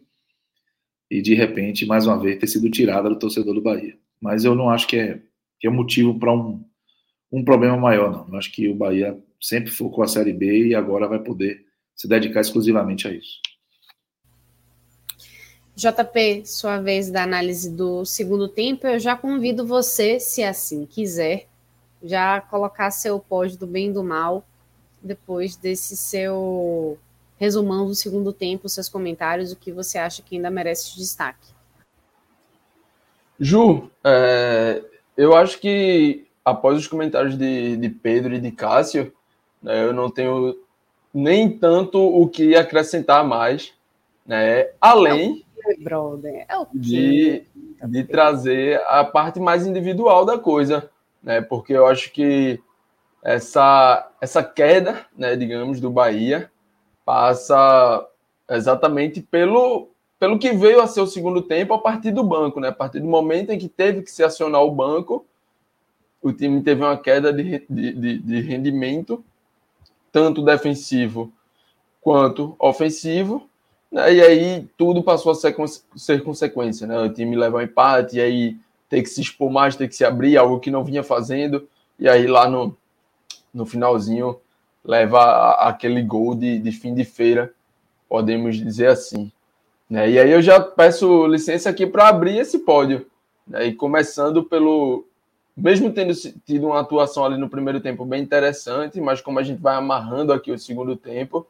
e 1.11 1.23
de 1.23 1.35
repente, 1.35 1.87
mais 1.87 2.07
uma 2.07 2.19
vez, 2.19 2.39
ter 2.39 2.47
sido 2.47 2.71
tirada 2.71 3.09
do 3.09 3.19
torcedor 3.19 3.55
do 3.55 3.63
Bahia. 3.63 3.97
Mas 4.21 4.45
eu 4.45 4.55
não 4.55 4.69
acho 4.69 4.87
que 4.87 4.97
é, 4.97 5.23
que 5.59 5.67
é 5.67 5.71
motivo 5.71 6.19
para 6.19 6.33
um, 6.33 6.65
um 7.31 7.45
problema 7.45 7.77
maior, 7.77 8.11
não. 8.11 8.29
Eu 8.29 8.39
acho 8.39 8.53
que 8.53 8.69
o 8.69 8.75
Bahia 8.75 9.19
sempre 9.41 9.71
focou 9.71 10.03
a 10.03 10.09
Série 10.09 10.33
B 10.33 10.69
e 10.69 10.75
agora 10.75 11.09
vai 11.09 11.19
poder 11.19 11.64
se 11.95 12.09
dedicar 12.09 12.41
exclusivamente 12.41 13.09
a 13.09 13.13
isso. 13.13 13.41
JP, 15.77 16.47
sua 16.47 16.79
vez 16.79 17.11
da 17.11 17.25
análise 17.25 17.69
do 17.69 18.05
segundo 18.05 18.47
tempo, 18.47 18.87
eu 18.87 18.99
já 18.99 19.17
convido 19.17 19.67
você, 19.67 20.21
se 20.21 20.43
assim 20.43 20.87
quiser, 20.87 21.49
já 22.03 22.41
colocar 22.41 22.91
seu 22.93 23.19
pódio 23.19 23.59
do 23.59 23.67
bem 23.67 23.89
e 23.89 23.93
do 23.93 24.05
mal 24.05 24.45
depois 25.03 25.57
desse 25.57 25.97
seu 25.97 26.99
resumão 27.37 27.87
do 27.87 27.95
segundo 27.95 28.33
tempo, 28.33 28.69
seus 28.69 28.89
comentários, 28.89 29.53
o 29.53 29.57
que 29.57 29.73
você 29.73 29.99
acha 29.99 30.23
que 30.23 30.37
ainda 30.37 30.51
merece 30.51 30.97
destaque. 30.97 31.53
Ju, 33.39 33.91
é, 34.03 34.83
eu 35.17 35.37
acho 35.37 35.59
que 35.59 36.27
após 36.45 36.79
os 36.79 36.87
comentários 36.87 37.37
de, 37.37 37.77
de 37.77 37.89
Pedro 37.89 38.35
e 38.35 38.41
de 38.41 38.53
Cássio, 38.53 39.13
né, 39.61 39.85
eu 39.85 39.93
não 39.93 40.09
tenho 40.09 40.57
nem 41.15 41.49
tanto 41.49 41.99
o 41.99 42.29
que 42.29 42.57
acrescentar 42.57 43.25
mais, 43.25 43.73
né, 44.27 44.69
além 44.81 45.45
é 45.67 45.73
é 46.37 46.57
de, 46.75 47.45
de 47.87 48.05
trazer 48.05 48.83
a 48.89 49.05
parte 49.05 49.39
mais 49.39 49.67
individual 49.67 50.25
da 50.25 50.39
coisa, 50.39 50.91
né, 51.23 51.41
porque 51.41 51.73
eu 51.73 51.87
acho 51.87 52.13
que 52.13 52.61
essa, 53.23 54.11
essa 54.21 54.43
queda, 54.43 55.07
né, 55.17 55.35
digamos, 55.35 55.81
do 55.81 55.91
Bahia, 55.91 56.51
passa 57.05 58.07
exatamente 58.51 59.23
pelo, 59.23 59.89
pelo 60.19 60.39
que 60.39 60.53
veio 60.53 60.81
a 60.81 60.87
ser 60.87 61.01
o 61.01 61.07
segundo 61.07 61.41
tempo 61.41 61.73
a 61.73 61.79
partir 61.79 62.11
do 62.11 62.23
banco, 62.23 62.61
né? 62.61 62.69
A 62.69 62.73
partir 62.73 63.01
do 63.01 63.07
momento 63.07 63.51
em 63.51 63.59
que 63.59 63.69
teve 63.69 64.03
que 64.03 64.11
se 64.11 64.23
acionar 64.23 64.63
o 64.63 64.71
banco, 64.71 65.25
o 66.23 66.33
time 66.33 66.63
teve 66.63 66.83
uma 66.83 66.97
queda 66.97 67.33
de, 67.33 67.65
de, 67.69 68.19
de 68.19 68.41
rendimento, 68.41 69.25
tanto 70.15 70.45
defensivo 70.45 71.33
quanto 72.01 72.55
ofensivo, 72.57 73.51
né? 73.91 74.15
e 74.15 74.23
aí 74.23 74.69
tudo 74.79 75.03
passou 75.03 75.33
a 75.33 75.35
ser, 75.35 75.57
ser 75.97 76.23
consequência, 76.23 76.87
né? 76.87 76.97
O 77.01 77.13
time 77.13 77.35
leva 77.35 77.57
um 77.57 77.61
empate, 77.61 78.19
e 78.19 78.21
aí 78.21 78.57
tem 78.89 79.03
que 79.03 79.09
se 79.09 79.21
expor 79.21 79.51
mais, 79.51 79.75
tem 79.75 79.89
que 79.89 79.97
se 79.97 80.05
abrir, 80.05 80.37
algo 80.37 80.61
que 80.61 80.71
não 80.71 80.85
vinha 80.85 81.03
fazendo, 81.03 81.69
e 81.99 82.09
aí 82.09 82.29
lá 82.29 82.49
no, 82.49 82.77
no 83.53 83.67
finalzinho 83.67 84.39
leva 84.85 85.55
aquele 85.55 86.01
gol 86.01 86.37
de, 86.37 86.61
de 86.61 86.71
fim 86.71 86.95
de 86.95 87.05
feira, 87.05 87.53
podemos 88.09 88.57
dizer 88.57 88.87
assim. 88.87 89.33
Né? 89.91 90.13
E 90.13 90.19
aí 90.21 90.31
eu 90.31 90.41
já 90.41 90.61
peço 90.61 91.27
licença 91.27 91.69
aqui 91.69 91.89
para 91.89 92.07
abrir 92.07 92.39
esse 92.39 92.61
pódio. 92.61 93.05
Né? 93.45 93.67
E 93.67 93.75
começando 93.75 94.45
pelo. 94.45 95.05
Mesmo 95.57 95.93
tendo 95.93 96.13
tido 96.45 96.67
uma 96.67 96.81
atuação 96.81 97.25
ali 97.25 97.39
no 97.39 97.49
primeiro 97.49 97.81
tempo 97.81 98.05
bem 98.05 98.23
interessante, 98.23 99.01
mas 99.01 99.21
como 99.21 99.39
a 99.39 99.43
gente 99.43 99.61
vai 99.61 99.77
amarrando 99.77 100.33
aqui 100.33 100.51
o 100.51 100.59
segundo 100.59 100.97
tempo, 100.97 101.47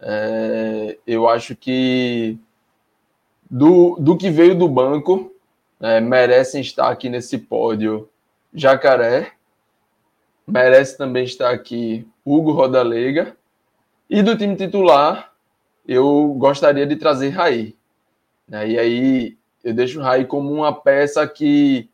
é, 0.00 0.96
eu 1.06 1.28
acho 1.28 1.56
que 1.56 2.38
do, 3.50 3.96
do 3.96 4.16
que 4.16 4.30
veio 4.30 4.56
do 4.56 4.68
banco, 4.68 5.34
é, 5.80 6.00
merecem 6.00 6.60
estar 6.60 6.88
aqui 6.88 7.08
nesse 7.08 7.38
pódio 7.38 8.08
Jacaré, 8.52 9.32
merece 10.46 10.96
também 10.96 11.24
estar 11.24 11.50
aqui 11.50 12.06
Hugo 12.24 12.52
Rodalega. 12.52 13.36
E 14.08 14.22
do 14.22 14.36
time 14.36 14.56
titular, 14.56 15.32
eu 15.86 16.34
gostaria 16.38 16.86
de 16.86 16.96
trazer 16.96 17.30
Raí. 17.30 17.76
Né? 18.46 18.70
E 18.70 18.78
aí 18.78 19.38
eu 19.62 19.74
deixo 19.74 20.00
o 20.00 20.02
Raí 20.02 20.24
como 20.24 20.50
uma 20.52 20.72
peça 20.72 21.26
que 21.26 21.90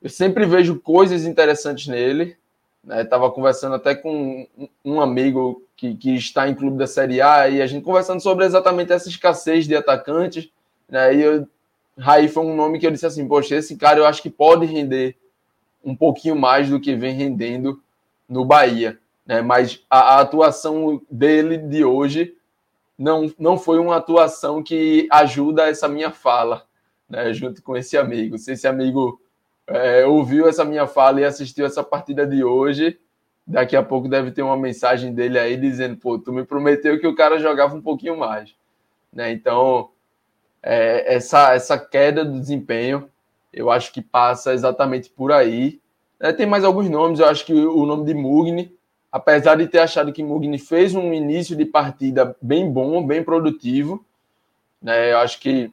eu 0.00 0.08
sempre 0.08 0.46
vejo 0.46 0.80
coisas 0.80 1.24
interessantes 1.24 1.86
nele. 1.86 2.36
Né? 2.82 3.02
Estava 3.02 3.30
conversando 3.30 3.74
até 3.74 3.94
com 3.94 4.46
um 4.84 5.00
amigo 5.00 5.62
que, 5.76 5.94
que 5.94 6.14
está 6.14 6.48
em 6.48 6.54
clube 6.54 6.78
da 6.78 6.86
Série 6.86 7.20
A 7.20 7.48
e 7.48 7.60
a 7.60 7.66
gente 7.66 7.84
conversando 7.84 8.20
sobre 8.20 8.44
exatamente 8.44 8.92
essa 8.92 9.08
escassez 9.08 9.66
de 9.66 9.74
atacantes. 9.74 10.48
Né? 10.88 11.14
E 11.14 11.20
eu, 11.22 11.48
Raí 11.98 12.28
foi 12.28 12.44
um 12.44 12.54
nome 12.54 12.78
que 12.78 12.86
eu 12.86 12.90
disse 12.90 13.06
assim: 13.06 13.26
Poxa, 13.26 13.56
esse 13.56 13.76
cara 13.76 13.98
eu 13.98 14.06
acho 14.06 14.22
que 14.22 14.30
pode 14.30 14.66
render 14.66 15.16
um 15.84 15.94
pouquinho 15.94 16.36
mais 16.36 16.68
do 16.68 16.80
que 16.80 16.94
vem 16.94 17.14
rendendo 17.14 17.82
no 18.28 18.44
Bahia. 18.44 18.98
Né? 19.26 19.42
Mas 19.42 19.84
a, 19.90 20.16
a 20.16 20.20
atuação 20.20 21.02
dele 21.10 21.58
de 21.58 21.84
hoje 21.84 22.36
não, 22.96 23.32
não 23.38 23.58
foi 23.58 23.78
uma 23.78 23.96
atuação 23.96 24.62
que 24.62 25.08
ajuda 25.10 25.68
essa 25.68 25.88
minha 25.88 26.10
fala, 26.10 26.64
né? 27.08 27.32
junto 27.32 27.62
com 27.62 27.76
esse 27.76 27.96
amigo. 27.96 28.38
Se 28.38 28.52
esse 28.52 28.66
amigo 28.66 29.20
é, 29.68 30.06
ouviu 30.06 30.48
essa 30.48 30.64
minha 30.64 30.86
fala 30.86 31.20
e 31.20 31.24
assistiu 31.24 31.66
essa 31.66 31.84
partida 31.84 32.26
de 32.26 32.42
hoje, 32.42 32.98
daqui 33.46 33.76
a 33.76 33.82
pouco 33.82 34.08
deve 34.08 34.30
ter 34.30 34.42
uma 34.42 34.56
mensagem 34.56 35.12
dele 35.14 35.38
aí 35.38 35.56
dizendo: 35.56 35.96
pô, 35.96 36.18
tu 36.18 36.32
me 36.32 36.44
prometeu 36.44 36.98
que 36.98 37.06
o 37.06 37.14
cara 37.14 37.38
jogava 37.38 37.76
um 37.76 37.82
pouquinho 37.82 38.16
mais. 38.16 38.54
Né? 39.12 39.30
Então, 39.32 39.90
é, 40.62 41.14
essa, 41.14 41.52
essa 41.54 41.78
queda 41.78 42.24
do 42.24 42.40
desempenho, 42.40 43.10
eu 43.52 43.70
acho 43.70 43.92
que 43.92 44.00
passa 44.00 44.52
exatamente 44.52 45.10
por 45.10 45.32
aí. 45.32 45.80
É, 46.18 46.32
tem 46.32 46.46
mais 46.46 46.64
alguns 46.64 46.88
nomes, 46.88 47.20
eu 47.20 47.26
acho 47.26 47.44
que 47.44 47.52
o 47.52 47.86
nome 47.86 48.04
de 48.04 48.14
Mugni, 48.14 48.74
apesar 49.12 49.54
de 49.56 49.66
ter 49.66 49.78
achado 49.78 50.12
que 50.12 50.22
Mugni 50.22 50.58
fez 50.58 50.94
um 50.94 51.12
início 51.12 51.54
de 51.54 51.64
partida 51.64 52.36
bem 52.42 52.70
bom, 52.70 53.06
bem 53.06 53.22
produtivo, 53.22 54.04
né, 54.82 55.12
eu 55.12 55.18
acho 55.18 55.40
que 55.40 55.72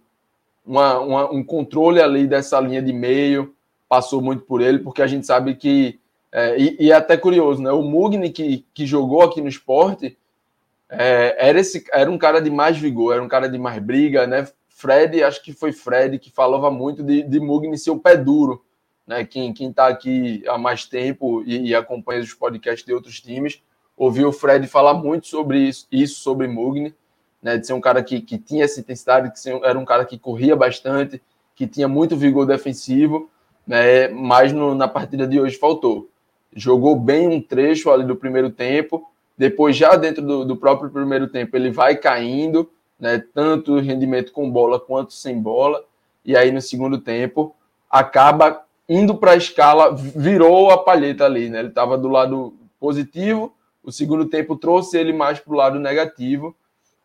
uma, 0.65 0.99
uma, 0.99 1.31
um 1.31 1.43
controle 1.43 2.01
ali 2.01 2.27
dessa 2.27 2.59
linha 2.59 2.81
de 2.81 2.93
meio 2.93 3.55
passou 3.88 4.22
muito 4.22 4.44
por 4.44 4.62
ele, 4.62 4.80
porque 4.80 5.02
a 5.02 5.07
gente 5.07 5.26
sabe 5.26 5.56
que, 5.56 5.99
é, 6.32 6.57
e, 6.60 6.78
e, 6.80 6.91
é 6.91 6.95
até 6.95 7.16
curioso, 7.18 7.62
né, 7.62 7.72
o 7.72 7.82
Mugni 7.82 8.30
que, 8.30 8.66
que 8.74 8.86
jogou 8.86 9.22
aqui 9.22 9.41
no 9.41 9.48
esporte, 9.48 10.18
é, 10.90 11.36
era, 11.49 11.60
esse, 11.60 11.86
era 11.91 12.10
um 12.10 12.18
cara 12.18 12.41
de 12.41 12.49
mais 12.49 12.78
vigor, 12.78 13.14
era 13.14 13.24
um 13.24 13.28
cara 13.28 13.49
de 13.49 13.57
mais 13.57 13.82
briga, 13.82 14.28
né? 14.28 14.48
Fred, 14.70 15.24
acho 15.24 15.41
que 15.41 15.53
foi 15.53 15.72
Fred 15.72 16.20
que 16.20 16.30
falava 16.30 16.70
muito 16.70 17.02
de, 17.02 17.24
de 17.24 17.40
Mugni 17.40 17.78
ser 17.78 17.91
o 17.91 17.99
pé 17.99 18.18
duro, 18.18 18.64
né? 19.07 19.24
Quem 19.26 19.52
está 19.52 19.88
aqui 19.88 20.44
há 20.48 20.57
mais 20.57 20.86
tempo 20.86 21.44
e, 21.45 21.70
e, 21.70 21.76
acompanha 21.76 22.22
os 22.22 22.34
podcasts 22.34 22.86
de 22.86 22.94
outros 22.94 23.20
times, 23.20 23.64
ouviu 23.98 24.30
o 24.30 24.34
Fred 24.34 24.68
falar 24.68 24.94
muito 24.94 25.28
sobre 25.28 25.60
isso, 25.60 25.88
isso 25.91 26.20
sobre 26.20 26.48
Mugni, 26.48 26.94
né? 27.41 27.57
De 27.57 27.66
ser 27.66 27.74
um 27.74 27.82
cara 27.82 28.03
que, 28.03 28.22
que 28.22 28.38
tinha 28.38 28.66
essa 28.66 28.80
intensidade, 28.80 29.32
que 29.32 29.49
era 29.64 29.80
um 29.80 29.86
cara 29.86 30.06
que 30.06 30.20
corria 30.20 30.56
bastante, 30.56 31.22
que 31.56 31.66
tinha 31.66 31.88
muito 31.88 32.18
vigor 32.18 32.45
defensivo, 32.45 33.30
né? 33.67 34.07
Mas 34.09 34.51
no, 34.51 34.75
na 34.75 34.87
partida 34.87 35.27
de 35.27 35.39
hoje 35.39 35.57
faltou. 35.57 36.09
Jogou 36.55 36.95
bem 36.95 37.27
um 37.27 37.41
trecho 37.41 37.89
ali 37.89 38.05
do 38.05 38.15
primeiro 38.15 38.49
tempo, 38.49 39.09
depois 39.37 39.75
já 39.75 39.95
dentro 39.95 40.21
do, 40.21 40.45
do 40.45 40.55
próprio 40.55 40.89
primeiro 40.89 41.27
tempo 41.27 41.55
ele 41.55 41.69
vai 41.69 41.95
caindo, 41.95 42.69
né? 42.99 43.23
Tanto 43.33 43.79
rendimento 43.79 44.31
com 44.31 44.49
bola 44.49 44.79
quanto 44.79 45.13
sem 45.13 45.41
bola, 45.41 45.83
e 46.23 46.35
aí 46.35 46.51
no 46.51 46.61
segundo 46.61 46.97
tempo 46.97 47.55
acaba 47.89 48.63
indo 48.87 49.15
para 49.15 49.31
a 49.31 49.35
escala, 49.35 49.93
virou 49.93 50.69
a 50.69 50.77
palheta 50.77 51.25
ali, 51.25 51.49
né? 51.49 51.59
Ele 51.59 51.69
estava 51.69 51.97
do 51.97 52.07
lado 52.07 52.53
positivo, 52.79 53.53
o 53.83 53.91
segundo 53.91 54.25
tempo 54.25 54.55
trouxe 54.55 54.97
ele 54.97 55.13
mais 55.13 55.39
para 55.39 55.53
o 55.53 55.57
lado 55.57 55.79
negativo, 55.79 56.55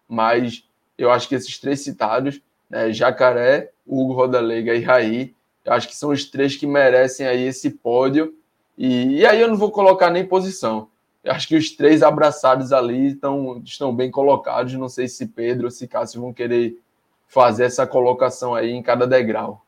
mas 0.08 0.64
eu 0.96 1.10
acho 1.10 1.28
que 1.28 1.34
esses 1.34 1.58
três 1.58 1.80
citados, 1.80 2.40
né, 2.68 2.92
Jacaré, 2.92 3.70
Hugo 3.86 4.12
Rodalega 4.12 4.74
e 4.74 4.82
Raí, 4.82 5.34
acho 5.66 5.88
que 5.88 5.96
são 5.96 6.10
os 6.10 6.24
três 6.24 6.56
que 6.56 6.66
merecem 6.66 7.26
aí 7.26 7.42
esse 7.42 7.70
pódio. 7.70 8.34
E, 8.76 9.18
e 9.18 9.26
aí 9.26 9.40
eu 9.40 9.48
não 9.48 9.56
vou 9.56 9.70
colocar 9.70 10.10
nem 10.10 10.26
posição. 10.26 10.88
Eu 11.22 11.32
acho 11.32 11.46
que 11.46 11.56
os 11.56 11.70
três 11.70 12.02
abraçados 12.02 12.72
ali 12.72 13.08
estão, 13.08 13.60
estão 13.64 13.94
bem 13.94 14.10
colocados. 14.10 14.72
Não 14.74 14.88
sei 14.88 15.06
se 15.06 15.26
Pedro 15.26 15.66
ou 15.66 15.70
se 15.70 15.86
Cássio 15.86 16.20
vão 16.20 16.32
querer 16.32 16.80
fazer 17.26 17.64
essa 17.64 17.86
colocação 17.86 18.54
aí 18.54 18.70
em 18.70 18.82
cada 18.82 19.06
degrau. 19.06 19.64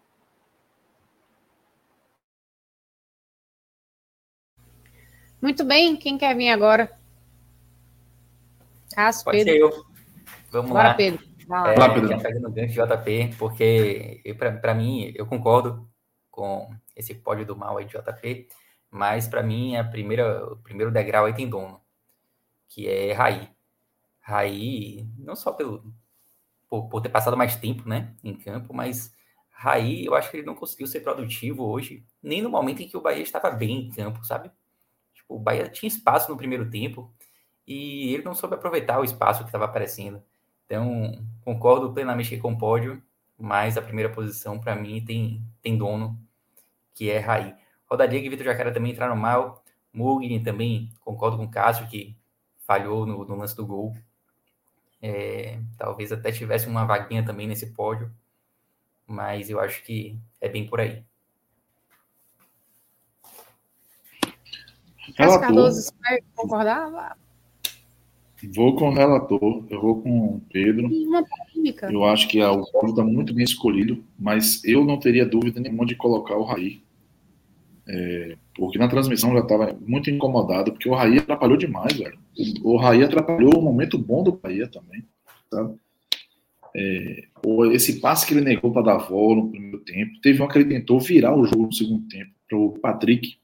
Muito 5.41 5.65
bem, 5.65 5.97
quem 5.97 6.17
quer 6.17 6.37
vir 6.37 6.51
agora? 6.51 6.97
Cássio, 8.95 9.25
Pode 9.25 9.39
Pedro. 9.39 9.53
Ser 9.53 9.61
eu. 9.61 9.87
Vamos 10.51 10.71
Bora, 10.71 10.89
lá. 10.89 10.95
Pedro. 10.95 11.32
Lá. 11.53 11.73
É, 11.73 11.89
Pedro. 11.95 12.09
Já 12.09 12.19
fazendo 12.19 12.51
gancho 12.51 12.75
JP, 12.75 13.35
porque 13.39 14.23
para 14.61 14.75
mim, 14.75 15.13
eu 15.15 15.27
concordo 15.27 15.89
com 16.31 16.75
esse 16.97 17.15
pódio 17.15 17.45
do 17.45 17.57
mal 17.57 17.77
aí 17.77 17.85
de 17.85 17.93
JP, 17.93 18.49
mas 18.91 19.29
para 19.29 19.43
mim 19.43 19.77
a 19.77 19.85
primeira, 19.85 20.47
o 20.47 20.57
primeiro 20.57 20.91
degrau 20.91 21.27
aí 21.27 21.35
tem 21.35 21.49
dono, 21.49 21.81
que 22.69 22.89
é 22.89 23.13
Raí. 23.13 23.49
Raí, 24.21 25.07
não 25.19 25.37
só 25.37 25.53
pelo 25.53 25.93
por, 26.69 26.89
por 26.89 27.03
ter 27.03 27.11
passado 27.11 27.37
mais 27.37 27.57
tempo 27.57 27.87
né, 27.87 28.15
em 28.25 28.35
campo, 28.35 28.73
mas 28.73 29.13
Raí, 29.51 30.07
eu 30.07 30.15
acho 30.15 30.31
que 30.31 30.39
ele 30.39 30.47
não 30.47 30.55
conseguiu 30.55 30.87
ser 30.87 31.01
produtivo 31.01 31.65
hoje, 31.65 32.05
nem 32.23 32.41
no 32.41 32.49
momento 32.49 32.83
em 32.83 32.89
que 32.89 32.97
o 32.97 33.03
Bahia 33.03 33.23
estava 33.23 33.51
bem 33.51 33.89
em 33.89 33.91
campo, 33.91 34.25
sabe? 34.25 34.51
o 35.29 35.39
Bahia 35.39 35.69
tinha 35.69 35.89
espaço 35.89 36.31
no 36.31 36.37
primeiro 36.37 36.69
tempo 36.69 37.13
e 37.67 38.15
ele 38.15 38.23
não 38.23 38.35
soube 38.35 38.55
aproveitar 38.55 39.01
o 39.01 39.05
espaço 39.05 39.41
que 39.41 39.49
estava 39.49 39.65
aparecendo. 39.65 40.23
Então, 40.67 41.25
concordo 41.45 41.93
plenamente 41.93 42.37
com 42.39 42.53
o 42.53 42.59
pódio, 42.59 43.03
mas 43.39 43.77
a 43.77 43.83
primeira 43.83 44.13
posição, 44.13 44.59
para 44.59 44.75
mim, 44.75 45.05
tem, 45.05 45.45
tem 45.61 45.77
dono, 45.77 46.19
que 46.95 47.11
é 47.11 47.19
Raí. 47.19 47.55
Rodadiga 47.87 48.27
e 48.27 48.29
Vitor 48.29 48.47
Jacara 48.47 48.73
também 48.73 48.93
entraram 48.93 49.17
mal. 49.17 49.63
Mugni 49.93 50.43
também, 50.43 50.91
concordo 51.01 51.37
com 51.37 51.45
o 51.45 51.51
Cássio, 51.51 51.87
que 51.89 52.17
falhou 52.67 53.05
no, 53.05 53.25
no 53.25 53.37
lance 53.37 53.55
do 53.55 53.67
gol. 53.67 53.95
É, 55.01 55.59
talvez 55.77 56.13
até 56.13 56.31
tivesse 56.31 56.69
uma 56.69 56.87
vaguinha 56.87 57.25
também 57.25 57.47
nesse 57.47 57.73
pódio, 57.73 58.11
mas 59.07 59.51
eu 59.51 59.59
acho 59.61 59.83
que 59.83 60.19
é 60.41 60.49
bem 60.49 60.67
por 60.67 60.81
aí. 60.81 61.05
Relator. 65.17 65.41
Cardoso, 65.41 65.83
você 65.83 65.93
vai 66.01 66.21
concordar? 66.35 67.19
Vou 68.55 68.75
com 68.75 68.89
o 68.89 68.95
relator, 68.95 69.65
eu 69.71 69.81
vou 69.81 70.03
com 70.03 70.11
o 70.37 70.43
Pedro. 70.51 70.91
Eu 71.91 72.05
acho 72.05 72.27
que 72.29 72.43
o 72.43 72.65
pódio 72.73 72.91
está 72.91 73.05
muito 73.05 73.33
bem 73.33 73.45
escolhido, 73.45 74.03
mas 74.19 74.65
eu 74.65 74.85
não 74.85 74.99
teria 74.99 75.25
dúvida 75.25 75.61
nenhuma 75.61 75.87
de 75.87 75.95
colocar 75.95 76.37
o 76.37 76.43
Raí. 76.43 76.83
É, 77.89 78.37
porque 78.55 78.79
na 78.79 78.89
transmissão 78.89 79.33
já 79.33 79.41
estava 79.41 79.77
muito 79.87 80.11
incomodado, 80.11 80.73
porque 80.73 80.89
o 80.89 80.95
Raí 80.95 81.19
atrapalhou 81.19 81.57
demais, 81.57 81.97
velho. 81.97 82.19
O, 82.63 82.77
Raí 82.77 83.03
atrapalhou 83.03 83.59
o 83.59 83.63
momento 83.63 83.99
bom 83.99 84.23
do 84.23 84.33
Bahia 84.33 84.69
também, 84.69 85.05
sabe? 85.51 85.75
É, 86.75 87.25
esse 87.73 88.01
passe 88.01 88.27
que 88.27 88.33
ele 88.33 88.41
negou 88.41 88.73
para 88.73 88.83
dar 88.83 88.97
volta 88.97 89.43
no 89.43 89.51
primeiro 89.51 89.79
tempo, 89.81 90.21
teve 90.23 90.41
uma 90.41 90.49
que 90.49 90.59
ele 90.59 90.69
tentou 90.69 90.99
virar 90.99 91.37
o 91.37 91.45
jogo 91.45 91.67
no 91.67 91.73
segundo 91.73 92.09
tempo 92.09 92.31
para 92.49 92.59
o 92.59 92.71
Patrick, 92.79 93.37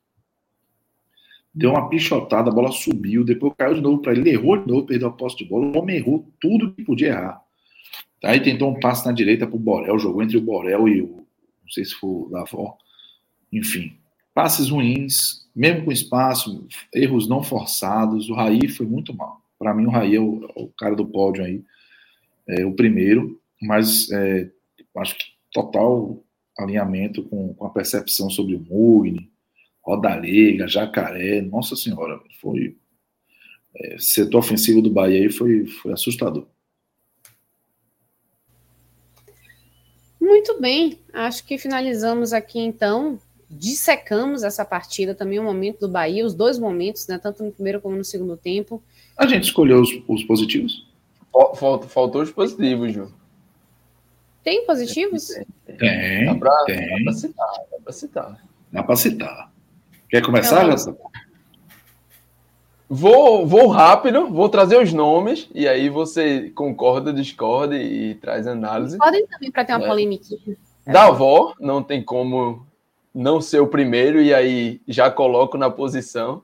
deu 1.58 1.70
uma 1.70 1.88
pichotada, 1.88 2.50
a 2.50 2.54
bola 2.54 2.70
subiu, 2.70 3.24
depois 3.24 3.52
caiu 3.58 3.74
de 3.74 3.80
novo 3.80 4.00
para 4.00 4.12
ele, 4.12 4.20
ele 4.20 4.30
errou 4.30 4.56
de 4.56 4.68
novo, 4.68 4.86
perdeu 4.86 5.08
a 5.08 5.12
posse 5.12 5.38
de 5.38 5.44
bola, 5.44 5.66
o 5.66 5.76
homem 5.76 5.96
errou 5.96 6.24
tudo 6.40 6.72
que 6.72 6.84
podia 6.84 7.08
errar. 7.08 7.42
Aí 8.22 8.40
tentou 8.40 8.70
um 8.70 8.78
passe 8.78 9.04
na 9.04 9.12
direita 9.12 9.44
para 9.44 9.56
o 9.56 9.58
Borel, 9.58 9.98
jogou 9.98 10.22
entre 10.22 10.36
o 10.36 10.40
Borel 10.40 10.88
e 10.88 11.02
o, 11.02 11.16
não 11.62 11.68
sei 11.68 11.84
se 11.84 11.94
foi 11.94 12.10
o 12.10 12.28
Davó, 12.30 12.78
enfim, 13.52 13.92
passes 14.32 14.70
ruins, 14.70 15.48
mesmo 15.54 15.84
com 15.84 15.90
espaço, 15.90 16.64
erros 16.94 17.28
não 17.28 17.42
forçados, 17.42 18.30
o 18.30 18.34
Raí 18.34 18.68
foi 18.68 18.86
muito 18.86 19.12
mal. 19.12 19.42
Para 19.58 19.74
mim, 19.74 19.86
o 19.86 19.90
Raí 19.90 20.14
é 20.14 20.20
o, 20.20 20.48
o, 20.54 20.68
cara 20.78 20.94
do 20.94 21.06
pódio 21.06 21.44
aí, 21.44 21.60
é 22.48 22.64
o 22.64 22.72
primeiro, 22.72 23.40
mas 23.60 24.08
é, 24.12 24.48
acho 24.98 25.18
que 25.18 25.24
total 25.52 26.22
alinhamento 26.56 27.24
com, 27.24 27.52
com 27.54 27.66
a 27.66 27.70
percepção 27.70 28.30
sobre 28.30 28.54
o 28.54 28.60
Mugni, 28.60 29.28
Rodalega, 29.88 30.68
Jacaré, 30.68 31.40
nossa 31.40 31.74
senhora, 31.74 32.20
foi. 32.42 32.76
É, 33.74 33.96
setor 33.98 34.38
ofensivo 34.38 34.82
do 34.82 34.90
Bahia 34.90 35.20
aí 35.20 35.30
foi, 35.30 35.66
foi 35.66 35.92
assustador. 35.92 36.46
Muito 40.20 40.60
bem, 40.60 40.98
acho 41.12 41.46
que 41.46 41.56
finalizamos 41.56 42.34
aqui 42.34 42.58
então. 42.58 43.18
Dissecamos 43.50 44.42
essa 44.42 44.62
partida 44.62 45.14
também, 45.14 45.38
o 45.38 45.42
momento 45.42 45.80
do 45.80 45.88
Bahia, 45.88 46.26
os 46.26 46.34
dois 46.34 46.58
momentos, 46.58 47.06
né, 47.06 47.16
tanto 47.16 47.42
no 47.42 47.50
primeiro 47.50 47.80
como 47.80 47.96
no 47.96 48.04
segundo 48.04 48.36
tempo. 48.36 48.82
A 49.16 49.26
gente 49.26 49.44
escolheu 49.44 49.80
os, 49.80 49.88
os 50.06 50.22
positivos? 50.24 50.86
Faltou, 51.32 51.88
faltou 51.88 52.22
os 52.22 52.30
positivos, 52.30 52.92
Ju. 52.92 53.10
Tem 54.44 54.66
positivos? 54.66 55.28
Tem, 55.78 56.26
dá 56.26 56.34
pra, 56.34 56.64
tem. 56.66 56.88
Dá 56.88 57.04
pra 57.04 57.12
citar, 57.12 57.52
dá 57.70 57.78
pra 57.82 57.92
citar. 57.92 58.48
Dá 58.70 58.82
pra 58.82 58.96
citar. 58.96 59.57
Quer 60.08 60.22
começar, 60.22 60.64
Jota? 60.64 60.96
Vou, 62.90 63.46
vou 63.46 63.68
rápido, 63.68 64.28
vou 64.28 64.48
trazer 64.48 64.80
os 64.80 64.92
nomes 64.94 65.46
e 65.54 65.68
aí 65.68 65.90
você 65.90 66.48
concorda, 66.50 67.12
discorda 67.12 67.76
e, 67.76 68.14
traz 68.14 68.46
análise. 68.46 68.96
Podem 68.96 69.26
também 69.26 69.50
para 69.50 69.64
ter 69.64 69.74
uma 69.74 69.84
é. 69.84 69.88
polêmica. 69.88 70.24
Da 70.86 71.04
avó, 71.04 71.54
não 71.60 71.82
tem 71.82 72.02
como 72.02 72.66
não 73.14 73.42
ser 73.42 73.60
o 73.60 73.66
primeiro, 73.66 74.22
e 74.22 74.32
aí 74.32 74.80
já 74.88 75.10
coloco 75.10 75.58
na 75.58 75.68
posição. 75.68 76.42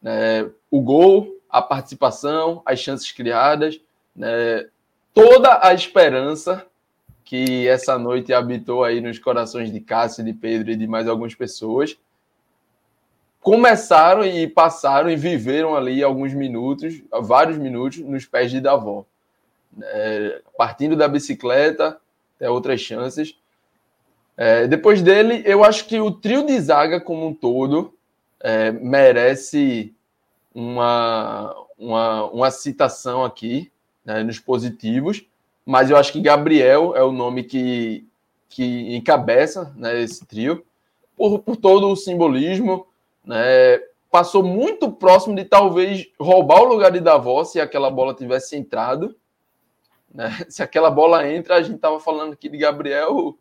Né, 0.00 0.48
o 0.70 0.80
gol, 0.80 1.40
a 1.50 1.60
participação, 1.60 2.62
as 2.64 2.78
chances 2.78 3.10
criadas, 3.10 3.80
né, 4.14 4.66
toda 5.12 5.58
a 5.60 5.74
esperança 5.74 6.64
que 7.24 7.66
essa 7.66 7.98
noite 7.98 8.32
habitou 8.32 8.84
aí 8.84 9.00
nos 9.00 9.18
corações 9.18 9.72
de 9.72 9.80
Cássio, 9.80 10.22
de 10.22 10.32
Pedro 10.32 10.70
e 10.70 10.76
de 10.76 10.86
mais 10.86 11.08
algumas 11.08 11.34
pessoas, 11.34 11.96
começaram 13.44 14.24
e 14.24 14.48
passaram 14.48 15.08
e 15.08 15.14
viveram 15.14 15.76
ali 15.76 16.02
alguns 16.02 16.34
minutos, 16.34 17.00
vários 17.22 17.56
minutos, 17.56 18.00
nos 18.00 18.26
pés 18.26 18.50
de 18.50 18.60
Davó. 18.60 19.04
É, 19.80 20.42
partindo 20.58 20.96
da 20.96 21.06
bicicleta, 21.06 22.00
até 22.34 22.50
outras 22.50 22.80
chances. 22.80 23.36
É, 24.36 24.66
depois 24.66 25.00
dele, 25.00 25.42
eu 25.46 25.62
acho 25.62 25.86
que 25.86 26.00
o 26.00 26.10
trio 26.10 26.44
de 26.44 26.58
zaga 26.58 27.00
como 27.00 27.26
um 27.28 27.32
todo 27.32 27.94
é, 28.40 28.72
merece 28.72 29.94
uma, 30.52 31.54
uma, 31.78 32.24
uma 32.30 32.50
citação 32.50 33.24
aqui 33.24 33.70
né, 34.04 34.24
nos 34.24 34.40
positivos 34.40 35.24
mas 35.64 35.90
eu 35.90 35.96
acho 35.96 36.12
que 36.12 36.20
Gabriel 36.20 36.94
é 36.94 37.02
o 37.02 37.12
nome 37.12 37.42
que, 37.42 38.06
que 38.48 38.94
encabeça 38.94 39.72
né, 39.76 40.02
esse 40.02 40.24
trio, 40.26 40.64
por, 41.16 41.38
por 41.38 41.56
todo 41.56 41.88
o 41.88 41.96
simbolismo, 41.96 42.86
né, 43.24 43.78
passou 44.10 44.42
muito 44.42 44.92
próximo 44.92 45.34
de 45.34 45.44
talvez 45.44 46.06
roubar 46.20 46.62
o 46.62 46.68
lugar 46.68 46.92
de 46.92 47.00
Davos 47.00 47.50
se 47.50 47.60
aquela 47.60 47.90
bola 47.90 48.14
tivesse 48.14 48.56
entrado. 48.56 49.16
Né? 50.12 50.30
Se 50.48 50.62
aquela 50.62 50.90
bola 50.90 51.28
entra, 51.28 51.56
a 51.56 51.62
gente 51.62 51.76
estava 51.76 51.98
falando 51.98 52.34
aqui 52.34 52.48
de 52.48 52.56
Gabriel 52.56 53.36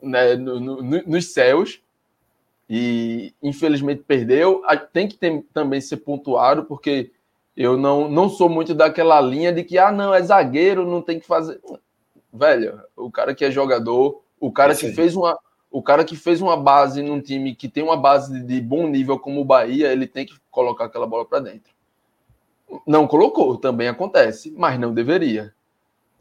né, 0.00 0.34
no, 0.34 0.58
no, 0.58 0.82
nos 0.82 1.32
céus 1.32 1.82
e 2.68 3.34
infelizmente 3.42 4.02
perdeu. 4.06 4.62
Tem 4.92 5.06
que 5.06 5.16
ter, 5.16 5.44
também 5.52 5.80
ser 5.80 5.98
pontuado, 5.98 6.64
porque 6.64 7.10
eu 7.56 7.76
não, 7.76 8.08
não 8.08 8.28
sou 8.28 8.48
muito 8.48 8.74
daquela 8.74 9.20
linha 9.20 9.52
de 9.52 9.64
que, 9.64 9.76
ah, 9.78 9.90
não, 9.90 10.14
é 10.14 10.22
zagueiro, 10.22 10.86
não 10.86 11.02
tem 11.02 11.18
que 11.18 11.26
fazer. 11.26 11.60
Velho, 12.32 12.80
o 12.96 13.10
cara 13.10 13.34
que 13.34 13.44
é 13.44 13.50
jogador, 13.50 14.22
o 14.38 14.52
cara 14.52 14.74
que 14.74 14.92
fez 14.92 15.16
uma. 15.16 15.38
O 15.70 15.82
cara 15.82 16.04
que 16.04 16.16
fez 16.16 16.40
uma 16.40 16.56
base 16.56 17.02
num 17.02 17.20
time 17.20 17.54
que 17.54 17.68
tem 17.68 17.82
uma 17.82 17.96
base 17.96 18.40
de 18.40 18.60
bom 18.60 18.88
nível 18.88 19.18
como 19.18 19.40
o 19.40 19.44
Bahia, 19.44 19.92
ele 19.92 20.06
tem 20.06 20.24
que 20.24 20.34
colocar 20.50 20.86
aquela 20.86 21.06
bola 21.06 21.24
para 21.24 21.40
dentro. 21.40 21.72
Não 22.86 23.06
colocou, 23.06 23.56
também 23.56 23.88
acontece, 23.88 24.52
mas 24.56 24.78
não 24.78 24.92
deveria. 24.92 25.52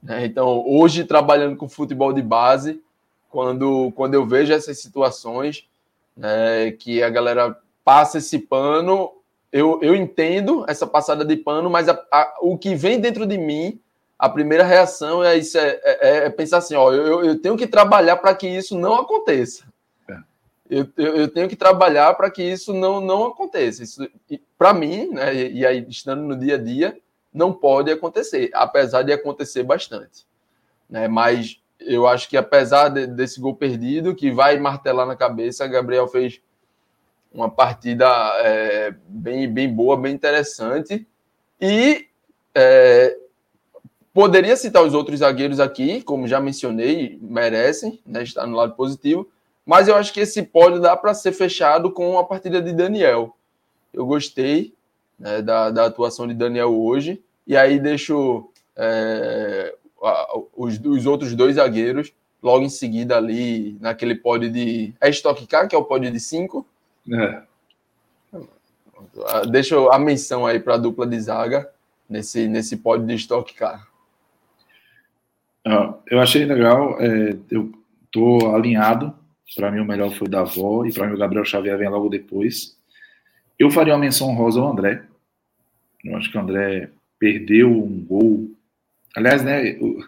Né? 0.01 0.25
Então, 0.25 0.63
hoje, 0.67 1.03
trabalhando 1.03 1.55
com 1.55 1.67
futebol 1.67 2.13
de 2.13 2.21
base, 2.21 2.81
quando, 3.29 3.91
quando 3.93 4.13
eu 4.13 4.25
vejo 4.25 4.53
essas 4.53 4.79
situações, 4.79 5.67
né, 6.15 6.71
que 6.71 7.03
a 7.03 7.09
galera 7.09 7.57
passa 7.83 8.17
esse 8.17 8.39
pano, 8.39 9.11
eu, 9.51 9.79
eu 9.81 9.95
entendo 9.95 10.65
essa 10.67 10.85
passada 10.85 11.23
de 11.23 11.35
pano, 11.37 11.69
mas 11.69 11.87
a, 11.87 11.93
a, 12.11 12.37
o 12.41 12.57
que 12.57 12.75
vem 12.75 12.99
dentro 12.99 13.25
de 13.25 13.37
mim, 13.37 13.79
a 14.17 14.27
primeira 14.27 14.63
reação 14.63 15.23
é, 15.23 15.37
isso, 15.37 15.57
é, 15.57 15.79
é, 15.83 16.17
é 16.25 16.29
pensar 16.29 16.57
assim: 16.57 16.75
ó, 16.75 16.91
eu, 16.91 17.23
eu 17.23 17.39
tenho 17.39 17.55
que 17.55 17.67
trabalhar 17.67 18.17
para 18.17 18.33
que 18.33 18.47
isso 18.47 18.77
não 18.77 18.95
aconteça. 18.95 19.65
É. 20.09 20.17
Eu, 20.69 20.87
eu, 20.97 21.15
eu, 21.15 21.27
tenho 21.27 21.47
que 21.47 21.55
trabalhar 21.55 22.13
para 22.15 22.31
que 22.31 22.41
isso 22.41 22.73
não, 22.73 22.99
não 22.99 23.27
aconteça. 23.27 23.83
Isso, 23.83 24.09
para 24.57 24.73
mim, 24.73 25.09
né, 25.09 25.35
e, 25.35 25.59
e 25.59 25.65
aí 25.65 25.85
estando 25.87 26.23
no 26.23 26.35
dia 26.35 26.55
a 26.55 26.57
dia, 26.57 26.97
não 27.31 27.53
pode 27.53 27.91
acontecer, 27.91 28.49
apesar 28.53 29.03
de 29.03 29.13
acontecer 29.13 29.63
bastante. 29.63 30.25
Né? 30.89 31.07
Mas 31.07 31.61
eu 31.79 32.07
acho 32.07 32.27
que 32.27 32.35
apesar 32.35 32.89
de, 32.89 33.05
desse 33.05 33.39
gol 33.39 33.55
perdido, 33.55 34.15
que 34.15 34.31
vai 34.31 34.57
martelar 34.59 35.05
na 35.05 35.15
cabeça, 35.15 35.67
Gabriel 35.67 36.07
fez 36.07 36.41
uma 37.31 37.49
partida 37.51 38.07
é, 38.39 38.95
bem, 39.07 39.51
bem 39.51 39.71
boa, 39.71 39.95
bem 39.95 40.13
interessante. 40.13 41.07
E 41.61 42.07
é, 42.55 43.15
poderia 44.17 44.57
citar 44.57 44.83
os 44.83 44.95
outros 44.95 45.19
zagueiros 45.19 45.59
aqui, 45.59 46.01
como 46.01 46.27
já 46.27 46.39
mencionei, 46.39 47.19
merecem 47.21 47.99
né, 48.03 48.23
estar 48.23 48.47
no 48.47 48.55
lado 48.55 48.73
positivo. 48.73 49.29
Mas 49.63 49.87
eu 49.87 49.95
acho 49.95 50.11
que 50.11 50.21
esse 50.21 50.41
pódio 50.41 50.79
dá 50.79 50.97
para 50.97 51.13
ser 51.13 51.31
fechado 51.31 51.91
com 51.91 52.17
a 52.17 52.23
partida 52.23 52.59
de 52.59 52.73
Daniel. 52.73 53.37
Eu 53.93 54.07
gostei 54.07 54.73
né, 55.19 55.43
da, 55.43 55.69
da 55.69 55.85
atuação 55.85 56.27
de 56.27 56.33
Daniel 56.33 56.75
hoje. 56.75 57.21
E 57.45 57.55
aí 57.55 57.77
deixo 57.77 58.49
é, 58.75 59.75
os, 60.55 60.79
os 60.83 61.05
outros 61.05 61.35
dois 61.35 61.57
zagueiros 61.57 62.11
logo 62.41 62.65
em 62.65 62.69
seguida 62.69 63.17
ali 63.17 63.77
naquele 63.79 64.15
pódio 64.15 64.49
de. 64.51 64.95
É 64.99 65.11
Stock 65.11 65.45
Car, 65.45 65.67
que 65.67 65.75
é 65.75 65.77
o 65.77 65.85
pódio 65.85 66.11
de 66.11 66.19
5, 66.19 66.65
é. 67.13 67.43
Deixa 69.51 69.75
a 69.93 69.99
menção 69.99 70.43
aí 70.47 70.59
para 70.59 70.73
a 70.73 70.77
dupla 70.79 71.05
de 71.05 71.19
zaga 71.21 71.69
nesse, 72.09 72.47
nesse 72.47 72.77
pódio 72.77 73.05
de 73.05 73.13
estoque 73.13 73.53
car. 73.53 73.87
Ah, 75.69 75.99
eu 76.09 76.21
achei 76.21 76.45
legal, 76.45 76.97
é, 77.01 77.37
eu 77.51 77.73
tô 78.09 78.55
alinhado. 78.55 79.13
Para 79.53 79.69
mim, 79.69 79.81
o 79.81 79.85
melhor 79.85 80.13
foi 80.13 80.29
da 80.29 80.39
avó, 80.39 80.85
e 80.85 80.93
para 80.93 81.07
mim, 81.07 81.15
o 81.15 81.17
Gabriel 81.17 81.43
Xavier 81.43 81.77
vem 81.77 81.89
logo 81.89 82.07
depois. 82.07 82.77
Eu 83.59 83.69
faria 83.69 83.93
uma 83.93 83.99
menção 83.99 84.33
rosa 84.33 84.61
ao 84.61 84.71
André. 84.71 85.03
Eu 86.05 86.15
acho 86.15 86.31
que 86.31 86.37
o 86.37 86.39
André 86.39 86.89
perdeu 87.19 87.69
um 87.69 88.01
gol. 88.05 88.49
Aliás, 89.13 89.43
né, 89.43 89.71
o, 89.81 90.01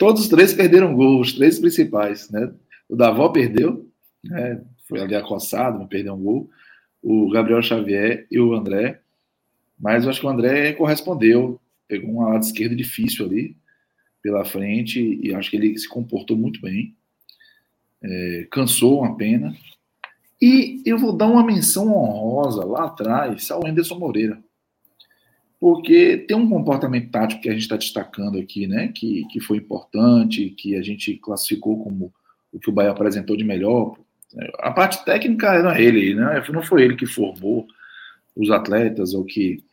todos 0.00 0.22
os 0.22 0.28
três 0.28 0.52
perderam 0.52 0.96
gol, 0.96 1.20
os 1.20 1.32
três 1.32 1.60
principais. 1.60 2.28
Né? 2.30 2.52
O 2.88 3.00
avó 3.00 3.28
perdeu, 3.28 3.88
né, 4.24 4.60
foi 4.88 5.00
ali 5.00 5.14
acossado, 5.14 5.78
não 5.78 5.86
perdeu 5.86 6.14
um 6.14 6.22
gol. 6.22 6.50
O 7.00 7.30
Gabriel 7.30 7.62
Xavier 7.62 8.26
e 8.28 8.40
o 8.40 8.52
André. 8.52 9.00
Mas 9.78 10.02
eu 10.02 10.10
acho 10.10 10.18
que 10.18 10.26
o 10.26 10.30
André 10.30 10.72
correspondeu. 10.72 11.60
Pegou 11.86 12.10
uma 12.10 12.30
lado 12.30 12.42
esquerda 12.42 12.74
difícil 12.74 13.26
ali 13.26 13.56
pela 14.24 14.42
frente 14.42 15.20
e 15.22 15.34
acho 15.34 15.50
que 15.50 15.56
ele 15.56 15.78
se 15.78 15.86
comportou 15.86 16.34
muito 16.34 16.58
bem. 16.58 16.96
É, 18.02 18.48
cansou 18.50 19.00
uma 19.00 19.14
pena. 19.14 19.54
E 20.40 20.82
eu 20.86 20.98
vou 20.98 21.14
dar 21.14 21.26
uma 21.26 21.44
menção 21.44 21.88
honrosa 21.88 22.64
lá 22.64 22.86
atrás 22.86 23.50
ao 23.50 23.66
Anderson 23.66 23.98
Moreira. 23.98 24.42
Porque 25.60 26.16
tem 26.16 26.36
um 26.36 26.48
comportamento 26.48 27.10
tático 27.10 27.42
que 27.42 27.50
a 27.50 27.52
gente 27.52 27.62
está 27.62 27.76
destacando 27.76 28.38
aqui, 28.38 28.66
né? 28.66 28.88
Que, 28.88 29.26
que 29.30 29.40
foi 29.40 29.58
importante, 29.58 30.50
que 30.50 30.74
a 30.74 30.82
gente 30.82 31.14
classificou 31.18 31.84
como 31.84 32.12
o 32.50 32.58
que 32.58 32.70
o 32.70 32.72
Bahia 32.72 32.90
apresentou 32.90 33.36
de 33.36 33.44
melhor, 33.44 33.94
a 34.58 34.70
parte 34.70 35.04
técnica 35.04 35.54
é 35.54 35.82
ele, 35.82 36.14
né? 36.14 36.42
não 36.52 36.62
foi 36.62 36.82
ele 36.82 36.96
que 36.96 37.06
formou 37.06 37.66
os 38.36 38.50
atletas 38.50 39.14
ou 39.14 39.24
que 39.24 39.63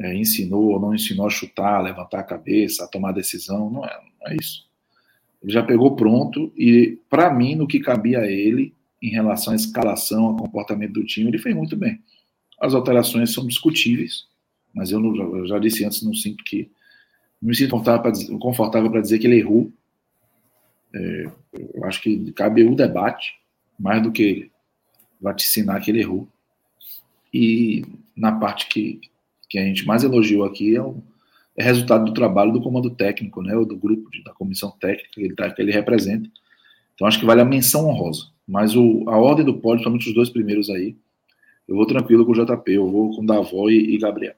é, 0.00 0.14
ensinou 0.14 0.70
ou 0.70 0.80
não 0.80 0.94
ensinou 0.94 1.26
a 1.26 1.30
chutar, 1.30 1.76
a 1.76 1.82
levantar 1.82 2.20
a 2.20 2.24
cabeça, 2.24 2.84
a 2.84 2.88
tomar 2.88 3.12
decisão, 3.12 3.70
não 3.70 3.84
é, 3.84 4.00
não 4.20 4.28
é 4.28 4.36
isso. 4.36 4.66
Ele 5.42 5.52
já 5.52 5.62
pegou 5.62 5.94
pronto 5.94 6.52
e, 6.56 6.98
para 7.08 7.32
mim, 7.32 7.54
no 7.54 7.66
que 7.66 7.80
cabia 7.80 8.20
a 8.20 8.26
ele, 8.26 8.74
em 9.02 9.10
relação 9.10 9.52
à 9.52 9.56
escalação, 9.56 10.24
ao 10.24 10.36
comportamento 10.36 10.94
do 10.94 11.04
time, 11.04 11.28
ele 11.28 11.38
fez 11.38 11.54
muito 11.54 11.76
bem. 11.76 12.00
As 12.58 12.74
alterações 12.74 13.32
são 13.32 13.46
discutíveis, 13.46 14.26
mas 14.74 14.90
eu, 14.90 15.00
não, 15.00 15.36
eu 15.36 15.46
já 15.46 15.58
disse 15.58 15.84
antes, 15.84 16.02
não 16.02 16.14
sinto 16.14 16.42
que. 16.44 16.70
Não 17.40 17.48
me 17.48 17.54
sinto 17.54 17.70
confortável 18.38 18.90
para 18.90 19.00
dizer 19.00 19.18
que 19.18 19.26
ele 19.26 19.38
errou. 19.38 19.72
É, 20.94 21.30
eu 21.74 21.84
acho 21.84 22.02
que 22.02 22.32
cabe 22.32 22.62
o 22.64 22.74
debate 22.74 23.32
mais 23.78 24.02
do 24.02 24.12
que 24.12 24.50
vaticinar 25.18 25.82
que 25.82 25.90
ele 25.90 26.00
errou. 26.00 26.28
E 27.32 27.82
na 28.14 28.32
parte 28.32 28.66
que, 28.66 29.00
que 29.50 29.58
a 29.58 29.64
gente 29.64 29.84
mais 29.84 30.04
elogiou 30.04 30.44
aqui 30.44 30.76
é 30.76 30.82
o 30.82 31.02
é 31.56 31.62
resultado 31.62 32.04
do 32.04 32.14
trabalho 32.14 32.52
do 32.52 32.62
comando 32.62 32.88
técnico, 32.88 33.42
né, 33.42 33.54
ou 33.54 33.66
do 33.66 33.76
grupo, 33.76 34.10
de, 34.10 34.22
da 34.22 34.32
comissão 34.32 34.70
técnica 34.70 35.10
que 35.12 35.20
ele, 35.20 35.34
tá, 35.34 35.50
que 35.50 35.60
ele 35.60 35.72
representa. 35.72 36.30
Então 36.94 37.06
acho 37.06 37.18
que 37.18 37.26
vale 37.26 37.40
a 37.40 37.44
menção 37.44 37.86
honrosa. 37.86 38.28
Mas 38.46 38.74
o, 38.74 39.04
a 39.08 39.18
ordem 39.18 39.44
do 39.44 39.58
pódio, 39.58 39.84
somente 39.84 40.08
os 40.08 40.14
dois 40.14 40.30
primeiros 40.30 40.70
aí, 40.70 40.96
eu 41.68 41.76
vou 41.76 41.86
tranquilo 41.86 42.24
com 42.24 42.32
o 42.32 42.34
JP, 42.34 42.72
eu 42.72 42.88
vou 42.88 43.14
com 43.14 43.24
Davó 43.24 43.68
e, 43.68 43.94
e 43.94 43.98
Gabriel. 43.98 44.34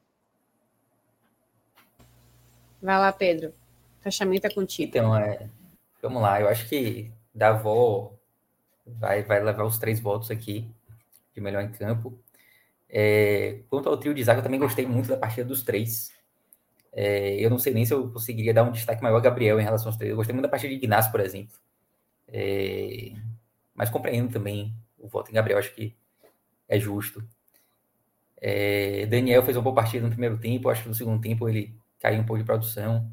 Vai 2.83 2.99
lá, 2.99 3.13
Pedro. 3.13 3.53
Fechamento 4.01 4.47
é 4.47 4.51
contigo. 4.51 4.89
Então, 4.89 5.17
é, 5.17 5.47
vamos 6.03 6.21
lá. 6.21 6.41
Eu 6.41 6.49
acho 6.49 6.69
que 6.69 7.11
Davó 7.33 8.13
vai, 8.85 9.23
vai 9.23 9.43
levar 9.43 9.65
os 9.65 9.79
três 9.79 10.01
votos 10.01 10.31
aqui 10.31 10.67
de 11.35 11.41
melhor 11.41 11.63
em 11.63 11.71
campo. 11.71 12.19
É, 12.95 13.61
quanto 13.71 13.89
ao 13.89 13.97
trio 13.97 14.13
de 14.13 14.23
zaga, 14.23 14.41
eu 14.41 14.43
também 14.43 14.61
gostei 14.61 14.87
muito 14.87 15.09
da 15.09 15.17
partida 15.17 15.47
dos 15.47 15.63
três. 15.63 16.13
É, 16.93 17.37
eu 17.41 17.49
não 17.49 17.59
sei 17.59 17.73
nem 17.73 17.87
se 17.87 17.95
eu 17.95 18.11
conseguiria 18.11 18.53
dar 18.53 18.65
um 18.65 18.71
destaque 18.71 19.03
maior 19.03 19.17
a 19.17 19.21
Gabriel 19.21 19.59
em 19.59 19.65
relação 19.65 19.89
aos 19.89 19.97
três. 19.97 20.11
Eu 20.11 20.17
gostei 20.17 20.35
muito 20.35 20.45
da 20.45 20.51
partida 20.51 20.71
de 20.71 20.77
Ignacio, 20.77 21.11
por 21.11 21.21
exemplo. 21.21 21.57
É, 22.29 23.13
mas 23.75 23.89
compreendo 23.89 24.31
também 24.31 24.75
o 24.99 25.09
voto 25.09 25.31
em 25.31 25.35
Gabriel, 25.35 25.59
acho 25.59 25.75
que 25.75 25.97
é 26.69 26.79
justo. 26.79 27.27
É, 28.39 29.07
Daniel 29.07 29.43
fez 29.43 29.57
uma 29.57 29.63
boa 29.63 29.75
partida 29.75 30.05
no 30.05 30.11
primeiro 30.11 30.39
tempo, 30.39 30.69
acho 30.69 30.83
que 30.83 30.89
no 30.89 30.95
segundo 30.95 31.21
tempo 31.21 31.49
ele 31.49 31.75
caiu 31.99 32.21
um 32.21 32.27
pouco 32.27 32.41
de 32.41 32.45
produção. 32.45 33.11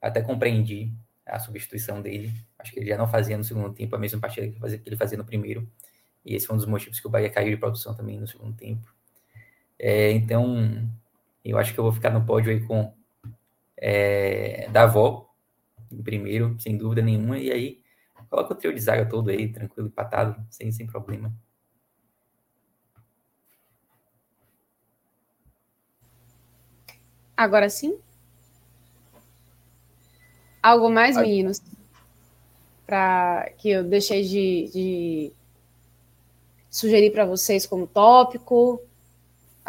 Até 0.00 0.22
compreendi 0.22 0.92
a 1.24 1.38
substituição 1.38 2.02
dele. 2.02 2.32
Acho 2.58 2.72
que 2.72 2.80
ele 2.80 2.88
já 2.88 2.96
não 2.96 3.06
fazia 3.06 3.38
no 3.38 3.44
segundo 3.44 3.72
tempo 3.72 3.94
a 3.94 3.98
mesma 3.98 4.18
partida 4.18 4.46
que 4.48 4.54
ele 4.54 4.60
fazia, 4.60 4.78
que 4.78 4.88
ele 4.88 4.96
fazia 4.96 5.18
no 5.18 5.24
primeiro. 5.24 5.70
E 6.24 6.34
esse 6.34 6.46
foi 6.46 6.54
um 6.54 6.58
dos 6.58 6.66
motivos 6.66 6.98
que 6.98 7.06
o 7.06 7.10
Bahia 7.10 7.30
caiu 7.30 7.50
de 7.50 7.56
produção 7.56 7.94
também 7.94 8.18
no 8.18 8.26
segundo 8.26 8.56
tempo. 8.56 8.92
É, 9.82 10.12
então, 10.12 10.86
eu 11.42 11.56
acho 11.56 11.72
que 11.72 11.80
eu 11.80 11.84
vou 11.84 11.92
ficar 11.92 12.10
no 12.10 12.26
pódio 12.26 12.52
aí 12.52 12.60
com 12.60 12.92
é, 13.78 14.68
Davó, 14.70 15.30
em 15.90 16.02
primeiro, 16.02 16.54
sem 16.60 16.76
dúvida 16.76 17.00
nenhuma. 17.00 17.38
E 17.38 17.50
aí, 17.50 17.82
coloca 18.28 18.52
o 18.52 18.56
trio 18.56 18.74
de 18.74 18.80
zaga 18.80 19.06
todo 19.06 19.30
aí, 19.30 19.50
tranquilo, 19.50 19.88
empatado, 19.88 20.36
sem, 20.50 20.70
sem 20.70 20.86
problema. 20.86 21.32
Agora 27.34 27.70
sim? 27.70 27.98
Algo 30.62 30.90
mais, 30.90 31.16
meninos? 31.16 31.62
Para 32.86 33.50
que 33.56 33.70
eu 33.70 33.82
deixei 33.82 34.24
de, 34.24 34.70
de 34.70 35.32
sugerir 36.70 37.10
para 37.12 37.24
vocês 37.24 37.64
como 37.64 37.86
tópico. 37.86 38.82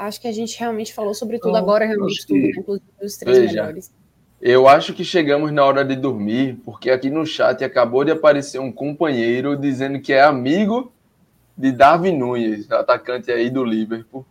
Acho 0.01 0.19
que 0.19 0.27
a 0.27 0.31
gente 0.31 0.59
realmente 0.59 0.93
falou 0.95 1.13
sobre 1.13 1.37
tudo 1.37 1.49
então, 1.49 1.61
agora, 1.61 1.85
realmente 1.85 2.25
tudo, 2.25 2.41
que... 2.41 2.59
inclusive 2.59 2.91
os 3.03 3.17
três 3.17 3.37
Veja, 3.37 3.61
melhores. 3.61 3.93
Eu 4.41 4.67
acho 4.67 4.95
que 4.95 5.03
chegamos 5.05 5.51
na 5.51 5.63
hora 5.63 5.85
de 5.85 5.95
dormir, 5.95 6.59
porque 6.65 6.89
aqui 6.89 7.11
no 7.11 7.23
chat 7.23 7.63
acabou 7.63 8.03
de 8.03 8.09
aparecer 8.09 8.59
um 8.59 8.71
companheiro 8.71 9.55
dizendo 9.55 10.01
que 10.01 10.11
é 10.11 10.23
amigo 10.23 10.91
de 11.55 11.71
Darwin 11.71 12.17
Nunes, 12.17 12.71
atacante 12.71 13.31
aí 13.31 13.51
do 13.51 13.63
Liverpool. 13.63 14.25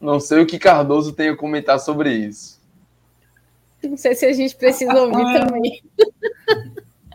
Não 0.00 0.20
sei 0.20 0.40
o 0.40 0.46
que 0.46 0.56
Cardoso 0.56 1.12
tem 1.12 1.30
a 1.30 1.36
comentar 1.36 1.80
sobre 1.80 2.12
isso. 2.12 2.60
Não 3.82 3.96
sei 3.96 4.14
se 4.14 4.24
a 4.24 4.32
gente 4.32 4.54
precisa 4.54 4.94
ouvir 4.94 5.16
ah. 5.16 5.40
também. 5.46 5.82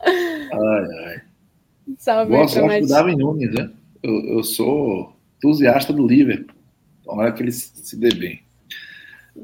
Ai, 0.02 0.88
ai. 1.06 1.22
Salve, 1.98 2.32
Boa 2.32 2.50
sorte 2.50 2.80
pro 2.80 2.88
Davi 2.90 3.16
Nunes, 3.16 3.54
né? 3.54 3.72
Eu, 4.02 4.36
eu, 4.36 4.44
sou 4.44 5.16
entusiasta 5.38 5.94
do 5.94 6.06
Liverpool. 6.06 6.53
Tomara 7.04 7.32
que 7.32 7.44
ele 7.44 7.52
se 7.52 7.96
dê 7.98 8.14
bem. 8.14 8.44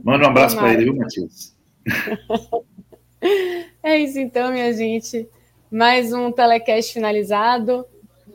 Manda 0.03 0.25
um 0.25 0.29
abraço 0.29 0.55
para 0.55 0.73
ele, 0.73 0.85
viu, 0.85 0.95
Matias? 0.95 1.55
é 3.83 3.99
isso 3.99 4.19
então, 4.19 4.51
minha 4.51 4.71
gente. 4.73 5.27
Mais 5.69 6.13
um 6.13 6.31
telecast 6.31 6.93
finalizado. 6.93 7.85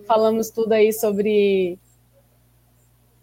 Falamos 0.06 0.50
tudo 0.50 0.72
aí 0.72 0.92
sobre 0.92 1.78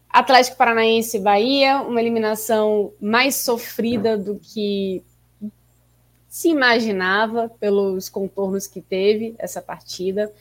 Atlético 0.10 0.58
Paranaense 0.58 1.18
e 1.18 1.22
Bahia, 1.22 1.82
uma 1.82 2.02
eliminação 2.02 2.94
mais 3.00 3.36
sofrida 3.36 4.18
do 4.18 4.40
que 4.40 5.04
se 6.28 6.50
imaginava 6.50 7.50
pelos 7.60 8.10
contornos 8.10 8.66
que 8.66 8.82
teve 8.82 9.36
essa 9.38 9.62
partida. 9.62 10.32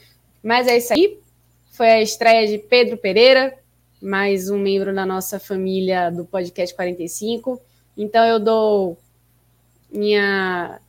Mas 0.43 0.67
é 0.67 0.79
isso 0.79 0.93
aí. 0.93 1.19
Foi 1.73 1.89
a 1.91 2.01
estreia 2.01 2.47
de 2.47 2.59
Pedro 2.59 2.97
Pereira, 2.97 3.57
mais 4.01 4.49
um 4.49 4.59
membro 4.59 4.95
da 4.95 5.05
nossa 5.05 5.39
família 5.39 6.11
do 6.11 6.25
podcast 6.25 6.75
45. 6.75 7.61
Então 7.97 8.25
eu 8.25 8.39
dou 8.39 8.99
minha 9.93 10.81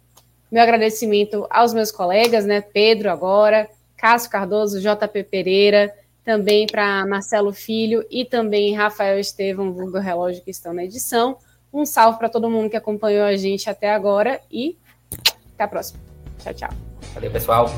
meu 0.52 0.62
agradecimento 0.62 1.48
aos 1.50 1.74
meus 1.74 1.92
colegas, 1.92 2.46
né? 2.46 2.60
Pedro 2.60 3.10
agora, 3.10 3.70
Cássio 3.96 4.30
Cardoso, 4.30 4.82
JP 4.82 5.24
Pereira, 5.24 5.94
também 6.26 6.68
para 6.68 7.06
Marcelo 7.06 7.54
Filho 7.54 8.06
e 8.12 8.26
também 8.26 8.76
Rafael 8.76 9.18
Estevam, 9.18 9.72
vulgo 9.72 9.98
relógio 9.98 10.44
que 10.44 10.52
estão 10.52 10.74
na 10.74 10.84
edição. 10.84 11.38
Um 11.74 11.86
salve 11.86 12.20
para 12.20 12.28
todo 12.28 12.50
mundo 12.50 12.70
que 12.70 12.76
acompanhou 12.76 13.24
a 13.24 13.36
gente 13.38 13.70
até 13.70 13.94
agora 13.94 14.42
e 14.52 14.78
até 15.54 15.64
a 15.64 15.68
próxima. 15.68 16.02
Tchau, 16.40 16.54
tchau. 16.54 16.70
Valeu, 17.14 17.32
pessoal. 17.32 17.70